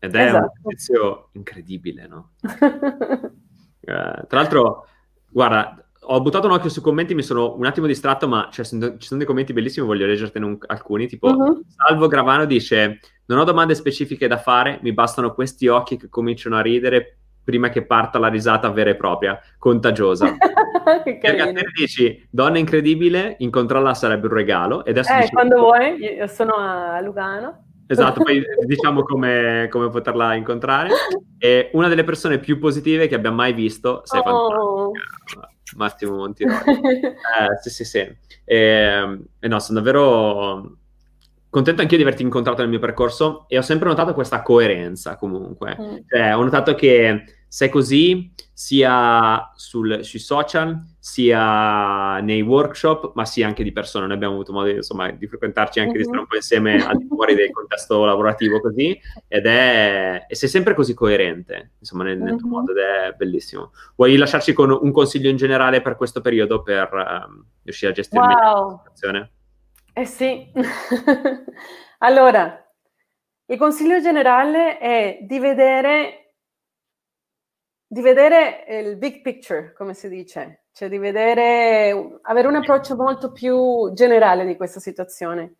Ed 0.00 0.16
è 0.16 0.26
esatto. 0.26 0.52
un 0.62 0.72
esercizio 0.72 1.28
incredibile, 1.34 2.08
no? 2.08 2.32
eh, 2.42 4.24
tra 4.26 4.26
l'altro, 4.30 4.88
guarda, 5.30 5.88
ho 6.06 6.20
buttato 6.20 6.48
un 6.48 6.54
occhio 6.54 6.68
sui 6.68 6.82
commenti, 6.82 7.14
mi 7.14 7.22
sono 7.22 7.54
un 7.54 7.66
attimo 7.66 7.86
distratto, 7.86 8.26
ma 8.26 8.48
cioè, 8.50 8.64
ci 8.64 9.06
sono 9.06 9.18
dei 9.18 9.28
commenti 9.28 9.52
bellissimi, 9.52 9.86
voglio 9.86 10.06
leggertene 10.06 10.44
un, 10.44 10.58
alcuni, 10.66 11.06
tipo 11.06 11.28
uh-huh. 11.28 11.62
Salvo 11.68 12.08
Gravano 12.08 12.46
dice 12.46 12.98
non 13.26 13.38
ho 13.38 13.44
domande 13.44 13.76
specifiche 13.76 14.26
da 14.26 14.38
fare, 14.38 14.80
mi 14.82 14.92
bastano 14.92 15.32
questi 15.32 15.68
occhi 15.68 15.96
che 15.96 16.08
cominciano 16.08 16.56
a 16.56 16.60
ridere 16.60 17.18
prima 17.44 17.68
che 17.68 17.84
parta 17.84 18.18
la 18.18 18.28
risata 18.28 18.70
vera 18.70 18.90
e 18.90 18.96
propria, 18.96 19.38
contagiosa. 19.58 20.34
che 21.04 21.18
Perché 21.18 21.40
a 21.40 21.52
te 21.52 21.64
dici, 21.76 22.26
donna 22.30 22.58
incredibile, 22.58 23.36
incontrarla 23.38 23.94
sarebbe 23.94 24.26
un 24.26 24.32
regalo. 24.32 24.84
E 24.84 24.90
adesso 24.90 25.12
eh, 25.12 25.20
dici, 25.20 25.32
quando 25.32 25.58
vuoi, 25.58 25.96
io 26.02 26.26
sono 26.26 26.54
a 26.54 27.00
Lugano. 27.00 27.66
Esatto, 27.86 28.22
poi 28.22 28.42
diciamo 28.66 29.02
come, 29.02 29.68
come, 29.70 29.90
poterla 29.90 30.34
incontrare. 30.34 30.88
E 31.38 31.70
una 31.74 31.88
delle 31.88 32.04
persone 32.04 32.38
più 32.38 32.58
positive 32.58 33.06
che 33.06 33.14
abbiamo 33.14 33.36
mai 33.36 33.52
visto, 33.52 34.00
sei 34.04 34.22
oh. 34.24 34.90
Massimo 35.76 36.16
Montiroli. 36.16 36.56
eh, 37.04 37.58
sì, 37.62 37.70
sì, 37.70 37.84
sì. 37.84 38.16
E, 38.44 39.18
e 39.38 39.48
no, 39.48 39.58
sono 39.58 39.78
davvero 39.78 40.78
contento 41.54 41.82
anch'io 41.82 41.96
di 41.96 42.02
averti 42.02 42.22
incontrato 42.24 42.62
nel 42.62 42.68
mio 42.68 42.80
percorso 42.80 43.44
e 43.46 43.56
ho 43.56 43.62
sempre 43.62 43.88
notato 43.88 44.12
questa 44.12 44.42
coerenza 44.42 45.14
comunque. 45.14 45.76
Mm. 45.80 45.96
Cioè, 46.08 46.36
ho 46.36 46.42
notato 46.42 46.74
che 46.74 47.22
sei 47.46 47.68
così 47.68 48.32
sia 48.52 49.52
sul, 49.54 50.02
sui 50.02 50.18
social, 50.18 50.82
sia 50.98 52.18
nei 52.18 52.42
workshop, 52.42 53.12
ma 53.14 53.24
sia 53.24 53.46
anche 53.46 53.62
di 53.62 53.70
persona. 53.70 54.06
Noi 54.06 54.16
abbiamo 54.16 54.34
avuto 54.34 54.52
modo 54.52 54.68
insomma, 54.68 55.12
di 55.12 55.28
frequentarci 55.28 55.78
anche 55.78 55.92
mm-hmm. 55.92 56.00
di 56.00 56.04
stare 56.04 56.20
un 56.22 56.26
po' 56.26 56.34
insieme 56.34 56.84
al 56.84 56.96
di 56.96 57.06
fuori 57.06 57.36
del 57.36 57.52
contesto 57.52 58.04
lavorativo 58.04 58.60
così, 58.60 59.00
ed 59.28 59.46
è... 59.46 60.26
e 60.28 60.34
sei 60.34 60.48
sempre 60.48 60.74
così 60.74 60.92
coerente, 60.92 61.74
insomma, 61.78 62.02
nel, 62.02 62.18
nel 62.18 62.34
tuo 62.34 62.48
mm-hmm. 62.48 62.58
modo, 62.58 62.72
ed 62.72 62.78
è 62.78 63.14
bellissimo. 63.16 63.70
Vuoi 63.94 64.16
lasciarci 64.16 64.52
con 64.52 64.72
un 64.72 64.90
consiglio 64.90 65.30
in 65.30 65.36
generale 65.36 65.82
per 65.82 65.94
questo 65.94 66.20
periodo 66.20 66.62
per 66.62 66.90
um, 66.92 67.44
riuscire 67.62 67.92
a 67.92 67.94
gestire 67.94 68.24
wow. 68.24 68.70
la 68.70 68.76
situazione? 68.78 69.30
Eh 69.96 70.06
sì. 70.06 70.50
allora, 71.98 72.60
il 73.46 73.56
consiglio 73.56 74.00
generale 74.00 74.78
è 74.78 75.18
di 75.22 75.38
vedere, 75.38 76.34
di 77.86 78.00
vedere 78.00 78.64
il 78.68 78.96
big 78.96 79.20
picture, 79.20 79.72
come 79.72 79.94
si 79.94 80.08
dice, 80.08 80.64
cioè 80.72 80.88
di 80.88 80.98
vedere, 80.98 82.18
avere 82.22 82.48
un 82.48 82.56
approccio 82.56 82.96
molto 82.96 83.30
più 83.30 83.92
generale 83.92 84.44
di 84.44 84.56
questa 84.56 84.80
situazione. 84.80 85.58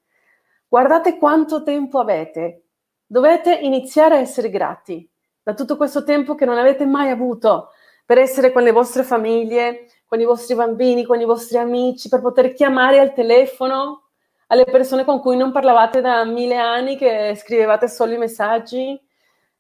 Guardate 0.67 1.17
quanto 1.17 1.63
tempo 1.63 2.01
avete. 2.01 2.71
Dovete 3.07 3.55
iniziare 3.55 4.17
a 4.17 4.21
essere 4.21 4.51
grati 4.51 5.09
da 5.45 5.55
tutto 5.55 5.77
questo 5.77 6.03
tempo 6.03 6.35
che 6.35 6.45
non 6.45 6.59
avete 6.59 6.87
mai 6.87 7.11
avuto 7.11 7.69
per 8.05 8.19
essere 8.19 8.51
con 8.51 8.65
le 8.65 8.73
vostre 8.73 9.05
famiglie, 9.05 9.87
con 10.07 10.21
i 10.21 10.25
vostri 10.25 10.57
bambini, 10.57 11.05
con 11.05 11.21
i 11.21 11.25
vostri 11.25 11.59
amici, 11.59 12.09
per 12.09 12.21
poter 12.21 12.53
chiamare 12.53 12.99
al 12.99 13.13
telefono 13.13 14.04
alle 14.49 14.65
persone 14.65 15.05
con 15.05 15.21
cui 15.21 15.37
non 15.37 15.53
parlavate 15.53 16.01
da 16.01 16.25
mille 16.25 16.57
anni, 16.57 16.97
che 16.97 17.35
scrivevate 17.37 17.89
solo 17.89 18.13
i 18.13 18.19
messaggi, 18.19 19.01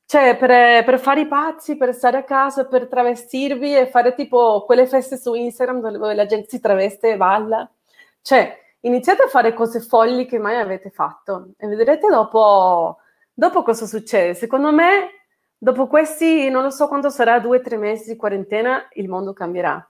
cioè 0.07 0.37
per, 0.37 0.85
per, 0.85 0.99
fare 0.99 1.23
i 1.23 1.27
pazzi, 1.27 1.77
per 1.77 1.95
stare 1.95 2.19
a 2.19 2.25
casa, 2.25 2.67
per 2.67 2.89
travestirvi 2.89 3.75
e 3.77 3.87
fare 3.87 4.15
tipo 4.15 4.65
quelle 4.65 4.87
feste 4.87 5.17
su 5.17 5.35
Instagram 5.35 5.81
dove 5.81 6.15
la 6.15 6.27
gente 6.27 6.49
si 6.49 6.61
traveste 6.61 7.11
e 7.13 7.17
balla. 7.17 7.69
Cioè, 8.21 8.59
iniziate 8.81 9.23
a 9.23 9.29
fare 9.29 9.55
cose 9.55 9.81
folli 9.81 10.27
che 10.27 10.39
mai 10.39 10.57
avete 10.57 10.91
fatto 10.91 11.53
e 11.57 11.67
vedrete 11.67 12.09
dopo, 12.09 12.99
dopo 13.33 13.63
cosa 13.63 13.87
succede. 13.87 14.35
Secondo 14.35 14.73
me, 14.73 15.25
dopo 15.57 15.87
questi, 15.87 16.51
non 16.51 16.63
lo 16.63 16.71
so 16.71 16.87
quanto 16.89 17.09
sarà, 17.09 17.39
due 17.41 17.59
o 17.59 17.61
tre 17.63 17.77
mesi 17.79 18.11
di 18.11 18.17
quarantena, 18.17 18.89
il 18.93 19.09
mondo 19.09 19.33
cambierà. 19.33 19.87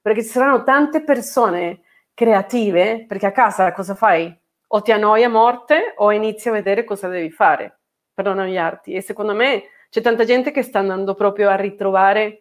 Perché 0.00 0.22
ci 0.22 0.28
saranno 0.28 0.62
tante 0.62 1.02
persone 1.02 1.82
creative, 2.18 3.04
perché 3.06 3.26
a 3.26 3.30
casa 3.30 3.70
cosa 3.72 3.94
fai? 3.94 4.36
O 4.70 4.82
ti 4.82 4.90
annoi 4.90 5.22
a 5.22 5.28
morte 5.28 5.94
o 5.98 6.10
inizi 6.10 6.48
a 6.48 6.52
vedere 6.52 6.82
cosa 6.82 7.06
devi 7.06 7.30
fare 7.30 7.78
per 8.12 8.24
non 8.24 8.40
annoiarti. 8.40 8.92
E 8.92 9.02
secondo 9.02 9.34
me 9.34 9.62
c'è 9.88 10.00
tanta 10.00 10.24
gente 10.24 10.50
che 10.50 10.64
sta 10.64 10.80
andando 10.80 11.14
proprio 11.14 11.48
a 11.48 11.54
ritrovare 11.54 12.40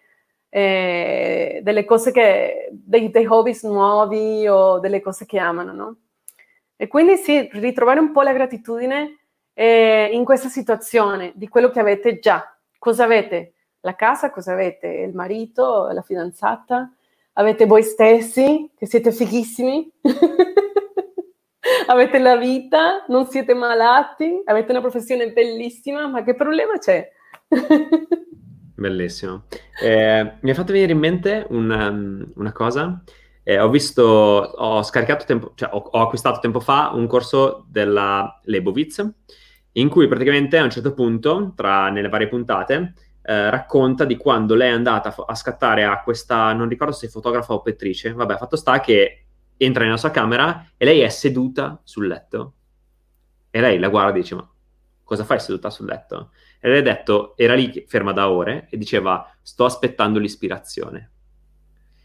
eh, 0.50 1.60
delle 1.62 1.86
cose 1.86 2.12
che, 2.12 2.70
dei, 2.72 3.12
dei 3.12 3.28
hobby 3.28 3.56
nuovi 3.62 4.48
o 4.48 4.80
delle 4.80 5.00
cose 5.00 5.28
che 5.28 5.38
amano, 5.38 5.72
no? 5.74 5.96
E 6.76 6.88
quindi 6.88 7.16
sì, 7.18 7.48
ritrovare 7.52 8.00
un 8.00 8.12
po' 8.12 8.24
la 8.24 8.34
gratitudine 8.34 9.20
eh, 9.54 10.10
in 10.12 10.26
questa 10.26 10.50
situazione 10.50 11.34
di 11.36 11.48
quello 11.48 11.70
che 11.70 11.80
avete 11.80 12.18
già. 12.18 12.52
Cosa 12.80 13.04
avete? 13.04 13.54
La 13.82 13.94
casa, 13.94 14.32
cosa 14.32 14.54
avete? 14.54 14.88
Il 14.88 15.14
marito, 15.14 15.90
la 15.92 16.02
fidanzata? 16.02 16.92
Avete 17.40 17.68
voi 17.68 17.84
stessi, 17.84 18.72
che 18.76 18.88
siete 18.88 19.12
fighissimi? 19.12 19.92
avete 21.86 22.18
la 22.18 22.36
vita, 22.36 23.06
non 23.10 23.28
siete 23.28 23.54
malati, 23.54 24.42
avete 24.46 24.72
una 24.72 24.82
professione 24.82 25.32
bellissima, 25.32 26.08
ma 26.08 26.24
che 26.24 26.34
problema 26.34 26.80
c'è? 26.80 27.08
Bellissimo. 28.76 29.46
Eh, 29.80 30.34
mi 30.42 30.50
ha 30.50 30.54
fatto 30.56 30.72
venire 30.72 30.94
in 30.94 31.00
mente 31.00 31.46
una, 31.50 31.90
una 31.90 32.52
cosa. 32.52 33.04
Eh, 33.44 33.60
ho 33.60 33.70
visto, 33.70 34.04
ho 34.04 34.82
scaricato 34.82 35.26
tempo, 35.26 35.52
cioè 35.54 35.70
ho, 35.72 35.78
ho, 35.78 36.02
acquistato 36.02 36.40
tempo 36.40 36.60
fa 36.60 36.90
un 36.94 37.06
corso 37.06 37.66
della 37.70 38.40
Lebowitz, 38.46 39.08
in 39.74 39.90
cui 39.90 40.08
praticamente 40.08 40.58
a 40.58 40.64
un 40.64 40.72
certo 40.72 40.94
punto, 40.94 41.54
tra, 41.56 41.90
nelle 41.90 42.10
varie 42.10 42.28
puntate, 42.30 42.94
eh, 43.30 43.50
racconta 43.50 44.06
di 44.06 44.16
quando 44.16 44.56
lei 44.56 44.70
è 44.70 44.74
andata 44.74 45.14
a, 45.26 45.36
scattare 45.36 45.84
a 45.84 46.02
questa, 46.02 46.54
non 46.54 46.70
ricordo 46.70 46.94
se 46.94 47.10
fotografa 47.10 47.54
o 47.54 47.62
pettrice, 47.62 48.14
vabbè, 48.14 48.38
fatto 48.38 48.56
sta 48.56 48.80
che 48.80 49.26
entra 49.58 49.84
nella 49.84 49.98
sua 49.98 50.12
camera 50.12 50.70
e 50.78 50.86
lei 50.86 51.02
è 51.02 51.10
seduta 51.10 51.78
sul 51.84 52.08
letto. 52.08 52.54
E 53.50 53.60
lei 53.60 53.80
la 53.80 53.90
guarda 53.90 54.12
e 54.18 54.22
dice, 54.22 54.36
ma 54.36 54.50
cosa 55.04 55.26
fai 55.26 55.42
seduta 55.42 55.70
sul 55.70 55.88
letto? 55.88 56.32
E 56.62 56.70
lei 56.70 56.80
ha 56.80 56.84
detto, 56.84 57.36
era 57.36 57.54
lì 57.54 57.84
ferma 57.86 58.14
da 58.14 58.30
ore 58.30 58.68
e 58.70 58.78
diceva, 58.78 59.30
sto 59.42 59.66
aspettando 59.66 60.20
l'ispirazione. 60.20 61.12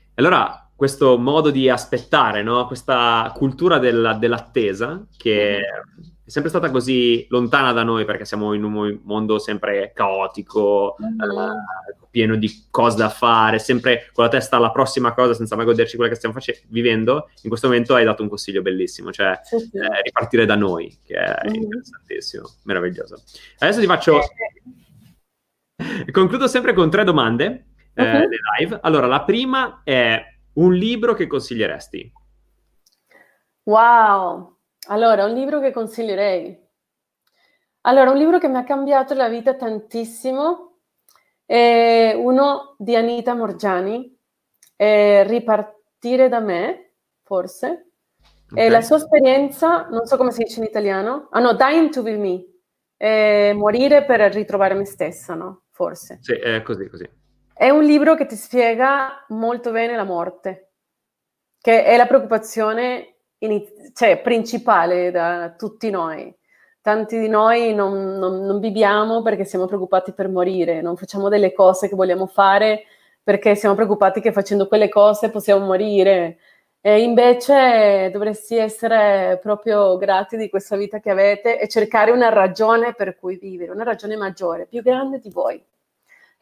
E 0.09 0.15
allora 0.15 0.72
questo 0.83 1.17
modo 1.17 1.53
di 1.53 1.69
aspettare, 1.69 2.43
no? 2.43 2.67
questa 2.67 3.33
cultura 3.37 3.79
della, 3.79 4.15
dell'attesa, 4.15 5.07
che 5.17 5.61
mm-hmm. 5.61 6.11
è 6.25 6.29
sempre 6.29 6.51
stata 6.51 6.73
così 6.73 7.25
lontana 7.29 7.71
da 7.71 7.85
noi 7.85 8.05
perché 8.05 8.25
siamo 8.25 8.53
in 8.53 8.65
un 8.65 8.99
mondo 9.05 9.39
sempre 9.39 9.93
caotico, 9.95 10.97
mm-hmm. 11.01 11.21
eh, 11.21 12.07
pieno 12.11 12.35
di 12.35 12.67
cose 12.69 12.97
da 12.97 13.11
fare, 13.11 13.61
sempre 13.61 14.11
con 14.13 14.25
la 14.25 14.31
testa 14.31 14.57
alla 14.57 14.73
prossima 14.73 15.15
cosa 15.15 15.35
senza 15.35 15.55
mai 15.55 15.67
goderci 15.67 15.95
quella 15.95 16.11
che 16.11 16.17
stiamo 16.17 16.35
face- 16.35 16.65
vivendo, 16.67 17.31
in 17.43 17.49
questo 17.49 17.69
momento 17.69 17.95
hai 17.95 18.05
dato 18.05 18.25
un 18.25 18.29
consiglio 18.29 18.61
bellissimo, 18.61 19.13
cioè 19.13 19.39
sì, 19.41 19.59
sì. 19.61 19.77
Eh, 19.77 20.03
ripartire 20.03 20.47
da 20.47 20.57
noi, 20.57 20.99
che 21.07 21.15
è 21.15 21.47
mm-hmm. 21.47 21.63
interessantissimo, 21.63 22.55
meraviglioso. 22.65 23.23
Adesso 23.59 23.79
ti 23.79 23.87
faccio... 23.87 24.19
Concludo 26.11 26.49
sempre 26.49 26.75
con 26.75 26.91
tre 26.91 27.05
domande 27.05 27.67
eh, 27.95 28.03
uh-huh. 28.03 28.29
live. 28.59 28.79
Allora, 28.83 29.07
la 29.07 29.23
prima 29.23 29.83
è 29.85 30.32
un 30.55 30.75
libro 30.75 31.15
che 31.15 31.27
consiglieresti? 31.27 32.13
Wow! 33.65 34.59
Allora, 34.89 35.25
un 35.25 35.35
libro 35.35 35.61
che 35.61 35.71
consiglierei. 35.71 36.61
Allora, 37.83 38.11
un 38.11 38.17
libro 38.17 38.39
che 38.39 38.49
mi 38.49 38.57
ha 38.57 38.65
cambiato 38.65 39.15
la 39.15 39.29
vita 39.29 39.55
tantissimo 39.55 40.79
è 41.45 42.15
uno 42.17 42.77
di 42.79 42.97
Anita 42.97 43.35
Morgiani, 43.35 44.19
è 44.75 45.25
Ripartire 45.27 46.29
da 46.29 46.41
me, 46.41 46.95
forse. 47.23 47.93
Okay. 48.51 48.67
E 48.67 48.69
la 48.69 48.83
sua 48.83 48.97
esperienza, 48.97 49.89
non 49.89 50.05
so 50.07 50.17
come 50.17 50.31
si 50.31 50.43
dice 50.43 50.61
in 50.61 50.67
italiano, 50.67 51.29
ah 51.31 51.41
no, 51.41 51.55
Dying 51.55 51.91
to 51.91 52.03
be 52.03 52.17
me, 52.17 53.55
morire 53.55 54.05
per 54.05 54.21
ritrovare 54.33 54.75
me 54.75 54.85
stessa, 54.85 55.35
no? 55.35 55.63
Forse. 55.71 56.19
Sì, 56.21 56.35
è 56.35 56.63
così, 56.63 56.89
così. 56.89 57.09
È 57.55 57.69
un 57.69 57.85
libro 57.85 58.15
che 58.15 58.27
ti 58.27 58.37
spiega 58.37 59.25
molto 59.29 59.71
bene 59.71 59.97
la 59.97 60.05
morte, 60.05 60.73
che 61.61 61.85
è 61.85 61.97
la 61.97 62.07
preoccupazione 62.07 63.17
iniz- 63.39 63.93
cioè, 63.95 64.21
principale 64.21 65.11
da 65.11 65.55
tutti 65.57 65.91
noi 65.91 66.35
tanti 66.83 67.19
di 67.19 67.29
noi 67.29 67.73
non, 67.75 68.19
non, 68.19 68.45
non, 68.45 68.59
viviamo 68.59 69.23
perché 69.23 69.45
siamo 69.45 69.67
preoccupati 69.67 70.13
per 70.13 70.29
morire, 70.29 70.83
non 70.83 70.97
facciamo 70.97 71.29
delle 71.29 71.53
cose 71.53 71.89
che 71.89 71.95
vogliamo 71.95 72.27
fare 72.27 72.85
perché 73.23 73.55
siamo 73.55 73.77
preoccupati 73.77 74.21
che 74.21 74.33
facendo 74.33 74.67
quelle 74.67 74.89
cose 74.89 75.31
possiamo 75.31 75.65
morire. 75.65 76.39
E 76.81 77.03
invece 77.03 78.11
dovresti 78.11 78.57
essere 78.57 79.39
proprio 79.41 79.97
grati 79.97 80.37
di 80.37 80.51
questa 80.51 80.77
vita 80.77 80.99
che 80.99 81.11
avete 81.11 81.61
e 81.61 81.69
cercare 81.69 82.11
una 82.11 82.29
ragione 82.29 82.95
per 82.95 83.17
cui 83.17 83.37
vivere, 83.37 83.71
una 83.71 83.85
ragione 83.85 84.17
maggiore, 84.17 84.67
più 84.67 84.83
grande 84.83 85.21
di 85.21 85.31
voi. 85.31 85.65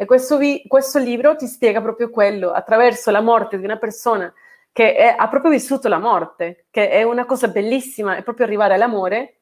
E 0.00 0.06
questo, 0.06 0.38
vi- 0.38 0.64
questo 0.66 0.98
libro 0.98 1.36
ti 1.36 1.46
spiega 1.46 1.82
proprio 1.82 2.08
quello, 2.08 2.52
attraverso 2.52 3.10
la 3.10 3.20
morte 3.20 3.58
di 3.58 3.66
una 3.66 3.76
persona 3.76 4.32
che 4.72 4.94
è, 4.94 5.14
ha 5.14 5.28
proprio 5.28 5.50
vissuto 5.50 5.88
la 5.88 5.98
morte, 5.98 6.68
che 6.70 6.88
è 6.88 7.02
una 7.02 7.26
cosa 7.26 7.48
bellissima, 7.48 8.16
è 8.16 8.22
proprio 8.22 8.46
arrivare 8.46 8.72
all'amore 8.72 9.40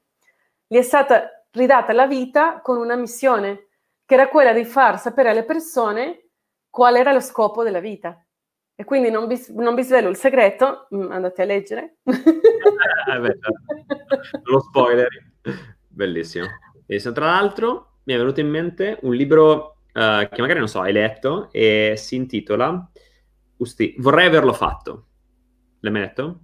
gli 0.66 0.76
è 0.76 0.82
stata 0.82 1.44
ridata 1.52 1.92
la 1.92 2.08
vita 2.08 2.60
con 2.60 2.76
una 2.76 2.96
missione, 2.96 3.68
che 4.04 4.14
era 4.14 4.26
quella 4.26 4.52
di 4.52 4.64
far 4.64 4.98
sapere 4.98 5.30
alle 5.30 5.44
persone 5.44 6.30
qual 6.68 6.96
era 6.96 7.12
lo 7.12 7.20
scopo 7.20 7.62
della 7.62 7.78
vita. 7.78 8.20
E 8.74 8.82
quindi 8.82 9.10
non 9.10 9.28
vi, 9.28 9.40
non 9.50 9.76
vi 9.76 9.84
svelo 9.84 10.08
il 10.08 10.16
segreto, 10.16 10.88
mm, 10.92 11.12
andate 11.12 11.42
a 11.42 11.44
leggere. 11.44 11.98
eh, 12.02 13.20
beh, 13.20 13.38
lo 14.42 14.58
spoiler. 14.58 15.08
Bellissimo. 15.86 16.46
E 16.84 17.00
tra 17.00 17.26
l'altro 17.26 18.00
mi 18.06 18.14
è 18.14 18.16
venuto 18.16 18.40
in 18.40 18.48
mente 18.48 18.98
un 19.02 19.14
libro 19.14 19.77
uh, 19.94 20.28
che 20.28 20.40
magari 20.40 20.58
non 20.58 20.68
so, 20.68 20.80
hai 20.80 20.92
letto 20.92 21.48
e 21.52 21.94
si 21.96 22.16
intitola 22.16 22.90
Usti, 23.58 23.94
Vorrei 23.98 24.26
averlo 24.26 24.52
fatto. 24.52 25.06
L'hai 25.80 25.92
mai 25.92 26.02
letto? 26.02 26.40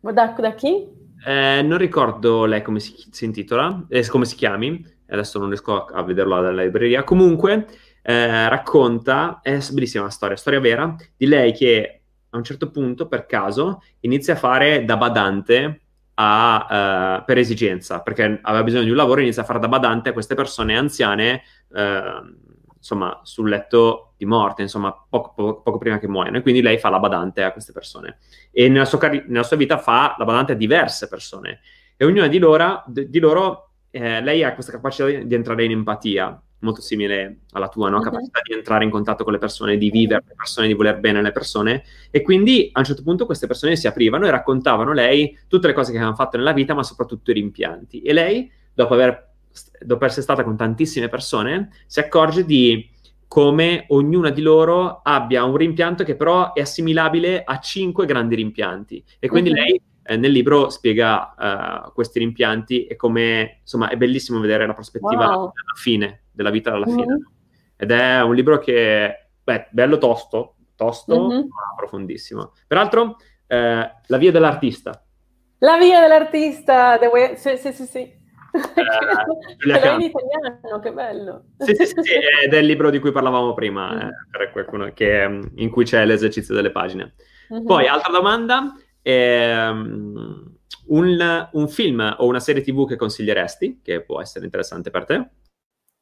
Da, 0.00 0.26
da 0.26 0.54
chi? 0.54 0.88
Eh, 1.24 1.62
non 1.62 1.78
ricordo 1.78 2.44
lei 2.44 2.62
come 2.62 2.80
si, 2.80 2.94
si 3.10 3.24
intitola, 3.24 3.86
eh, 3.88 4.06
come 4.08 4.24
si 4.24 4.36
chiami, 4.36 4.84
adesso 5.08 5.38
non 5.38 5.48
riesco 5.48 5.84
a, 5.84 5.98
a 5.98 6.02
vederlo 6.02 6.40
dalla 6.40 6.62
libreria. 6.62 7.04
Comunque, 7.04 7.66
eh, 8.02 8.48
racconta, 8.48 9.40
è 9.42 9.58
bellissima 9.72 10.04
la 10.04 10.10
storia, 10.10 10.36
storia 10.36 10.60
vera, 10.60 10.94
di 11.16 11.26
lei 11.26 11.52
che 11.52 12.02
a 12.30 12.36
un 12.36 12.44
certo 12.44 12.70
punto, 12.70 13.08
per 13.08 13.26
caso, 13.26 13.82
inizia 14.00 14.34
a 14.34 14.38
fare 14.38 14.84
da 14.84 14.96
badante 14.96 15.81
a, 16.22 17.18
uh, 17.18 17.24
per 17.24 17.38
esigenza, 17.38 18.00
perché 18.00 18.38
aveva 18.42 18.62
bisogno 18.62 18.84
di 18.84 18.90
un 18.90 18.96
lavoro, 18.96 19.20
inizia 19.20 19.42
a 19.42 19.44
fare 19.44 19.58
da 19.58 19.68
badante 19.68 20.10
a 20.10 20.12
queste 20.12 20.36
persone 20.36 20.76
anziane, 20.76 21.42
uh, 21.68 22.50
insomma, 22.76 23.20
sul 23.24 23.48
letto 23.48 24.14
di 24.16 24.24
morte, 24.24 24.62
insomma, 24.62 24.92
poco, 24.92 25.32
poco, 25.34 25.62
poco, 25.62 25.78
prima 25.78 25.98
che 25.98 26.06
muoiano. 26.06 26.38
E 26.38 26.42
quindi 26.42 26.62
lei 26.62 26.78
fa 26.78 26.90
la 26.90 27.00
badante 27.00 27.42
a 27.42 27.52
queste 27.52 27.72
persone. 27.72 28.18
E 28.52 28.68
nella 28.68 28.84
sua, 28.84 28.98
cari- 28.98 29.24
nella 29.26 29.42
sua 29.42 29.56
vita 29.56 29.78
fa 29.78 30.14
la 30.16 30.24
badante 30.24 30.52
a 30.52 30.56
diverse 30.56 31.08
persone. 31.08 31.60
E 31.96 32.04
ognuna 32.04 32.28
di 32.28 32.38
loro, 32.38 32.84
di, 32.86 33.18
loro 33.18 33.70
eh, 33.90 34.20
lei 34.22 34.44
ha 34.44 34.54
questa 34.54 34.72
capacità 34.72 35.06
di, 35.06 35.34
entrare 35.34 35.64
in 35.64 35.72
empatia, 35.72 36.40
molto 36.62 36.80
simile 36.80 37.40
alla 37.52 37.68
tua, 37.68 37.88
no? 37.88 38.00
capacità 38.00 38.38
uh-huh. 38.38 38.52
di 38.52 38.54
entrare 38.54 38.84
in 38.84 38.90
contatto 38.90 39.24
con 39.24 39.32
le 39.32 39.38
persone, 39.38 39.76
di 39.76 39.90
vivere 39.90 40.24
le 40.26 40.34
persone, 40.34 40.66
di 40.66 40.72
voler 40.72 40.98
bene 40.98 41.18
alle 41.18 41.32
persone. 41.32 41.84
E 42.10 42.22
quindi 42.22 42.70
a 42.72 42.80
un 42.80 42.84
certo 42.84 43.02
punto 43.02 43.26
queste 43.26 43.46
persone 43.46 43.76
si 43.76 43.86
aprivano 43.86 44.26
e 44.26 44.30
raccontavano 44.30 44.92
lei 44.92 45.38
tutte 45.48 45.66
le 45.66 45.72
cose 45.72 45.90
che 45.90 45.96
avevano 45.96 46.16
fatto 46.16 46.36
nella 46.36 46.52
vita, 46.52 46.74
ma 46.74 46.82
soprattutto 46.82 47.30
i 47.30 47.34
rimpianti. 47.34 48.02
E 48.02 48.12
lei, 48.12 48.50
dopo 48.72 48.94
aver 48.94 49.30
dopo 49.80 50.04
essere 50.06 50.22
stata 50.22 50.44
con 50.44 50.56
tantissime 50.56 51.08
persone, 51.08 51.70
si 51.86 52.00
accorge 52.00 52.44
di 52.44 52.88
come 53.28 53.86
ognuna 53.88 54.30
di 54.30 54.42
loro 54.42 55.00
abbia 55.02 55.44
un 55.44 55.56
rimpianto 55.56 56.04
che 56.04 56.16
però 56.16 56.52
è 56.52 56.60
assimilabile 56.60 57.42
a 57.44 57.58
cinque 57.60 58.06
grandi 58.06 58.34
rimpianti. 58.34 59.02
E 59.18 59.28
quindi 59.28 59.50
uh-huh. 59.50 59.56
lei 59.56 59.80
eh, 60.04 60.16
nel 60.16 60.32
libro 60.32 60.68
spiega 60.68 61.86
uh, 61.86 61.92
questi 61.92 62.18
rimpianti 62.18 62.86
e 62.86 62.96
come, 62.96 63.58
insomma, 63.60 63.88
è 63.88 63.96
bellissimo 63.96 64.40
vedere 64.40 64.66
la 64.66 64.74
prospettiva 64.74 65.28
wow. 65.28 65.52
della 65.52 65.76
fine, 65.76 66.21
della 66.32 66.50
vita 66.50 66.72
alla 66.72 66.86
fine. 66.86 67.18
Ed 67.76 67.90
è 67.90 68.22
un 68.22 68.34
libro 68.34 68.58
che, 68.58 69.28
beh, 69.42 69.68
bello 69.70 69.98
tosto, 69.98 70.56
tosto, 70.76 71.14
uh-huh. 71.14 71.46
ma 71.46 71.74
profondissimo. 71.76 72.52
Peraltro, 72.66 73.16
eh, 73.46 73.94
La 74.06 74.16
via 74.18 74.30
dell'artista. 74.30 75.04
La 75.58 75.76
via 75.76 76.00
dell'artista, 76.00 76.98
way... 77.10 77.36
sì, 77.36 77.56
sì, 77.56 77.72
sì, 77.72 77.84
sì. 77.84 77.98
Eh, 77.98 78.20
in 79.94 80.00
italiano, 80.00 80.80
che 80.80 80.92
bello. 80.92 81.44
Sì, 81.58 81.74
sì, 81.74 81.86
sì, 81.86 81.94
ed 82.44 82.52
è 82.52 82.58
il 82.58 82.66
libro 82.66 82.90
di 82.90 82.98
cui 82.98 83.12
parlavamo 83.12 83.54
prima, 83.54 84.08
eh, 84.08 84.10
per 84.30 84.50
qualcuno 84.52 84.90
che, 84.92 85.28
mm, 85.28 85.42
in 85.56 85.70
cui 85.70 85.84
c'è 85.84 86.04
l'esercizio 86.04 86.54
delle 86.54 86.70
pagine. 86.70 87.14
Mm-hmm. 87.52 87.64
Poi, 87.64 87.86
altra 87.86 88.10
domanda, 88.10 88.74
ehm, 89.02 90.56
un, 90.86 91.48
un, 91.52 91.68
film 91.68 92.16
o 92.18 92.26
una 92.26 92.40
serie 92.40 92.62
tv 92.62 92.86
che 92.86 92.96
consiglieresti, 92.96 93.80
che 93.82 94.02
può 94.02 94.20
essere 94.20 94.44
interessante 94.44 94.90
per 94.90 95.04
te? 95.04 95.28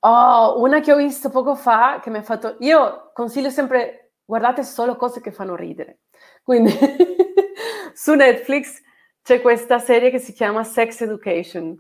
Oh, 0.02 0.60
una 0.60 0.80
che 0.80 0.92
ho 0.92 0.96
visto 0.96 1.28
poco 1.28 1.54
fa 1.54 2.00
che 2.02 2.10
mi 2.10 2.18
ha 2.18 2.22
fatto... 2.22 2.56
Io 2.60 3.10
consiglio 3.12 3.50
sempre, 3.50 4.12
guardate 4.24 4.62
solo 4.62 4.96
cose 4.96 5.20
che 5.20 5.30
fanno 5.30 5.54
ridere. 5.54 6.00
Quindi 6.42 6.72
su 7.92 8.14
Netflix 8.14 8.80
c'è 9.22 9.40
questa 9.40 9.78
serie 9.78 10.10
che 10.10 10.18
si 10.18 10.32
chiama 10.32 10.64
Sex 10.64 11.02
Education, 11.02 11.78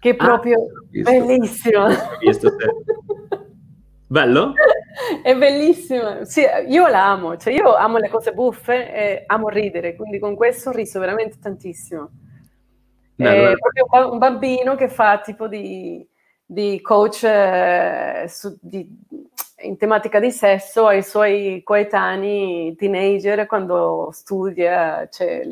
che 0.00 0.10
è 0.10 0.14
ah, 0.18 0.24
proprio 0.24 0.58
ah, 0.58 1.10
bellissima. 1.10 1.88
Bello? 4.06 4.52
È 5.22 5.36
bellissima. 5.36 6.24
Sì, 6.24 6.44
io 6.68 6.86
la 6.88 7.10
amo, 7.10 7.36
cioè 7.36 7.52
io 7.52 7.74
amo 7.74 7.98
le 7.98 8.08
cose 8.08 8.32
buffe 8.32 8.92
e 8.92 9.24
amo 9.26 9.48
ridere, 9.48 9.94
quindi 9.96 10.18
con 10.18 10.34
questo 10.34 10.70
ho 10.70 10.72
riso 10.72 10.98
veramente 10.98 11.38
tantissimo. 11.40 12.10
Bello. 13.14 13.50
È 13.50 13.56
proprio 13.56 14.10
un 14.12 14.18
bambino 14.18 14.74
che 14.74 14.88
fa 14.88 15.20
tipo 15.20 15.46
di 15.46 16.06
di 16.46 16.80
coach 16.80 17.24
eh, 17.24 18.26
su, 18.28 18.56
di, 18.60 18.86
in 19.62 19.76
tematica 19.76 20.20
di 20.20 20.30
sesso 20.30 20.86
ai 20.86 21.02
suoi 21.02 21.62
coetanei 21.62 22.74
teenager 22.76 23.46
quando 23.46 24.10
studia, 24.12 25.08
cioè, 25.10 25.42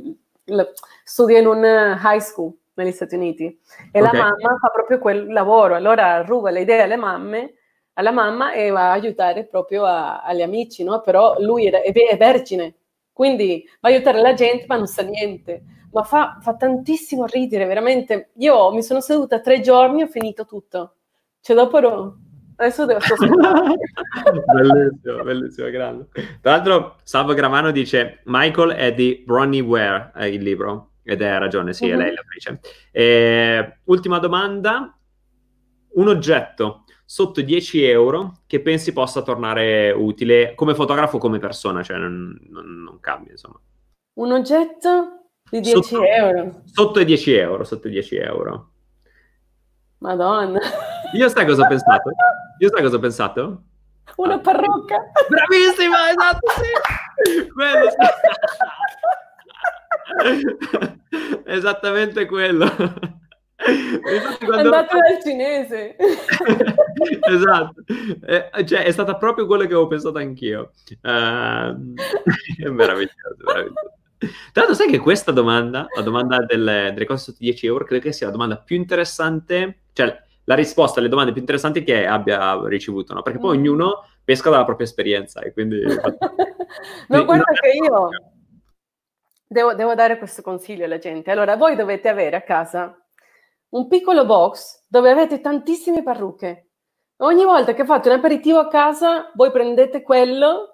studia 1.04 1.38
in 1.38 1.46
un 1.46 1.98
high 2.02 2.20
school 2.20 2.52
negli 2.74 2.92
Stati 2.92 3.14
Uniti 3.14 3.44
e 3.90 4.00
okay. 4.00 4.12
la 4.12 4.18
mamma 4.18 4.58
fa 4.58 4.68
proprio 4.68 4.98
quel 4.98 5.32
lavoro, 5.32 5.74
allora 5.74 6.22
ruba 6.22 6.50
le 6.50 6.60
idee 6.60 6.82
alle 6.82 6.96
mamme, 6.96 7.54
alla 7.94 8.10
mamma 8.10 8.52
e 8.52 8.70
va 8.70 8.90
a 8.90 8.92
aiutare 8.92 9.44
proprio 9.44 9.84
a, 9.84 10.22
agli 10.22 10.42
amici, 10.42 10.84
no? 10.84 11.00
però 11.00 11.36
lui 11.38 11.66
è, 11.66 11.82
è 11.82 12.16
vergine, 12.16 12.74
quindi 13.12 13.64
va 13.80 13.88
a 13.88 13.92
aiutare 13.92 14.20
la 14.20 14.34
gente 14.34 14.66
ma 14.66 14.76
non 14.76 14.86
sa 14.86 15.02
niente 15.02 15.62
ma 15.92 16.02
fa, 16.02 16.38
fa, 16.40 16.56
tantissimo 16.56 17.26
ridere, 17.26 17.66
veramente. 17.66 18.30
Io 18.36 18.72
mi 18.72 18.82
sono 18.82 19.00
seduta 19.00 19.40
tre 19.40 19.60
giorni 19.60 20.00
e 20.00 20.04
ho 20.04 20.08
finito 20.08 20.44
tutto. 20.44 20.94
Cioè, 21.40 21.54
dopo 21.56 21.78
ero... 21.78 22.16
Adesso 22.54 22.84
devo 22.84 23.00
Bellissimo, 24.54 25.22
bellissimo, 25.22 25.70
grande. 25.70 26.08
Tra 26.40 26.52
l'altro, 26.52 26.96
Salvo 27.02 27.34
Gramano 27.34 27.70
dice 27.70 28.20
Michael 28.24 28.70
è 28.70 28.94
di 28.94 29.22
Bronnie 29.26 29.60
Ware, 29.60 30.12
eh, 30.16 30.28
il 30.28 30.42
libro. 30.42 30.90
Ed 31.02 31.22
è 31.22 31.38
ragione, 31.38 31.72
sì, 31.72 31.86
uh-huh. 31.86 31.92
è 31.92 31.96
lei 31.96 32.08
mhm. 32.08 32.14
l'autrice. 32.14 32.60
E, 32.90 33.78
ultima 33.84 34.18
domanda. 34.18 34.96
Un 35.94 36.08
oggetto 36.08 36.84
sotto 37.04 37.42
10 37.42 37.84
euro 37.84 38.38
che 38.46 38.60
pensi 38.60 38.94
possa 38.94 39.20
tornare 39.20 39.90
utile 39.90 40.54
come 40.54 40.74
fotografo 40.74 41.16
o 41.16 41.20
come 41.20 41.38
persona, 41.38 41.82
cioè 41.82 41.98
non, 41.98 42.38
non, 42.48 42.82
non 42.82 43.00
cambia, 43.00 43.32
insomma. 43.32 43.60
Un 44.14 44.32
oggetto 44.32 45.21
di 45.52 45.60
10 45.60 45.82
sotto, 45.82 46.04
euro. 46.04 46.62
Sotto 46.64 47.00
i 47.00 47.04
10 47.04 47.34
euro, 47.34 47.64
sotto 47.64 47.88
i 47.88 47.90
10 47.90 48.16
euro. 48.16 48.70
Madonna. 49.98 50.58
Io 51.12 51.28
sai 51.28 51.44
cosa 51.44 51.64
ho 51.64 51.68
pensato? 51.68 52.10
Io 52.58 52.70
sai 52.70 52.82
cosa 52.82 52.96
ho 52.96 52.98
pensato? 52.98 53.62
Una 54.16 54.38
parrucca. 54.38 54.96
Bravissima, 55.28 56.10
esatto, 56.10 56.48
sì. 56.56 57.48
quello. 57.48 57.90
Esattamente 61.44 62.24
quello. 62.26 62.66
Quando... 64.44 64.74
Andato 64.74 64.96
dal 64.96 65.22
cinese. 65.22 65.96
esatto. 67.28 67.84
Eh, 68.26 68.64
cioè, 68.64 68.84
è 68.84 68.90
stata 68.90 69.16
proprio 69.16 69.44
quello 69.44 69.64
che 69.64 69.74
avevo 69.74 69.86
pensato 69.86 70.16
anch'io. 70.16 70.72
Uh, 71.02 71.92
è 72.58 72.68
meraviglioso, 72.68 73.36
meraviglioso. 73.44 74.00
Tra 74.52 74.62
l'altro, 74.62 74.74
sai 74.74 74.88
che 74.88 74.98
questa 74.98 75.32
domanda, 75.32 75.86
la 75.94 76.02
domanda 76.02 76.44
delle, 76.44 76.90
delle 76.92 77.06
cose 77.06 77.24
sotto 77.24 77.38
10 77.40 77.66
euro, 77.66 77.84
credo 77.84 78.04
che 78.04 78.12
sia 78.12 78.26
la 78.26 78.32
domanda 78.32 78.56
più 78.56 78.76
interessante, 78.76 79.84
cioè 79.92 80.16
la 80.44 80.54
risposta 80.54 81.00
alle 81.00 81.08
domande 81.08 81.32
più 81.32 81.40
interessanti 81.40 81.82
che 81.82 82.06
abbia 82.06 82.60
ricevuto, 82.66 83.14
no? 83.14 83.22
Perché 83.22 83.38
poi 83.38 83.56
mm. 83.56 83.60
ognuno 83.60 84.04
pesca 84.24 84.50
dalla 84.50 84.64
propria 84.64 84.86
esperienza 84.86 85.40
e 85.40 85.52
quindi... 85.52 85.82
no, 87.08 87.24
guarda 87.24 87.52
che 87.60 87.68
io 87.68 88.08
devo, 89.46 89.74
devo 89.74 89.94
dare 89.94 90.18
questo 90.18 90.42
consiglio 90.42 90.84
alla 90.84 90.98
gente. 90.98 91.30
Allora, 91.30 91.56
voi 91.56 91.76
dovete 91.76 92.08
avere 92.08 92.36
a 92.36 92.42
casa 92.42 92.96
un 93.70 93.88
piccolo 93.88 94.24
box 94.26 94.84
dove 94.88 95.10
avete 95.10 95.40
tantissime 95.40 96.02
parrucche. 96.02 96.68
Ogni 97.18 97.44
volta 97.44 97.72
che 97.74 97.84
fate 97.84 98.08
un 98.08 98.16
aperitivo 98.16 98.58
a 98.58 98.68
casa, 98.68 99.30
voi 99.34 99.50
prendete 99.50 100.02
quello 100.02 100.71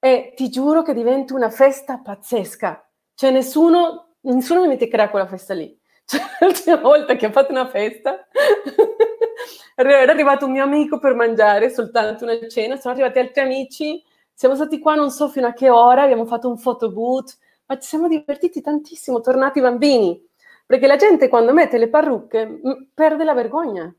e 0.00 0.32
ti 0.34 0.48
giuro 0.48 0.82
che 0.82 0.94
diventa 0.94 1.34
una 1.34 1.50
festa 1.50 1.98
pazzesca. 1.98 2.90
Cioè 3.14 3.30
nessuno, 3.30 4.14
nessuno 4.22 4.62
mi 4.62 4.68
metterà 4.68 5.10
quella 5.10 5.26
festa 5.26 5.54
lì. 5.54 5.78
Cioè, 6.10 6.20
l'ultima 6.40 6.76
volta 6.78 7.14
che 7.14 7.26
ho 7.26 7.30
fatto 7.30 7.52
una 7.52 7.68
festa 7.68 8.26
era 9.76 10.10
arrivato 10.10 10.46
un 10.46 10.52
mio 10.52 10.64
amico 10.64 10.98
per 10.98 11.14
mangiare 11.14 11.70
soltanto 11.70 12.24
una 12.24 12.48
cena, 12.48 12.76
sono 12.76 12.94
arrivati 12.94 13.20
altri 13.20 13.42
amici, 13.42 14.02
siamo 14.34 14.56
stati 14.56 14.80
qua 14.80 14.96
non 14.96 15.12
so 15.12 15.28
fino 15.28 15.46
a 15.46 15.52
che 15.52 15.70
ora, 15.70 16.02
abbiamo 16.02 16.26
fatto 16.26 16.48
un 16.48 16.60
photo 16.60 16.90
booth, 16.90 17.38
ma 17.66 17.78
ci 17.78 17.86
siamo 17.86 18.08
divertiti 18.08 18.60
tantissimo, 18.60 19.20
tornati 19.20 19.60
bambini, 19.60 20.20
perché 20.66 20.88
la 20.88 20.96
gente 20.96 21.28
quando 21.28 21.52
mette 21.52 21.78
le 21.78 21.88
parrucche 21.88 22.60
perde 22.92 23.22
la 23.22 23.34
vergogna 23.34 23.94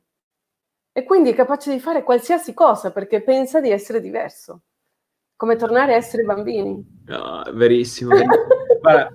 e 0.91 1.03
quindi 1.05 1.29
è 1.29 1.33
capace 1.33 1.71
di 1.71 1.79
fare 1.79 2.03
qualsiasi 2.03 2.53
cosa 2.53 2.91
perché 2.91 3.21
pensa 3.21 3.61
di 3.61 3.69
essere 3.71 4.01
diverso 4.01 4.63
come 5.41 5.55
tornare 5.55 5.95
a 5.95 5.97
essere 5.97 6.21
bambini. 6.21 7.01
No, 7.07 7.41
verissimo. 7.53 8.11
verissimo. 8.11 8.35
Guarda, 8.79 9.09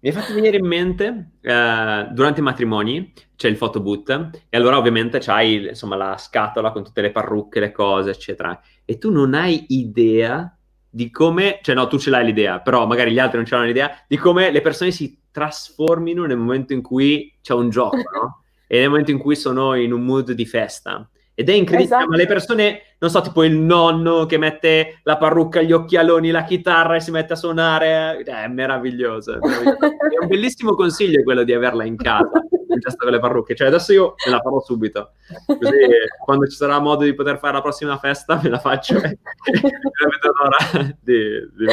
mi 0.00 0.08
hai 0.08 0.12
fatto 0.12 0.34
venire 0.34 0.56
in 0.56 0.66
mente, 0.66 1.34
eh, 1.40 2.08
durante 2.10 2.40
i 2.40 2.42
matrimoni 2.42 3.12
c'è 3.36 3.46
il 3.46 3.56
photoboot 3.56 4.30
e 4.48 4.56
allora 4.56 4.76
ovviamente 4.76 5.20
c'hai 5.20 5.68
insomma 5.68 5.94
la 5.94 6.16
scatola 6.16 6.72
con 6.72 6.82
tutte 6.82 7.00
le 7.00 7.12
parrucche, 7.12 7.60
le 7.60 7.70
cose, 7.70 8.10
eccetera. 8.10 8.60
E 8.84 8.98
tu 8.98 9.12
non 9.12 9.34
hai 9.34 9.66
idea 9.68 10.52
di 10.90 11.12
come, 11.12 11.60
cioè 11.62 11.76
no, 11.76 11.86
tu 11.86 11.96
ce 11.96 12.10
l'hai 12.10 12.24
l'idea, 12.24 12.58
però 12.58 12.84
magari 12.88 13.12
gli 13.12 13.20
altri 13.20 13.36
non 13.36 13.46
ce 13.46 13.54
l'hanno 13.54 13.68
l'idea, 13.68 13.96
di 14.08 14.16
come 14.16 14.50
le 14.50 14.62
persone 14.62 14.90
si 14.90 15.16
trasformino 15.30 16.24
nel 16.26 16.38
momento 16.38 16.72
in 16.72 16.82
cui 16.82 17.38
c'è 17.40 17.54
un 17.54 17.70
gioco, 17.70 17.98
no? 17.98 18.42
E 18.66 18.78
nel 18.80 18.88
momento 18.88 19.12
in 19.12 19.18
cui 19.18 19.36
sono 19.36 19.74
in 19.74 19.92
un 19.92 20.02
mood 20.02 20.32
di 20.32 20.46
festa. 20.46 21.08
Ed 21.34 21.48
è 21.48 21.52
incredibile, 21.52 21.96
esatto. 21.96 22.10
ma 22.10 22.16
le 22.16 22.26
persone, 22.26 22.82
non 22.98 23.08
so, 23.08 23.22
tipo 23.22 23.42
il 23.42 23.56
nonno 23.56 24.26
che 24.26 24.36
mette 24.36 25.00
la 25.04 25.16
parrucca, 25.16 25.62
gli 25.62 25.72
occhialoni, 25.72 26.30
la 26.30 26.44
chitarra 26.44 26.96
e 26.96 27.00
si 27.00 27.10
mette 27.10 27.32
a 27.32 27.36
suonare, 27.36 28.18
eh, 28.18 28.24
è 28.24 28.48
meraviglioso. 28.48 29.34
È, 29.34 29.38
meraviglioso. 29.40 29.84
è 29.86 30.18
un 30.20 30.28
bellissimo 30.28 30.74
consiglio 30.74 31.22
quello 31.22 31.42
di 31.42 31.54
averla 31.54 31.84
in 31.84 31.96
casa, 31.96 32.30
il 32.50 32.78
gesto 32.78 33.04
con 33.04 33.12
le 33.12 33.18
parrucche. 33.18 33.54
Cioè 33.54 33.68
adesso 33.68 33.94
io 33.94 34.14
me 34.26 34.32
la 34.32 34.40
farò 34.40 34.60
subito, 34.60 35.12
così 35.46 35.74
quando 36.22 36.46
ci 36.46 36.56
sarà 36.56 36.78
modo 36.80 37.04
di 37.04 37.14
poter 37.14 37.38
fare 37.38 37.54
la 37.54 37.62
prossima 37.62 37.96
festa 37.96 38.38
me 38.42 38.50
la 38.50 38.58
faccio 38.58 38.96
e 38.96 39.18
non 39.52 40.10
vedo 40.10 40.32
l'ora 40.36 40.96
di, 41.00 41.48
di... 41.56 41.66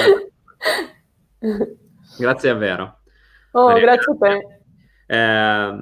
Grazie 2.18 2.54
davvero. 2.54 3.00
Oh, 3.52 3.74
grazie 3.74 4.14
a 4.14 4.18
te. 4.18 4.60
Eh, 5.08 5.78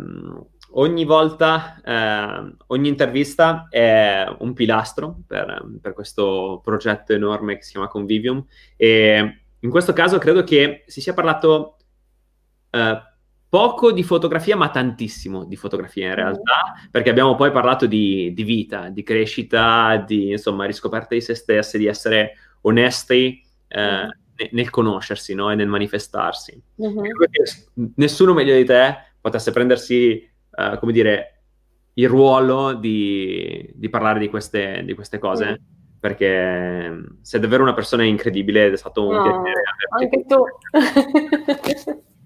ogni 0.71 1.05
volta, 1.05 1.81
eh, 1.83 2.55
ogni 2.67 2.87
intervista 2.87 3.67
è 3.69 4.25
un 4.39 4.53
pilastro 4.53 5.21
per, 5.25 5.65
per, 5.81 5.93
questo 5.93 6.61
progetto 6.63 7.13
enorme 7.13 7.57
che 7.57 7.63
si 7.63 7.71
chiama 7.71 7.87
Convivium 7.87 8.45
e 8.75 9.41
in 9.59 9.69
questo 9.69 9.93
caso 9.93 10.17
credo 10.17 10.43
che 10.43 10.83
si 10.87 11.01
sia 11.01 11.13
parlato 11.13 11.77
eh, 12.69 13.01
poco 13.49 13.91
di 13.91 14.03
fotografia 14.03 14.55
ma 14.55 14.69
tantissimo 14.69 15.45
di 15.45 15.55
fotografia 15.55 16.07
in 16.07 16.15
realtà 16.15 16.73
perché 16.91 17.09
abbiamo 17.09 17.35
poi 17.35 17.51
parlato 17.51 17.85
di, 17.85 18.33
di 18.33 18.43
vita, 18.43 18.89
di 18.89 19.03
crescita, 19.03 20.03
di 20.05 20.31
insomma 20.31 20.65
riscoperta 20.65 21.15
di 21.15 21.21
se 21.21 21.33
stessi, 21.33 21.77
di 21.77 21.87
essere 21.87 22.33
onesti 22.61 23.41
eh, 23.69 24.07
nel 24.51 24.69
conoscersi 24.69 25.33
no? 25.33 25.51
e 25.51 25.55
nel 25.55 25.67
manifestarsi. 25.67 26.61
Uh-huh. 26.75 27.03
Nessuno 27.95 28.33
meglio 28.33 28.55
di 28.55 28.65
te 28.65 28.95
potesse 29.19 29.51
prendersi 29.51 30.35
uh, 30.57 30.77
come 30.79 30.91
dire, 30.91 31.37
il 31.93 32.07
ruolo 32.07 32.73
di, 32.73 33.69
di 33.73 33.89
parlare 33.89 34.19
di 34.19 34.29
queste, 34.29 34.83
di 34.83 34.93
queste 34.93 35.19
cose. 35.19 35.51
Mm. 35.51 35.75
Perché 35.99 36.89
mm, 36.89 37.05
sei 37.21 37.39
davvero 37.39 37.63
una 37.63 37.73
persona 37.73 38.03
incredibile 38.03 38.67
ed 38.67 38.73
è 38.73 38.77
stato 38.77 39.07
un 39.07 39.15
no, 39.15 39.21
piacere. 39.23 39.61
Anche 39.99 40.25
tu. 40.25 40.35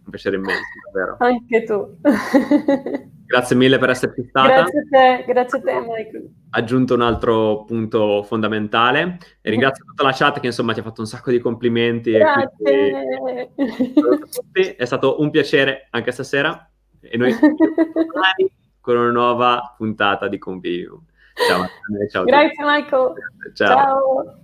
un 0.03 0.09
piacere 0.09 0.35
immenso, 0.35 0.61
davvero. 0.91 1.15
Anche 1.19 1.63
tu. 1.63 1.97
Grazie 3.31 3.55
mille 3.55 3.77
per 3.77 3.91
esserci 3.91 4.25
stata. 4.27 4.47
Grazie 4.49 4.79
a 4.79 4.83
te, 4.89 5.23
grazie 5.25 5.59
a 5.59 5.61
te, 5.61 5.79
Michael. 5.79 6.33
Aggiunto 6.49 6.95
un 6.95 7.01
altro 7.01 7.63
punto 7.63 8.23
fondamentale. 8.23 9.19
E 9.39 9.49
ringrazio 9.49 9.85
tutta 9.85 10.03
la 10.03 10.11
chat 10.11 10.41
che 10.41 10.47
insomma 10.47 10.73
ti 10.73 10.81
ha 10.81 10.83
fatto 10.83 10.99
un 10.99 11.07
sacco 11.07 11.31
di 11.31 11.39
complimenti. 11.39 12.11
Grazie. 12.11 13.47
Quindi, 13.55 14.75
è 14.75 14.83
stato 14.83 15.21
un 15.21 15.29
piacere 15.29 15.87
anche 15.91 16.11
stasera 16.11 16.70
e 17.01 17.17
noi 17.17 17.33
con 18.79 18.97
una 18.97 19.11
nuova 19.11 19.73
puntata 19.77 20.27
di 20.27 20.37
Convivium. 20.37 21.03
Ciao, 21.47 21.65
ciao 22.09 22.23
Grazie 22.23 22.63
Michael. 22.63 23.13
ciao. 23.53 23.67
ciao. 23.67 24.41